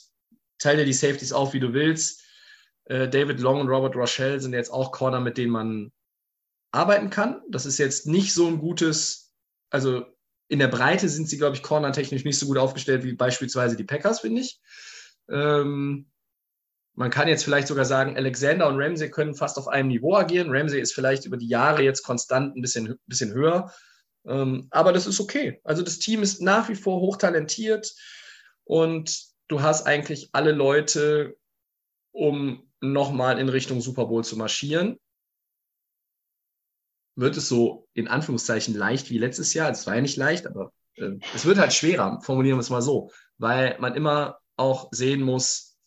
teile 0.58 0.84
die 0.84 0.92
Safeties 0.92 1.32
auf, 1.32 1.54
wie 1.54 1.62
du 1.62 1.72
willst. 1.72 2.26
Äh, 2.86 3.08
David 3.08 3.40
Long 3.40 3.62
und 3.62 3.70
Robert 3.70 3.96
Rochelle 3.96 4.42
sind 4.42 4.52
jetzt 4.52 4.70
auch 4.70 4.92
Corner, 4.92 5.22
mit 5.22 5.38
denen 5.38 5.54
man 5.54 5.94
arbeiten 6.74 7.10
kann. 7.10 7.42
Das 7.48 7.66
ist 7.66 7.78
jetzt 7.78 8.06
nicht 8.06 8.34
so 8.34 8.48
ein 8.48 8.60
gutes, 8.60 9.34
also 9.70 10.04
in 10.50 10.60
der 10.60 10.68
Breite 10.68 11.08
sind 11.08 11.30
sie, 11.30 11.38
glaube 11.38 11.56
ich, 11.56 11.64
cornertechnisch 11.64 12.26
nicht 12.26 12.38
so 12.38 12.48
gut 12.48 12.58
aufgestellt 12.58 13.06
wie 13.06 13.14
beispielsweise 13.14 13.78
die 13.78 13.86
Packers, 13.86 14.20
finde 14.20 14.42
ich. 14.42 14.60
Ähm, 15.30 16.12
man 16.96 17.12
kann 17.12 17.30
jetzt 17.30 17.46
vielleicht 17.46 17.70
sogar 17.70 17.86
sagen, 17.86 18.18
Alexander 18.18 18.68
und 18.68 18.78
Ramsey 18.78 19.10
können 19.10 19.36
fast 19.36 19.58
auf 19.58 19.70
einem 19.70 19.88
Niveau 19.88 20.18
agieren. 20.18 20.52
Ramsey 20.52 20.82
ist 20.82 20.94
vielleicht 20.94 21.24
über 21.24 21.38
die 21.38 21.48
Jahre 21.48 21.82
jetzt 21.82 22.04
konstant 22.04 22.58
ein 22.58 22.62
bisschen, 22.62 23.00
bisschen 23.08 23.32
höher. 23.32 23.72
Ähm, 24.26 24.68
aber 24.72 24.94
das 24.94 25.08
ist 25.08 25.20
okay. 25.20 25.60
Also 25.64 25.82
das 25.82 26.00
Team 26.00 26.22
ist 26.22 26.42
nach 26.42 26.70
wie 26.70 26.76
vor 26.76 27.00
hochtalentiert 27.00 27.94
und 28.64 29.24
du 29.48 29.62
hast 29.62 29.86
eigentlich 29.86 30.30
alle 30.34 30.52
Leute, 30.52 31.38
um 32.12 32.72
nochmal 32.82 33.40
in 33.40 33.50
Richtung 33.50 33.82
Super 33.82 34.06
Bowl 34.06 34.24
zu 34.24 34.38
marschieren. 34.38 35.00
Wird 37.16 37.36
es 37.36 37.50
so 37.50 37.88
in 37.94 38.08
Anführungszeichen 38.08 38.76
leicht 38.76 39.10
wie 39.10 39.18
letztes 39.18 39.54
Jahr? 39.54 39.72
Es 39.72 39.86
war 39.88 39.96
ja 39.96 40.02
nicht 40.02 40.18
leicht, 40.18 40.48
aber 40.48 40.72
äh, 40.96 41.18
es 41.34 41.46
wird 41.46 41.58
halt 41.58 41.74
schwerer, 41.74 42.22
formulieren 42.22 42.58
wir 42.58 42.62
es 42.62 42.70
mal 42.70 42.82
so, 42.82 43.12
weil 43.38 43.78
man 43.80 43.96
immer 43.96 44.40
auch 44.56 44.90
sehen 44.92 45.22
muss, 45.22 45.78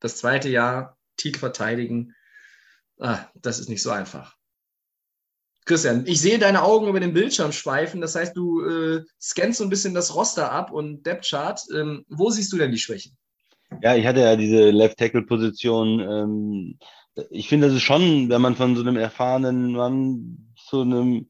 das 0.00 0.16
zweite 0.16 0.48
Jahr 0.48 0.98
Titel 1.16 1.38
verteidigen, 1.38 2.14
ah, 2.98 3.26
das 3.34 3.58
ist 3.60 3.68
nicht 3.68 3.82
so 3.82 3.90
einfach. 3.90 4.36
Christian, 5.64 6.04
ich 6.06 6.20
sehe 6.20 6.38
deine 6.38 6.62
Augen 6.62 6.88
über 6.88 7.00
den 7.00 7.12
Bildschirm 7.12 7.52
schweifen. 7.52 8.00
Das 8.00 8.14
heißt, 8.14 8.36
du 8.36 8.64
äh, 8.64 9.04
scannst 9.20 9.58
so 9.58 9.64
ein 9.64 9.70
bisschen 9.70 9.94
das 9.94 10.14
Roster 10.14 10.50
ab 10.50 10.72
und 10.72 11.04
Depth 11.04 11.28
Chart. 11.28 11.60
Ähm, 11.74 12.04
wo 12.08 12.30
siehst 12.30 12.52
du 12.52 12.58
denn 12.58 12.72
die 12.72 12.78
Schwächen? 12.78 13.16
Ja, 13.80 13.94
ich 13.94 14.06
hatte 14.06 14.20
ja 14.20 14.36
diese 14.36 14.70
Left 14.70 14.98
Tackle 14.98 15.22
Position. 15.22 16.00
Ähm, 16.00 16.78
ich 17.30 17.48
finde, 17.48 17.68
das 17.68 17.76
ist 17.76 17.82
schon, 17.82 18.28
wenn 18.28 18.42
man 18.42 18.56
von 18.56 18.74
so 18.74 18.82
einem 18.82 18.96
erfahrenen 18.96 19.72
Mann 19.72 20.54
zu 20.68 20.80
einem 20.80 21.28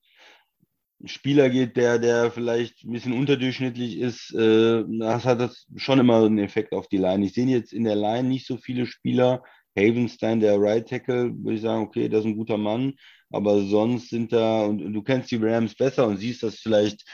Spieler 1.05 1.51
geht, 1.51 1.77
der, 1.77 1.99
der 1.99 2.31
vielleicht 2.31 2.85
ein 2.85 2.93
bisschen 2.93 3.13
unterdurchschnittlich 3.13 3.99
ist, 3.99 4.33
äh, 4.35 4.85
das 4.99 5.25
hat 5.25 5.41
das 5.41 5.67
schon 5.77 5.99
immer 5.99 6.25
einen 6.25 6.39
Effekt 6.39 6.73
auf 6.73 6.89
die 6.89 6.99
Line. 6.99 7.25
Ich 7.25 7.35
sehe 7.35 7.47
jetzt 7.47 7.73
in 7.73 7.85
der 7.85 7.97
Line 7.97 8.29
nicht 8.29 8.47
so 8.47 8.57
viele 8.57 8.87
Spieler. 8.87 9.43
Havenstein, 9.77 10.41
der 10.41 10.61
Right 10.61 10.89
Tackle, 10.89 11.33
würde 11.35 11.55
ich 11.55 11.63
sagen, 11.63 11.83
okay, 11.83 12.09
das 12.09 12.21
ist 12.21 12.27
ein 12.27 12.37
guter 12.37 12.59
Mann. 12.59 12.95
Aber 13.31 13.61
sonst 13.63 14.11
sind 14.11 14.33
da, 14.33 14.63
und, 14.65 14.83
und, 14.83 14.93
du 14.93 15.03
kennst 15.03 15.31
die 15.31 15.37
Rams 15.37 15.75
besser 15.75 16.07
und 16.07 16.19
siehst 16.19 16.43
das 16.43 16.57
vielleicht 16.57 17.05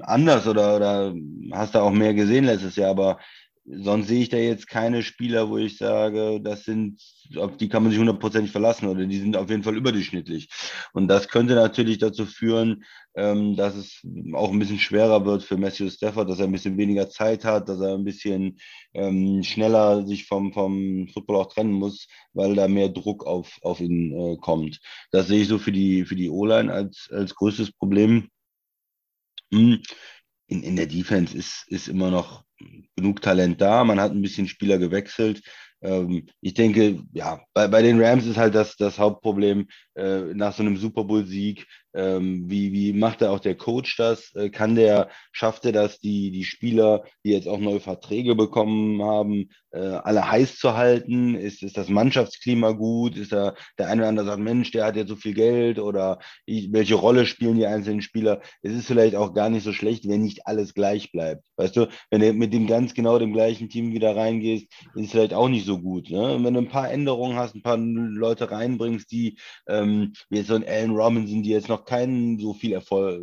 anders 0.00 0.46
oder, 0.46 0.76
oder 0.76 1.14
hast 1.52 1.74
da 1.74 1.82
auch 1.82 1.92
mehr 1.92 2.14
gesehen 2.14 2.44
letztes 2.44 2.76
Jahr, 2.76 2.90
aber 2.90 3.18
sonst 3.64 4.08
sehe 4.08 4.22
ich 4.22 4.28
da 4.28 4.36
jetzt 4.36 4.68
keine 4.68 5.02
Spieler, 5.02 5.48
wo 5.48 5.56
ich 5.56 5.78
sage, 5.78 6.40
das 6.42 6.64
sind, 6.64 7.00
auf 7.36 7.56
die 7.56 7.68
kann 7.68 7.82
man 7.82 7.92
sich 7.92 8.00
hundertprozentig 8.00 8.50
verlassen 8.50 8.88
oder 8.88 9.06
die 9.06 9.18
sind 9.18 9.36
auf 9.36 9.50
jeden 9.50 9.62
Fall 9.62 9.76
überdurchschnittlich. 9.76 10.48
Und 10.92 11.08
das 11.08 11.28
könnte 11.28 11.54
natürlich 11.54 11.98
dazu 11.98 12.26
führen, 12.26 12.84
ähm, 13.14 13.56
dass 13.56 13.76
es 13.76 14.02
auch 14.34 14.50
ein 14.50 14.58
bisschen 14.58 14.78
schwerer 14.78 15.24
wird 15.24 15.44
für 15.44 15.56
Matthew 15.56 15.90
Stafford, 15.90 16.28
dass 16.28 16.40
er 16.40 16.46
ein 16.46 16.52
bisschen 16.52 16.76
weniger 16.76 17.08
Zeit 17.08 17.44
hat, 17.44 17.68
dass 17.68 17.80
er 17.80 17.94
ein 17.94 18.04
bisschen 18.04 18.58
ähm, 18.94 19.42
schneller 19.44 20.06
sich 20.06 20.26
vom, 20.26 20.52
vom 20.52 21.08
Football 21.08 21.36
auch 21.36 21.52
trennen 21.52 21.72
muss, 21.72 22.08
weil 22.32 22.54
da 22.54 22.66
mehr 22.68 22.88
Druck 22.88 23.24
auf, 23.26 23.58
auf 23.62 23.80
ihn 23.80 24.12
äh, 24.12 24.36
kommt. 24.38 24.80
Das 25.12 25.28
sehe 25.28 25.42
ich 25.42 25.48
so 25.48 25.58
für 25.58 25.72
die, 25.72 26.04
für 26.04 26.16
die 26.16 26.30
O-Line 26.30 26.72
als, 26.72 27.08
als 27.12 27.34
größtes 27.34 27.72
Problem. 27.72 28.28
In, 30.52 30.62
in 30.62 30.76
der 30.76 30.86
Defense 30.86 31.34
ist, 31.34 31.64
ist 31.68 31.88
immer 31.88 32.10
noch 32.10 32.44
genug 32.94 33.22
Talent 33.22 33.58
da. 33.58 33.84
Man 33.84 33.98
hat 33.98 34.12
ein 34.12 34.20
bisschen 34.20 34.48
Spieler 34.48 34.76
gewechselt. 34.76 35.42
Ähm, 35.80 36.26
ich 36.42 36.52
denke, 36.52 37.02
ja, 37.14 37.40
bei, 37.54 37.68
bei 37.68 37.80
den 37.80 37.98
Rams 37.98 38.26
ist 38.26 38.36
halt 38.36 38.54
das, 38.54 38.76
das 38.76 38.98
Hauptproblem 38.98 39.66
äh, 39.94 40.34
nach 40.34 40.52
so 40.52 40.62
einem 40.62 40.76
Super 40.76 41.04
Bowl-Sieg 41.04 41.66
Ähm, 41.94 42.44
wie, 42.48 42.72
wie 42.72 42.92
macht 42.92 43.22
da 43.22 43.30
auch 43.30 43.40
der 43.40 43.54
Coach 43.54 43.96
das? 43.96 44.34
Äh, 44.34 44.50
kann 44.50 44.74
der, 44.74 45.08
schafft 45.32 45.64
er 45.64 45.72
das, 45.72 45.98
die, 45.98 46.30
die 46.30 46.44
Spieler, 46.44 47.04
die 47.24 47.32
jetzt 47.32 47.48
auch 47.48 47.58
neue 47.58 47.80
Verträge 47.80 48.34
bekommen 48.34 49.02
haben, 49.02 49.50
äh, 49.72 49.78
alle 49.78 50.30
heiß 50.30 50.58
zu 50.58 50.76
halten? 50.76 51.34
Ist, 51.34 51.62
ist 51.62 51.76
das 51.76 51.88
Mannschaftsklima 51.88 52.72
gut? 52.72 53.16
Ist 53.16 53.32
da 53.32 53.54
der 53.78 53.88
eine 53.88 54.02
oder 54.02 54.08
andere 54.08 54.26
sagt, 54.26 54.40
Mensch, 54.40 54.70
der 54.70 54.86
hat 54.86 54.96
ja 54.96 55.06
so 55.06 55.16
viel 55.16 55.34
Geld 55.34 55.78
oder 55.78 56.18
ich, 56.46 56.72
welche 56.72 56.94
Rolle 56.94 57.26
spielen 57.26 57.56
die 57.56 57.66
einzelnen 57.66 58.02
Spieler? 58.02 58.40
Es 58.62 58.72
ist 58.72 58.86
vielleicht 58.86 59.16
auch 59.16 59.34
gar 59.34 59.50
nicht 59.50 59.64
so 59.64 59.72
schlecht, 59.72 60.08
wenn 60.08 60.22
nicht 60.22 60.46
alles 60.46 60.74
gleich 60.74 61.12
bleibt. 61.12 61.44
Weißt 61.56 61.76
du, 61.76 61.88
wenn 62.10 62.20
du 62.20 62.32
mit 62.32 62.52
dem 62.52 62.66
ganz 62.66 62.94
genau 62.94 63.18
dem 63.18 63.32
gleichen 63.32 63.68
Team 63.68 63.92
wieder 63.92 64.16
reingehst, 64.16 64.66
ist 64.94 65.04
es 65.04 65.10
vielleicht 65.10 65.34
auch 65.34 65.48
nicht 65.48 65.66
so 65.66 65.78
gut. 65.78 66.10
Ne? 66.10 66.38
Wenn 66.42 66.54
du 66.54 66.60
ein 66.60 66.68
paar 66.68 66.90
Änderungen 66.90 67.36
hast, 67.36 67.54
ein 67.54 67.62
paar 67.62 67.76
Leute 67.76 68.50
reinbringst, 68.50 69.10
die, 69.10 69.38
ähm, 69.68 70.12
wie 70.28 70.38
jetzt 70.38 70.48
so 70.48 70.54
ein 70.54 70.66
Alan 70.66 70.96
Robinson, 70.96 71.42
die 71.42 71.50
jetzt 71.50 71.68
noch 71.68 71.81
keinen 71.84 72.38
so 72.38 72.54
viel 72.54 72.72
Erfolg, 72.72 73.22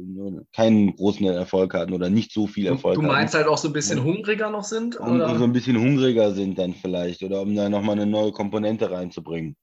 keinen 0.53 0.95
großen 0.95 1.25
Erfolg 1.25 1.73
hatten 1.73 1.93
oder 1.93 2.09
nicht 2.09 2.31
so 2.31 2.47
viel 2.47 2.67
Erfolg 2.67 2.97
hatten. 2.97 3.07
Du 3.07 3.11
meinst 3.11 3.33
hatten. 3.33 3.45
halt 3.45 3.53
auch 3.53 3.57
so 3.57 3.69
ein 3.69 3.73
bisschen 3.73 4.03
hungriger 4.03 4.49
noch 4.49 4.63
sind? 4.63 4.95
Und 4.95 5.19
so 5.19 5.43
ein 5.43 5.53
bisschen 5.53 5.79
hungriger 5.79 6.31
sind 6.33 6.57
dann 6.57 6.73
vielleicht 6.73 7.23
oder 7.23 7.41
um 7.41 7.55
da 7.55 7.69
nochmal 7.69 7.95
eine 7.95 8.05
neue 8.05 8.31
Komponente 8.31 8.91
reinzubringen. 8.91 9.55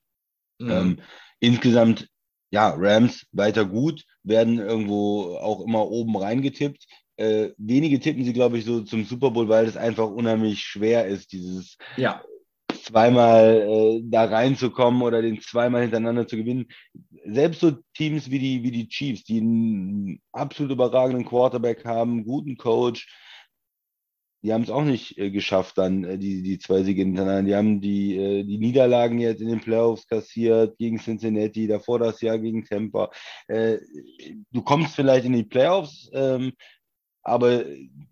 Mhm. 0.59 0.70
Ähm, 0.70 0.97
insgesamt, 1.40 2.09
ja, 2.51 2.74
Rams 2.77 3.27
weiter 3.32 3.64
gut, 3.64 4.05
werden 4.23 4.59
irgendwo 4.59 5.36
auch 5.36 5.64
immer 5.64 5.89
oben 5.89 6.16
reingetippt. 6.16 6.86
Äh, 7.16 7.51
wenige 7.56 7.98
tippen 7.98 8.24
sie, 8.24 8.32
glaube 8.32 8.59
ich, 8.59 8.64
so 8.64 8.82
zum 8.82 9.05
Super 9.05 9.31
Bowl, 9.31 9.48
weil 9.48 9.66
es 9.66 9.77
einfach 9.77 10.09
unheimlich 10.09 10.60
schwer 10.60 11.06
ist, 11.06 11.32
dieses 11.32 11.78
ja 11.97 12.23
zweimal 12.87 13.67
äh, 13.69 14.01
da 14.05 14.25
reinzukommen 14.25 15.03
oder 15.03 15.23
den 15.23 15.41
zweimal 15.41 15.83
hintereinander 15.83 16.27
zu 16.27 16.37
gewinnen. 16.37 16.67
Selbst 17.25 17.61
so 17.61 17.73
Teams 17.95 18.31
wie 18.31 18.39
die, 18.39 18.63
wie 18.63 18.71
die 18.71 18.89
Chiefs, 18.89 19.25
die 19.25 19.41
einen 19.41 20.21
absolut 20.33 20.73
überragenden 20.73 21.27
Quarterback 21.27 21.85
haben, 21.85 22.25
guten 22.25 22.57
Coach, 22.57 23.07
die 24.47 24.53
haben 24.53 24.63
es 24.63 24.71
auch 24.71 24.85
nicht 24.85 25.19
äh, 25.19 25.31
geschafft, 25.31 25.77
dann 25.77 26.05
äh, 26.05 26.19
die, 26.19 26.41
die 26.43 26.59
zwei 26.59 26.85
Siege 26.85 27.03
hintereinander. 27.03 27.43
Die 27.43 27.57
haben 27.57 27.81
die, 27.81 28.17
äh, 28.17 28.45
die 28.45 28.59
Niederlagen 28.59 29.19
jetzt 29.19 29.41
in 29.41 29.49
den 29.49 29.61
Playoffs 29.61 30.07
kassiert 30.07 30.79
gegen 30.79 30.99
Cincinnati, 31.01 31.67
davor 31.67 31.99
das 31.99 32.21
Jahr 32.21 32.39
gegen 32.39 32.65
Tampa. 32.65 33.11
Äh, 33.49 33.79
du 34.53 34.63
kommst 34.63 34.95
vielleicht 34.95 35.25
in 35.25 35.33
die 35.33 35.43
Playoffs, 35.43 36.09
ähm, 36.13 36.53
aber 37.27 37.65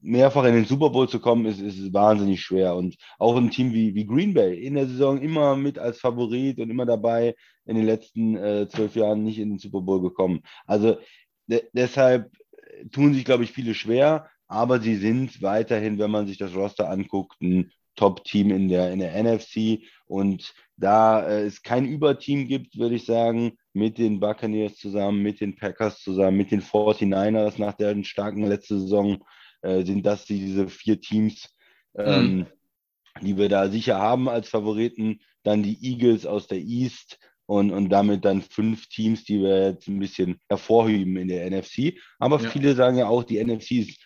mehrfach 0.02 0.44
in 0.44 0.54
den 0.54 0.64
Super 0.64 0.90
Bowl 0.90 1.08
zu 1.08 1.20
kommen, 1.20 1.46
ist, 1.46 1.60
ist 1.60 1.92
wahnsinnig 1.94 2.42
schwer. 2.42 2.74
Und 2.74 2.96
auch 3.18 3.36
ein 3.36 3.50
Team 3.50 3.72
wie, 3.72 3.94
wie 3.94 4.06
Green 4.06 4.34
Bay 4.34 4.58
in 4.58 4.74
der 4.74 4.86
Saison 4.86 5.20
immer 5.20 5.56
mit 5.56 5.78
als 5.78 6.00
Favorit 6.00 6.58
und 6.58 6.68
immer 6.68 6.84
dabei 6.84 7.36
in 7.64 7.76
den 7.76 7.86
letzten 7.86 8.36
äh, 8.36 8.68
zwölf 8.68 8.96
Jahren 8.96 9.22
nicht 9.22 9.38
in 9.38 9.50
den 9.50 9.58
Super 9.58 9.80
Bowl 9.80 10.02
gekommen. 10.02 10.42
Also 10.66 10.98
de 11.46 11.62
deshalb 11.72 12.30
tun 12.90 13.14
sich, 13.14 13.24
glaube 13.24 13.44
ich, 13.44 13.52
viele 13.52 13.74
schwer, 13.74 14.28
aber 14.48 14.80
sie 14.80 14.96
sind 14.96 15.40
weiterhin, 15.42 15.98
wenn 15.98 16.10
man 16.10 16.26
sich 16.26 16.38
das 16.38 16.54
Roster 16.54 16.90
anguckt, 16.90 17.40
ein 17.40 17.70
Top-Team 17.96 18.50
in 18.50 18.68
der, 18.68 18.92
in 18.92 18.98
der 18.98 19.22
NFC. 19.22 19.80
Und 20.06 20.54
da 20.76 21.26
äh, 21.26 21.44
es 21.44 21.62
kein 21.62 21.86
Überteam 21.86 22.46
gibt, 22.46 22.78
würde 22.78 22.96
ich 22.96 23.04
sagen, 23.04 23.58
mit 23.72 23.98
den 23.98 24.20
Buccaneers 24.20 24.76
zusammen, 24.76 25.22
mit 25.22 25.40
den 25.40 25.56
Packers 25.56 26.00
zusammen, 26.00 26.36
mit 26.36 26.50
den 26.50 26.62
49ers 26.62 27.60
nach 27.60 27.74
der 27.74 28.02
starken 28.04 28.44
letzten 28.44 28.80
Saison, 28.80 29.24
äh, 29.62 29.84
sind 29.84 30.04
das 30.04 30.26
diese 30.26 30.68
vier 30.68 31.00
Teams, 31.00 31.54
ähm, 31.96 32.36
mhm. 32.36 32.46
die 33.22 33.36
wir 33.36 33.48
da 33.48 33.68
sicher 33.68 33.98
haben 33.98 34.28
als 34.28 34.48
Favoriten. 34.48 35.20
Dann 35.42 35.62
die 35.62 35.78
Eagles 35.82 36.26
aus 36.26 36.46
der 36.46 36.58
East 36.58 37.18
und, 37.46 37.70
und 37.70 37.90
damit 37.90 38.24
dann 38.24 38.42
fünf 38.42 38.88
Teams, 38.88 39.24
die 39.24 39.40
wir 39.40 39.70
jetzt 39.70 39.88
ein 39.88 39.98
bisschen 39.98 40.40
hervorheben 40.48 41.16
in 41.16 41.28
der 41.28 41.50
NFC. 41.50 41.94
Aber 42.18 42.40
ja. 42.40 42.48
viele 42.48 42.74
sagen 42.74 42.98
ja 42.98 43.06
auch, 43.06 43.24
die 43.24 43.42
NFC 43.42 43.72
ist 43.72 44.00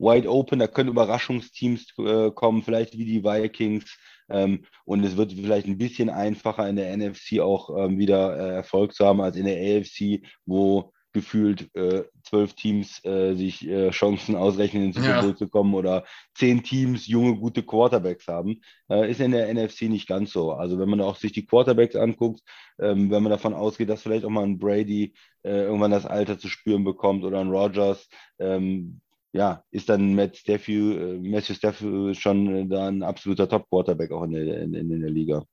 wide 0.00 0.28
open, 0.28 0.58
da 0.58 0.66
können 0.66 0.88
Überraschungsteams 0.88 1.86
äh, 1.98 2.30
kommen, 2.30 2.62
vielleicht 2.62 2.96
wie 2.96 3.04
die 3.04 3.22
Vikings. 3.22 3.96
Ähm, 4.28 4.64
und 4.84 5.04
es 5.04 5.16
wird 5.16 5.32
vielleicht 5.32 5.66
ein 5.66 5.78
bisschen 5.78 6.08
einfacher 6.08 6.68
in 6.68 6.76
der 6.76 6.96
NFC 6.96 7.40
auch 7.40 7.76
ähm, 7.76 7.98
wieder 7.98 8.36
äh, 8.36 8.54
Erfolg 8.56 8.94
zu 8.94 9.04
haben 9.04 9.20
als 9.20 9.36
in 9.36 9.44
der 9.44 9.56
AFC, 9.58 10.22
wo 10.46 10.92
gefühlt 11.12 11.74
äh, 11.74 12.04
zwölf 12.22 12.54
Teams 12.54 13.04
äh, 13.04 13.34
sich 13.34 13.66
äh, 13.68 13.90
Chancen 13.90 14.36
ausrechnen, 14.36 14.84
in 14.84 14.92
den 14.92 15.02
Super 15.02 15.20
Bowl 15.20 15.30
ja. 15.30 15.36
zu 15.36 15.48
kommen 15.48 15.74
oder 15.74 16.04
zehn 16.34 16.62
Teams 16.62 17.08
junge, 17.08 17.36
gute 17.36 17.64
Quarterbacks 17.64 18.28
haben, 18.28 18.60
äh, 18.88 19.10
ist 19.10 19.20
in 19.20 19.32
der 19.32 19.52
NFC 19.52 19.82
nicht 19.82 20.06
ganz 20.06 20.32
so. 20.32 20.52
Also 20.52 20.78
wenn 20.78 20.88
man 20.88 21.00
auch 21.00 21.16
sich 21.16 21.32
die 21.32 21.44
Quarterbacks 21.44 21.96
anguckt, 21.96 22.42
ähm, 22.78 23.10
wenn 23.10 23.24
man 23.24 23.30
davon 23.30 23.54
ausgeht, 23.54 23.88
dass 23.88 24.02
vielleicht 24.02 24.24
auch 24.24 24.30
mal 24.30 24.44
ein 24.44 24.58
Brady 24.58 25.14
äh, 25.42 25.64
irgendwann 25.64 25.90
das 25.90 26.06
Alter 26.06 26.38
zu 26.38 26.48
spüren 26.48 26.84
bekommt 26.84 27.24
oder 27.24 27.40
ein 27.40 27.50
Rogers, 27.50 28.08
ähm, 28.38 29.00
ja, 29.32 29.64
ist 29.70 29.88
dann 29.88 30.14
Matt 30.14 30.36
Stafford, 30.36 30.68
äh, 30.68 31.18
Matthew 31.18 31.54
Stafford 31.54 32.16
schon 32.16 32.54
äh, 32.54 32.66
da 32.66 32.88
ein 32.88 33.02
absoluter 33.02 33.48
Top-Quarterback 33.48 34.10
auch 34.10 34.24
in 34.24 34.32
der, 34.32 34.62
in, 34.62 34.74
in 34.74 35.00
der 35.00 35.10
Liga. 35.10 35.44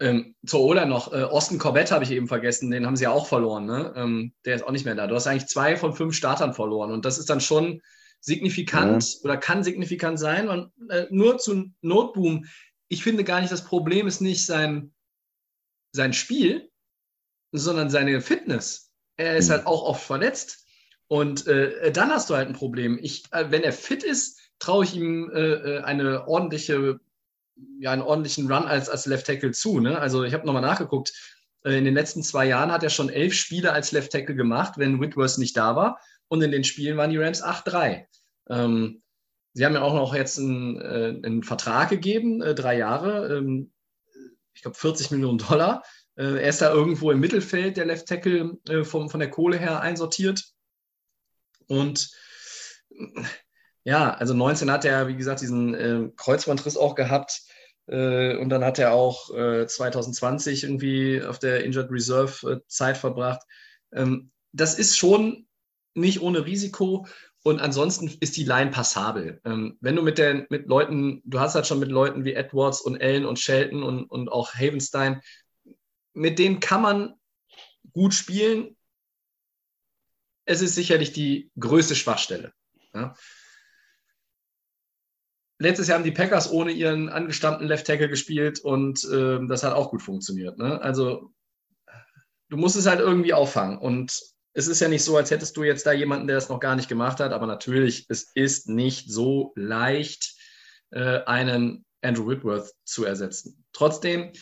Ähm, 0.00 0.34
zur 0.46 0.60
Ola 0.60 0.84
noch, 0.84 1.12
äh, 1.12 1.22
Austin 1.22 1.58
Corbett 1.58 1.92
habe 1.92 2.04
ich 2.04 2.10
eben 2.10 2.26
vergessen, 2.26 2.70
den 2.70 2.86
haben 2.86 2.96
sie 2.96 3.04
ja 3.04 3.10
auch 3.10 3.26
verloren. 3.26 3.66
Ne? 3.66 3.92
Ähm, 3.96 4.32
der 4.44 4.56
ist 4.56 4.64
auch 4.64 4.72
nicht 4.72 4.84
mehr 4.84 4.94
da. 4.94 5.06
Du 5.06 5.14
hast 5.14 5.26
eigentlich 5.26 5.48
zwei 5.48 5.76
von 5.76 5.92
fünf 5.92 6.14
Startern 6.14 6.54
verloren 6.54 6.92
und 6.92 7.04
das 7.04 7.18
ist 7.18 7.30
dann 7.30 7.40
schon 7.40 7.80
signifikant 8.20 9.14
ja. 9.14 9.20
oder 9.24 9.36
kann 9.36 9.64
signifikant 9.64 10.18
sein. 10.18 10.48
Und 10.48 10.72
äh, 10.90 11.06
nur 11.10 11.38
zu 11.38 11.72
Notboom, 11.82 12.46
ich 12.88 13.02
finde 13.02 13.24
gar 13.24 13.40
nicht, 13.40 13.52
das 13.52 13.64
Problem 13.64 14.06
ist 14.06 14.20
nicht 14.20 14.46
sein, 14.46 14.92
sein 15.92 16.12
Spiel, 16.12 16.70
sondern 17.52 17.90
seine 17.90 18.20
Fitness. 18.20 18.92
Er 19.16 19.36
ist 19.36 19.48
mhm. 19.48 19.52
halt 19.52 19.66
auch 19.66 19.82
oft 19.82 20.02
verletzt. 20.02 20.66
Und 21.08 21.46
äh, 21.46 21.92
dann 21.92 22.10
hast 22.10 22.30
du 22.30 22.36
halt 22.36 22.48
ein 22.48 22.54
Problem. 22.54 22.98
Ich, 23.02 23.24
äh, 23.32 23.50
wenn 23.50 23.62
er 23.62 23.72
fit 23.72 24.02
ist, 24.02 24.38
traue 24.62 24.84
ich 24.84 24.94
ihm 24.94 25.30
äh, 25.34 25.40
äh, 25.40 25.82
eine 25.82 26.28
ordentliche, 26.28 27.00
ja, 27.78 27.90
einen 27.90 28.02
ordentlichen 28.02 28.50
Run 28.50 28.64
als, 28.64 28.88
als 28.88 29.06
Left 29.06 29.26
Tackle 29.26 29.50
zu. 29.50 29.80
Ne? 29.80 29.98
Also 29.98 30.22
ich 30.24 30.34
habe 30.34 30.46
nochmal 30.46 30.62
nachgeguckt. 30.62 31.12
Äh, 31.64 31.78
in 31.78 31.84
den 31.84 31.94
letzten 31.94 32.22
zwei 32.22 32.46
Jahren 32.46 32.70
hat 32.70 32.84
er 32.84 32.90
schon 32.90 33.10
elf 33.10 33.34
Spiele 33.34 33.72
als 33.72 33.92
Left 33.92 34.12
Tackle 34.12 34.36
gemacht, 34.36 34.74
wenn 34.76 35.00
Whitworth 35.00 35.38
nicht 35.38 35.56
da 35.56 35.74
war. 35.74 36.00
Und 36.28 36.42
in 36.42 36.52
den 36.52 36.64
Spielen 36.64 36.96
waren 36.96 37.10
die 37.10 37.18
Rams 37.18 37.42
8-3. 37.42 38.06
Ähm, 38.48 39.02
sie 39.52 39.66
haben 39.66 39.74
ja 39.74 39.82
auch 39.82 39.94
noch 39.94 40.14
jetzt 40.14 40.38
einen, 40.38 40.80
äh, 40.80 41.20
einen 41.24 41.42
Vertrag 41.42 41.90
gegeben, 41.90 42.40
drei 42.40 42.78
Jahre, 42.78 43.36
ähm, 43.36 43.72
ich 44.54 44.62
glaube 44.62 44.76
40 44.76 45.10
Millionen 45.10 45.38
Dollar. 45.38 45.82
er 46.14 46.46
ist 46.46 46.60
da 46.60 46.70
irgendwo 46.70 47.10
im 47.10 47.20
Mittelfeld, 47.20 47.78
der 47.78 47.86
Left 47.86 48.06
Tackle 48.06 48.58
vom, 48.84 49.08
von 49.08 49.18
der 49.18 49.30
Kohle 49.30 49.56
her 49.56 49.80
einsortiert. 49.80 50.51
Und 51.66 52.10
ja, 53.84 54.14
also 54.14 54.34
19 54.34 54.70
hat 54.70 54.84
er, 54.84 55.08
wie 55.08 55.16
gesagt, 55.16 55.40
diesen 55.40 55.74
äh, 55.74 56.08
Kreuzbandriss 56.16 56.76
auch 56.76 56.94
gehabt. 56.94 57.42
Äh, 57.86 58.36
und 58.36 58.48
dann 58.48 58.64
hat 58.64 58.78
er 58.78 58.92
auch 58.92 59.34
äh, 59.34 59.66
2020 59.66 60.64
irgendwie 60.64 61.22
auf 61.22 61.38
der 61.38 61.64
Injured 61.64 61.90
Reserve 61.90 62.50
äh, 62.50 62.66
Zeit 62.68 62.96
verbracht. 62.96 63.42
Ähm, 63.92 64.30
das 64.52 64.78
ist 64.78 64.96
schon 64.96 65.46
nicht 65.94 66.22
ohne 66.22 66.46
Risiko. 66.46 67.06
Und 67.44 67.60
ansonsten 67.60 68.08
ist 68.20 68.36
die 68.36 68.44
Line 68.44 68.70
passabel. 68.70 69.40
Ähm, 69.44 69.76
wenn 69.80 69.96
du 69.96 70.02
mit, 70.02 70.18
den, 70.18 70.46
mit 70.48 70.68
Leuten, 70.68 71.22
du 71.24 71.40
hast 71.40 71.56
halt 71.56 71.66
schon 71.66 71.80
mit 71.80 71.90
Leuten 71.90 72.24
wie 72.24 72.34
Edwards 72.34 72.80
und 72.80 73.02
Allen 73.02 73.26
und 73.26 73.40
Shelton 73.40 73.82
und, 73.82 74.04
und 74.04 74.30
auch 74.30 74.54
Havenstein, 74.54 75.20
mit 76.14 76.38
denen 76.38 76.60
kann 76.60 76.82
man 76.82 77.14
gut 77.92 78.14
spielen 78.14 78.76
es 80.44 80.62
ist 80.62 80.74
sicherlich 80.74 81.12
die 81.12 81.50
größte 81.58 81.94
Schwachstelle. 81.94 82.52
Ja. 82.94 83.14
Letztes 85.58 85.86
Jahr 85.86 85.98
haben 85.98 86.04
die 86.04 86.10
Packers 86.10 86.50
ohne 86.50 86.72
ihren 86.72 87.08
angestammten 87.08 87.68
Left 87.68 87.86
Tackle 87.86 88.08
gespielt 88.08 88.60
und 88.60 89.04
äh, 89.04 89.38
das 89.46 89.62
hat 89.62 89.74
auch 89.74 89.90
gut 89.90 90.02
funktioniert. 90.02 90.58
Ne? 90.58 90.80
Also 90.80 91.32
du 92.48 92.56
musst 92.56 92.76
es 92.76 92.86
halt 92.86 93.00
irgendwie 93.00 93.32
auffangen 93.32 93.78
und 93.78 94.12
es 94.54 94.66
ist 94.66 94.80
ja 94.80 94.88
nicht 94.88 95.04
so, 95.04 95.16
als 95.16 95.30
hättest 95.30 95.56
du 95.56 95.62
jetzt 95.62 95.86
da 95.86 95.92
jemanden, 95.92 96.26
der 96.26 96.36
es 96.36 96.48
noch 96.48 96.60
gar 96.60 96.76
nicht 96.76 96.88
gemacht 96.88 97.20
hat, 97.20 97.32
aber 97.32 97.46
natürlich, 97.46 98.06
es 98.08 98.30
ist 98.34 98.68
nicht 98.68 99.10
so 99.10 99.52
leicht, 99.54 100.34
äh, 100.90 101.20
einen 101.24 101.84
Andrew 102.02 102.26
Whitworth 102.26 102.72
zu 102.84 103.04
ersetzen. 103.04 103.64
Trotzdem, 103.72 104.32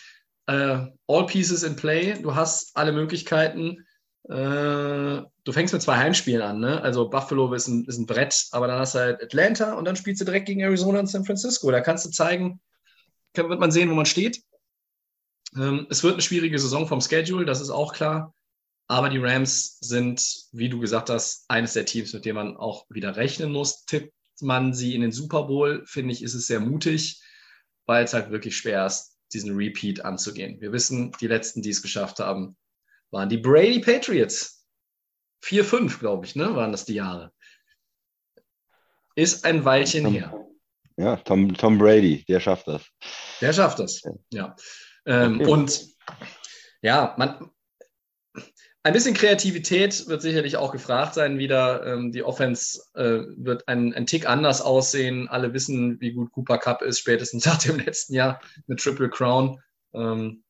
äh, 0.47 0.87
all 1.07 1.25
pieces 1.27 1.63
in 1.63 1.75
play, 1.75 2.19
du 2.21 2.35
hast 2.35 2.75
alle 2.75 2.91
Möglichkeiten. 2.91 3.85
Äh, 4.29 5.23
du 5.43 5.51
fängst 5.51 5.73
mit 5.73 5.81
zwei 5.81 5.97
Heimspielen 5.97 6.41
an, 6.41 6.59
ne? 6.59 6.81
Also 6.81 7.09
Buffalo 7.09 7.53
ist 7.53 7.67
ein, 7.67 7.85
ist 7.85 7.97
ein 7.97 8.05
Brett, 8.05 8.47
aber 8.51 8.67
dann 8.67 8.79
hast 8.79 8.95
du 8.95 8.99
halt 8.99 9.23
Atlanta 9.23 9.73
und 9.73 9.85
dann 9.85 9.95
spielst 9.95 10.21
du 10.21 10.25
direkt 10.25 10.45
gegen 10.45 10.61
Arizona 10.61 10.99
und 10.99 11.07
San 11.07 11.25
Francisco. 11.25 11.71
Da 11.71 11.81
kannst 11.81 12.05
du 12.05 12.09
zeigen, 12.11 12.61
kann, 13.33 13.49
wird 13.49 13.59
man 13.59 13.71
sehen, 13.71 13.89
wo 13.89 13.95
man 13.95 14.05
steht. 14.05 14.43
Ähm, 15.55 15.87
es 15.89 16.03
wird 16.03 16.13
eine 16.13 16.21
schwierige 16.21 16.59
Saison 16.59 16.87
vom 16.87 17.01
Schedule, 17.01 17.45
das 17.45 17.61
ist 17.61 17.71
auch 17.71 17.93
klar. 17.93 18.33
Aber 18.87 19.09
die 19.09 19.19
Rams 19.19 19.79
sind, 19.79 20.21
wie 20.51 20.69
du 20.69 20.79
gesagt 20.79 21.09
hast, 21.09 21.45
eines 21.47 21.73
der 21.73 21.85
Teams, 21.85 22.13
mit 22.13 22.25
dem 22.25 22.35
man 22.35 22.57
auch 22.57 22.85
wieder 22.89 23.15
rechnen 23.15 23.51
muss. 23.51 23.85
Tippt 23.85 24.13
man 24.41 24.73
sie 24.73 24.95
in 24.95 25.01
den 25.01 25.11
Super 25.11 25.43
Bowl, 25.43 25.83
finde 25.85 26.13
ich, 26.13 26.23
ist 26.23 26.33
es 26.33 26.47
sehr 26.47 26.59
mutig, 26.59 27.21
weil 27.85 28.03
es 28.03 28.13
halt 28.13 28.31
wirklich 28.31 28.57
schwer 28.57 28.85
ist, 28.85 29.17
diesen 29.33 29.55
Repeat 29.55 30.03
anzugehen. 30.03 30.59
Wir 30.59 30.73
wissen, 30.73 31.11
die 31.21 31.27
letzten, 31.27 31.61
die 31.61 31.69
es 31.69 31.81
geschafft 31.81 32.19
haben, 32.19 32.57
waren 33.11 33.29
die 33.29 33.37
Brady 33.37 33.79
Patriots. 33.79 34.65
4, 35.43 35.65
5, 35.65 35.99
glaube 35.99 36.25
ich, 36.25 36.35
ne, 36.35 36.55
waren 36.55 36.71
das 36.71 36.85
die 36.85 36.95
Jahre. 36.95 37.31
Ist 39.15 39.43
ein 39.43 39.65
Weilchen 39.65 40.03
Tom, 40.03 40.13
her. 40.13 40.47
Ja, 40.97 41.15
Tom, 41.17 41.53
Tom 41.53 41.77
Brady, 41.77 42.23
der 42.25 42.39
schafft 42.39 42.67
das. 42.67 42.83
Der 43.41 43.53
schafft 43.53 43.79
das, 43.79 44.01
ja. 44.31 44.55
Ähm. 45.05 45.41
Und 45.41 45.87
ja, 46.81 47.15
man, 47.17 47.49
ein 48.83 48.93
bisschen 48.93 49.13
Kreativität 49.13 50.07
wird 50.07 50.21
sicherlich 50.21 50.57
auch 50.57 50.71
gefragt 50.71 51.13
sein 51.13 51.37
wieder. 51.37 51.85
Ähm, 51.85 52.11
die 52.11 52.23
Offense 52.23 52.81
äh, 52.95 53.21
wird 53.35 53.67
ein, 53.67 53.93
ein 53.93 54.05
Tick 54.07 54.27
anders 54.27 54.61
aussehen. 54.61 55.27
Alle 55.27 55.53
wissen, 55.53 55.99
wie 56.01 56.13
gut 56.13 56.31
Cooper 56.31 56.57
Cup 56.57 56.81
ist, 56.81 56.99
spätestens 56.99 57.45
nach 57.47 57.59
dem 57.59 57.79
letzten 57.79 58.13
Jahr 58.13 58.39
mit 58.67 58.79
Triple 58.79 59.09
Crown. 59.09 59.59
Ähm. 59.93 60.43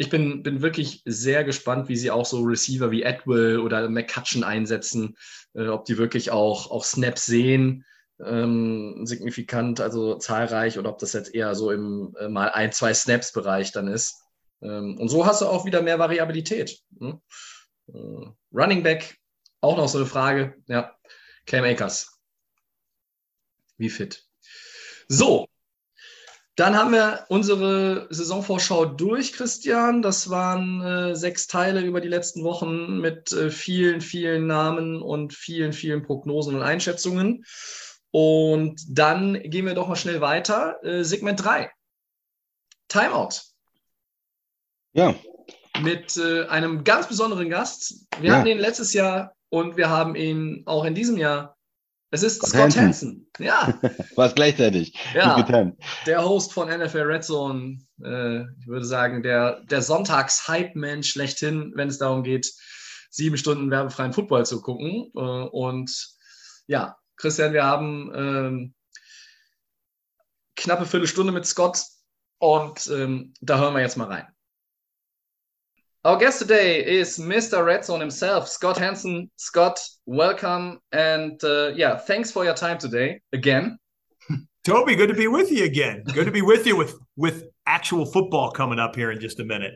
Ich 0.00 0.08
bin, 0.08 0.42
bin 0.42 0.62
wirklich 0.62 1.02
sehr 1.04 1.44
gespannt, 1.44 1.90
wie 1.90 1.96
sie 1.96 2.10
auch 2.10 2.24
so 2.24 2.40
Receiver 2.40 2.90
wie 2.90 3.04
Atwill 3.04 3.58
oder 3.58 3.86
McCutcheon 3.86 4.44
einsetzen, 4.44 5.14
äh, 5.52 5.68
ob 5.68 5.84
die 5.84 5.98
wirklich 5.98 6.30
auch, 6.30 6.70
auch 6.70 6.84
Snaps 6.86 7.26
sehen, 7.26 7.84
ähm, 8.18 9.02
signifikant, 9.04 9.78
also 9.78 10.14
zahlreich, 10.14 10.78
oder 10.78 10.88
ob 10.88 11.00
das 11.00 11.12
jetzt 11.12 11.34
eher 11.34 11.54
so 11.54 11.70
im 11.70 12.16
äh, 12.18 12.30
mal 12.30 12.48
ein, 12.48 12.72
zwei 12.72 12.94
Snaps-Bereich 12.94 13.72
dann 13.72 13.88
ist. 13.88 14.22
Ähm, 14.62 14.96
und 14.98 15.10
so 15.10 15.26
hast 15.26 15.42
du 15.42 15.46
auch 15.46 15.66
wieder 15.66 15.82
mehr 15.82 15.98
Variabilität. 15.98 16.80
Ne? 16.98 17.20
Äh, 17.92 18.26
Running 18.54 18.82
Back, 18.82 19.18
auch 19.60 19.76
noch 19.76 19.90
so 19.90 19.98
eine 19.98 20.06
Frage. 20.06 20.54
Ja, 20.66 20.96
Cam 21.44 21.64
Akers. 21.64 22.18
Wie 23.76 23.90
fit? 23.90 24.24
So, 25.08 25.46
dann 26.60 26.76
haben 26.76 26.92
wir 26.92 27.24
unsere 27.28 28.06
Saisonvorschau 28.10 28.84
durch, 28.84 29.32
Christian. 29.32 30.02
Das 30.02 30.28
waren 30.28 30.82
äh, 30.82 31.16
sechs 31.16 31.46
Teile 31.46 31.80
über 31.80 32.02
die 32.02 32.08
letzten 32.08 32.44
Wochen 32.44 32.98
mit 32.98 33.32
äh, 33.32 33.50
vielen, 33.50 34.02
vielen 34.02 34.46
Namen 34.46 35.00
und 35.00 35.32
vielen, 35.32 35.72
vielen 35.72 36.02
Prognosen 36.02 36.54
und 36.54 36.62
Einschätzungen. 36.62 37.44
Und 38.10 38.82
dann 38.88 39.40
gehen 39.42 39.64
wir 39.64 39.72
doch 39.74 39.88
mal 39.88 39.96
schnell 39.96 40.20
weiter. 40.20 40.78
Äh, 40.84 41.02
Segment 41.02 41.42
3. 41.42 41.70
Timeout 42.88 43.40
Ja, 44.92 45.14
mit 45.80 46.16
äh, 46.18 46.44
einem 46.46 46.84
ganz 46.84 47.08
besonderen 47.08 47.48
Gast. 47.48 48.06
Wir 48.20 48.30
Ja. 48.32 48.36
hatten 48.36 48.48
ihn 48.48 48.58
letztes 48.58 48.92
Jahr 48.92 49.34
und 49.48 49.78
wir 49.78 49.88
haben 49.88 50.14
ihn 50.14 50.64
auch 50.66 50.84
in 50.84 50.94
diesem 50.94 51.16
Jahr. 51.16 51.56
Es 52.12 52.22
ist 52.24 52.36
Scott 52.36 52.50
Scott 52.50 52.60
Hansen. 52.62 52.84
Hansen. 52.84 53.30
Ja, 53.38 53.78
war 54.16 54.26
es 54.26 54.34
gleichzeitig. 54.34 54.98
Ja. 55.14 55.72
Der 56.06 56.24
Host 56.24 56.52
von 56.52 56.68
NFL 56.68 57.02
Red 57.02 57.24
Zone. 57.24 57.78
Äh, 58.02 58.40
ich 58.58 58.66
würde 58.66 58.84
sagen, 58.84 59.22
der, 59.22 59.60
der 59.64 59.80
Sonntags-Hype-Man 59.80 61.04
schlechthin, 61.04 61.72
wenn 61.76 61.88
es 61.88 61.98
darum 61.98 62.24
geht, 62.24 62.52
sieben 63.10 63.36
Stunden 63.36 63.70
werbefreien 63.70 64.12
Football 64.12 64.44
zu 64.44 64.60
gucken. 64.60 65.10
Äh, 65.14 65.20
und 65.20 66.16
ja, 66.66 66.96
Christian, 67.16 67.52
wir 67.52 67.64
haben 67.64 68.10
ähm, 68.14 68.74
knappe 70.56 70.86
Viertelstunde 70.86 71.32
mit 71.32 71.46
Scott 71.46 71.80
und 72.38 72.88
ähm, 72.88 73.34
da 73.40 73.58
hören 73.58 73.74
wir 73.74 73.82
jetzt 73.82 73.96
mal 73.96 74.08
rein. 74.08 74.26
Our 76.02 76.16
guest 76.16 76.38
today 76.38 76.82
is 76.82 77.18
Mr. 77.18 77.62
Red 77.62 77.84
Zone 77.84 78.00
himself, 78.00 78.48
Scott 78.48 78.78
Hansen. 78.78 79.30
Scott, 79.36 79.78
welcome 80.06 80.80
and 80.92 81.38
uh, 81.44 81.72
yeah, 81.74 81.98
thanks 81.98 82.30
for 82.30 82.42
your 82.42 82.54
time 82.54 82.78
today 82.78 83.20
again. 83.34 83.78
Toby, 84.64 84.96
good 84.96 85.08
to 85.08 85.14
be 85.14 85.26
with 85.26 85.52
you 85.52 85.64
again. 85.64 86.02
Good 86.14 86.24
to 86.24 86.30
be 86.30 86.40
with 86.40 86.66
you 86.66 86.74
with 86.74 86.94
with 87.16 87.44
actual 87.66 88.06
football 88.06 88.50
coming 88.50 88.78
up 88.78 88.96
here 88.96 89.10
in 89.10 89.20
just 89.20 89.40
a 89.40 89.44
minute. 89.44 89.74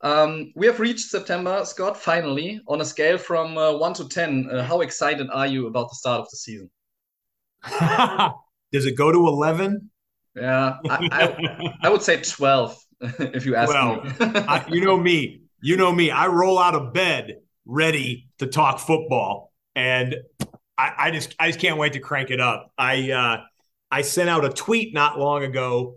Um, 0.00 0.52
we 0.56 0.66
have 0.66 0.80
reached 0.80 1.08
September, 1.10 1.64
Scott, 1.64 1.96
finally, 1.96 2.60
on 2.66 2.80
a 2.80 2.84
scale 2.84 3.16
from 3.16 3.56
uh, 3.56 3.76
1 3.76 3.94
to 3.94 4.08
10. 4.08 4.50
Uh, 4.50 4.64
how 4.64 4.80
excited 4.80 5.28
are 5.32 5.46
you 5.46 5.68
about 5.68 5.90
the 5.90 5.94
start 5.94 6.22
of 6.22 6.30
the 6.30 6.38
season? 6.38 6.70
Does 8.72 8.84
it 8.84 8.96
go 8.96 9.12
to 9.12 9.28
eleven? 9.28 9.92
Yeah, 10.34 10.78
I, 10.88 11.08
I, 11.12 11.74
I 11.82 11.88
would 11.88 12.02
say 12.02 12.20
12, 12.20 12.76
if 13.18 13.46
you 13.46 13.56
ask 13.56 13.70
Well, 13.70 14.02
me. 14.02 14.10
I, 14.20 14.64
you 14.68 14.84
know 14.84 14.96
me. 14.96 15.42
You 15.60 15.76
know 15.76 15.92
me. 15.92 16.10
I 16.10 16.26
roll 16.26 16.58
out 16.58 16.74
of 16.74 16.92
bed 16.92 17.36
ready 17.66 18.28
to 18.38 18.46
talk 18.46 18.80
football, 18.80 19.52
and 19.74 20.16
I, 20.76 20.92
I 20.98 21.10
just 21.10 21.34
I 21.38 21.48
just 21.48 21.60
can't 21.60 21.78
wait 21.78 21.94
to 21.94 22.00
crank 22.00 22.30
it 22.30 22.40
up. 22.40 22.72
I 22.78 23.10
uh, 23.10 23.42
I 23.90 24.02
sent 24.02 24.28
out 24.28 24.44
a 24.44 24.50
tweet 24.50 24.94
not 24.94 25.18
long 25.18 25.44
ago 25.44 25.96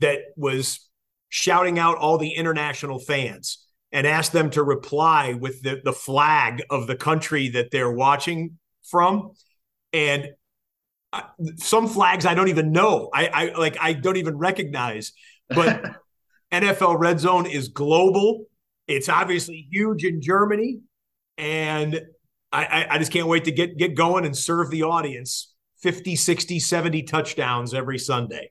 that 0.00 0.20
was 0.36 0.88
shouting 1.28 1.78
out 1.78 1.98
all 1.98 2.18
the 2.18 2.32
international 2.34 2.98
fans 2.98 3.66
and 3.92 4.06
asked 4.06 4.32
them 4.32 4.50
to 4.50 4.62
reply 4.62 5.34
with 5.34 5.62
the, 5.62 5.80
the 5.84 5.92
flag 5.92 6.62
of 6.70 6.86
the 6.86 6.96
country 6.96 7.48
that 7.50 7.70
they're 7.70 7.90
watching 7.90 8.58
from. 8.82 9.32
And 9.92 10.30
some 11.56 11.88
flags 11.88 12.26
I 12.26 12.34
don't 12.34 12.48
even 12.48 12.72
know. 12.72 13.10
I, 13.12 13.26
I 13.26 13.58
like 13.58 13.76
I 13.80 13.92
don't 13.92 14.16
even 14.16 14.38
recognize. 14.38 15.12
But 15.48 15.84
NFL 16.52 16.98
Red 16.98 17.20
Zone 17.20 17.46
is 17.46 17.68
global. 17.68 18.46
It's 18.86 19.08
obviously 19.08 19.68
huge 19.70 20.04
in 20.04 20.20
Germany, 20.20 20.80
and 21.38 22.00
I, 22.52 22.86
I, 22.90 22.98
just 22.98 23.12
can't 23.12 23.28
wait 23.28 23.44
to 23.44 23.52
get 23.52 23.76
get 23.76 23.94
going 23.94 24.24
and 24.26 24.36
serve 24.36 24.70
the 24.70 24.82
audience 24.82 25.52
50, 25.82 26.16
60, 26.16 26.58
70 26.58 27.02
touchdowns 27.04 27.72
every 27.72 27.98
Sunday. 27.98 28.50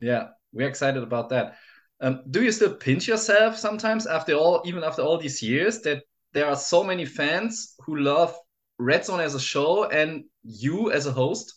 yeah, 0.00 0.28
we're 0.52 0.68
excited 0.68 1.02
about 1.02 1.28
that. 1.28 1.56
Um, 2.00 2.22
do 2.30 2.42
you 2.42 2.52
still 2.52 2.74
pinch 2.74 3.08
yourself 3.08 3.56
sometimes 3.56 4.06
after 4.06 4.34
all, 4.34 4.62
even 4.64 4.84
after 4.84 5.02
all 5.02 5.18
these 5.18 5.42
years, 5.42 5.80
that 5.82 6.02
there 6.32 6.46
are 6.46 6.56
so 6.56 6.84
many 6.84 7.04
fans 7.04 7.74
who 7.84 7.96
love 7.96 8.36
Red 8.78 9.04
Zone 9.04 9.20
as 9.20 9.34
a 9.34 9.40
show 9.40 9.84
and 9.84 10.24
you 10.44 10.90
as 10.92 11.06
a 11.06 11.12
host? 11.12 11.54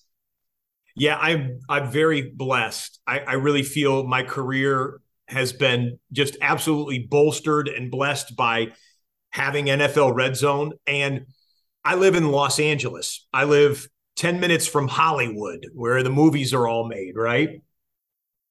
Yeah, 0.96 1.18
I'm 1.18 1.60
I'm 1.70 1.90
very 1.90 2.32
blessed. 2.32 3.00
I, 3.08 3.20
I 3.20 3.34
really 3.34 3.64
feel 3.64 4.06
my 4.06 4.24
career 4.24 5.02
has 5.32 5.54
been 5.54 6.00
just 6.12 6.38
absolutely 6.42 7.00
bolstered 7.00 7.68
and 7.68 7.90
blessed 7.90 8.36
by 8.36 8.74
having 9.32 9.66
NFL 9.66 10.14
Red 10.14 10.36
Zone. 10.36 10.74
And 10.86 11.26
I 11.84 11.96
live 11.96 12.16
in 12.16 12.32
Los 12.32 12.60
Angeles. 12.60 13.28
I 13.34 13.46
live 13.46 13.88
10 14.18 14.40
minutes 14.40 14.68
from 14.68 14.88
Hollywood, 14.88 15.66
where 15.74 16.04
the 16.04 16.10
movies 16.10 16.54
are 16.54 16.68
all 16.68 16.88
made, 16.88 17.16
right? 17.16 17.62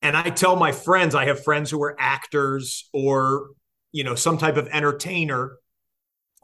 And 0.02 0.16
I 0.16 0.30
tell 0.30 0.56
my 0.56 0.72
friends, 0.72 1.14
I 1.14 1.26
have 1.26 1.44
friends 1.44 1.70
who 1.70 1.82
are 1.82 1.94
actors 1.98 2.88
or, 2.92 3.50
you 3.92 4.02
know, 4.02 4.14
some 4.14 4.38
type 4.38 4.56
of 4.56 4.66
entertainer. 4.68 5.58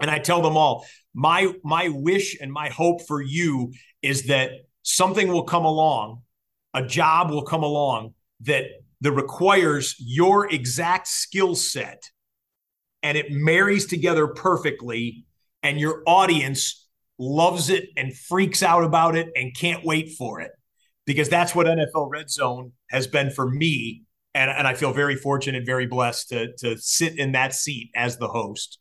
And 0.00 0.10
I 0.10 0.18
tell 0.18 0.42
them 0.42 0.56
all, 0.56 0.86
my 1.14 1.54
my 1.64 1.88
wish 1.88 2.36
and 2.38 2.52
my 2.52 2.68
hope 2.68 3.06
for 3.06 3.22
you 3.22 3.72
is 4.02 4.26
that 4.26 4.50
something 4.82 5.28
will 5.28 5.44
come 5.44 5.64
along, 5.64 6.22
a 6.74 6.82
job 6.84 7.30
will 7.30 7.44
come 7.44 7.62
along 7.62 8.12
that 8.40 8.66
that 9.06 9.12
requires 9.12 9.94
your 10.00 10.52
exact 10.52 11.06
skill 11.06 11.54
set 11.54 12.10
and 13.04 13.16
it 13.16 13.30
marries 13.30 13.86
together 13.86 14.26
perfectly 14.26 15.24
and 15.62 15.78
your 15.78 16.02
audience 16.08 16.88
loves 17.20 17.70
it 17.70 17.84
and 17.96 18.12
freaks 18.16 18.64
out 18.64 18.82
about 18.82 19.14
it 19.14 19.28
and 19.36 19.54
can't 19.56 19.84
wait 19.84 20.10
for 20.18 20.40
it 20.40 20.50
because 21.04 21.28
that's 21.28 21.54
what 21.54 21.68
NFL 21.68 22.10
Red 22.10 22.28
Zone 22.28 22.72
has 22.90 23.06
been 23.06 23.30
for 23.30 23.48
me 23.48 24.02
and, 24.34 24.50
and 24.50 24.66
I 24.66 24.74
feel 24.74 24.92
very 24.92 25.14
fortunate 25.14 25.64
very 25.64 25.86
blessed 25.86 26.30
to 26.30 26.52
to 26.56 26.76
sit 26.78 27.16
in 27.16 27.30
that 27.30 27.54
seat 27.54 27.90
as 27.94 28.18
the 28.18 28.26
host 28.26 28.80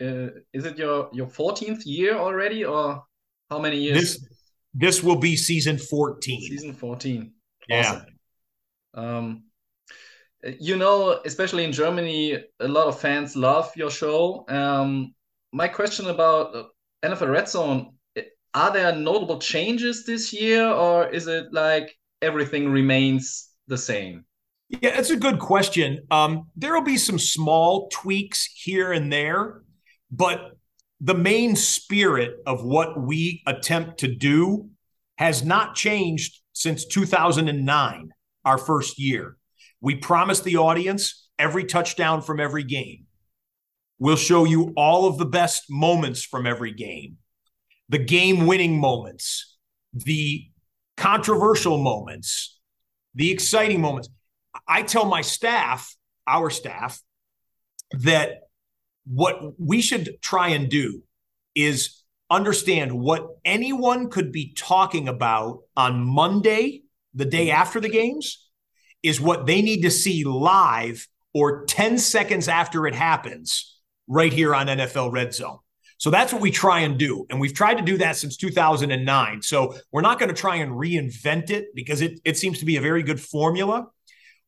Uh, 0.00 0.30
is 0.52 0.64
it 0.64 0.76
your, 0.76 1.08
your 1.12 1.28
14th 1.28 1.82
year 1.84 2.16
already, 2.18 2.64
or 2.64 3.04
how 3.48 3.60
many 3.60 3.78
years? 3.78 4.00
this 4.00 4.28
this 4.74 5.02
will 5.04 5.20
be 5.28 5.36
season 5.36 5.78
14 5.78 6.40
Season 6.50 6.72
14. 6.72 7.32
yeah 7.68 7.78
Awesome. 7.80 8.09
Um, 8.94 9.44
you 10.58 10.76
know, 10.76 11.20
especially 11.24 11.64
in 11.64 11.72
Germany, 11.72 12.42
a 12.60 12.68
lot 12.68 12.86
of 12.86 12.98
fans 12.98 13.36
love 13.36 13.70
your 13.76 13.90
show. 13.90 14.44
Um, 14.48 15.14
my 15.52 15.68
question 15.68 16.08
about 16.08 16.54
uh, 16.54 16.64
NFL 17.04 17.30
Red 17.30 17.48
Zone 17.48 17.92
are 18.54 18.72
there 18.72 18.94
notable 18.94 19.38
changes 19.38 20.04
this 20.04 20.32
year, 20.32 20.66
or 20.66 21.08
is 21.08 21.26
it 21.26 21.52
like 21.52 21.96
everything 22.20 22.68
remains 22.68 23.50
the 23.68 23.78
same? 23.78 24.24
Yeah, 24.68 24.94
that's 24.96 25.10
a 25.10 25.16
good 25.16 25.38
question. 25.38 26.00
Um, 26.10 26.48
there 26.56 26.74
will 26.74 26.82
be 26.82 26.96
some 26.96 27.18
small 27.18 27.88
tweaks 27.88 28.48
here 28.54 28.92
and 28.92 29.12
there, 29.12 29.62
but 30.10 30.52
the 31.00 31.14
main 31.14 31.56
spirit 31.56 32.36
of 32.46 32.64
what 32.64 33.00
we 33.00 33.42
attempt 33.46 34.00
to 34.00 34.14
do 34.14 34.68
has 35.18 35.44
not 35.44 35.74
changed 35.74 36.40
since 36.52 36.84
2009, 36.86 38.10
our 38.44 38.58
first 38.58 38.98
year. 38.98 39.36
We 39.80 39.96
promised 39.96 40.44
the 40.44 40.56
audience 40.56 41.28
every 41.38 41.64
touchdown 41.64 42.22
from 42.22 42.40
every 42.40 42.64
game. 42.64 43.06
We'll 43.98 44.16
show 44.16 44.44
you 44.44 44.72
all 44.76 45.06
of 45.06 45.18
the 45.18 45.26
best 45.26 45.64
moments 45.68 46.22
from 46.22 46.46
every 46.46 46.72
game, 46.72 47.18
the 47.88 47.98
game 47.98 48.46
winning 48.46 48.80
moments, 48.80 49.56
the 49.92 50.46
controversial 50.96 51.78
moments, 51.78 52.58
the 53.14 53.30
exciting 53.30 53.80
moments. 53.80 54.08
I 54.66 54.82
tell 54.82 55.04
my 55.04 55.20
staff, 55.20 55.94
our 56.26 56.50
staff, 56.50 57.00
that 57.92 58.42
what 59.06 59.58
we 59.58 59.80
should 59.82 60.18
try 60.22 60.48
and 60.48 60.68
do 60.68 61.02
is 61.54 62.02
understand 62.30 62.92
what 62.92 63.26
anyone 63.44 64.08
could 64.08 64.30
be 64.30 64.54
talking 64.54 65.08
about 65.08 65.60
on 65.76 66.04
Monday, 66.04 66.82
the 67.14 67.24
day 67.24 67.46
mm-hmm. 67.46 67.60
after 67.60 67.80
the 67.80 67.88
games, 67.88 68.48
is 69.02 69.20
what 69.20 69.46
they 69.46 69.62
need 69.62 69.82
to 69.82 69.90
see 69.90 70.24
live 70.24 71.06
or 71.32 71.64
10 71.64 71.98
seconds 71.98 72.48
after 72.48 72.86
it 72.86 72.94
happens 72.94 73.78
right 74.08 74.32
here 74.32 74.54
on 74.54 74.66
NFL 74.66 75.12
Red 75.12 75.32
Zone. 75.32 75.58
So 76.00 76.10
that's 76.10 76.32
what 76.32 76.40
we 76.40 76.50
try 76.50 76.80
and 76.80 76.98
do. 76.98 77.26
And 77.28 77.38
we've 77.38 77.52
tried 77.52 77.74
to 77.74 77.82
do 77.82 77.98
that 77.98 78.16
since 78.16 78.36
2009. 78.38 79.42
So 79.42 79.74
we're 79.92 80.00
not 80.00 80.18
going 80.18 80.30
to 80.30 80.34
try 80.34 80.56
and 80.56 80.72
reinvent 80.72 81.50
it 81.50 81.66
because 81.74 82.00
it, 82.00 82.20
it 82.24 82.38
seems 82.38 82.58
to 82.60 82.64
be 82.64 82.76
a 82.76 82.80
very 82.80 83.02
good 83.02 83.20
formula. 83.20 83.86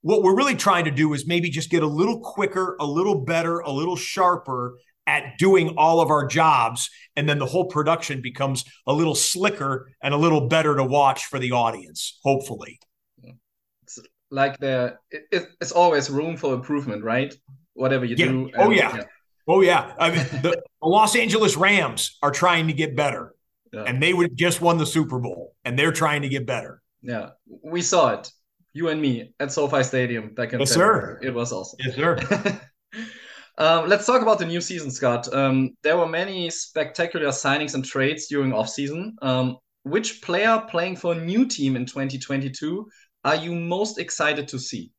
What 0.00 0.22
we're 0.22 0.34
really 0.34 0.56
trying 0.56 0.86
to 0.86 0.90
do 0.90 1.12
is 1.12 1.26
maybe 1.26 1.50
just 1.50 1.70
get 1.70 1.82
a 1.82 1.86
little 1.86 2.20
quicker, 2.20 2.76
a 2.80 2.86
little 2.86 3.20
better, 3.20 3.60
a 3.60 3.70
little 3.70 3.96
sharper 3.96 4.78
at 5.06 5.38
doing 5.38 5.74
all 5.76 6.00
of 6.00 6.10
our 6.10 6.26
jobs. 6.26 6.90
And 7.16 7.28
then 7.28 7.38
the 7.38 7.46
whole 7.46 7.66
production 7.66 8.20
becomes 8.20 8.64
a 8.86 8.92
little 8.92 9.14
slicker 9.14 9.90
and 10.02 10.14
a 10.14 10.16
little 10.16 10.48
better 10.48 10.76
to 10.76 10.84
watch 10.84 11.26
for 11.26 11.38
the 11.38 11.52
audience, 11.52 12.18
hopefully. 12.22 12.78
It's 13.82 13.98
like 14.30 14.58
there, 14.58 15.00
it, 15.10 15.48
it's 15.60 15.72
always 15.72 16.08
room 16.08 16.36
for 16.36 16.54
improvement, 16.54 17.04
right? 17.04 17.34
Whatever 17.74 18.04
you 18.04 18.16
yeah. 18.16 18.26
do. 18.26 18.50
oh, 18.56 18.70
yeah. 18.70 18.96
yeah. 18.96 19.02
Oh 19.48 19.60
yeah, 19.60 19.92
I 19.98 20.10
mean 20.10 20.24
the, 20.40 20.62
the, 20.80 20.88
Los 20.88 21.16
Angeles 21.16 21.56
Rams 21.56 22.18
are 22.22 22.30
trying 22.30 22.68
to 22.68 22.72
get 22.72 22.94
better, 22.94 23.34
yeah. 23.72 23.84
and 23.84 24.02
they 24.02 24.14
would 24.14 24.36
just 24.36 24.60
won 24.60 24.78
the 24.78 24.86
Super 24.86 25.18
Bowl, 25.18 25.54
and 25.64 25.78
they're 25.78 25.92
trying 25.92 26.22
to 26.22 26.28
get 26.28 26.46
better. 26.46 26.80
Yeah, 27.02 27.30
we 27.64 27.82
saw 27.82 28.10
it, 28.10 28.30
you 28.72 28.88
and 28.88 29.00
me 29.00 29.34
at 29.40 29.50
SoFi 29.52 29.82
Stadium 29.82 30.34
back 30.34 30.52
in 30.52 30.60
yes, 30.60 30.70
sir. 30.70 31.18
It 31.22 31.34
was 31.34 31.52
awesome. 31.52 31.78
Yes, 31.82 31.96
sir. 31.96 32.60
um, 33.58 33.88
let's 33.88 34.06
talk 34.06 34.22
about 34.22 34.38
the 34.38 34.46
new 34.46 34.60
season, 34.60 34.90
Scott. 34.90 35.32
Um, 35.32 35.70
there 35.82 35.96
were 35.96 36.08
many 36.08 36.50
spectacular 36.50 37.28
signings 37.28 37.74
and 37.74 37.84
trades 37.84 38.26
during 38.26 38.52
offseason. 38.52 39.12
Um, 39.22 39.58
which 39.84 40.22
player 40.22 40.62
playing 40.68 40.96
for 40.96 41.12
a 41.12 41.20
new 41.24 41.44
team 41.44 41.74
in 41.76 41.86
2022 41.86 42.88
are 43.24 43.36
you 43.36 43.54
most 43.54 43.98
excited 43.98 44.48
to 44.48 44.58
see? 44.58 44.92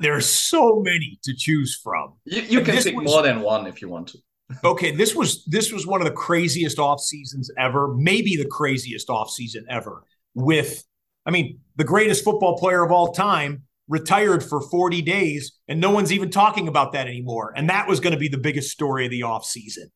there 0.00 0.14
are 0.14 0.20
so 0.20 0.80
many 0.80 1.18
to 1.22 1.34
choose 1.34 1.78
from. 1.82 2.14
You, 2.24 2.42
you 2.42 2.60
can 2.60 2.82
pick 2.82 2.96
was, 2.96 3.04
more 3.04 3.22
than 3.22 3.40
one 3.40 3.66
if 3.66 3.80
you 3.80 3.88
want 3.88 4.08
to. 4.08 4.18
okay, 4.64 4.90
this 4.90 5.14
was 5.14 5.44
this 5.46 5.72
was 5.72 5.86
one 5.86 6.00
of 6.00 6.06
the 6.06 6.12
craziest 6.12 6.78
off 6.78 7.00
seasons 7.00 7.50
ever, 7.58 7.94
maybe 7.94 8.36
the 8.36 8.46
craziest 8.46 9.08
off 9.08 9.30
season 9.30 9.64
ever. 9.70 10.02
With, 10.34 10.84
I 11.24 11.30
mean, 11.30 11.60
the 11.76 11.84
greatest 11.84 12.24
football 12.24 12.58
player 12.58 12.82
of 12.82 12.90
all 12.90 13.12
time 13.12 13.62
retired 13.88 14.42
for 14.42 14.60
40 14.60 15.02
days, 15.02 15.52
and 15.68 15.80
no 15.80 15.90
one's 15.90 16.12
even 16.12 16.30
talking 16.30 16.68
about 16.68 16.92
that 16.92 17.06
anymore. 17.06 17.52
And 17.56 17.68
that 17.70 17.88
was 17.88 18.00
going 18.00 18.14
to 18.14 18.18
be 18.18 18.28
the 18.28 18.38
biggest 18.38 18.70
story 18.70 19.04
of 19.04 19.10
the 19.10 19.24
off 19.24 19.44
season 19.44 19.90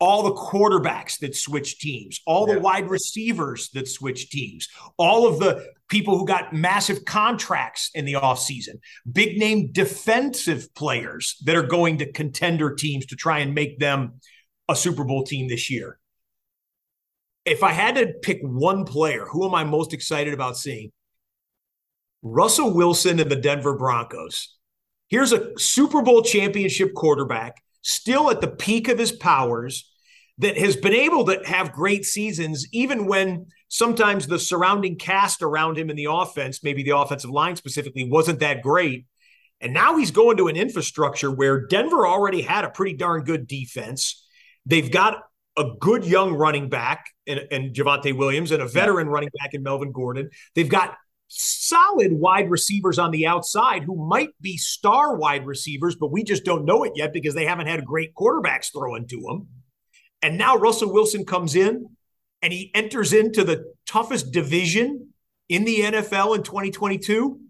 all 0.00 0.22
the 0.22 0.34
quarterbacks 0.34 1.18
that 1.18 1.34
switch 1.34 1.78
teams, 1.78 2.20
all 2.26 2.46
the 2.46 2.60
wide 2.60 2.88
receivers 2.88 3.68
that 3.70 3.88
switch 3.88 4.30
teams, 4.30 4.68
all 4.96 5.26
of 5.26 5.40
the 5.40 5.66
people 5.88 6.16
who 6.16 6.26
got 6.26 6.52
massive 6.52 7.04
contracts 7.04 7.90
in 7.94 8.04
the 8.04 8.12
offseason, 8.12 8.78
big 9.10 9.38
name 9.38 9.72
defensive 9.72 10.72
players 10.74 11.36
that 11.44 11.56
are 11.56 11.66
going 11.66 11.98
to 11.98 12.12
contender 12.12 12.74
teams 12.74 13.06
to 13.06 13.16
try 13.16 13.40
and 13.40 13.54
make 13.54 13.78
them 13.78 14.20
a 14.68 14.76
Super 14.76 15.04
Bowl 15.04 15.24
team 15.24 15.48
this 15.48 15.68
year. 15.68 15.98
If 17.44 17.62
I 17.62 17.72
had 17.72 17.96
to 17.96 18.12
pick 18.22 18.40
one 18.42 18.84
player, 18.84 19.24
who 19.24 19.46
am 19.46 19.54
I 19.54 19.64
most 19.64 19.92
excited 19.92 20.34
about 20.34 20.56
seeing? 20.56 20.92
Russell 22.22 22.74
Wilson 22.74 23.20
and 23.20 23.30
the 23.30 23.36
Denver 23.36 23.76
Broncos. 23.76 24.56
Here's 25.08 25.32
a 25.32 25.58
Super 25.58 26.02
Bowl 26.02 26.22
championship 26.22 26.94
quarterback 26.94 27.62
still 27.82 28.30
at 28.30 28.40
the 28.40 28.48
peak 28.48 28.88
of 28.88 28.98
his 28.98 29.12
powers, 29.12 29.90
that 30.38 30.56
has 30.56 30.76
been 30.76 30.94
able 30.94 31.24
to 31.26 31.40
have 31.44 31.72
great 31.72 32.04
seasons, 32.04 32.66
even 32.72 33.06
when 33.06 33.46
sometimes 33.68 34.26
the 34.26 34.38
surrounding 34.38 34.96
cast 34.96 35.42
around 35.42 35.76
him 35.76 35.90
in 35.90 35.96
the 35.96 36.06
offense, 36.08 36.62
maybe 36.62 36.82
the 36.82 36.96
offensive 36.96 37.30
line 37.30 37.56
specifically, 37.56 38.08
wasn't 38.08 38.38
that 38.40 38.62
great. 38.62 39.06
And 39.60 39.74
now 39.74 39.98
he's 39.98 40.12
going 40.12 40.36
to 40.36 40.46
an 40.46 40.56
infrastructure 40.56 41.30
where 41.30 41.66
Denver 41.66 42.06
already 42.06 42.42
had 42.42 42.64
a 42.64 42.70
pretty 42.70 42.96
darn 42.96 43.24
good 43.24 43.48
defense. 43.48 44.24
They've 44.64 44.90
got 44.90 45.24
a 45.56 45.64
good 45.80 46.04
young 46.04 46.34
running 46.34 46.68
back 46.68 47.06
in, 47.26 47.40
in 47.50 47.72
Javonte 47.72 48.16
Williams 48.16 48.52
and 48.52 48.62
a 48.62 48.68
veteran 48.68 49.08
running 49.08 49.30
back 49.40 49.54
in 49.54 49.64
Melvin 49.64 49.90
Gordon. 49.90 50.30
They've 50.54 50.68
got 50.68 50.96
solid 51.28 52.12
wide 52.12 52.50
receivers 52.50 52.98
on 52.98 53.10
the 53.10 53.26
outside 53.26 53.84
who 53.84 54.08
might 54.08 54.30
be 54.40 54.56
star 54.56 55.16
wide 55.16 55.46
receivers, 55.46 55.94
but 55.94 56.10
we 56.10 56.24
just 56.24 56.44
don't 56.44 56.64
know 56.64 56.84
it 56.84 56.92
yet 56.96 57.12
because 57.12 57.34
they 57.34 57.44
haven't 57.44 57.66
had 57.66 57.84
great 57.84 58.14
quarterbacks 58.14 58.72
throwing 58.72 59.06
to 59.08 59.20
them. 59.20 59.46
And 60.22 60.38
now 60.38 60.56
Russell 60.56 60.92
Wilson 60.92 61.24
comes 61.24 61.54
in 61.54 61.86
and 62.42 62.52
he 62.52 62.70
enters 62.74 63.12
into 63.12 63.44
the 63.44 63.72
toughest 63.86 64.32
division 64.32 65.12
in 65.48 65.64
the 65.64 65.80
NFL 65.80 66.36
in 66.36 66.42
2022. 66.42 67.40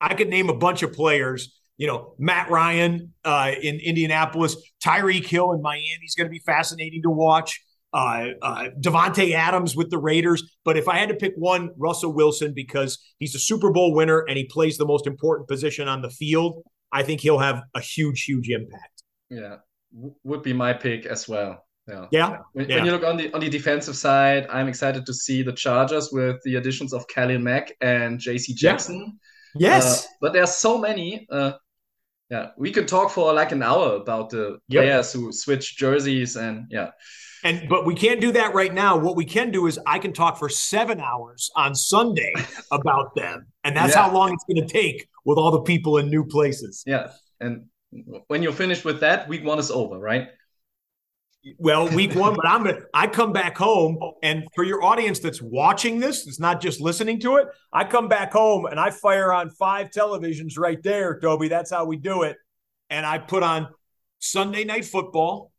I 0.00 0.14
could 0.14 0.28
name 0.28 0.48
a 0.48 0.56
bunch 0.56 0.82
of 0.82 0.92
players. 0.92 1.60
You 1.76 1.86
know, 1.86 2.14
Matt 2.18 2.50
Ryan 2.50 3.12
uh, 3.24 3.52
in 3.60 3.78
Indianapolis, 3.80 4.56
Tyreek 4.82 5.26
Hill 5.26 5.52
in 5.52 5.60
Miami 5.60 6.06
is 6.06 6.14
going 6.14 6.26
to 6.26 6.30
be 6.30 6.38
fascinating 6.38 7.02
to 7.02 7.10
watch 7.10 7.62
uh, 7.96 8.26
uh, 8.42 8.68
Davante 8.78 9.32
Adams 9.32 9.74
with 9.74 9.90
the 9.90 9.96
Raiders. 9.96 10.58
But 10.64 10.76
if 10.76 10.86
I 10.86 10.98
had 10.98 11.08
to 11.08 11.14
pick 11.14 11.32
one, 11.36 11.70
Russell 11.78 12.12
Wilson, 12.12 12.52
because 12.52 12.98
he's 13.18 13.34
a 13.34 13.38
Super 13.38 13.70
Bowl 13.70 13.94
winner 13.94 14.20
and 14.28 14.36
he 14.36 14.44
plays 14.44 14.76
the 14.76 14.84
most 14.84 15.06
important 15.06 15.48
position 15.48 15.88
on 15.88 16.02
the 16.02 16.10
field, 16.10 16.62
I 16.92 17.02
think 17.02 17.22
he'll 17.22 17.38
have 17.38 17.62
a 17.74 17.80
huge, 17.80 18.24
huge 18.24 18.50
impact. 18.50 19.02
Yeah, 19.30 19.56
w- 19.94 20.14
would 20.24 20.42
be 20.42 20.52
my 20.52 20.74
pick 20.74 21.06
as 21.06 21.26
well. 21.26 21.64
Yeah. 21.88 22.06
Yeah. 22.10 22.38
When, 22.52 22.68
yeah. 22.68 22.76
when, 22.76 22.84
you 22.84 22.92
look 22.92 23.04
on 23.04 23.16
the 23.16 23.32
on 23.32 23.40
the 23.40 23.48
defensive 23.48 23.96
side, 23.96 24.46
I'm 24.50 24.68
excited 24.68 25.06
to 25.06 25.14
see 25.14 25.42
the 25.42 25.52
Chargers 25.52 26.10
with 26.12 26.36
the 26.44 26.56
additions 26.56 26.92
of 26.92 27.06
Khalil 27.08 27.38
Mack 27.38 27.72
and 27.80 28.20
J.C. 28.20 28.54
Jackson. 28.54 29.18
Yeah. 29.54 29.76
Yes. 29.76 30.04
Uh, 30.04 30.08
but 30.20 30.32
there's 30.34 30.52
so 30.52 30.76
many. 30.76 31.26
Uh, 31.30 31.52
yeah, 32.28 32.48
we 32.58 32.72
could 32.72 32.88
talk 32.88 33.10
for 33.10 33.32
like 33.32 33.52
an 33.52 33.62
hour 33.62 33.94
about 33.94 34.30
the 34.30 34.58
yep. 34.68 34.82
players 34.82 35.12
who 35.12 35.32
switch 35.32 35.76
jerseys 35.78 36.36
and 36.36 36.66
yeah. 36.70 36.90
And 37.46 37.68
but 37.68 37.86
we 37.86 37.94
can't 37.94 38.20
do 38.20 38.32
that 38.32 38.54
right 38.54 38.74
now. 38.74 38.96
What 38.96 39.14
we 39.14 39.24
can 39.24 39.52
do 39.52 39.68
is 39.68 39.78
I 39.86 40.00
can 40.00 40.12
talk 40.12 40.36
for 40.36 40.48
seven 40.48 40.98
hours 40.98 41.48
on 41.54 41.76
Sunday 41.76 42.32
about 42.72 43.14
them, 43.14 43.46
and 43.62 43.76
that's 43.76 43.94
yeah. 43.94 44.02
how 44.02 44.12
long 44.12 44.32
it's 44.32 44.42
going 44.44 44.66
to 44.66 44.72
take 44.72 45.08
with 45.24 45.38
all 45.38 45.52
the 45.52 45.60
people 45.60 45.98
in 45.98 46.10
new 46.10 46.24
places. 46.24 46.82
Yeah, 46.84 47.12
and 47.40 47.66
when 48.26 48.42
you're 48.42 48.52
finished 48.52 48.84
with 48.84 48.98
that, 49.00 49.28
week 49.28 49.44
one 49.44 49.60
is 49.60 49.70
over, 49.70 49.96
right? 49.96 50.26
Well, 51.58 51.88
week 51.88 52.16
one, 52.16 52.34
but 52.34 52.48
I'm 52.48 52.64
gonna 52.64 52.80
I 52.92 53.06
come 53.06 53.32
back 53.32 53.56
home, 53.56 54.00
and 54.24 54.42
for 54.56 54.64
your 54.64 54.82
audience 54.82 55.20
that's 55.20 55.40
watching 55.40 56.00
this, 56.00 56.26
it's 56.26 56.40
not 56.40 56.60
just 56.60 56.80
listening 56.80 57.20
to 57.20 57.36
it. 57.36 57.46
I 57.72 57.84
come 57.84 58.08
back 58.08 58.32
home 58.32 58.66
and 58.66 58.80
I 58.80 58.90
fire 58.90 59.32
on 59.32 59.50
five 59.50 59.90
televisions 59.90 60.58
right 60.58 60.82
there, 60.82 61.20
Toby. 61.20 61.46
That's 61.46 61.70
how 61.70 61.84
we 61.84 61.96
do 61.96 62.24
it. 62.24 62.38
And 62.90 63.06
I 63.06 63.18
put 63.18 63.44
on 63.44 63.68
Sunday 64.18 64.64
night 64.64 64.84
football, 64.84 65.52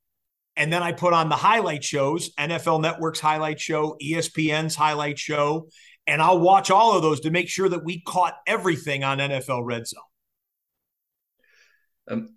and 0.57 0.73
then 0.73 0.81
I 0.83 0.91
put 0.91 1.13
on 1.13 1.29
the 1.29 1.35
highlight 1.35 1.83
shows, 1.83 2.33
NFL 2.35 2.81
Network's 2.81 3.19
highlight 3.19 3.59
show, 3.61 3.95
ESPN's 4.01 4.75
highlight 4.75 5.19
show, 5.19 5.69
and 6.07 6.21
I'll 6.21 6.39
watch 6.39 6.71
all 6.71 6.95
of 6.95 7.03
those 7.03 7.19
to 7.21 7.29
make 7.29 7.47
sure 7.47 7.69
that 7.69 7.83
we 7.83 8.01
caught 8.01 8.33
everything 8.47 9.03
on 9.03 9.19
NFL 9.19 9.63
Red 9.63 9.87
Zone. 9.87 10.01
Um, 12.09 12.35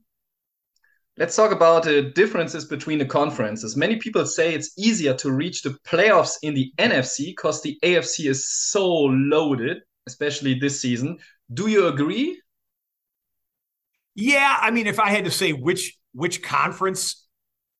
let's 1.17 1.35
talk 1.35 1.51
about 1.51 1.85
the 1.85 2.03
differences 2.15 2.67
between 2.67 2.99
the 2.99 3.07
conferences. 3.07 3.77
Many 3.77 3.97
people 3.97 4.27
say 4.27 4.55
it's 4.55 4.73
easier 4.77 5.15
to 5.15 5.33
reach 5.33 5.63
the 5.63 5.77
playoffs 5.87 6.35
in 6.43 6.53
the 6.55 6.73
NFC 6.79 7.27
because 7.27 7.63
the 7.63 7.79
AFC 7.83 8.29
is 8.29 8.47
so 8.47 8.87
loaded, 8.87 9.79
especially 10.07 10.55
this 10.55 10.81
season. 10.81 11.19
Do 11.55 11.69
you 11.69 11.87
agree? 11.87 12.41
Yeah, 14.15 14.59
I 14.61 14.71
mean, 14.73 14.87
if 14.87 15.01
I 15.01 15.11
had 15.11 15.25
to 15.25 15.31
say 15.31 15.53
which 15.53 15.97
which 16.13 16.43
conference 16.43 17.29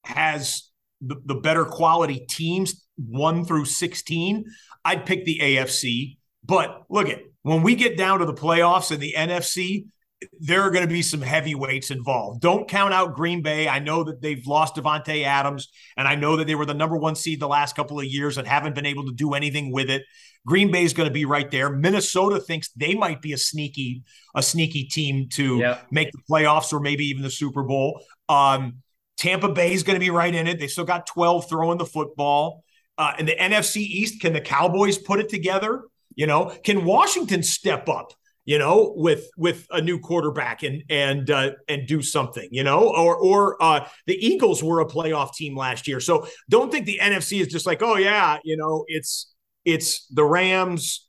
has 0.05 0.71
the, 1.01 1.17
the 1.25 1.35
better 1.35 1.65
quality 1.65 2.25
teams, 2.29 2.87
one 2.97 3.45
through 3.45 3.65
16, 3.65 4.45
I'd 4.85 5.07
pick 5.07 5.25
the 5.25 5.39
AFC. 5.43 6.19
But 6.45 6.85
look 6.89 7.09
at 7.09 7.21
when 7.43 7.63
we 7.63 7.75
get 7.75 7.97
down 7.97 8.19
to 8.21 8.27
the 8.27 8.35
playoffs 8.35 8.93
in 8.93 9.01
the 9.01 9.15
NFC, 9.17 9.87
there 10.39 10.61
are 10.63 10.71
going 10.71 10.87
to 10.87 10.93
be 10.93 11.01
some 11.01 11.23
heavyweights 11.23 11.91
involved. 11.91 12.43
Don't 12.43 12.69
count 12.69 12.93
out 12.93 13.17
Green 13.17 13.41
Bay. 13.41 13.69
I 13.69 13.79
know 13.79 14.05
that 14.05 14.21
they've 14.21 14.47
lost 14.47 14.77
Davante 14.77 15.25
Adams, 15.25 15.69
and 15.97 16.07
I 16.07 16.15
know 16.15 16.37
that 16.37 16.47
they 16.47 16.55
were 16.55 16.67
the 16.67 16.75
number 16.75 16.97
one 16.97 17.15
seed 17.15 17.41
the 17.41 17.49
last 17.49 17.75
couple 17.75 17.99
of 17.99 18.05
years 18.05 18.37
and 18.37 18.47
haven't 18.47 18.75
been 18.75 18.85
able 18.85 19.07
to 19.07 19.13
do 19.13 19.33
anything 19.33 19.73
with 19.73 19.89
it. 19.89 20.03
Green 20.47 20.71
Bay 20.71 20.85
is 20.85 20.93
going 20.93 21.09
to 21.09 21.13
be 21.13 21.25
right 21.25 21.51
there. 21.51 21.71
Minnesota 21.71 22.39
thinks 22.39 22.71
they 22.73 22.95
might 22.95 23.23
be 23.23 23.33
a 23.33 23.39
sneaky, 23.39 24.03
a 24.35 24.43
sneaky 24.43 24.85
team 24.85 25.29
to 25.31 25.59
yep. 25.59 25.87
make 25.91 26.13
the 26.13 26.21
playoffs 26.31 26.73
or 26.73 26.81
maybe 26.81 27.07
even 27.07 27.23
the 27.23 27.31
Super 27.31 27.63
Bowl. 27.63 28.03
Um, 28.29 28.83
Tampa 29.21 29.51
Bay 29.51 29.75
is 29.75 29.83
going 29.83 29.95
to 29.97 30.01
be 30.01 30.11
right 30.11 30.35
in 30.35 30.47
it. 30.47 30.59
They 30.59 30.67
still 30.67 30.87
got 30.87 31.07
12 31.07 31.49
throwing 31.49 31.77
the 31.77 31.85
football. 31.85 32.65
Uh, 32.97 33.15
the 33.19 33.37
NFC 33.37 33.77
East, 33.77 34.21
can 34.21 34.33
the 34.33 34.41
Cowboys 34.41 34.97
put 34.97 35.21
it 35.21 35.29
together? 35.29 35.83
You 36.15 36.27
know, 36.27 36.57
can 36.65 36.85
Washington 36.85 37.43
step 37.43 37.89
up? 37.89 38.15
you 38.47 38.59
know, 38.59 38.95
with 38.97 39.31
with 39.37 39.67
a 39.71 39.81
new 39.81 40.01
quarterback 40.01 40.63
and 40.63 40.83
and 40.89 41.31
uh, 41.31 41.51
and 41.69 41.87
do 41.87 42.03
something, 42.03 42.49
you 42.51 42.65
know, 42.65 42.89
or 42.89 43.17
or 43.17 43.63
uh, 43.63 43.87
the 44.07 44.15
Eagles 44.15 44.65
were 44.65 44.81
a 44.81 44.87
playoff 44.87 45.35
team 45.35 45.57
last 45.57 45.87
year. 45.87 46.01
So 46.01 46.27
don't 46.49 46.73
think 46.73 46.87
the 46.87 46.99
NFC 47.01 47.41
is 47.41 47.49
just 47.49 47.67
like, 47.67 47.83
oh 47.83 47.97
yeah, 47.97 48.39
you 48.43 48.57
know, 48.57 48.85
it's 48.89 49.33
it's 49.65 50.07
the 50.07 50.25
Rams, 50.25 51.09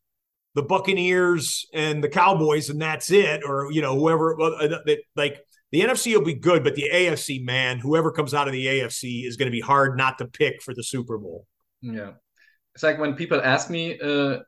the 0.56 0.62
Buccaneers, 0.62 1.66
and 1.74 2.04
the 2.04 2.10
Cowboys, 2.10 2.70
and 2.70 2.82
that's 2.82 3.10
it, 3.10 3.42
or 3.46 3.72
you 3.72 3.82
know, 3.82 3.98
whoever 3.98 4.40
uh, 4.40 4.78
like 5.16 5.44
the 5.72 5.82
NFC 5.82 6.14
will 6.16 6.24
be 6.24 6.34
good, 6.34 6.64
but 6.64 6.76
the 6.76 6.90
AFC, 6.92 7.44
man, 7.44 7.80
whoever 7.80 8.12
comes 8.12 8.34
out 8.34 8.48
of 8.48 8.54
the 8.54 8.66
AFC 8.66 9.26
is 9.26 9.38
going 9.38 9.48
to 9.48 9.52
be 9.52 9.62
hard 9.62 9.98
not 9.98 10.18
to 10.18 10.26
pick 10.26 10.62
for 10.62 10.74
the 10.74 10.84
Super 10.84 11.18
Bowl. 11.18 11.48
Yeah, 11.82 12.12
it's 12.76 12.84
like 12.84 13.00
when 13.00 13.16
people 13.16 13.42
ask 13.42 13.70
me, 13.70 14.00
uh, 14.00 14.40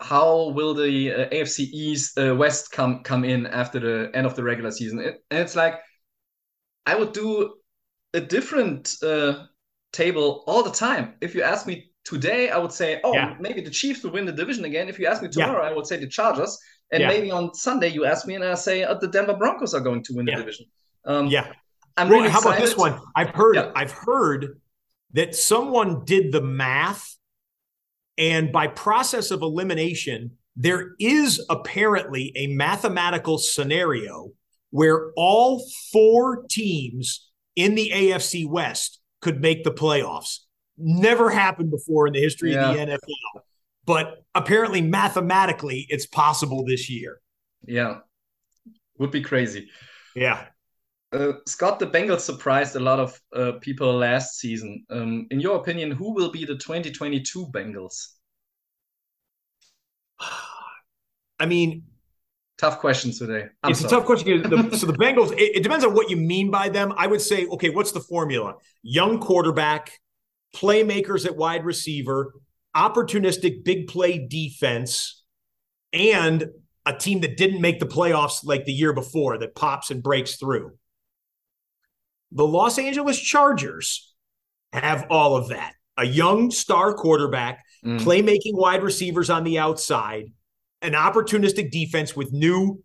how 0.00 0.50
will 0.50 0.74
the 0.74 1.12
uh, 1.12 1.28
AFC 1.30 1.68
East 1.72 2.18
uh, 2.18 2.34
West 2.34 2.70
come 2.70 3.02
come 3.02 3.24
in 3.24 3.46
after 3.46 3.80
the 3.80 4.10
end 4.14 4.26
of 4.26 4.36
the 4.36 4.42
regular 4.42 4.70
season? 4.70 5.00
It, 5.00 5.22
and 5.30 5.40
it's 5.40 5.56
like 5.56 5.74
I 6.86 6.94
would 6.94 7.12
do 7.12 7.54
a 8.14 8.20
different 8.20 8.94
uh, 9.02 9.44
table 9.92 10.44
all 10.46 10.62
the 10.62 10.70
time. 10.70 11.14
If 11.20 11.34
you 11.34 11.42
ask 11.42 11.66
me 11.66 11.90
today, 12.04 12.50
I 12.50 12.58
would 12.58 12.72
say, 12.72 13.00
oh, 13.04 13.12
yeah. 13.12 13.36
maybe 13.38 13.60
the 13.60 13.70
Chiefs 13.70 14.02
will 14.02 14.12
win 14.12 14.24
the 14.24 14.32
division 14.32 14.64
again. 14.64 14.88
If 14.88 14.98
you 14.98 15.06
ask 15.06 15.22
me 15.22 15.28
tomorrow, 15.28 15.62
yeah. 15.62 15.70
I 15.70 15.74
would 15.74 15.86
say 15.86 15.98
the 15.98 16.08
Chargers. 16.08 16.58
And 16.90 17.02
yeah. 17.02 17.08
maybe 17.08 17.30
on 17.30 17.54
Sunday 17.54 17.88
you 17.88 18.04
ask 18.04 18.26
me, 18.26 18.34
and 18.34 18.44
I 18.44 18.54
say 18.54 18.82
uh, 18.82 18.94
the 18.94 19.08
Denver 19.08 19.34
Broncos 19.34 19.74
are 19.74 19.80
going 19.80 20.02
to 20.04 20.14
win 20.14 20.26
the 20.26 20.32
division. 20.32 20.66
Um, 21.04 21.26
yeah. 21.26 21.52
I'm 21.96 22.08
really 22.08 22.28
how 22.28 22.40
about 22.40 22.58
this 22.58 22.76
one? 22.76 22.98
I've 23.16 23.30
heard. 23.30 23.56
I've 23.56 23.90
heard 23.90 24.60
that 25.12 25.34
someone 25.34 26.04
did 26.04 26.32
the 26.32 26.40
math 26.40 27.18
and 28.18 28.50
by 28.50 28.66
process 28.66 29.30
of 29.30 29.42
elimination, 29.42 30.32
there 30.56 30.96
is 30.98 31.44
apparently 31.48 32.32
a 32.34 32.48
mathematical 32.48 33.38
scenario 33.38 34.32
where 34.70 35.12
all 35.16 35.64
four 35.92 36.44
teams 36.50 37.30
in 37.54 37.76
the 37.76 37.90
AFC 37.94 38.46
West 38.46 39.00
could 39.22 39.40
make 39.40 39.62
the 39.62 39.70
playoffs. 39.70 40.40
Never 40.76 41.30
happened 41.30 41.70
before 41.70 42.08
in 42.08 42.12
the 42.12 42.20
history 42.20 42.52
yeah. 42.52 42.70
of 42.70 42.76
the 42.76 42.86
NFL. 42.86 43.42
But 43.88 44.22
apparently, 44.34 44.82
mathematically, 44.82 45.86
it's 45.88 46.04
possible 46.04 46.62
this 46.62 46.90
year. 46.90 47.22
Yeah. 47.66 48.00
Would 48.98 49.10
be 49.10 49.22
crazy. 49.22 49.70
Yeah. 50.14 50.44
Uh, 51.10 51.32
Scott, 51.46 51.78
the 51.78 51.86
Bengals 51.86 52.20
surprised 52.20 52.76
a 52.76 52.80
lot 52.80 53.00
of 53.00 53.18
uh, 53.34 53.52
people 53.62 53.90
last 53.94 54.38
season. 54.38 54.84
Um, 54.90 55.26
in 55.30 55.40
your 55.40 55.56
opinion, 55.56 55.90
who 55.90 56.12
will 56.12 56.30
be 56.30 56.44
the 56.44 56.56
2022 56.56 57.46
Bengals? 57.46 58.08
I 61.40 61.46
mean, 61.46 61.84
tough 62.58 62.80
question 62.80 63.10
today. 63.10 63.46
I'm 63.62 63.70
it's 63.70 63.80
sorry. 63.80 63.88
a 63.88 63.96
tough 63.96 64.04
question. 64.04 64.42
The, 64.42 64.76
so 64.76 64.84
the 64.84 64.92
Bengals, 64.92 65.32
it, 65.32 65.56
it 65.56 65.62
depends 65.62 65.82
on 65.82 65.94
what 65.94 66.10
you 66.10 66.18
mean 66.18 66.50
by 66.50 66.68
them. 66.68 66.92
I 66.98 67.06
would 67.06 67.22
say, 67.22 67.46
okay, 67.46 67.70
what's 67.70 67.92
the 67.92 68.00
formula? 68.00 68.56
Young 68.82 69.18
quarterback, 69.18 69.92
playmakers 70.54 71.24
at 71.24 71.34
wide 71.36 71.64
receiver, 71.64 72.34
opportunistic 72.76 73.64
big 73.64 73.88
play 73.88 74.18
defense, 74.26 75.22
and 75.92 76.48
a 76.86 76.94
team 76.94 77.20
that 77.20 77.36
didn't 77.36 77.60
make 77.60 77.80
the 77.80 77.86
playoffs 77.86 78.44
like 78.44 78.64
the 78.64 78.72
year 78.72 78.92
before 78.92 79.38
that 79.38 79.54
pops 79.54 79.90
and 79.90 80.02
breaks 80.02 80.36
through. 80.36 80.72
The 82.32 82.46
Los 82.46 82.78
Angeles 82.78 83.18
Chargers 83.20 84.14
have 84.72 85.06
all 85.10 85.36
of 85.36 85.48
that. 85.48 85.74
A 85.96 86.04
young 86.04 86.50
star 86.50 86.94
quarterback, 86.94 87.64
mm. 87.84 87.98
playmaking 88.00 88.54
wide 88.54 88.82
receivers 88.82 89.30
on 89.30 89.44
the 89.44 89.58
outside, 89.58 90.32
an 90.82 90.92
opportunistic 90.92 91.70
defense 91.70 92.14
with 92.14 92.32
new 92.32 92.82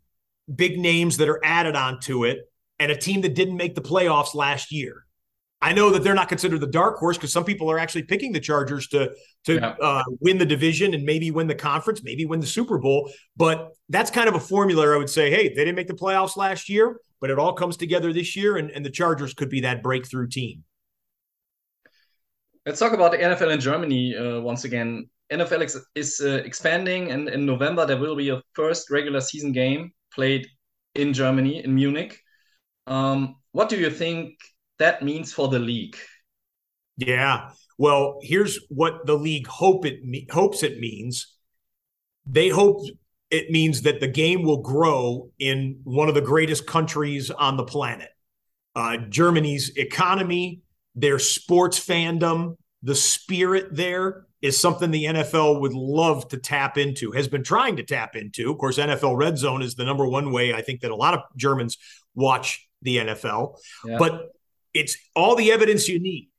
big 0.53 0.80
names 0.80 1.18
that 1.18 1.30
are 1.30 1.39
added 1.43 1.76
onto 1.76 2.26
it, 2.26 2.39
and 2.80 2.91
a 2.91 2.97
team 2.97 3.22
that 3.22 3.35
didn't 3.35 3.57
make 3.57 3.76
the 3.76 3.81
playoffs 3.81 4.34
last 4.34 4.72
year. 4.72 5.05
I 5.64 5.72
know 5.72 5.90
that 5.91 6.03
they're 6.03 6.14
not 6.14 6.27
considered 6.27 6.60
the 6.60 6.68
dark 6.68 6.98
horse 6.98 7.15
because 7.15 7.31
some 7.31 7.45
people 7.45 7.72
are 7.72 7.80
actually 7.80 8.03
picking 8.03 8.34
the 8.34 8.40
Chargers 8.41 8.90
to 8.90 9.14
to 9.45 9.56
yeah. 9.56 9.76
uh, 9.81 10.03
win 10.19 10.38
the 10.38 10.45
division 10.45 10.94
and 10.94 11.06
maybe 11.06 11.31
win 11.31 11.48
the 11.48 11.56
conference, 11.56 12.02
maybe 12.03 12.26
win 12.26 12.41
the 12.41 12.45
Super 12.45 12.77
Bowl. 12.77 13.10
But 13.38 13.72
that's 13.88 14.11
kind 14.11 14.27
of 14.27 14.35
a 14.35 14.41
formula. 14.41 14.94
I 14.94 14.98
would 14.98 15.10
say, 15.10 15.31
hey, 15.31 15.48
they 15.48 15.64
didn't 15.64 15.76
make 15.76 15.88
the 15.88 15.94
playoffs 15.94 16.35
last 16.35 16.68
year, 16.68 16.99
but 17.22 17.30
it 17.30 17.40
all 17.40 17.53
comes 17.53 17.77
together 17.77 18.11
this 18.11 18.35
year, 18.35 18.57
and, 18.57 18.72
and 18.72 18.85
the 18.85 18.90
Chargers 18.90 19.34
could 19.34 19.49
be 19.49 19.61
that 19.61 19.81
breakthrough 19.81 20.27
team. 20.27 20.65
Let's 22.65 22.80
talk 22.80 22.91
about 22.91 23.11
the 23.11 23.19
NFL 23.19 23.53
in 23.53 23.61
Germany 23.61 24.18
uh, 24.18 24.41
once 24.41 24.65
again. 24.65 25.10
NFL 25.31 25.64
is, 25.64 25.80
is 25.95 26.22
uh, 26.22 26.41
expanding, 26.44 27.11
and 27.11 27.30
in 27.30 27.45
November 27.45 27.85
there 27.85 27.98
will 27.98 28.18
be 28.18 28.30
a 28.30 28.41
first 28.53 28.91
regular 28.91 29.22
season 29.22 29.53
game 29.53 29.94
played 30.14 30.45
in 30.95 31.14
Germany 31.14 31.64
in 31.64 31.73
Munich. 31.73 32.19
Um, 32.85 33.38
what 33.53 33.69
do 33.69 33.77
you 33.77 33.90
think 33.90 34.35
that 34.84 35.01
means 35.01 35.31
for 35.31 35.47
the 35.47 35.60
league? 35.60 35.95
Yeah, 36.97 37.51
well, 37.77 38.19
here's 38.22 38.60
what 38.69 39.05
the 39.05 39.15
league 39.15 39.47
hope 39.47 39.85
it 39.85 40.03
me- 40.03 40.27
hopes 40.30 40.61
it 40.61 40.80
means. 40.80 41.35
They 42.26 42.49
hope 42.49 42.81
it 43.31 43.49
means 43.49 43.81
that 43.84 44.01
the 44.01 44.07
game 44.07 44.43
will 44.43 44.61
grow 44.61 45.31
in 45.39 45.80
one 45.85 46.10
of 46.10 46.15
the 46.15 46.22
greatest 46.22 46.68
countries 46.68 47.31
on 47.31 47.57
the 47.57 47.64
planet. 47.64 48.10
Uh, 48.76 48.97
Germany's 49.10 49.76
economy, 49.77 50.61
their 50.95 51.18
sports 51.18 51.80
fandom, 51.80 52.57
the 52.81 52.95
spirit 52.95 53.73
there 53.76 54.26
is 54.41 54.60
something 54.60 54.91
the 54.91 55.05
NFL 55.05 55.61
would 55.61 55.73
love 55.73 56.27
to 56.27 56.38
tap 56.38 56.77
into, 56.77 57.11
has 57.14 57.30
been 57.30 57.43
trying 57.43 57.77
to 57.77 57.84
tap 57.84 58.18
into. 58.18 58.51
Of 58.51 58.57
course, 58.57 58.77
NFL 58.77 59.18
Red 59.18 59.38
Zone 59.38 59.61
is 59.61 59.76
the 59.76 59.85
number 59.85 60.05
one 60.05 60.31
way 60.34 60.53
I 60.53 60.61
think 60.61 60.81
that 60.81 60.91
a 60.91 60.95
lot 60.95 61.14
of 61.14 61.22
Germans 61.38 61.77
watch 62.14 62.68
the 62.81 62.97
NFL. 62.97 63.55
Yeah. 63.85 63.97
But 63.97 64.34
it's 64.74 64.98
all 65.16 65.36
the 65.36 65.52
evidence 65.52 65.88
you 65.88 66.00
need 66.00 66.30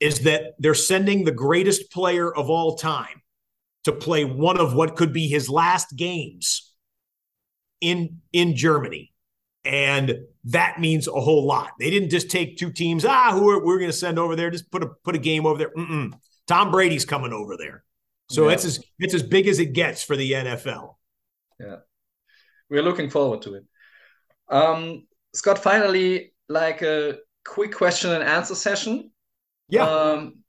is 0.00 0.20
that 0.20 0.54
they're 0.58 0.74
sending 0.74 1.24
the 1.24 1.32
greatest 1.32 1.90
player 1.90 2.34
of 2.34 2.50
all 2.50 2.76
time 2.76 3.22
to 3.84 3.92
play 3.92 4.24
one 4.24 4.58
of 4.58 4.74
what 4.74 4.96
could 4.96 5.12
be 5.12 5.28
his 5.28 5.48
last 5.48 5.94
games 5.96 6.72
in 7.80 8.20
in 8.32 8.56
Germany. 8.56 9.12
And 9.64 10.18
that 10.44 10.78
means 10.78 11.08
a 11.08 11.12
whole 11.12 11.46
lot. 11.46 11.70
They 11.78 11.88
didn't 11.88 12.10
just 12.10 12.30
take 12.30 12.58
two 12.58 12.70
teams. 12.70 13.04
Ah, 13.04 13.32
who 13.32 13.48
are 13.48 13.64
we're 13.64 13.78
going 13.78 13.90
to 13.90 13.96
send 13.96 14.18
over 14.18 14.36
there? 14.36 14.50
Just 14.50 14.70
put 14.70 14.82
a 14.82 14.88
put 15.04 15.14
a 15.14 15.18
game 15.18 15.46
over 15.46 15.58
there. 15.58 15.72
Mm-mm. 15.74 16.12
Tom 16.46 16.70
Brady's 16.70 17.06
coming 17.06 17.32
over 17.32 17.56
there. 17.56 17.84
So 18.30 18.48
yeah. 18.48 18.54
it's 18.54 18.64
as 18.64 18.84
it's 18.98 19.14
as 19.14 19.22
big 19.22 19.46
as 19.46 19.58
it 19.58 19.72
gets 19.72 20.02
for 20.02 20.16
the 20.16 20.32
NFL. 20.32 20.96
Yeah. 21.58 21.76
We're 22.68 22.82
looking 22.82 23.10
forward 23.10 23.42
to 23.42 23.54
it. 23.54 23.64
Um, 24.48 25.06
Scott, 25.32 25.58
finally, 25.58 26.32
like 26.48 26.82
a 26.82 27.18
quick 27.44 27.72
question 27.72 28.10
and 28.10 28.22
answer 28.22 28.54
session. 28.54 29.10
Yeah. 29.68 29.88
Um, 29.88 30.44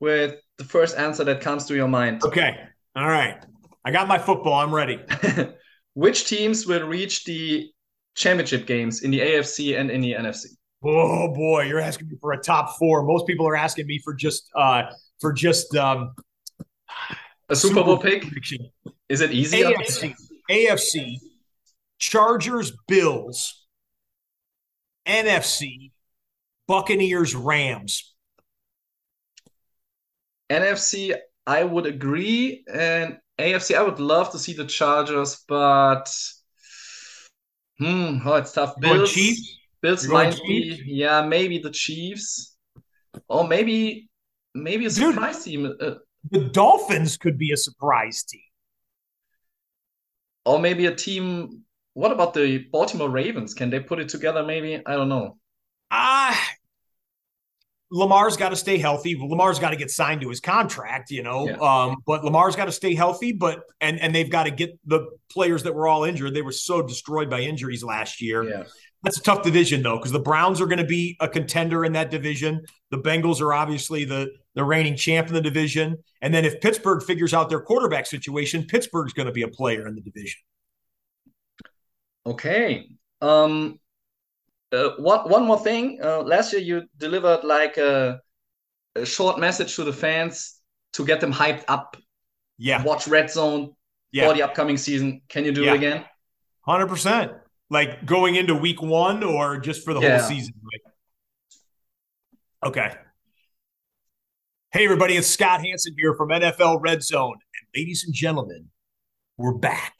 with 0.00 0.36
the 0.58 0.64
first 0.64 0.96
answer 0.96 1.24
that 1.24 1.40
comes 1.40 1.66
to 1.66 1.74
your 1.74 1.88
mind. 1.88 2.24
Okay. 2.24 2.56
All 2.96 3.06
right. 3.08 3.42
I 3.84 3.90
got 3.90 4.08
my 4.08 4.18
football. 4.18 4.54
I'm 4.54 4.74
ready. 4.74 5.00
Which 5.94 6.28
teams 6.28 6.66
will 6.66 6.86
reach 6.86 7.24
the 7.24 7.70
championship 8.14 8.66
games 8.66 9.02
in 9.02 9.10
the 9.10 9.20
AFC 9.20 9.78
and 9.78 9.90
in 9.90 10.00
the 10.00 10.12
NFC? 10.12 10.46
Oh 10.84 11.32
boy, 11.32 11.62
you're 11.62 11.78
asking 11.78 12.08
me 12.08 12.16
for 12.20 12.32
a 12.32 12.38
top 12.38 12.76
four. 12.78 13.04
Most 13.04 13.26
people 13.26 13.46
are 13.46 13.54
asking 13.54 13.86
me 13.86 14.00
for 14.02 14.14
just 14.14 14.50
uh 14.56 14.84
for 15.20 15.32
just 15.32 15.74
um, 15.76 16.12
a 17.48 17.54
Super 17.54 17.84
Bowl 17.84 17.98
pick. 17.98 18.22
Prediction. 18.22 18.68
Is 19.08 19.20
it 19.20 19.30
easy? 19.30 19.62
AFC, 19.62 20.14
AFC, 20.50 21.18
Chargers, 21.98 22.72
Bills, 22.88 23.64
NFC, 25.06 25.92
Buccaneers, 26.66 27.34
Rams. 27.34 28.14
NFC, 30.50 31.14
I 31.46 31.64
would 31.64 31.86
agree, 31.86 32.64
and 32.72 33.18
AFC, 33.38 33.76
I 33.76 33.82
would 33.82 33.98
love 33.98 34.30
to 34.32 34.38
see 34.38 34.52
the 34.52 34.66
Chargers, 34.66 35.44
but 35.48 36.12
hmm, 37.78 38.18
oh, 38.24 38.34
it's 38.34 38.52
tough. 38.52 38.78
Bills, 38.78 39.12
Chiefs. 39.12 39.58
Bills 39.80 40.06
might 40.06 40.38
be, 40.46 40.80
yeah, 40.86 41.22
maybe 41.22 41.58
the 41.58 41.70
Chiefs, 41.70 42.56
or 43.28 43.48
maybe 43.48 44.08
maybe 44.54 44.86
a 44.86 44.90
surprise 44.90 45.44
Dude, 45.44 45.44
team. 45.44 45.76
Uh, 45.80 45.94
the 46.30 46.48
Dolphins 46.50 47.16
could 47.16 47.38
be 47.38 47.52
a 47.52 47.56
surprise 47.56 48.22
team. 48.22 48.40
Or 50.44 50.58
maybe 50.58 50.86
a 50.86 50.94
team. 50.94 51.62
What 51.94 52.12
about 52.12 52.34
the 52.34 52.58
Baltimore 52.70 53.10
Ravens? 53.10 53.54
Can 53.54 53.70
they 53.70 53.80
put 53.80 53.98
it 53.98 54.08
together? 54.08 54.42
Maybe 54.42 54.80
I 54.86 54.92
don't 54.94 55.08
know. 55.08 55.38
Ah, 55.94 56.32
uh, 56.32 56.52
Lamar's 57.92 58.38
got 58.38 58.48
to 58.48 58.56
stay 58.56 58.78
healthy. 58.78 59.14
Lamar's 59.20 59.58
got 59.58 59.70
to 59.70 59.76
get 59.76 59.90
signed 59.90 60.22
to 60.22 60.30
his 60.30 60.40
contract, 60.40 61.10
you 61.10 61.22
know. 61.22 61.46
Yeah. 61.46 61.56
Um, 61.56 61.96
but 62.06 62.24
Lamar's 62.24 62.56
got 62.56 62.64
to 62.64 62.72
stay 62.72 62.94
healthy. 62.94 63.32
But 63.32 63.64
and 63.82 64.00
and 64.00 64.14
they've 64.14 64.30
got 64.30 64.44
to 64.44 64.50
get 64.50 64.78
the 64.86 65.06
players 65.30 65.62
that 65.64 65.74
were 65.74 65.86
all 65.86 66.04
injured. 66.04 66.32
They 66.32 66.40
were 66.40 66.52
so 66.52 66.80
destroyed 66.80 67.28
by 67.28 67.40
injuries 67.40 67.84
last 67.84 68.22
year. 68.22 68.42
Yeah. 68.42 68.64
That's 69.02 69.18
a 69.18 69.22
tough 69.22 69.42
division 69.42 69.82
though, 69.82 69.98
because 69.98 70.12
the 70.12 70.20
Browns 70.20 70.60
are 70.60 70.66
going 70.66 70.78
to 70.78 70.86
be 70.86 71.16
a 71.20 71.28
contender 71.28 71.84
in 71.84 71.92
that 71.92 72.10
division. 72.10 72.64
The 72.90 72.98
Bengals 72.98 73.42
are 73.42 73.52
obviously 73.52 74.04
the 74.04 74.30
the 74.54 74.64
reigning 74.64 74.96
champ 74.96 75.28
in 75.28 75.34
the 75.34 75.40
division. 75.42 75.98
And 76.22 76.32
then 76.32 76.46
if 76.46 76.60
Pittsburgh 76.60 77.02
figures 77.02 77.34
out 77.34 77.50
their 77.50 77.60
quarterback 77.60 78.06
situation, 78.06 78.64
Pittsburgh's 78.66 79.12
going 79.12 79.26
to 79.26 79.32
be 79.32 79.42
a 79.42 79.48
player 79.48 79.86
in 79.86 79.94
the 79.94 80.00
division. 80.00 80.40
Okay. 82.24 82.88
Um, 83.20 83.80
uh, 84.72 84.90
one 84.98 85.28
one 85.28 85.44
more 85.46 85.58
thing. 85.58 85.98
Uh, 86.02 86.22
last 86.22 86.52
year 86.52 86.62
you 86.62 86.82
delivered 86.96 87.44
like 87.44 87.76
a, 87.76 88.20
a 88.96 89.04
short 89.06 89.38
message 89.38 89.76
to 89.76 89.84
the 89.84 89.92
fans 89.92 90.60
to 90.94 91.04
get 91.04 91.20
them 91.20 91.32
hyped 91.32 91.64
up. 91.68 91.96
Yeah. 92.58 92.82
Watch 92.82 93.08
Red 93.08 93.30
Zone 93.30 93.74
Yeah. 94.12 94.28
for 94.28 94.34
the 94.34 94.42
upcoming 94.42 94.76
season. 94.76 95.22
Can 95.28 95.44
you 95.44 95.52
do 95.52 95.62
Yeah. 95.64 95.72
it 95.72 95.76
again? 95.76 96.04
Hundred 96.62 96.88
percent. 96.88 97.32
Like 97.70 98.04
going 98.06 98.34
into 98.36 98.54
week 98.54 98.82
one 98.82 99.22
or 99.22 99.58
just 99.58 99.84
for 99.84 99.94
the 99.94 100.00
Yeah. 100.00 100.18
whole 100.18 100.28
season. 100.28 100.54
Like, 100.72 100.82
okay. 102.64 102.94
Hey 104.72 104.84
everybody, 104.84 105.16
it's 105.16 105.26
Scott 105.26 105.64
Hanson 105.64 105.94
here 105.98 106.14
from 106.14 106.30
NFL 106.30 106.80
Red 106.80 107.02
Zone. 107.02 107.34
And 107.34 107.68
ladies 107.80 108.04
and 108.04 108.14
gentlemen, 108.14 108.70
we're 109.36 109.54
back. 109.54 109.94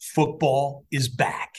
Football 0.00 0.84
is 0.90 1.08
back. 1.08 1.54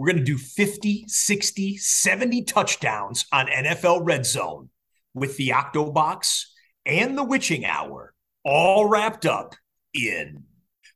We're 0.00 0.06
going 0.06 0.24
to 0.24 0.24
do 0.24 0.38
50, 0.38 1.04
60, 1.08 1.76
70 1.76 2.44
touchdowns 2.44 3.26
on 3.34 3.48
NFL 3.48 4.00
Red 4.02 4.24
Zone 4.24 4.70
with 5.12 5.36
the 5.36 5.50
Octobox 5.50 6.46
and 6.86 7.18
the 7.18 7.22
Witching 7.22 7.66
Hour 7.66 8.14
all 8.42 8.88
wrapped 8.88 9.26
up 9.26 9.56
in 9.92 10.44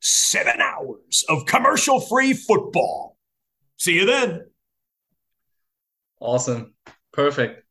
seven 0.01 0.59
hours 0.59 1.23
of 1.29 1.45
commercial 1.45 2.01
free 2.01 2.33
football. 2.33 3.19
See 3.77 3.93
you 3.93 4.07
then. 4.07 4.47
Awesome. 6.19 6.73
Perfect. 7.13 7.63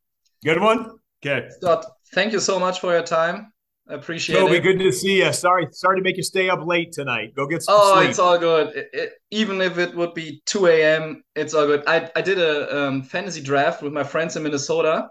Good 0.45 0.61
one. 0.61 0.99
Okay. 1.25 1.47
Scott, 1.49 1.83
thank 2.13 2.31
you 2.31 2.39
so 2.39 2.59
much 2.59 2.79
for 2.79 2.93
your 2.93 3.01
time. 3.01 3.52
I 3.89 3.95
appreciate 3.95 4.37
Toby, 4.37 4.55
it. 4.57 4.61
good 4.63 4.79
to 4.79 4.91
see 4.91 5.17
you. 5.23 5.33
Sorry, 5.33 5.67
sorry 5.71 5.97
to 5.99 6.03
make 6.03 6.15
you 6.15 6.23
stay 6.23 6.49
up 6.49 6.65
late 6.65 6.93
tonight. 6.93 7.35
Go 7.35 7.45
get 7.45 7.63
some 7.63 7.75
Oh, 7.77 7.95
sleep. 7.97 8.09
it's 8.09 8.19
all 8.19 8.37
good. 8.37 8.75
It- 8.75 8.89
it- 8.93 9.13
even 9.31 9.59
if 9.61 9.77
it 9.77 9.93
would 9.95 10.13
be 10.13 10.41
2 10.45 10.67
a.m., 10.67 11.23
it's 11.35 11.53
all 11.53 11.65
good. 11.65 11.83
I, 11.85 12.09
I 12.15 12.21
did 12.21 12.39
a 12.39 12.77
um, 12.87 13.03
fantasy 13.03 13.41
draft 13.41 13.81
with 13.81 13.91
my 13.91 14.03
friends 14.03 14.35
in 14.37 14.43
Minnesota. 14.43 15.09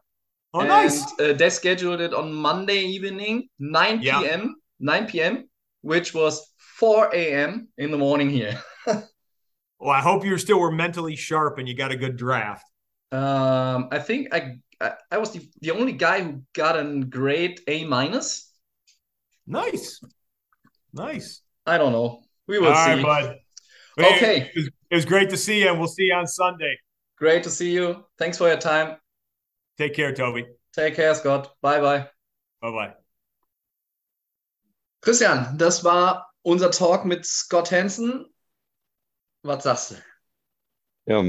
oh, 0.55 0.61
and 0.61 0.69
nice. 0.69 1.05
uh, 1.21 1.35
they 1.35 1.51
scheduled 1.51 2.01
it 2.01 2.15
on 2.15 2.33
Monday 2.33 2.81
evening, 2.81 3.49
9 3.59 4.01
Yeah. 4.01 4.21
p.m., 4.21 4.57
9 4.81 5.07
p.m., 5.07 5.49
which 5.83 6.15
was 6.15 6.47
4 6.79 7.11
a.m. 7.15 7.69
in 7.79 7.91
the 7.91 7.99
morning 7.99 8.31
here. 8.31 8.59
Well, 9.79 9.91
I 9.91 10.01
hope 10.01 10.25
you 10.25 10.39
still 10.39 10.61
were 10.61 10.71
mentally 10.71 11.17
sharp 11.17 11.59
and 11.59 11.67
you 11.69 11.75
got 11.75 11.91
a 11.91 11.97
good 11.97 12.17
draft. 12.17 12.65
Um, 13.11 13.89
I 13.91 13.99
think 13.99 14.33
I, 14.33 14.59
I 14.81 14.93
I 15.11 15.19
was 15.19 15.33
the, 15.33 15.41
the 15.61 15.73
only 15.73 15.91
guy 15.91 16.23
who 16.23 16.43
got 16.55 16.79
a 16.79 16.85
grade 17.05 17.59
A 17.67 17.85
minus. 17.85 18.52
Nice. 19.47 20.01
Nice. 20.93 21.43
I 21.67 21.79
don't 21.79 21.93
know. 21.93 22.23
We 22.47 22.57
All 22.59 22.65
will 22.65 22.71
right, 22.71 22.97
see. 22.97 23.03
bud. 23.03 23.37
Hey, 23.97 24.17
Okay. 24.17 24.51
It 24.55 24.57
was, 24.57 24.67
it 24.91 24.95
was 24.97 25.05
great 25.05 25.31
to 25.31 25.37
see 25.37 25.61
you, 25.63 25.69
and 25.71 25.79
we'll 25.79 25.89
see 25.89 26.05
you 26.05 26.15
on 26.15 26.27
Sunday. 26.27 26.77
Great 27.17 27.43
to 27.45 27.51
see 27.51 27.73
you. 27.73 28.05
Thanks 28.19 28.39
for 28.39 28.49
your 28.49 28.57
time. 28.59 28.97
Take 29.79 29.95
care, 29.95 30.13
Toby. 30.15 30.47
Take 30.75 30.95
care, 30.97 31.15
Scott. 31.15 31.53
Bye 31.63 31.81
bye. 31.81 32.09
Bye 32.61 32.71
bye. 32.71 32.95
Christian, 35.01 35.57
das 35.59 35.83
war 35.85 36.29
unser 36.43 36.71
Talk 36.71 37.05
mit 37.05 37.25
Scott 37.27 37.71
Hansen. 37.73 38.27
Was 39.43 39.65
sagst 39.65 39.91
du? 39.93 39.95
Ja, 41.07 41.21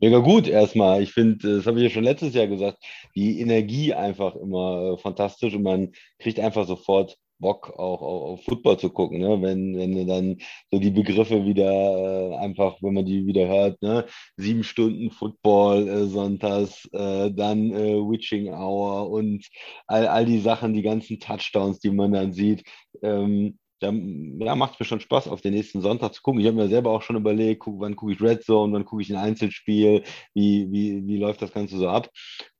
mega 0.00 0.18
gut 0.18 0.48
erstmal. 0.48 1.00
Ich 1.02 1.12
finde, 1.12 1.56
das 1.56 1.66
habe 1.66 1.78
ich 1.78 1.84
ja 1.84 1.90
schon 1.90 2.02
letztes 2.02 2.34
Jahr 2.34 2.48
gesagt, 2.48 2.78
die 3.14 3.40
Energie 3.40 3.94
einfach 3.94 4.34
immer 4.34 4.94
äh, 4.94 4.98
fantastisch 4.98 5.54
und 5.54 5.62
man 5.62 5.92
kriegt 6.18 6.40
einfach 6.40 6.66
sofort 6.66 7.16
Bock 7.42 7.68
auch 7.78 8.00
auf, 8.00 8.22
auf 8.22 8.44
Football 8.44 8.78
zu 8.78 8.88
gucken, 8.88 9.18
ne? 9.20 9.42
Wenn, 9.42 9.76
wenn 9.76 10.06
dann 10.06 10.38
so 10.70 10.78
die 10.80 10.90
Begriffe 10.90 11.44
wieder 11.44 12.32
äh, 12.32 12.36
einfach, 12.36 12.78
wenn 12.80 12.94
man 12.94 13.04
die 13.04 13.26
wieder 13.26 13.46
hört, 13.46 13.82
ne? 13.82 14.06
Sieben 14.38 14.64
Stunden 14.64 15.10
Football 15.10 15.86
äh, 15.88 16.06
sonntags, 16.06 16.88
äh, 16.92 17.30
dann 17.30 17.70
äh, 17.72 17.96
Witching 17.98 18.48
Hour 18.54 19.10
und 19.10 19.46
all, 19.86 20.06
all 20.06 20.24
die 20.24 20.40
Sachen, 20.40 20.72
die 20.72 20.82
ganzen 20.82 21.20
Touchdowns, 21.20 21.80
die 21.80 21.90
man 21.90 22.12
dann 22.12 22.32
sieht. 22.32 22.64
Ähm, 23.02 23.58
dann 23.82 24.40
ja, 24.40 24.54
macht 24.54 24.74
es 24.74 24.80
mir 24.80 24.86
schon 24.86 25.00
Spaß, 25.00 25.28
auf 25.28 25.40
den 25.40 25.54
nächsten 25.54 25.80
Sonntag 25.80 26.14
zu 26.14 26.22
gucken. 26.22 26.40
Ich 26.40 26.46
habe 26.46 26.56
mir 26.56 26.68
selber 26.68 26.90
auch 26.90 27.02
schon 27.02 27.16
überlegt, 27.16 27.60
guck, 27.60 27.80
wann 27.80 27.96
gucke 27.96 28.12
ich 28.12 28.20
Red 28.20 28.44
Zone, 28.44 28.72
wann 28.72 28.84
gucke 28.84 29.02
ich 29.02 29.10
ein 29.10 29.16
Einzelspiel, 29.16 30.04
wie, 30.34 30.70
wie, 30.70 31.06
wie 31.06 31.16
läuft 31.16 31.42
das 31.42 31.52
Ganze 31.52 31.76
so 31.76 31.88
ab. 31.88 32.08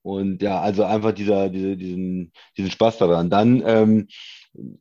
Und 0.02 0.42
ja, 0.42 0.60
also 0.60 0.84
einfach 0.84 1.12
dieser, 1.12 1.48
diese, 1.48 1.76
diesen, 1.76 2.32
diesen 2.56 2.70
Spaß 2.70 2.98
daran. 2.98 3.30
Dann 3.30 3.62
ähm, 3.64 4.08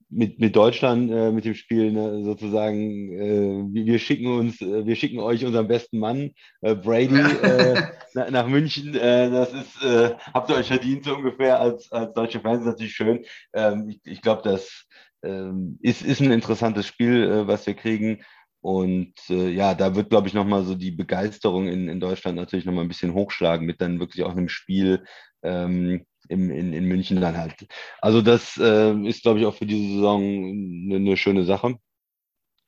mit, 0.10 0.40
mit 0.40 0.56
Deutschland, 0.56 1.12
äh, 1.12 1.32
mit 1.32 1.46
dem 1.46 1.54
Spiel 1.54 1.92
ne, 1.92 2.24
sozusagen, 2.24 3.14
äh, 3.14 3.74
wir, 3.74 3.86
wir 3.86 4.00
schicken 4.00 4.28
uns, 4.28 4.62
äh, 4.62 4.86
wir 4.86 4.96
schicken 4.96 5.20
euch 5.20 5.46
unseren 5.46 5.68
besten 5.68 6.00
Mann, 6.00 6.32
äh, 6.62 6.76
Brady, 6.76 7.20
äh, 7.20 7.82
nach, 8.14 8.30
nach 8.32 8.48
München. 8.48 8.96
Äh, 8.96 9.30
das 9.30 9.54
ist, 9.54 9.84
äh, 9.84 10.16
habt 10.34 10.50
ihr 10.50 10.56
euch 10.56 10.68
verdient 10.68 11.06
so 11.06 11.16
ungefähr 11.16 11.60
als, 11.60 11.92
als 11.92 12.14
deutsche 12.14 12.42
Fans, 12.42 12.62
ist 12.62 12.68
natürlich 12.68 12.94
schön. 12.94 13.24
Ähm, 13.54 13.90
ich 13.90 14.00
ich 14.04 14.22
glaube, 14.22 14.42
das 14.44 14.88
ähm, 15.24 15.78
ist, 15.82 16.02
ist 16.02 16.20
ein 16.20 16.32
interessantes 16.32 16.88
Spiel, 16.88 17.24
äh, 17.24 17.48
was 17.48 17.66
wir 17.68 17.76
kriegen. 17.76 18.24
Und 18.62 19.14
äh, 19.30 19.50
ja, 19.50 19.74
da 19.74 19.96
wird, 19.96 20.10
glaube 20.12 20.28
ich, 20.28 20.36
nochmal 20.36 20.64
so 20.64 20.76
die 20.76 20.92
Begeisterung 20.92 21.68
in, 21.68 21.90
in 21.90 22.00
Deutschland 22.00 22.36
natürlich 22.38 22.66
nochmal 22.66 22.86
ein 22.86 22.90
bisschen 22.90 23.14
hochschlagen 23.14 23.66
mit 23.66 23.82
dann 23.82 24.00
wirklich 24.00 24.24
auch 24.24 24.32
einem 24.32 24.50
Spiel 24.50 25.04
ähm, 25.42 26.06
im, 26.30 26.52
in, 26.52 26.72
in 26.72 26.86
München 26.86 27.20
dann 27.20 27.38
halt. 27.38 27.68
Also 28.02 28.22
das 28.22 28.58
äh, 28.58 28.94
ist, 29.08 29.24
glaube 29.24 29.40
ich, 29.40 29.46
auch 29.46 29.56
für 29.56 29.66
diese 29.66 29.96
Saison 29.96 30.22
eine, 30.22 30.96
eine 30.98 31.18
schöne 31.18 31.44
Sache. 31.44 31.76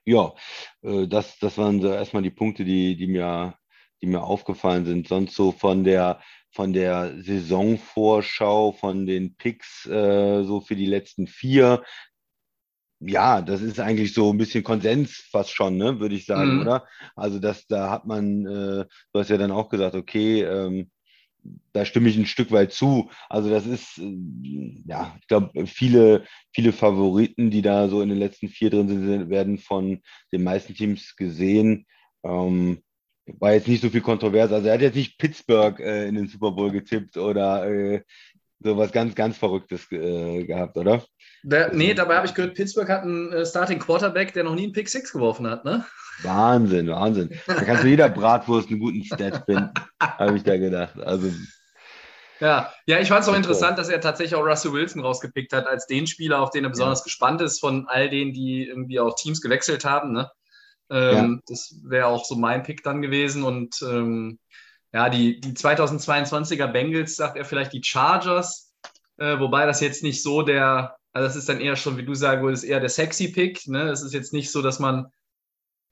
Ja, 0.06 0.34
äh, 0.82 1.07
das, 1.07 1.38
das 1.40 1.57
waren 1.57 1.80
so 1.82 1.90
erstmal 1.90 2.24
die 2.24 2.32
Punkte, 2.32 2.65
die, 2.65 2.95
die 2.95 3.07
mir, 3.07 3.56
die 4.02 4.07
mir 4.07 4.24
aufgefallen 4.24 4.86
sind. 4.86 5.07
Sonst 5.07 5.36
so 5.36 5.52
von 5.52 5.84
der, 5.84 6.22
von 6.52 6.74
der 6.74 7.22
Saisonvorschau, 7.22 8.72
von 8.74 9.06
den 9.06 9.36
Picks 9.36 9.86
äh, 9.86 10.44
so 10.44 10.60
für 10.61 10.76
die 10.76 10.88
letzten 10.88 11.28
vier, 11.28 11.84
ja, 13.05 13.41
das 13.41 13.61
ist 13.61 13.80
eigentlich 13.80 14.13
so 14.13 14.31
ein 14.31 14.38
bisschen 14.38 14.63
Konsens 14.63 15.11
fast 15.31 15.51
schon, 15.51 15.77
ne, 15.77 15.99
würde 15.99 16.15
ich 16.15 16.25
sagen, 16.25 16.53
Mhm. 16.53 16.59
oder? 16.61 16.88
Also 17.15 17.39
das, 17.39 17.67
da 17.67 17.89
hat 17.89 18.05
man, 18.05 18.45
äh, 18.45 18.85
du 19.13 19.19
hast 19.19 19.30
ja 19.30 19.38
dann 19.38 19.51
auch 19.51 19.69
gesagt, 19.69 19.95
okay, 19.95 20.43
ähm, 20.43 20.89
da 21.73 21.84
stimme 21.85 22.07
ich 22.09 22.17
ein 22.17 22.25
Stück 22.25 22.51
weit 22.51 22.71
zu. 22.71 23.09
Also 23.30 23.49
das 23.49 23.65
ist, 23.65 23.97
äh, 23.97 24.81
ja, 24.85 25.15
ich 25.19 25.27
glaube, 25.27 25.65
viele, 25.67 26.23
viele 26.53 26.71
Favoriten, 26.71 27.51
die 27.51 27.61
da 27.61 27.89
so 27.89 28.01
in 28.01 28.09
den 28.09 28.17
letzten 28.19 28.47
vier 28.49 28.69
drin 28.69 28.88
sind, 28.88 29.30
werden 29.30 29.57
von 29.57 30.01
den 30.31 30.43
meisten 30.43 30.73
Teams 30.73 31.15
gesehen. 31.15 31.85
Ähm, 32.23 32.81
war 33.39 33.53
jetzt 33.53 33.67
nicht 33.67 33.81
so 33.81 33.89
viel 33.89 34.01
kontrovers. 34.01 34.51
Also 34.51 34.67
er 34.67 34.73
hat 34.75 34.81
jetzt 34.81 34.95
nicht 34.95 35.17
Pittsburgh 35.17 35.80
äh, 35.80 36.07
in 36.07 36.15
den 36.15 36.27
Super 36.27 36.51
Bowl 36.51 36.71
getippt 36.71 37.17
oder 37.17 37.65
äh, 37.67 38.01
sowas 38.64 38.91
ganz, 38.91 39.15
ganz 39.15 39.38
Verrücktes 39.38 39.91
äh, 39.91 40.44
gehabt, 40.45 40.77
oder? 40.77 41.03
Der, 41.44 41.73
nee, 41.73 41.94
dabei 41.94 42.15
habe 42.18 42.27
ich 42.27 42.34
gehört, 42.34 42.56
Pittsburgh 42.56 42.90
hat 42.90 43.03
einen 43.03 43.31
äh, 43.34 43.45
Starting 43.45 43.80
Quarterback, 43.80 44.34
der 44.34 44.44
noch 44.45 44.56
nie 44.56 44.64
einen 44.64 44.73
Pick 44.73 44.90
Six 44.90 45.11
geworfen 45.11 45.48
hat, 45.48 45.65
ne? 45.65 45.85
Wahnsinn, 46.22 46.90
Wahnsinn. 46.90 47.30
Da 47.48 47.64
kannst 47.64 47.84
du 47.84 47.88
jeder 47.88 48.10
Bratwurst 48.10 48.69
einen 48.69 48.80
guten 48.80 49.03
Stat 49.03 49.44
finden, 49.45 49.72
habe 49.99 50.38
ich 50.38 50.44
da 50.44 50.57
gedacht. 50.57 50.99
Also, 50.99 51.31
Ja, 52.40 52.73
ja, 52.85 52.99
ich 52.99 53.07
fand 53.07 53.23
es 53.23 53.30
auch 53.30 53.35
interessant, 53.35 53.77
dass 53.77 53.90
er 53.90 54.02
tatsächlich 54.02 54.35
auch 54.35 54.45
Russell 54.45 54.73
Wilson 54.73 55.02
rausgepickt 55.02 55.53
hat, 55.53 55.68
als 55.68 55.88
den 55.88 56.07
Spieler, 56.07 56.41
auf 56.41 56.49
den 56.52 56.64
er 56.65 56.69
besonders 56.69 57.03
gespannt 57.03 57.41
ist, 57.41 57.60
von 57.60 57.88
all 57.88 58.10
denen, 58.10 58.34
die 58.34 58.68
irgendwie 58.68 58.99
auch 58.99 59.15
Teams 59.15 59.41
gewechselt 59.41 59.85
haben. 59.85 60.11
Ne? 60.14 60.30
Ähm, 60.90 61.41
Das 61.48 61.76
wäre 61.84 62.07
auch 62.07 62.26
so 62.26 62.35
mein 62.35 62.64
Pick 62.64 62.84
dann 62.84 63.02
gewesen. 63.02 63.44
Und 63.44 63.81
ähm, 63.81 64.40
ja, 64.94 65.10
die, 65.10 65.40
die 65.40 65.53
2022er 65.53 66.68
Bengals, 66.68 67.15
sagt 67.15 67.38
er 67.38 67.45
vielleicht 67.45 67.74
die 67.74 67.84
Chargers, 67.84 68.74
äh, 69.18 69.40
wobei 69.40 69.65
das 69.65 69.82
jetzt 69.82 70.03
nicht 70.03 70.22
so 70.22 70.44
der, 70.44 70.95
also 71.14 71.28
das 71.28 71.36
ist 71.36 71.49
dann 71.49 71.60
eher 71.60 71.76
schon, 71.76 71.98
wie 71.98 72.06
du 72.06 72.14
sagen 72.14 72.44
würdest, 72.44 72.64
eher 72.64 72.80
der 72.80 72.90
sexy 72.90 73.30
Pick. 73.30 73.68
Ne? 73.68 73.90
Es 73.90 74.02
ist 74.02 74.14
jetzt 74.14 74.34
nicht 74.34 74.52
so, 74.52 74.61
dass 74.61 74.80
man, 74.80 75.11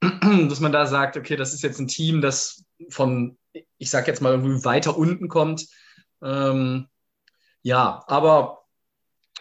dass 0.00 0.60
man 0.60 0.72
da 0.72 0.86
sagt, 0.86 1.16
okay, 1.16 1.36
das 1.36 1.52
ist 1.52 1.62
jetzt 1.62 1.78
ein 1.78 1.88
Team, 1.88 2.20
das 2.20 2.64
von, 2.88 3.38
ich 3.78 3.90
sag 3.90 4.06
jetzt 4.06 4.20
mal, 4.20 4.30
irgendwie 4.32 4.64
weiter 4.64 4.96
unten 4.96 5.28
kommt. 5.28 5.66
Ähm, 6.22 6.88
ja, 7.62 8.02
aber 8.06 8.64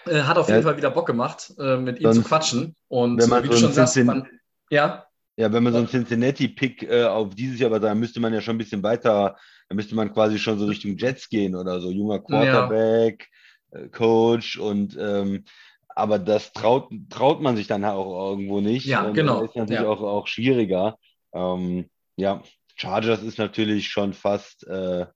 äh, 0.05 0.21
hat 0.23 0.37
auf 0.37 0.49
Ja. 0.49 0.55
jeden 0.55 0.67
Fall 0.67 0.77
wieder 0.77 0.91
Bock 0.91 1.05
gemacht, 1.07 1.53
äh, 1.59 1.77
mit 1.77 1.99
ihm 1.99 2.11
zu 2.13 2.23
quatschen. 2.23 2.75
Und 2.87 3.19
wenn 3.21 3.29
man 3.29 3.43
wie 3.43 3.47
so 3.47 3.53
du 3.53 3.59
schon 3.59 3.73
sagst, 3.73 3.97
man, 3.97 4.27
ja, 4.69 5.05
ja, 5.41 5.51
wenn 5.51 5.63
man 5.63 5.73
so 5.73 5.79
einen 5.79 5.87
Cincinnati-Pick 5.87 6.83
äh, 6.83 7.03
auf 7.05 7.33
dieses 7.33 7.59
Jahr, 7.59 7.71
aber 7.71 7.79
da 7.79 7.95
müsste 7.95 8.19
man 8.19 8.31
ja 8.31 8.41
schon 8.41 8.55
ein 8.55 8.59
bisschen 8.59 8.83
weiter, 8.83 9.35
da 9.67 9.75
müsste 9.75 9.95
man 9.95 10.13
quasi 10.13 10.37
schon 10.37 10.59
so 10.59 10.67
Richtung 10.67 10.97
Jets 10.97 11.29
gehen 11.29 11.55
oder 11.55 11.81
so, 11.81 11.89
junger 11.89 12.19
Quarterback, 12.19 13.27
äh, 13.71 13.87
Coach 13.87 14.59
und 14.59 14.95
ähm, 15.01 15.43
aber 15.89 16.19
das 16.19 16.53
traut, 16.53 16.91
traut 17.09 17.41
man 17.41 17.57
sich 17.57 17.65
dann 17.65 17.83
auch 17.85 18.29
irgendwo 18.29 18.61
nicht. 18.61 18.85
Ja, 18.85 19.01
und, 19.01 19.15
genau, 19.15 19.41
äh, 19.41 19.45
Ist 19.45 19.55
natürlich 19.55 19.81
ja. 19.81 19.87
auch, 19.87 20.01
auch 20.01 20.27
schwieriger. 20.27 20.99
Ähm, 21.33 21.89
ja, 22.17 22.43
Chargers 22.75 23.23
ist 23.23 23.39
natürlich 23.39 23.87
schon 23.87 24.13
fast, 24.13 24.67
äh, 24.67 25.07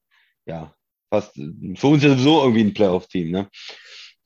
ja, 0.48 0.74
fast 1.12 1.36
für 1.36 1.88
uns 1.88 2.04
ja 2.04 2.10
sowieso 2.10 2.42
irgendwie 2.42 2.64
ein 2.64 2.74
Playoff-Team, 2.74 3.30
ne? 3.30 3.48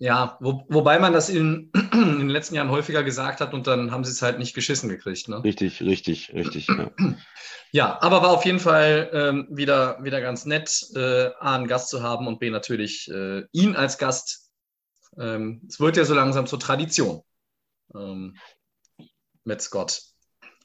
Ja, 0.02 0.38
wo, 0.40 0.64
wobei 0.70 0.98
man 0.98 1.12
das 1.12 1.30
in, 1.30 1.72
in, 1.94 2.20
den 2.20 2.30
letzten 2.30 2.56
Jahren 2.56 2.72
häufiger 2.72 3.04
gesagt 3.04 3.42
hat 3.42 3.54
und 3.54 3.68
dann 3.68 3.92
haben 3.92 4.06
sie 4.06 4.12
es 4.12 4.22
halt 4.22 4.40
nicht 4.40 4.56
geschissen 4.56 4.88
gekriegt. 4.88 5.28
Ne? 5.28 5.44
Richtig, 5.44 5.82
richtig, 5.82 6.34
richtig. 6.34 6.68
Ja, 6.70 6.92
ja 7.72 8.02
aber 8.02 8.22
war 8.22 8.30
auf 8.30 8.46
jeden 8.46 8.60
Fall 8.60 9.10
ähm, 9.12 9.48
wieder, 9.52 10.02
wieder 10.02 10.22
ganz 10.22 10.46
nett, 10.46 10.86
äh, 10.96 11.32
A, 11.40 11.56
einen 11.56 11.68
Gast 11.68 11.90
zu 11.90 12.02
haben 12.02 12.28
und 12.28 12.40
B, 12.40 12.50
natürlich 12.50 13.12
äh, 13.12 13.44
ihn 13.52 13.76
als 13.76 13.98
Gast. 13.98 14.50
Ähm, 15.18 15.62
es 15.68 15.82
wird 15.82 15.98
ja 15.98 16.06
so 16.06 16.14
langsam 16.14 16.48
zur 16.48 16.62
Tradition 16.62 17.22
ähm, 17.94 18.38
mit 19.44 19.62
Scott. 19.62 20.02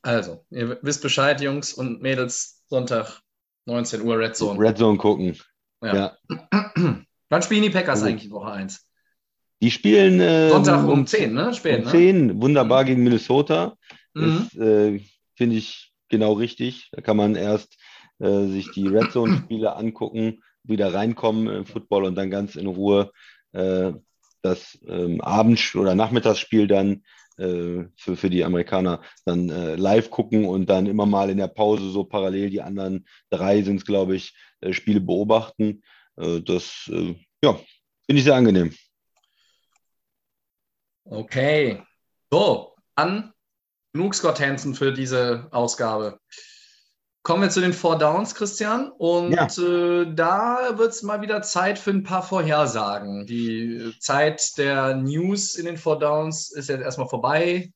Also, 0.02 0.44
ihr 0.51 0.78
wisst 0.82 1.02
Bescheid, 1.02 1.40
Jungs 1.40 1.73
und 1.73 2.02
Mädels, 2.02 2.62
Sonntag 2.69 3.20
19 3.65 4.02
Uhr 4.02 4.16
Red 4.16 4.36
Zone. 4.36 4.61
Red 4.61 4.78
Zone 4.78 4.98
gucken. 4.98 5.36
Ja. 5.82 6.16
ja. 6.28 6.73
Wann 7.31 7.43
spielen 7.43 7.62
die 7.62 7.70
Packers 7.70 8.02
eigentlich 8.05 8.31
Woche 8.31 8.52
1? 8.52 8.84
Die 9.64 9.70
spielen 9.70 10.20
äh, 10.20 10.50
Sonntag 10.50 10.86
um 10.86 11.06
10, 11.06 11.32
ne? 11.32 11.54
Spät, 11.54 11.86
um 11.86 11.90
10, 11.90 12.26
ne? 12.26 12.42
wunderbar 12.42 12.82
mhm. 12.82 12.86
gegen 12.86 13.02
Minnesota. 13.02 13.78
Mhm. 14.12 14.46
äh, 14.60 15.00
finde 15.36 15.56
ich 15.56 15.90
genau 16.10 16.34
richtig. 16.34 16.90
Da 16.92 17.00
kann 17.00 17.16
man 17.16 17.34
erst 17.34 17.74
äh, 18.18 18.44
sich 18.48 18.72
die 18.72 18.86
Red 18.86 19.12
Zone-Spiele 19.12 19.74
angucken, 19.76 20.42
wieder 20.64 20.92
reinkommen 20.92 21.48
im 21.48 21.64
Football 21.64 22.04
und 22.04 22.14
dann 22.14 22.30
ganz 22.30 22.56
in 22.56 22.66
Ruhe 22.66 23.10
äh, 23.52 23.92
das 24.42 24.78
ähm, 24.86 25.22
Abend- 25.22 25.74
oder 25.74 25.94
Nachmittagsspiel 25.94 26.66
dann 26.66 27.02
äh, 27.38 27.84
für, 27.96 28.16
für 28.16 28.28
die 28.28 28.44
Amerikaner 28.44 29.00
dann 29.24 29.48
äh, 29.48 29.76
live 29.76 30.10
gucken 30.10 30.44
und 30.44 30.68
dann 30.68 30.84
immer 30.84 31.06
mal 31.06 31.30
in 31.30 31.38
der 31.38 31.48
Pause 31.48 31.88
so 31.88 32.04
parallel 32.04 32.50
die 32.50 32.60
anderen 32.60 33.06
drei 33.30 33.62
sind 33.62 33.76
es, 33.76 33.86
glaube 33.86 34.14
ich, 34.14 34.36
äh, 34.60 34.74
Spiele 34.74 35.00
beobachten. 35.00 35.82
Äh, 36.18 36.42
das, 36.42 36.90
äh, 36.92 37.14
ja, 37.42 37.54
finde 38.06 38.18
ich 38.18 38.24
sehr 38.24 38.34
angenehm. 38.34 38.70
Okay. 41.05 41.82
So, 42.31 42.74
dann 42.97 43.32
genug 43.93 44.14
Scott 44.14 44.40
Hansen 44.40 44.74
für 44.74 44.93
diese 44.93 45.48
Ausgabe. 45.51 46.18
Kommen 47.22 47.43
wir 47.43 47.51
zu 47.51 47.62
den 47.62 47.72
Four 47.72 47.97
Downs, 47.97 48.35
Christian. 48.35 48.90
Und 48.90 49.32
ja. 49.32 49.47
äh, 49.47 50.14
da 50.14 50.76
wird 50.76 50.90
es 50.90 51.02
mal 51.02 51.22
wieder 51.22 51.40
Zeit 51.40 51.78
für 51.78 51.90
ein 51.90 52.02
paar 52.02 52.22
Vorhersagen. 52.22 53.24
Die 53.26 53.94
Zeit 53.98 54.59
der 54.59 54.97
News 54.97 55.55
in 55.55 55.64
den 55.64 55.78
Four 55.78 55.98
Downs 55.98 56.51
ist 56.52 56.68
jetzt 56.68 56.82
erstmal 56.82 57.09
vorbei. 57.09 57.72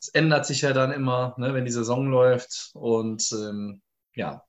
Es 0.00 0.08
ändert 0.08 0.46
sich 0.46 0.62
ja 0.62 0.72
dann 0.72 0.92
immer, 0.92 1.34
ne, 1.36 1.52
wenn 1.52 1.66
die 1.66 1.70
Saison 1.70 2.06
läuft. 2.06 2.70
Und 2.72 3.30
ähm, 3.32 3.82
ja. 4.14 4.42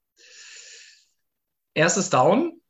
Erstes 1.74 2.10
Down. 2.10 2.62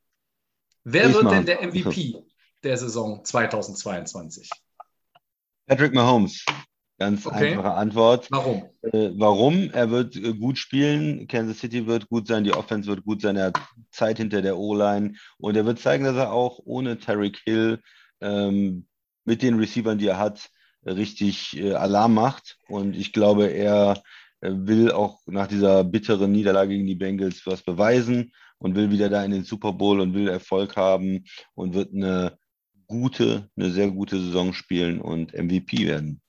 Wer 0.83 1.09
ich 1.09 1.13
wird 1.13 1.31
denn 1.31 1.45
der 1.45 1.61
MVP 1.67 2.23
der 2.63 2.77
Saison 2.77 3.23
2022? 3.23 4.49
Patrick 5.69 5.93
Mahomes. 5.93 6.43
Ganz 6.97 7.27
okay. 7.27 7.53
einfache 7.53 7.75
Antwort. 7.75 8.27
Warum? 8.31 8.63
Äh, 8.81 9.11
warum? 9.13 9.69
Er 9.71 9.91
wird 9.91 10.15
äh, 10.15 10.33
gut 10.33 10.57
spielen. 10.57 11.27
Kansas 11.27 11.59
City 11.59 11.85
wird 11.85 12.09
gut 12.09 12.25
sein. 12.25 12.43
Die 12.43 12.53
Offense 12.53 12.89
wird 12.89 13.05
gut 13.05 13.21
sein. 13.21 13.35
Er 13.35 13.45
hat 13.45 13.61
Zeit 13.91 14.17
hinter 14.17 14.41
der 14.41 14.57
O-Line. 14.57 15.13
Und 15.37 15.55
er 15.55 15.67
wird 15.67 15.77
zeigen, 15.77 16.05
dass 16.05 16.15
er 16.15 16.33
auch 16.33 16.59
ohne 16.65 16.97
Tyreek 16.97 17.37
Hill 17.45 17.81
ähm, 18.19 18.87
mit 19.25 19.43
den 19.43 19.59
Receivern, 19.59 19.99
die 19.99 20.07
er 20.07 20.17
hat, 20.17 20.49
richtig 20.83 21.55
äh, 21.55 21.73
Alarm 21.73 22.15
macht. 22.15 22.57
Und 22.67 22.95
ich 22.95 23.13
glaube, 23.13 23.45
er 23.45 24.01
äh, 24.41 24.49
will 24.51 24.91
auch 24.91 25.19
nach 25.27 25.45
dieser 25.45 25.83
bitteren 25.83 26.31
Niederlage 26.31 26.71
gegen 26.71 26.87
die 26.87 26.95
Bengals 26.95 27.45
was 27.45 27.61
beweisen 27.61 28.33
und 28.57 28.73
will 28.73 28.89
wieder 28.89 29.09
da 29.09 29.23
in 29.23 29.31
den 29.31 29.43
Super 29.43 29.73
Bowl 29.73 29.99
und 29.99 30.15
will 30.15 30.27
Erfolg 30.27 30.75
haben 30.77 31.25
und 31.53 31.75
wird 31.75 31.93
eine 31.93 32.38
gute, 32.89 33.49
eine 33.55 33.71
sehr 33.71 33.89
gute 33.89 34.19
Saison 34.19 34.51
spielen 34.51 34.99
und 34.99 35.33
MVP 35.33 35.87
werden. 35.87 36.21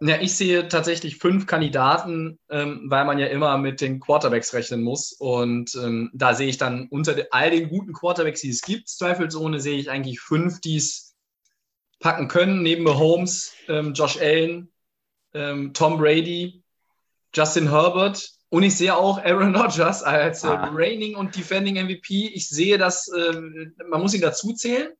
Ja, 0.00 0.20
ich 0.20 0.34
sehe 0.34 0.66
tatsächlich 0.66 1.18
fünf 1.18 1.46
Kandidaten, 1.46 2.38
ähm, 2.50 2.86
weil 2.86 3.04
man 3.04 3.18
ja 3.20 3.26
immer 3.26 3.56
mit 3.58 3.80
den 3.80 4.00
Quarterbacks 4.00 4.52
rechnen 4.52 4.82
muss. 4.82 5.12
Und 5.12 5.76
ähm, 5.76 6.10
da 6.12 6.34
sehe 6.34 6.48
ich 6.48 6.58
dann 6.58 6.88
unter 6.88 7.14
all 7.30 7.50
den 7.50 7.68
guten 7.68 7.92
Quarterbacks, 7.92 8.40
die 8.40 8.50
es 8.50 8.62
gibt, 8.62 8.88
zweifelsohne, 8.88 9.60
sehe 9.60 9.78
ich 9.78 9.90
eigentlich 9.90 10.18
fünf, 10.18 10.60
die 10.60 10.76
es 10.76 11.14
packen 12.00 12.26
können. 12.26 12.62
Neben 12.62 12.82
Mahomes, 12.82 13.52
ähm, 13.68 13.92
Josh 13.94 14.20
Allen, 14.20 14.72
ähm, 15.34 15.72
Tom 15.72 15.98
Brady, 15.98 16.64
Justin 17.32 17.70
Herbert. 17.70 18.28
Und 18.52 18.62
ich 18.62 18.76
sehe 18.76 18.94
auch 18.94 19.18
Aaron 19.24 19.56
Rodgers 19.56 20.02
als 20.02 20.44
äh, 20.44 20.48
ah. 20.48 20.70
reigning 20.74 21.16
und 21.16 21.34
defending 21.34 21.82
MVP. 21.82 22.28
Ich 22.34 22.48
sehe 22.48 22.76
das, 22.76 23.08
äh, 23.08 23.32
man 23.88 24.00
muss 24.00 24.14
ihn 24.14 24.20
dazu 24.20 24.52
zählen 24.52 24.92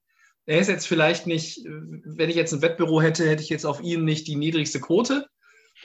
er 0.47 0.59
ist 0.59 0.69
jetzt 0.69 0.87
vielleicht 0.87 1.27
nicht, 1.27 1.65
wenn 1.65 2.31
ich 2.31 2.37
jetzt 2.37 2.53
ein 2.53 2.63
Wettbüro 2.63 3.01
hätte, 3.01 3.29
hätte 3.29 3.43
ich 3.43 3.49
jetzt 3.49 3.65
auf 3.65 3.81
ihn 3.81 4.05
nicht 4.05 4.27
die 4.27 4.37
niedrigste 4.37 4.81
Quote. 4.81 5.29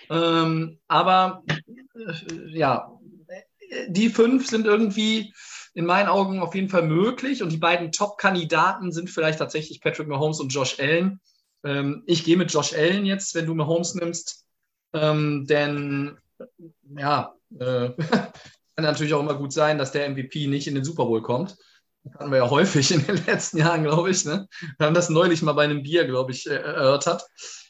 Ähm, 0.10 0.80
aber 0.88 1.44
äh, 1.48 2.58
ja, 2.58 2.92
die 3.88 4.10
fünf 4.10 4.48
sind 4.48 4.66
irgendwie 4.66 5.34
in 5.74 5.86
meinen 5.86 6.08
Augen 6.08 6.40
auf 6.40 6.56
jeden 6.56 6.70
Fall 6.70 6.84
möglich 6.84 7.44
und 7.44 7.52
die 7.52 7.58
beiden 7.58 7.92
Top-Kandidaten 7.92 8.92
sind 8.92 9.10
vielleicht 9.10 9.40
tatsächlich 9.40 9.82
Patrick 9.82 10.08
Mahomes 10.08 10.40
und 10.40 10.50
Josh 10.50 10.80
Allen. 10.80 11.20
Ähm, 11.64 12.04
ich 12.08 12.24
gehe 12.24 12.38
mit 12.38 12.52
Josh 12.52 12.74
Allen 12.74 13.06
jetzt, 13.06 13.36
wenn 13.36 13.46
du 13.46 13.54
Mahomes 13.54 13.94
nimmst, 13.94 14.46
ähm, 14.94 15.46
denn 15.46 16.18
ja, 16.98 17.34
äh, 17.60 17.90
kann 18.76 18.86
natürlich 18.86 19.14
auch 19.14 19.22
immer 19.22 19.36
gut 19.36 19.54
sein, 19.54 19.78
dass 19.78 19.92
der 19.92 20.10
MVP 20.10 20.48
nicht 20.48 20.68
in 20.68 20.76
den 20.76 20.84
Super 20.84 21.06
Bowl 21.06 21.22
kommt 21.22 21.58
hatten 22.16 22.32
wir 22.32 22.38
ja 22.40 22.50
häufig 22.50 22.92
in 22.92 23.06
den 23.06 23.18
letzten 23.26 23.58
Jahren, 23.58 23.84
glaube 23.84 24.10
ich. 24.10 24.26
Ne? 24.26 24.48
Wir 24.78 24.88
haben 24.88 24.94
das 24.94 25.10
neulich 25.10 25.42
mal 25.42 25.54
bei 25.54 25.66
einem 25.66 25.84
Bier, 25.84 26.06
glaube 26.06 26.32
ich, 26.32 26.50
äh, 26.50 26.56
erörtert. 26.56 27.24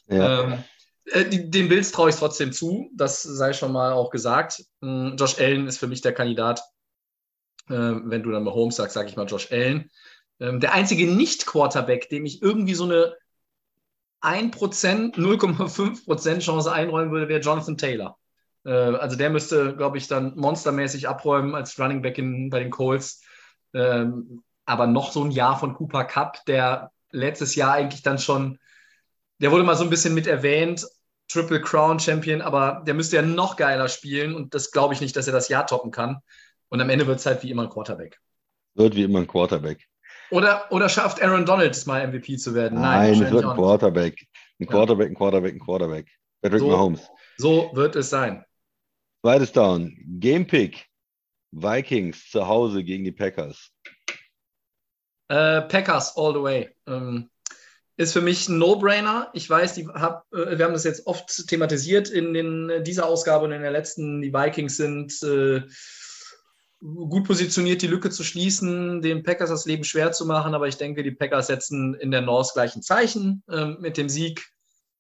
Ja. 0.07 0.43
Ähm, 0.43 0.63
äh, 1.05 1.25
den 1.25 1.69
Bills 1.69 1.91
traue 1.91 2.09
ich 2.09 2.15
trotzdem 2.15 2.51
zu, 2.51 2.89
das 2.93 3.23
sei 3.23 3.53
schon 3.53 3.71
mal 3.71 3.93
auch 3.93 4.09
gesagt. 4.09 4.63
Ähm, 4.81 5.15
Josh 5.17 5.39
Allen 5.39 5.67
ist 5.67 5.77
für 5.77 5.87
mich 5.87 6.01
der 6.01 6.13
Kandidat. 6.13 6.61
Ähm, 7.69 8.03
wenn 8.05 8.23
du 8.23 8.31
dann 8.31 8.43
mal 8.43 8.53
Holmes 8.53 8.77
sagst, 8.77 8.93
sage 8.93 9.09
ich 9.09 9.15
mal 9.15 9.27
Josh 9.27 9.51
Allen. 9.51 9.89
Ähm, 10.39 10.59
der 10.59 10.73
einzige 10.73 11.07
Nicht-Quarterback, 11.07 12.09
dem 12.09 12.25
ich 12.25 12.41
irgendwie 12.41 12.75
so 12.75 12.85
eine 12.85 13.15
1%, 14.21 15.15
0,5% 15.15 16.39
Chance 16.39 16.71
einräumen 16.71 17.11
würde, 17.11 17.27
wäre 17.27 17.41
Jonathan 17.41 17.77
Taylor. 17.77 18.17
Äh, 18.67 18.71
also 18.71 19.15
der 19.15 19.29
müsste, 19.29 19.75
glaube 19.75 19.97
ich, 19.97 20.07
dann 20.07 20.33
monstermäßig 20.35 21.07
abräumen 21.07 21.55
als 21.55 21.79
Running 21.79 22.01
Back 22.01 22.17
in, 22.17 22.49
bei 22.49 22.59
den 22.59 22.69
Colts. 22.69 23.23
Ähm, 23.73 24.43
aber 24.65 24.85
noch 24.85 25.11
so 25.11 25.23
ein 25.23 25.31
Jahr 25.31 25.57
von 25.57 25.73
Cooper 25.73 26.03
Cup, 26.03 26.45
der 26.45 26.91
letztes 27.11 27.55
Jahr 27.55 27.73
eigentlich 27.73 28.03
dann 28.03 28.19
schon, 28.19 28.59
der 29.39 29.51
wurde 29.51 29.63
mal 29.63 29.75
so 29.75 29.83
ein 29.83 29.89
bisschen 29.89 30.13
mit 30.13 30.27
erwähnt, 30.27 30.85
Triple 31.29 31.61
Crown 31.61 31.99
Champion, 31.99 32.41
aber 32.41 32.83
der 32.85 32.93
müsste 32.93 33.15
ja 33.15 33.21
noch 33.21 33.55
geiler 33.55 33.87
spielen 33.87 34.35
und 34.35 34.53
das 34.53 34.71
glaube 34.71 34.93
ich 34.93 35.01
nicht, 35.01 35.15
dass 35.15 35.27
er 35.27 35.33
das 35.33 35.49
Jahr 35.49 35.65
toppen 35.65 35.91
kann. 35.91 36.17
Und 36.69 36.81
am 36.81 36.89
Ende 36.89 37.07
wird 37.07 37.19
es 37.19 37.25
halt 37.25 37.43
wie 37.43 37.51
immer 37.51 37.63
ein 37.63 37.69
Quarterback. 37.69 38.19
Wird 38.75 38.95
wie 38.95 39.03
immer 39.03 39.19
ein 39.19 39.27
Quarterback. 39.27 39.85
Oder, 40.31 40.65
oder 40.71 40.89
schafft 40.89 41.21
Aaron 41.21 41.45
Donald 41.45 41.87
mal 41.87 42.05
MVP 42.05 42.37
zu 42.37 42.53
werden? 42.53 42.81
Nein, 42.81 43.11
Nein 43.11 43.23
es 43.23 43.31
wird 43.31 43.45
ein 43.45 43.55
Quarterback. 43.55 44.25
Ein 44.59 44.67
Quarterback, 44.67 45.09
ein 45.09 45.15
Quarterback, 45.15 45.53
ein 45.53 45.59
Quarterback. 45.59 46.07
Patrick 46.41 46.59
so, 46.59 46.67
Mahomes. 46.67 47.07
So 47.37 47.71
wird 47.73 47.95
es 47.95 48.09
sein. 48.09 48.43
Zweites 49.21 49.51
Down. 49.51 49.97
Game 50.19 50.45
Pick. 50.45 50.85
Vikings 51.51 52.29
zu 52.29 52.47
Hause 52.47 52.83
gegen 52.83 53.03
die 53.03 53.11
Packers. 53.11 53.71
Äh, 55.29 55.61
Packers 55.61 56.15
all 56.15 56.33
the 56.33 56.41
way. 56.41 56.69
Ähm, 56.85 57.29
ist 57.97 58.13
für 58.13 58.21
mich 58.21 58.47
ein 58.47 58.59
No-Brainer. 58.59 59.29
Ich 59.33 59.49
weiß, 59.49 59.77
hab, 59.95 60.31
äh, 60.31 60.57
wir 60.57 60.65
haben 60.65 60.73
das 60.73 60.83
jetzt 60.83 61.07
oft 61.07 61.47
thematisiert 61.47 62.09
in 62.09 62.33
den, 62.33 62.83
dieser 62.83 63.07
Ausgabe 63.07 63.45
und 63.45 63.51
in 63.51 63.61
der 63.61 63.71
letzten. 63.71 64.21
Die 64.21 64.33
Vikings 64.33 64.77
sind 64.77 65.11
äh, 65.23 65.63
gut 66.79 67.25
positioniert, 67.25 67.81
die 67.81 67.87
Lücke 67.87 68.11
zu 68.11 68.23
schließen, 68.23 69.01
den 69.01 69.23
Packers 69.23 69.49
das 69.49 69.65
Leben 69.65 69.83
schwer 69.83 70.11
zu 70.11 70.25
machen. 70.25 70.53
Aber 70.53 70.67
ich 70.67 70.77
denke, 70.77 71.01
die 71.01 71.11
Packers 71.11 71.47
setzen 71.47 71.95
in 71.95 72.11
der 72.11 72.21
North 72.21 72.53
gleichen 72.53 72.83
Zeichen 72.83 73.43
ähm, 73.49 73.77
mit 73.79 73.97
dem 73.97 74.09
Sieg. 74.09 74.47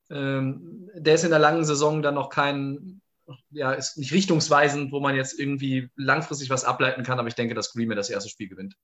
Ähm, 0.09 0.89
der 0.95 1.15
ist 1.15 1.23
in 1.23 1.29
der 1.29 1.39
langen 1.39 1.65
Saison 1.65 2.01
dann 2.01 2.15
noch 2.15 2.29
kein 2.29 3.01
ja, 3.51 3.73
ist 3.73 3.97
nicht 3.97 4.13
richtungsweisend, 4.13 4.91
wo 4.91 4.99
man 4.99 5.15
jetzt 5.15 5.39
irgendwie 5.39 5.89
langfristig 5.95 6.49
was 6.49 6.65
ableiten 6.65 7.03
kann, 7.03 7.19
aber 7.19 7.27
ich 7.27 7.35
denke, 7.35 7.55
dass 7.55 7.73
Green 7.73 7.87
Bay 7.87 7.95
das 7.95 8.09
erste 8.09 8.29
Spiel 8.29 8.47
gewinnt. 8.47 8.75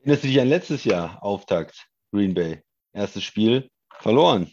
Erinnerst 0.00 0.24
du 0.24 0.28
dich 0.28 0.40
an 0.40 0.48
letztes 0.48 0.84
Jahr, 0.84 1.22
Auftakt, 1.22 1.86
Green 2.12 2.34
Bay? 2.34 2.62
Erstes 2.92 3.22
Spiel 3.22 3.70
verloren. 4.00 4.50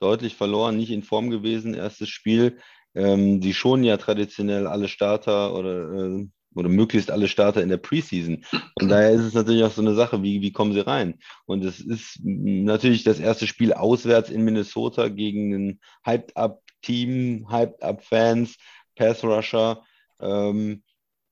Deutlich 0.00 0.34
verloren, 0.34 0.76
nicht 0.76 0.90
in 0.90 1.02
Form 1.02 1.30
gewesen, 1.30 1.74
erstes 1.74 2.08
Spiel. 2.08 2.58
Ähm, 2.94 3.40
die 3.40 3.54
schonen 3.54 3.84
ja 3.84 3.96
traditionell 3.96 4.66
alle 4.66 4.88
Starter 4.88 5.54
oder, 5.54 5.92
äh, 5.92 6.26
oder 6.54 6.68
möglichst 6.68 7.10
alle 7.10 7.28
Starter 7.28 7.62
in 7.62 7.68
der 7.68 7.76
Preseason. 7.76 8.44
Von 8.78 8.88
daher 8.88 9.10
ist 9.10 9.22
es 9.22 9.34
natürlich 9.34 9.62
auch 9.62 9.70
so 9.70 9.82
eine 9.82 9.94
Sache, 9.94 10.22
wie, 10.22 10.40
wie 10.40 10.52
kommen 10.52 10.72
sie 10.72 10.86
rein? 10.86 11.18
Und 11.46 11.64
es 11.64 11.80
ist 11.80 12.18
natürlich 12.22 13.04
das 13.04 13.20
erste 13.20 13.46
Spiel 13.46 13.72
auswärts 13.72 14.30
in 14.30 14.44
Minnesota 14.44 15.08
gegen 15.08 15.54
einen 15.54 15.80
Hyped 16.04 16.36
Up 16.36 16.62
Fans, 16.82 18.56
Pass 18.96 19.24
Rusher. 19.24 19.82
Ähm, 20.20 20.82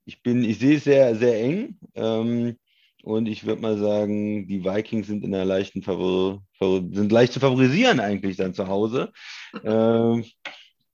ich 0.04 0.22
bin, 0.22 0.44
ich 0.44 0.58
sehe 0.58 0.76
es 0.76 0.84
sehr, 0.84 1.14
sehr 1.16 1.42
eng. 1.42 1.78
Ähm, 1.94 2.56
und 3.02 3.26
ich 3.26 3.46
würde 3.46 3.62
mal 3.62 3.78
sagen, 3.78 4.48
die 4.48 4.64
Vikings 4.64 5.06
sind 5.06 5.24
in 5.24 5.34
einer 5.34 5.44
leichten 5.44 5.82
Favor 5.82 6.42
sind 6.58 7.12
leicht 7.12 7.32
zu 7.32 7.40
favorisieren 7.40 8.00
eigentlich 8.00 8.36
dann 8.36 8.54
zu 8.54 8.66
Hause. 8.66 9.12
ähm, 9.64 10.24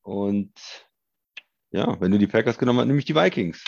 und 0.03 0.53
ja, 1.71 1.99
wenn 2.01 2.11
du 2.11 2.19
die 2.19 2.27
Packers 2.27 2.59
genommen 2.59 2.81
hast, 2.81 2.87
nehme 2.87 2.99
ich 2.99 3.05
die 3.05 3.15
Vikings. 3.15 3.65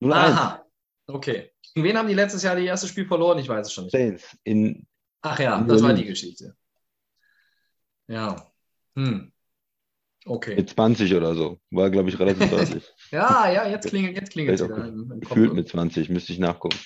0 0.00 0.12
Aha, 0.12 0.64
okay. 1.06 1.50
Gegen 1.74 1.86
wen 1.86 1.98
haben 1.98 2.08
die 2.08 2.14
letztes 2.14 2.42
Jahr 2.42 2.54
das 2.54 2.64
erste 2.64 2.88
Spiel 2.88 3.06
verloren? 3.06 3.38
Ich 3.38 3.48
weiß 3.48 3.66
es 3.66 3.72
schon 3.72 3.84
nicht. 3.84 3.92
Saints. 3.92 4.36
In, 4.44 4.86
Ach 5.22 5.38
ja, 5.38 5.60
das 5.62 5.82
war 5.82 5.94
die 5.94 6.04
Geschichte. 6.04 6.54
Ja. 8.06 8.52
Hm. 8.94 9.32
Okay. 10.26 10.56
Mit 10.56 10.70
20 10.70 11.14
oder 11.14 11.34
so. 11.34 11.58
War, 11.70 11.90
glaube 11.90 12.08
ich, 12.08 12.18
relativ 12.18 12.50
deutlich. 12.50 12.84
ja, 13.10 13.50
ja, 13.50 13.68
jetzt 13.68 13.88
klingelt 13.88 14.16
jetzt 14.16 14.32
klingelt 14.32 14.60
es 14.60 14.66
wieder. 14.66 14.92
Gefühlt 15.20 15.52
mit 15.52 15.68
20, 15.68 16.08
müsste 16.08 16.32
ich 16.32 16.38
nachgucken. 16.38 16.78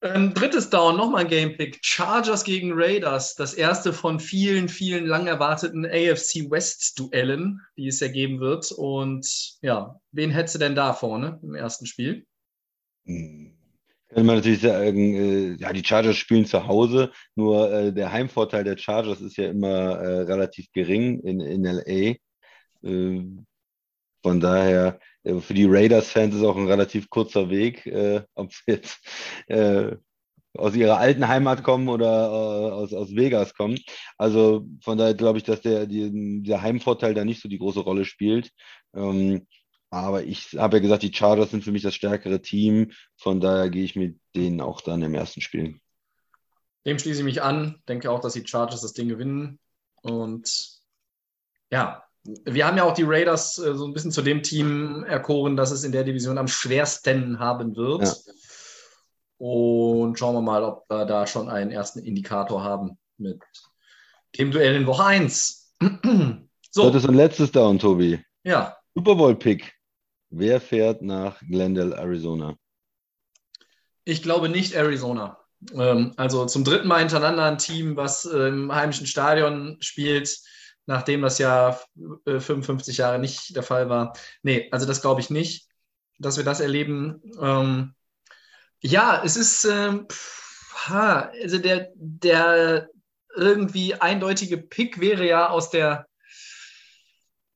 Ähm, 0.00 0.32
drittes 0.32 0.70
Down, 0.70 0.96
nochmal 0.96 1.22
ein 1.22 1.28
Gamepick. 1.28 1.78
Chargers 1.82 2.44
gegen 2.44 2.72
Raiders. 2.72 3.34
Das 3.34 3.54
erste 3.54 3.92
von 3.92 4.20
vielen, 4.20 4.68
vielen 4.68 5.06
lang 5.06 5.26
erwarteten 5.26 5.84
AFC 5.84 6.48
West-Duellen, 6.48 7.60
die 7.76 7.88
es 7.88 7.98
ja 7.98 8.08
geben 8.08 8.38
wird. 8.38 8.70
Und 8.70 9.58
ja, 9.60 10.00
wen 10.12 10.30
hättest 10.30 10.54
du 10.54 10.58
denn 10.60 10.76
da 10.76 10.92
vorne 10.92 11.40
im 11.42 11.54
ersten 11.54 11.86
Spiel? 11.86 12.26
Hm. 13.06 13.54
Kann 14.10 14.24
man 14.24 14.36
natürlich 14.36 14.62
sagen, 14.62 15.14
äh, 15.14 15.56
ja, 15.60 15.72
die 15.72 15.84
Chargers 15.84 16.16
spielen 16.16 16.46
zu 16.46 16.66
Hause, 16.66 17.12
nur 17.34 17.70
äh, 17.70 17.92
der 17.92 18.10
Heimvorteil 18.10 18.64
der 18.64 18.78
Chargers 18.78 19.20
ist 19.20 19.36
ja 19.36 19.50
immer 19.50 19.98
äh, 19.98 20.20
relativ 20.22 20.72
gering 20.72 21.20
in, 21.20 21.40
in 21.40 21.64
LA. 21.64 22.14
Ähm, 22.82 23.46
von 24.22 24.40
daher, 24.40 24.98
äh, 25.22 25.40
für 25.40 25.54
die 25.54 25.66
Raiders-Fans 25.66 26.34
ist 26.34 26.42
auch 26.42 26.56
ein 26.56 26.66
relativ 26.66 27.08
kurzer 27.10 27.50
Weg, 27.50 27.86
äh, 27.86 28.22
ob 28.34 28.52
sie 28.52 28.62
jetzt 28.66 28.98
äh, 29.46 29.96
aus 30.56 30.74
ihrer 30.74 30.98
alten 30.98 31.28
Heimat 31.28 31.62
kommen 31.62 31.88
oder 31.88 32.72
aus, 32.74 32.92
aus 32.92 33.14
Vegas 33.14 33.54
kommen. 33.54 33.78
Also 34.16 34.66
von 34.82 34.98
daher 34.98 35.14
glaube 35.14 35.38
ich, 35.38 35.44
dass 35.44 35.60
der, 35.60 35.86
die, 35.86 36.42
der 36.42 36.62
Heimvorteil 36.62 37.14
da 37.14 37.24
nicht 37.24 37.40
so 37.40 37.48
die 37.48 37.58
große 37.58 37.80
Rolle 37.80 38.04
spielt. 38.04 38.50
Ähm, 38.94 39.46
aber 39.90 40.24
ich 40.24 40.56
habe 40.58 40.76
ja 40.76 40.82
gesagt, 40.82 41.02
die 41.02 41.14
Chargers 41.14 41.50
sind 41.50 41.64
für 41.64 41.72
mich 41.72 41.82
das 41.82 41.94
stärkere 41.94 42.42
Team. 42.42 42.92
Von 43.16 43.40
daher 43.40 43.70
gehe 43.70 43.84
ich 43.84 43.96
mit 43.96 44.18
denen 44.34 44.60
auch 44.60 44.80
dann 44.80 45.02
im 45.02 45.14
ersten 45.14 45.40
Spiel. 45.40 45.78
Dem 46.84 46.98
schließe 46.98 47.20
ich 47.20 47.24
mich 47.24 47.42
an. 47.42 47.82
Denke 47.88 48.10
auch, 48.10 48.20
dass 48.20 48.34
die 48.34 48.46
Chargers 48.46 48.82
das 48.82 48.92
Ding 48.92 49.08
gewinnen. 49.08 49.58
Und 50.02 50.80
ja, 51.70 52.07
wir 52.44 52.66
haben 52.66 52.76
ja 52.76 52.84
auch 52.84 52.94
die 52.94 53.04
Raiders 53.04 53.58
äh, 53.58 53.74
so 53.74 53.86
ein 53.86 53.92
bisschen 53.92 54.12
zu 54.12 54.22
dem 54.22 54.42
Team 54.42 55.04
erkoren, 55.04 55.56
das 55.56 55.70
es 55.70 55.84
in 55.84 55.92
der 55.92 56.04
Division 56.04 56.38
am 56.38 56.48
schwersten 56.48 57.38
haben 57.38 57.76
wird. 57.76 58.02
Ja. 58.02 58.32
Und 59.38 60.18
schauen 60.18 60.34
wir 60.34 60.42
mal, 60.42 60.64
ob 60.64 60.84
wir 60.90 61.04
da 61.04 61.26
schon 61.26 61.48
einen 61.48 61.70
ersten 61.70 62.00
Indikator 62.00 62.62
haben 62.62 62.98
mit 63.18 63.40
dem 64.38 64.50
Duell 64.50 64.74
in 64.74 64.86
Woche 64.86 65.04
1. 65.04 65.74
so. 66.70 66.90
Das 66.90 67.04
ist 67.04 67.08
ein 67.08 67.14
letztes 67.14 67.52
Down, 67.52 67.78
Tobi. 67.78 68.22
Ja. 68.42 68.76
Super 68.94 69.14
Bowl-Pick. 69.14 69.72
Wer 70.30 70.60
fährt 70.60 71.02
nach 71.02 71.40
Glendale, 71.40 71.96
Arizona? 71.96 72.56
Ich 74.04 74.22
glaube 74.22 74.48
nicht 74.48 74.74
Arizona. 74.74 75.38
Ähm, 75.72 76.12
also 76.16 76.46
zum 76.46 76.64
dritten 76.64 76.88
Mal 76.88 77.00
hintereinander 77.00 77.44
ein 77.44 77.58
Team, 77.58 77.96
was 77.96 78.24
äh, 78.24 78.48
im 78.48 78.74
heimischen 78.74 79.06
Stadion 79.06 79.76
spielt 79.80 80.40
nachdem 80.88 81.20
das 81.20 81.38
ja 81.38 81.78
55 82.24 82.98
äh, 82.98 83.02
Jahre 83.02 83.18
nicht 83.18 83.54
der 83.54 83.62
Fall 83.62 83.90
war. 83.90 84.14
Nee, 84.42 84.68
also 84.72 84.86
das 84.86 85.02
glaube 85.02 85.20
ich 85.20 85.28
nicht, 85.28 85.68
dass 86.18 86.38
wir 86.38 86.44
das 86.44 86.60
erleben. 86.60 87.20
Ähm, 87.40 87.94
ja, 88.80 89.22
es 89.22 89.36
ist, 89.36 89.66
ähm, 89.66 90.08
ha, 90.86 91.30
also 91.42 91.58
der, 91.58 91.90
der 91.94 92.88
irgendwie 93.36 93.94
eindeutige 93.94 94.56
Pick 94.56 94.98
wäre 94.98 95.26
ja 95.26 95.50
aus 95.50 95.68
der, 95.68 96.08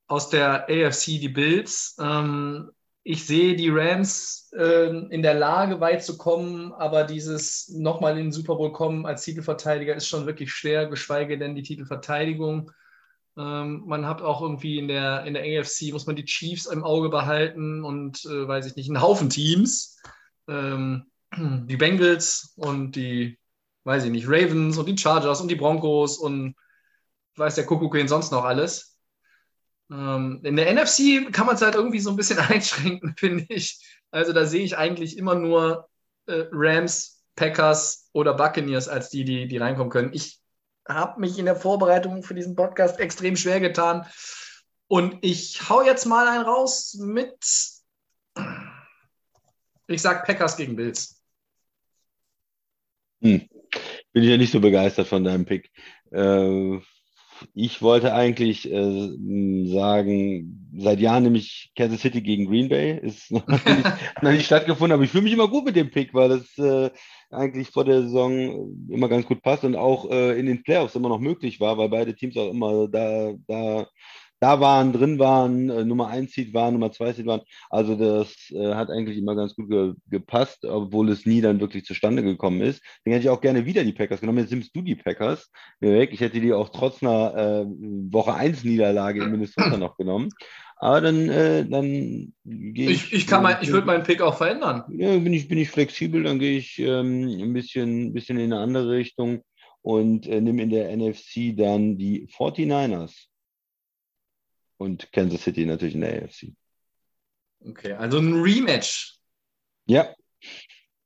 aus 0.09 0.29
der 0.29 0.69
AFC 0.69 1.19
die 1.19 1.31
Bills. 1.31 1.97
Ähm, 1.99 2.71
ich 3.03 3.27
sehe 3.27 3.57
die 3.57 3.71
Rams 3.71 4.53
äh, 4.55 4.91
in 5.09 5.23
der 5.23 5.35
Lage, 5.35 5.81
weit 5.81 6.05
zu 6.05 6.19
kommen, 6.19 6.75
aber 6.75 7.05
dieses 7.05 7.71
nochmal 7.71 8.13
in 8.19 8.27
den 8.27 8.33
Super 8.33 8.57
Bowl 8.57 8.73
kommen 8.73 9.07
als 9.07 9.25
Titelverteidiger 9.25 9.95
ist 9.95 10.07
schon 10.07 10.27
wirklich 10.27 10.53
schwer, 10.53 10.87
geschweige 10.87 11.39
denn 11.39 11.55
die 11.55 11.63
Titelverteidigung. 11.63 12.71
Ähm, 13.37 13.85
man 13.87 14.07
hat 14.07 14.21
auch 14.21 14.43
irgendwie 14.43 14.79
in 14.79 14.89
der, 14.89 15.25
in 15.25 15.35
der 15.35 15.43
AFC, 15.43 15.93
muss 15.93 16.07
man 16.07 16.17
die 16.17 16.25
Chiefs 16.25 16.67
im 16.67 16.85
Auge 16.85 17.09
behalten 17.09 17.83
und, 17.83 18.25
äh, 18.27 18.47
weiß 18.47 18.67
ich 18.67 18.77
nicht, 18.77 18.89
einen 18.89 19.01
Haufen 19.01 19.31
Teams. 19.31 19.99
Ähm, 20.49 21.07
die 21.37 21.77
Bengals 21.77 22.53
und 22.57 22.93
die, 22.97 23.39
weiß 23.85 24.05
ich 24.05 24.11
nicht, 24.11 24.29
Ravens 24.29 24.77
und 24.77 24.87
die 24.87 24.99
Chargers 24.99 25.41
und 25.41 25.49
die 25.49 25.57
Broncos 25.57 26.19
und 26.19 26.55
weiß 27.37 27.55
der 27.55 27.67
Kuckuck 27.67 27.95
wen 27.95 28.09
sonst 28.09 28.33
noch 28.33 28.45
alles. 28.45 28.99
Ähm, 29.91 30.41
in 30.43 30.57
der 30.57 30.73
NFC 30.73 31.33
kann 31.33 31.47
man 31.47 31.55
es 31.55 31.63
halt 31.63 31.75
irgendwie 31.75 32.01
so 32.01 32.11
ein 32.11 32.17
bisschen 32.17 32.39
einschränken, 32.39 33.15
finde 33.17 33.47
ich. 33.49 33.83
Also 34.11 34.33
da 34.33 34.45
sehe 34.45 34.65
ich 34.65 34.77
eigentlich 34.77 35.17
immer 35.17 35.35
nur 35.35 35.89
äh, 36.27 36.45
Rams, 36.53 37.25
Packers 37.35 38.11
oder 38.13 38.35
Buccaneers 38.35 38.89
als 38.89 39.09
die, 39.09 39.25
die, 39.25 39.49
die 39.49 39.57
reinkommen 39.57 39.91
können. 39.91 40.13
Ich 40.13 40.42
habe 40.89 41.21
mich 41.21 41.39
in 41.39 41.47
der 41.47 41.57
Vorbereitung 41.57 42.23
für 42.23 42.35
diesen 42.35 42.57
Podcast 42.57 42.99
extrem 43.01 43.37
schwer 43.37 43.61
getan. 43.61 44.07
Und 44.89 45.19
ich 45.23 45.69
hau 45.69 45.83
jetzt 45.83 46.05
mal 46.05 46.29
einen 46.29 46.45
raus 46.45 46.95
mit, 47.01 47.35
ich 49.87 50.03
sag 50.03 50.27
Packers 50.27 50.57
gegen 50.57 50.77
Bills. 50.77 51.23
Hm. 53.23 53.49
Bin 54.13 54.23
ich 54.23 54.29
ja 54.31 54.37
nicht 54.37 54.53
so 54.53 54.61
begeistert 54.61 55.07
von 55.07 55.25
deinem 55.25 55.47
Pick. 55.47 55.71
Äh, 56.11 56.79
ich 57.55 57.83
wollte 57.83 58.15
eigentlich 58.15 58.71
äh, 58.71 59.17
sagen, 59.67 60.71
seit 60.77 61.01
Jahren 61.01 61.25
nämlich 61.25 61.73
Kansas 61.77 62.01
City 62.01 62.23
gegen 62.23 62.47
Green 62.47 62.69
Bay. 62.69 62.99
Ist 62.99 63.31
noch 63.33 63.47
nicht, 63.47 63.63
noch 64.23 64.33
nicht 64.33 64.47
stattgefunden, 64.47 64.95
aber 64.95 65.05
ich 65.05 65.11
fühle 65.11 65.25
mich 65.25 65.33
immer 65.33 65.49
gut 65.49 65.65
mit 65.65 65.77
dem 65.77 65.91
Pick, 65.91 66.15
weil 66.15 66.29
das 66.29 66.59
äh, 66.59 66.91
eigentlich 67.31 67.71
vor 67.71 67.85
der 67.85 68.03
Saison 68.03 68.71
immer 68.89 69.09
ganz 69.09 69.27
gut 69.27 69.43
passt 69.43 69.65
und 69.65 69.77
auch 69.77 70.11
äh, 70.11 70.39
in 70.39 70.47
den 70.47 70.63
Playoffs 70.63 70.95
immer 70.95 71.09
noch 71.09 71.21
möglich 71.21 71.61
war, 71.61 71.79
weil 71.79 71.89
beide 71.89 72.15
Teams 72.15 72.37
auch 72.37 72.51
immer 72.51 72.89
da, 72.89 73.33
da, 73.47 73.87
da 74.43 74.59
waren, 74.59 74.93
drin 74.93 75.21
waren, 75.21 75.71
äh, 75.71 75.85
Nummer 75.85 76.09
1 76.09 76.33
Seed 76.33 76.53
waren, 76.53 76.75
Nummer 76.75 76.91
2 76.91 77.13
Seed 77.13 77.27
waren. 77.27 77.43
Also 77.71 77.95
das 77.95 78.51
äh, 78.51 78.75
hat 78.75 78.91
eigentlich 78.91 79.17
immer 79.17 79.37
ganz 79.37 79.55
gut 79.55 79.71
ge 79.71 79.95
gepasst, 80.11 80.65
obwohl 80.65 81.11
es 81.11 81.25
nie 81.27 81.41
dann 81.41 81.61
wirklich 81.61 81.85
zustande 81.85 82.25
gekommen 82.25 82.61
ist. 82.61 82.83
Deswegen 82.99 83.15
hätte 83.15 83.27
ich 83.27 83.31
auch 83.31 83.41
gerne 83.41 83.67
wieder 83.67 83.85
die 83.85 83.93
Packers 83.93 84.21
genommen. 84.21 84.39
Jetzt 84.39 84.51
nimmst 84.51 84.75
du 84.75 84.83
die 84.83 84.97
Packers 84.97 85.49
weg. 85.79 86.11
Ich 86.13 86.21
hätte 86.21 86.41
die 86.41 86.53
auch 86.53 86.71
trotz 86.71 87.05
einer 87.05 87.37
äh, 87.37 87.67
Woche 88.11 88.35
1 88.35 88.65
Niederlage 88.65 89.23
in 89.23 89.31
Minnesota 89.31 89.77
noch 89.77 89.97
genommen. 89.97 90.31
Aber 90.75 91.01
dann, 91.01 91.29
äh, 91.29 91.65
dann 91.65 92.33
gehe 92.45 92.91
ich. 92.91 93.05
Ich, 93.07 93.13
ich, 93.13 93.27
kann 93.29 93.45
mein, 93.45 93.59
ich 93.61 93.71
würde 93.71 93.87
meinen 93.87 94.03
Pick 94.03 94.21
auch 94.23 94.37
verändern. 94.37 94.83
Ja, 94.89 95.17
bin 95.19 95.33
ich, 95.33 95.47
bin 95.47 95.59
ich 95.59 95.71
flexibel, 95.71 96.25
dann 96.25 96.41
gehe 96.41 96.59
ich 96.59 96.81
ähm, 96.81 97.29
ein 97.29 97.53
bisschen, 97.53 98.13
bisschen 98.13 98.41
in 98.41 98.53
eine 98.53 98.61
andere 98.61 98.91
Richtung 98.91 99.45
und 99.83 100.27
äh, 100.27 100.41
nehme 100.41 100.65
in 100.65 100.71
der 100.71 100.91
NFC 100.97 101.57
dann 101.57 101.97
die 101.97 102.27
49ers. 102.27 103.29
Und 104.83 105.13
Kansas 105.13 105.43
City 105.43 105.65
natürlich 105.65 105.95
in 105.95 106.01
der 106.01 106.25
AFC. 106.25 106.55
Okay, 107.65 107.93
also 107.93 108.19
ein 108.19 108.43
Rematch. 108.43 109.17
Ja, 109.87 110.13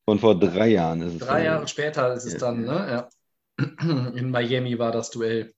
von 0.07 0.19
vor 0.19 0.39
drei 0.39 0.69
Jahren 0.69 1.03
ist 1.03 1.13
es. 1.13 1.19
Drei 1.19 1.45
Jahre 1.45 1.69
später 1.69 2.15
ist 2.15 2.25
es 2.25 2.33
ja. 2.35 2.39
dann, 2.39 2.63
ne? 2.63 3.09
Ja. 3.59 4.13
In 4.15 4.31
Miami 4.31 4.79
war 4.79 4.93
das 4.93 5.11
Duell. 5.11 5.55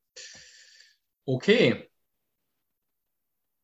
Okay. 1.27 1.89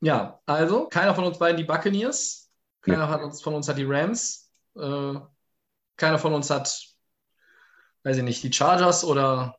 Ja, 0.01 0.40
also 0.47 0.86
keiner 0.86 1.16
von 1.16 1.24
uns 1.24 1.39
beiden 1.39 1.56
die 1.56 1.64
Buccaneers, 1.64 2.48
keiner 2.81 3.10
ja. 3.10 3.16
uns, 3.16 3.43
von 3.43 3.55
uns 3.55 3.66
hat 3.66 3.78
die 3.78 3.86
Rams, 3.89 4.52
äh, 4.76 5.14
keiner 5.97 6.18
von 6.20 6.32
uns 6.32 6.48
hat, 6.51 6.94
weiß 8.05 8.18
ich 8.18 8.22
nicht, 8.22 8.43
die 8.44 8.52
Chargers 8.52 9.02
oder 9.02 9.56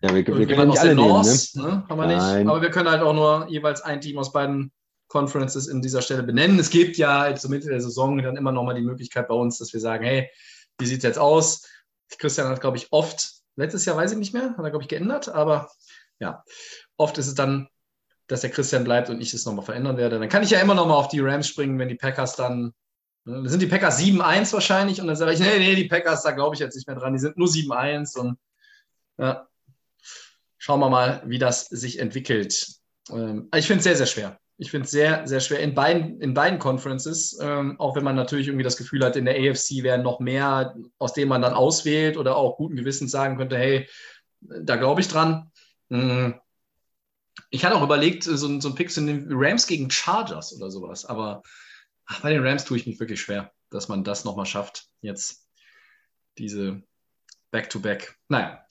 ja, 0.00 0.14
wir, 0.14 0.26
wir 0.26 0.46
können 0.46 0.70
nicht 0.70 0.78
alle 0.78 0.94
North, 0.94 1.26
nehmen, 1.26 1.68
ne? 1.68 1.74
ne? 1.74 1.84
Haben 1.88 1.98
wir 1.98 2.06
nicht. 2.06 2.48
Aber 2.48 2.62
wir 2.62 2.70
können 2.70 2.88
halt 2.88 3.02
auch 3.02 3.14
nur 3.14 3.46
jeweils 3.48 3.80
ein 3.80 4.00
Team 4.00 4.18
aus 4.18 4.32
beiden 4.32 4.72
Conferences 5.08 5.66
in 5.66 5.82
dieser 5.82 6.02
Stelle 6.02 6.22
benennen. 6.22 6.58
Es 6.58 6.70
gibt 6.70 6.96
ja 6.96 7.34
zur 7.34 7.50
Mitte 7.50 7.68
der 7.68 7.80
Saison 7.80 8.18
dann 8.18 8.36
immer 8.36 8.52
noch 8.52 8.64
mal 8.64 8.74
die 8.74 8.82
Möglichkeit 8.82 9.28
bei 9.28 9.34
uns, 9.34 9.58
dass 9.58 9.72
wir 9.72 9.80
sagen, 9.80 10.04
hey, 10.04 10.30
wie 10.78 10.86
sieht 10.86 10.98
es 10.98 11.04
jetzt 11.04 11.18
aus? 11.18 11.66
Christian 12.18 12.48
hat, 12.48 12.60
glaube 12.60 12.76
ich, 12.76 12.88
oft, 12.92 13.32
letztes 13.56 13.84
Jahr 13.84 13.96
weiß 13.96 14.12
ich 14.12 14.18
nicht 14.18 14.32
mehr, 14.32 14.54
hat 14.56 14.64
er, 14.64 14.70
glaube 14.70 14.82
ich, 14.82 14.88
geändert, 14.88 15.28
aber 15.28 15.70
ja, 16.20 16.44
oft 16.96 17.18
ist 17.18 17.26
es 17.26 17.34
dann 17.34 17.68
dass 18.28 18.42
der 18.42 18.50
Christian 18.50 18.84
bleibt 18.84 19.10
und 19.10 19.20
ich 19.20 19.34
es 19.34 19.46
nochmal 19.46 19.64
verändern 19.64 19.96
werde. 19.96 20.18
Dann 20.18 20.28
kann 20.28 20.42
ich 20.42 20.50
ja 20.50 20.60
immer 20.60 20.74
nochmal 20.74 20.98
auf 20.98 21.08
die 21.08 21.20
Rams 21.20 21.48
springen, 21.48 21.78
wenn 21.78 21.88
die 21.88 21.96
Packers 21.96 22.36
dann. 22.36 22.74
Ne, 23.24 23.42
dann 23.42 23.48
sind 23.48 23.60
die 23.60 23.66
Packers 23.66 23.98
7-1 23.98 24.52
wahrscheinlich 24.52 25.00
und 25.00 25.06
dann 25.06 25.16
sage 25.16 25.32
ich, 25.32 25.40
nee, 25.40 25.58
nee, 25.58 25.74
die 25.74 25.88
Packers, 25.88 26.22
da 26.22 26.30
glaube 26.30 26.54
ich 26.54 26.60
jetzt 26.60 26.76
nicht 26.76 26.86
mehr 26.86 26.96
dran. 26.96 27.14
Die 27.14 27.18
sind 27.18 27.36
nur 27.36 27.48
7-1 27.48 28.18
und 28.18 28.38
ja, 29.16 29.48
schauen 30.58 30.80
wir 30.80 30.90
mal, 30.90 31.22
wie 31.26 31.38
das 31.38 31.66
sich 31.66 31.98
entwickelt. 31.98 32.66
Ähm, 33.10 33.48
ich 33.54 33.66
finde 33.66 33.78
es 33.78 33.84
sehr, 33.84 33.96
sehr 33.96 34.06
schwer. 34.06 34.40
Ich 34.60 34.72
finde 34.72 34.86
es 34.86 34.90
sehr, 34.90 35.26
sehr 35.26 35.38
schwer 35.38 35.60
in 35.60 35.74
beiden, 35.74 36.20
in 36.20 36.34
beiden 36.34 36.58
Conferences, 36.58 37.38
ähm, 37.40 37.78
auch 37.78 37.94
wenn 37.94 38.02
man 38.02 38.16
natürlich 38.16 38.48
irgendwie 38.48 38.64
das 38.64 38.76
Gefühl 38.76 39.04
hat, 39.04 39.14
in 39.14 39.24
der 39.24 39.36
AFC 39.36 39.84
wären 39.84 40.02
noch 40.02 40.18
mehr, 40.18 40.74
aus 40.98 41.12
denen 41.12 41.28
man 41.28 41.42
dann 41.42 41.54
auswählt 41.54 42.16
oder 42.16 42.36
auch 42.36 42.56
guten 42.56 42.74
Gewissens 42.74 43.12
sagen 43.12 43.36
könnte, 43.36 43.56
hey, 43.56 43.88
da 44.40 44.74
glaube 44.76 45.00
ich 45.00 45.08
dran. 45.08 45.52
Mhm. 45.88 46.40
Ich 47.50 47.64
hatte 47.64 47.76
auch 47.76 47.84
überlegt, 47.84 48.24
so, 48.24 48.36
so 48.36 48.68
ein 48.68 48.74
Pick 48.74 48.94
nehmen, 48.96 49.28
Rams 49.30 49.68
gegen 49.68 49.90
Chargers 49.90 50.54
oder 50.56 50.72
sowas, 50.72 51.04
aber 51.04 51.42
ach, 52.06 52.20
bei 52.20 52.30
den 52.30 52.44
Rams 52.44 52.64
tue 52.64 52.78
ich 52.78 52.86
mich 52.86 52.98
wirklich 52.98 53.20
schwer, 53.20 53.52
dass 53.70 53.88
man 53.88 54.02
das 54.02 54.24
nochmal 54.24 54.46
schafft, 54.46 54.88
jetzt 55.02 55.46
diese 56.36 56.82
Back-to-Back. 57.52 58.02
-back. 58.02 58.14
Naja. 58.28 58.64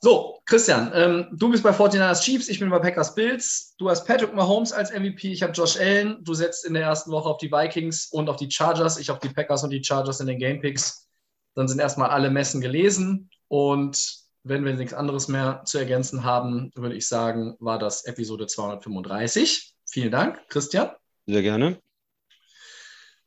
So, 0.00 0.40
Christian, 0.46 0.92
ähm, 0.94 1.26
du 1.32 1.50
bist 1.50 1.62
bei 1.62 1.70
49ers 1.70 2.22
Chiefs, 2.22 2.48
ich 2.48 2.60
bin 2.60 2.70
bei 2.70 2.78
Packers 2.78 3.14
Bills. 3.14 3.74
Du 3.78 3.90
hast 3.90 4.06
Patrick 4.06 4.34
Mahomes 4.34 4.72
als 4.72 4.92
MVP, 4.92 5.32
ich 5.32 5.42
habe 5.42 5.52
Josh 5.52 5.76
Allen. 5.76 6.22
Du 6.24 6.34
setzt 6.34 6.64
in 6.64 6.74
der 6.74 6.84
ersten 6.84 7.10
Woche 7.10 7.28
auf 7.28 7.38
die 7.38 7.50
Vikings 7.50 8.06
und 8.12 8.28
auf 8.28 8.36
die 8.36 8.50
Chargers. 8.50 8.98
Ich 8.98 9.10
auf 9.10 9.18
die 9.18 9.28
Packers 9.28 9.64
und 9.64 9.70
die 9.70 9.82
Chargers 9.82 10.20
in 10.20 10.26
den 10.26 10.38
Game 10.38 10.60
Picks. 10.60 11.08
Dann 11.54 11.66
sind 11.66 11.80
erstmal 11.80 12.10
alle 12.10 12.30
Messen 12.30 12.60
gelesen 12.60 13.30
und 13.48 14.28
wenn 14.44 14.64
wir 14.64 14.74
nichts 14.74 14.94
anderes 14.94 15.28
mehr 15.28 15.62
zu 15.64 15.78
ergänzen 15.78 16.24
haben, 16.24 16.70
würde 16.74 16.94
ich 16.94 17.08
sagen, 17.08 17.56
war 17.58 17.78
das 17.78 18.04
Episode 18.04 18.46
235. 18.46 19.74
Vielen 19.84 20.10
Dank, 20.10 20.40
Christian. 20.48 20.90
Sehr 21.26 21.42
gerne. 21.42 21.80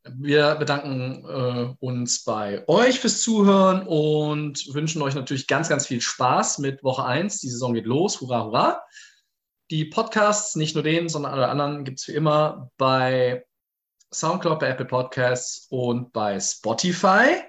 Wir 0.03 0.55
bedanken 0.55 1.25
äh, 1.25 1.75
uns 1.79 2.23
bei 2.23 2.67
euch 2.67 2.99
fürs 2.99 3.21
Zuhören 3.21 3.85
und 3.85 4.73
wünschen 4.73 5.01
euch 5.01 5.13
natürlich 5.13 5.45
ganz, 5.45 5.69
ganz 5.69 5.85
viel 5.85 6.01
Spaß 6.01 6.57
mit 6.57 6.83
Woche 6.83 7.05
1. 7.05 7.39
Die 7.39 7.49
Saison 7.49 7.73
geht 7.73 7.85
los. 7.85 8.19
Hurra, 8.19 8.45
hurra. 8.45 8.81
Die 9.69 9.85
Podcasts, 9.85 10.55
nicht 10.55 10.73
nur 10.73 10.83
den, 10.83 11.07
sondern 11.07 11.33
alle 11.33 11.47
anderen, 11.49 11.85
gibt 11.85 11.99
es 11.99 12.07
wie 12.07 12.13
immer 12.13 12.71
bei 12.77 13.45
Soundcloud, 14.11 14.59
bei 14.59 14.69
Apple 14.69 14.85
Podcasts 14.85 15.67
und 15.69 16.11
bei 16.11 16.39
Spotify. 16.39 17.43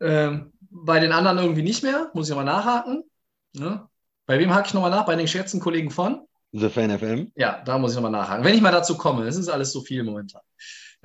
Ähm, 0.00 0.52
bei 0.60 1.00
den 1.00 1.12
anderen 1.12 1.38
irgendwie 1.38 1.62
nicht 1.62 1.82
mehr, 1.82 2.10
muss 2.12 2.28
ich 2.28 2.34
nochmal 2.34 2.44
nachhaken. 2.44 3.04
Ne? 3.54 3.88
Bei 4.26 4.38
wem 4.38 4.54
hake 4.54 4.68
ich 4.68 4.74
nochmal 4.74 4.90
nach? 4.90 5.06
Bei 5.06 5.16
den 5.16 5.24
geschätzten 5.24 5.60
Kollegen 5.60 5.90
von? 5.90 6.26
The 6.52 6.68
Fan 6.68 6.96
FM. 6.96 7.32
Ja, 7.34 7.62
da 7.64 7.78
muss 7.78 7.92
ich 7.92 7.96
nochmal 7.96 8.10
nachhaken. 8.10 8.44
Wenn 8.44 8.54
ich 8.54 8.60
mal 8.60 8.70
dazu 8.70 8.96
komme, 8.98 9.26
es 9.26 9.36
ist 9.36 9.48
alles 9.48 9.72
so 9.72 9.80
viel 9.80 10.02
momentan. 10.02 10.42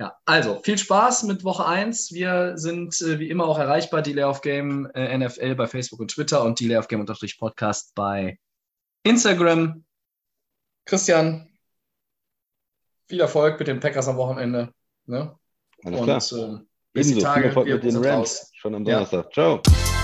Ja, 0.00 0.16
also 0.26 0.60
viel 0.62 0.78
Spaß 0.78 1.24
mit 1.24 1.42
Woche 1.42 1.66
1. 1.66 2.12
Wir 2.12 2.56
sind 2.56 3.00
äh, 3.00 3.18
wie 3.18 3.30
immer 3.30 3.46
auch 3.46 3.58
erreichbar, 3.58 4.00
die 4.00 4.12
Layoff 4.12 4.42
Game 4.42 4.88
äh, 4.94 5.18
NFL 5.18 5.56
bei 5.56 5.66
Facebook 5.66 5.98
und 5.98 6.12
Twitter 6.12 6.44
und 6.44 6.60
die 6.60 6.68
Layoff 6.68 6.86
Game 6.86 7.04
Podcast 7.04 7.94
bei 7.96 8.38
Instagram. 9.02 9.84
Christian, 10.84 11.48
viel 13.08 13.20
Erfolg 13.20 13.58
mit 13.58 13.66
den 13.66 13.80
Packers 13.80 14.06
am 14.06 14.16
Wochenende. 14.16 14.72
Ne? 15.06 15.36
Alles 15.84 16.02
klar. 16.02 16.48
Und, 16.48 16.60
äh, 16.60 16.64
bis 16.92 17.08
die 17.08 17.18
Tage. 17.18 17.40
Viel 17.40 17.48
Erfolg 17.48 17.68
mit 17.68 17.82
den 17.82 17.96
Rams. 17.96 18.52
Schon 18.54 18.74
am 18.76 18.84
Donnerstag. 18.84 19.24
Ja. 19.24 19.60
Ciao. 19.60 19.97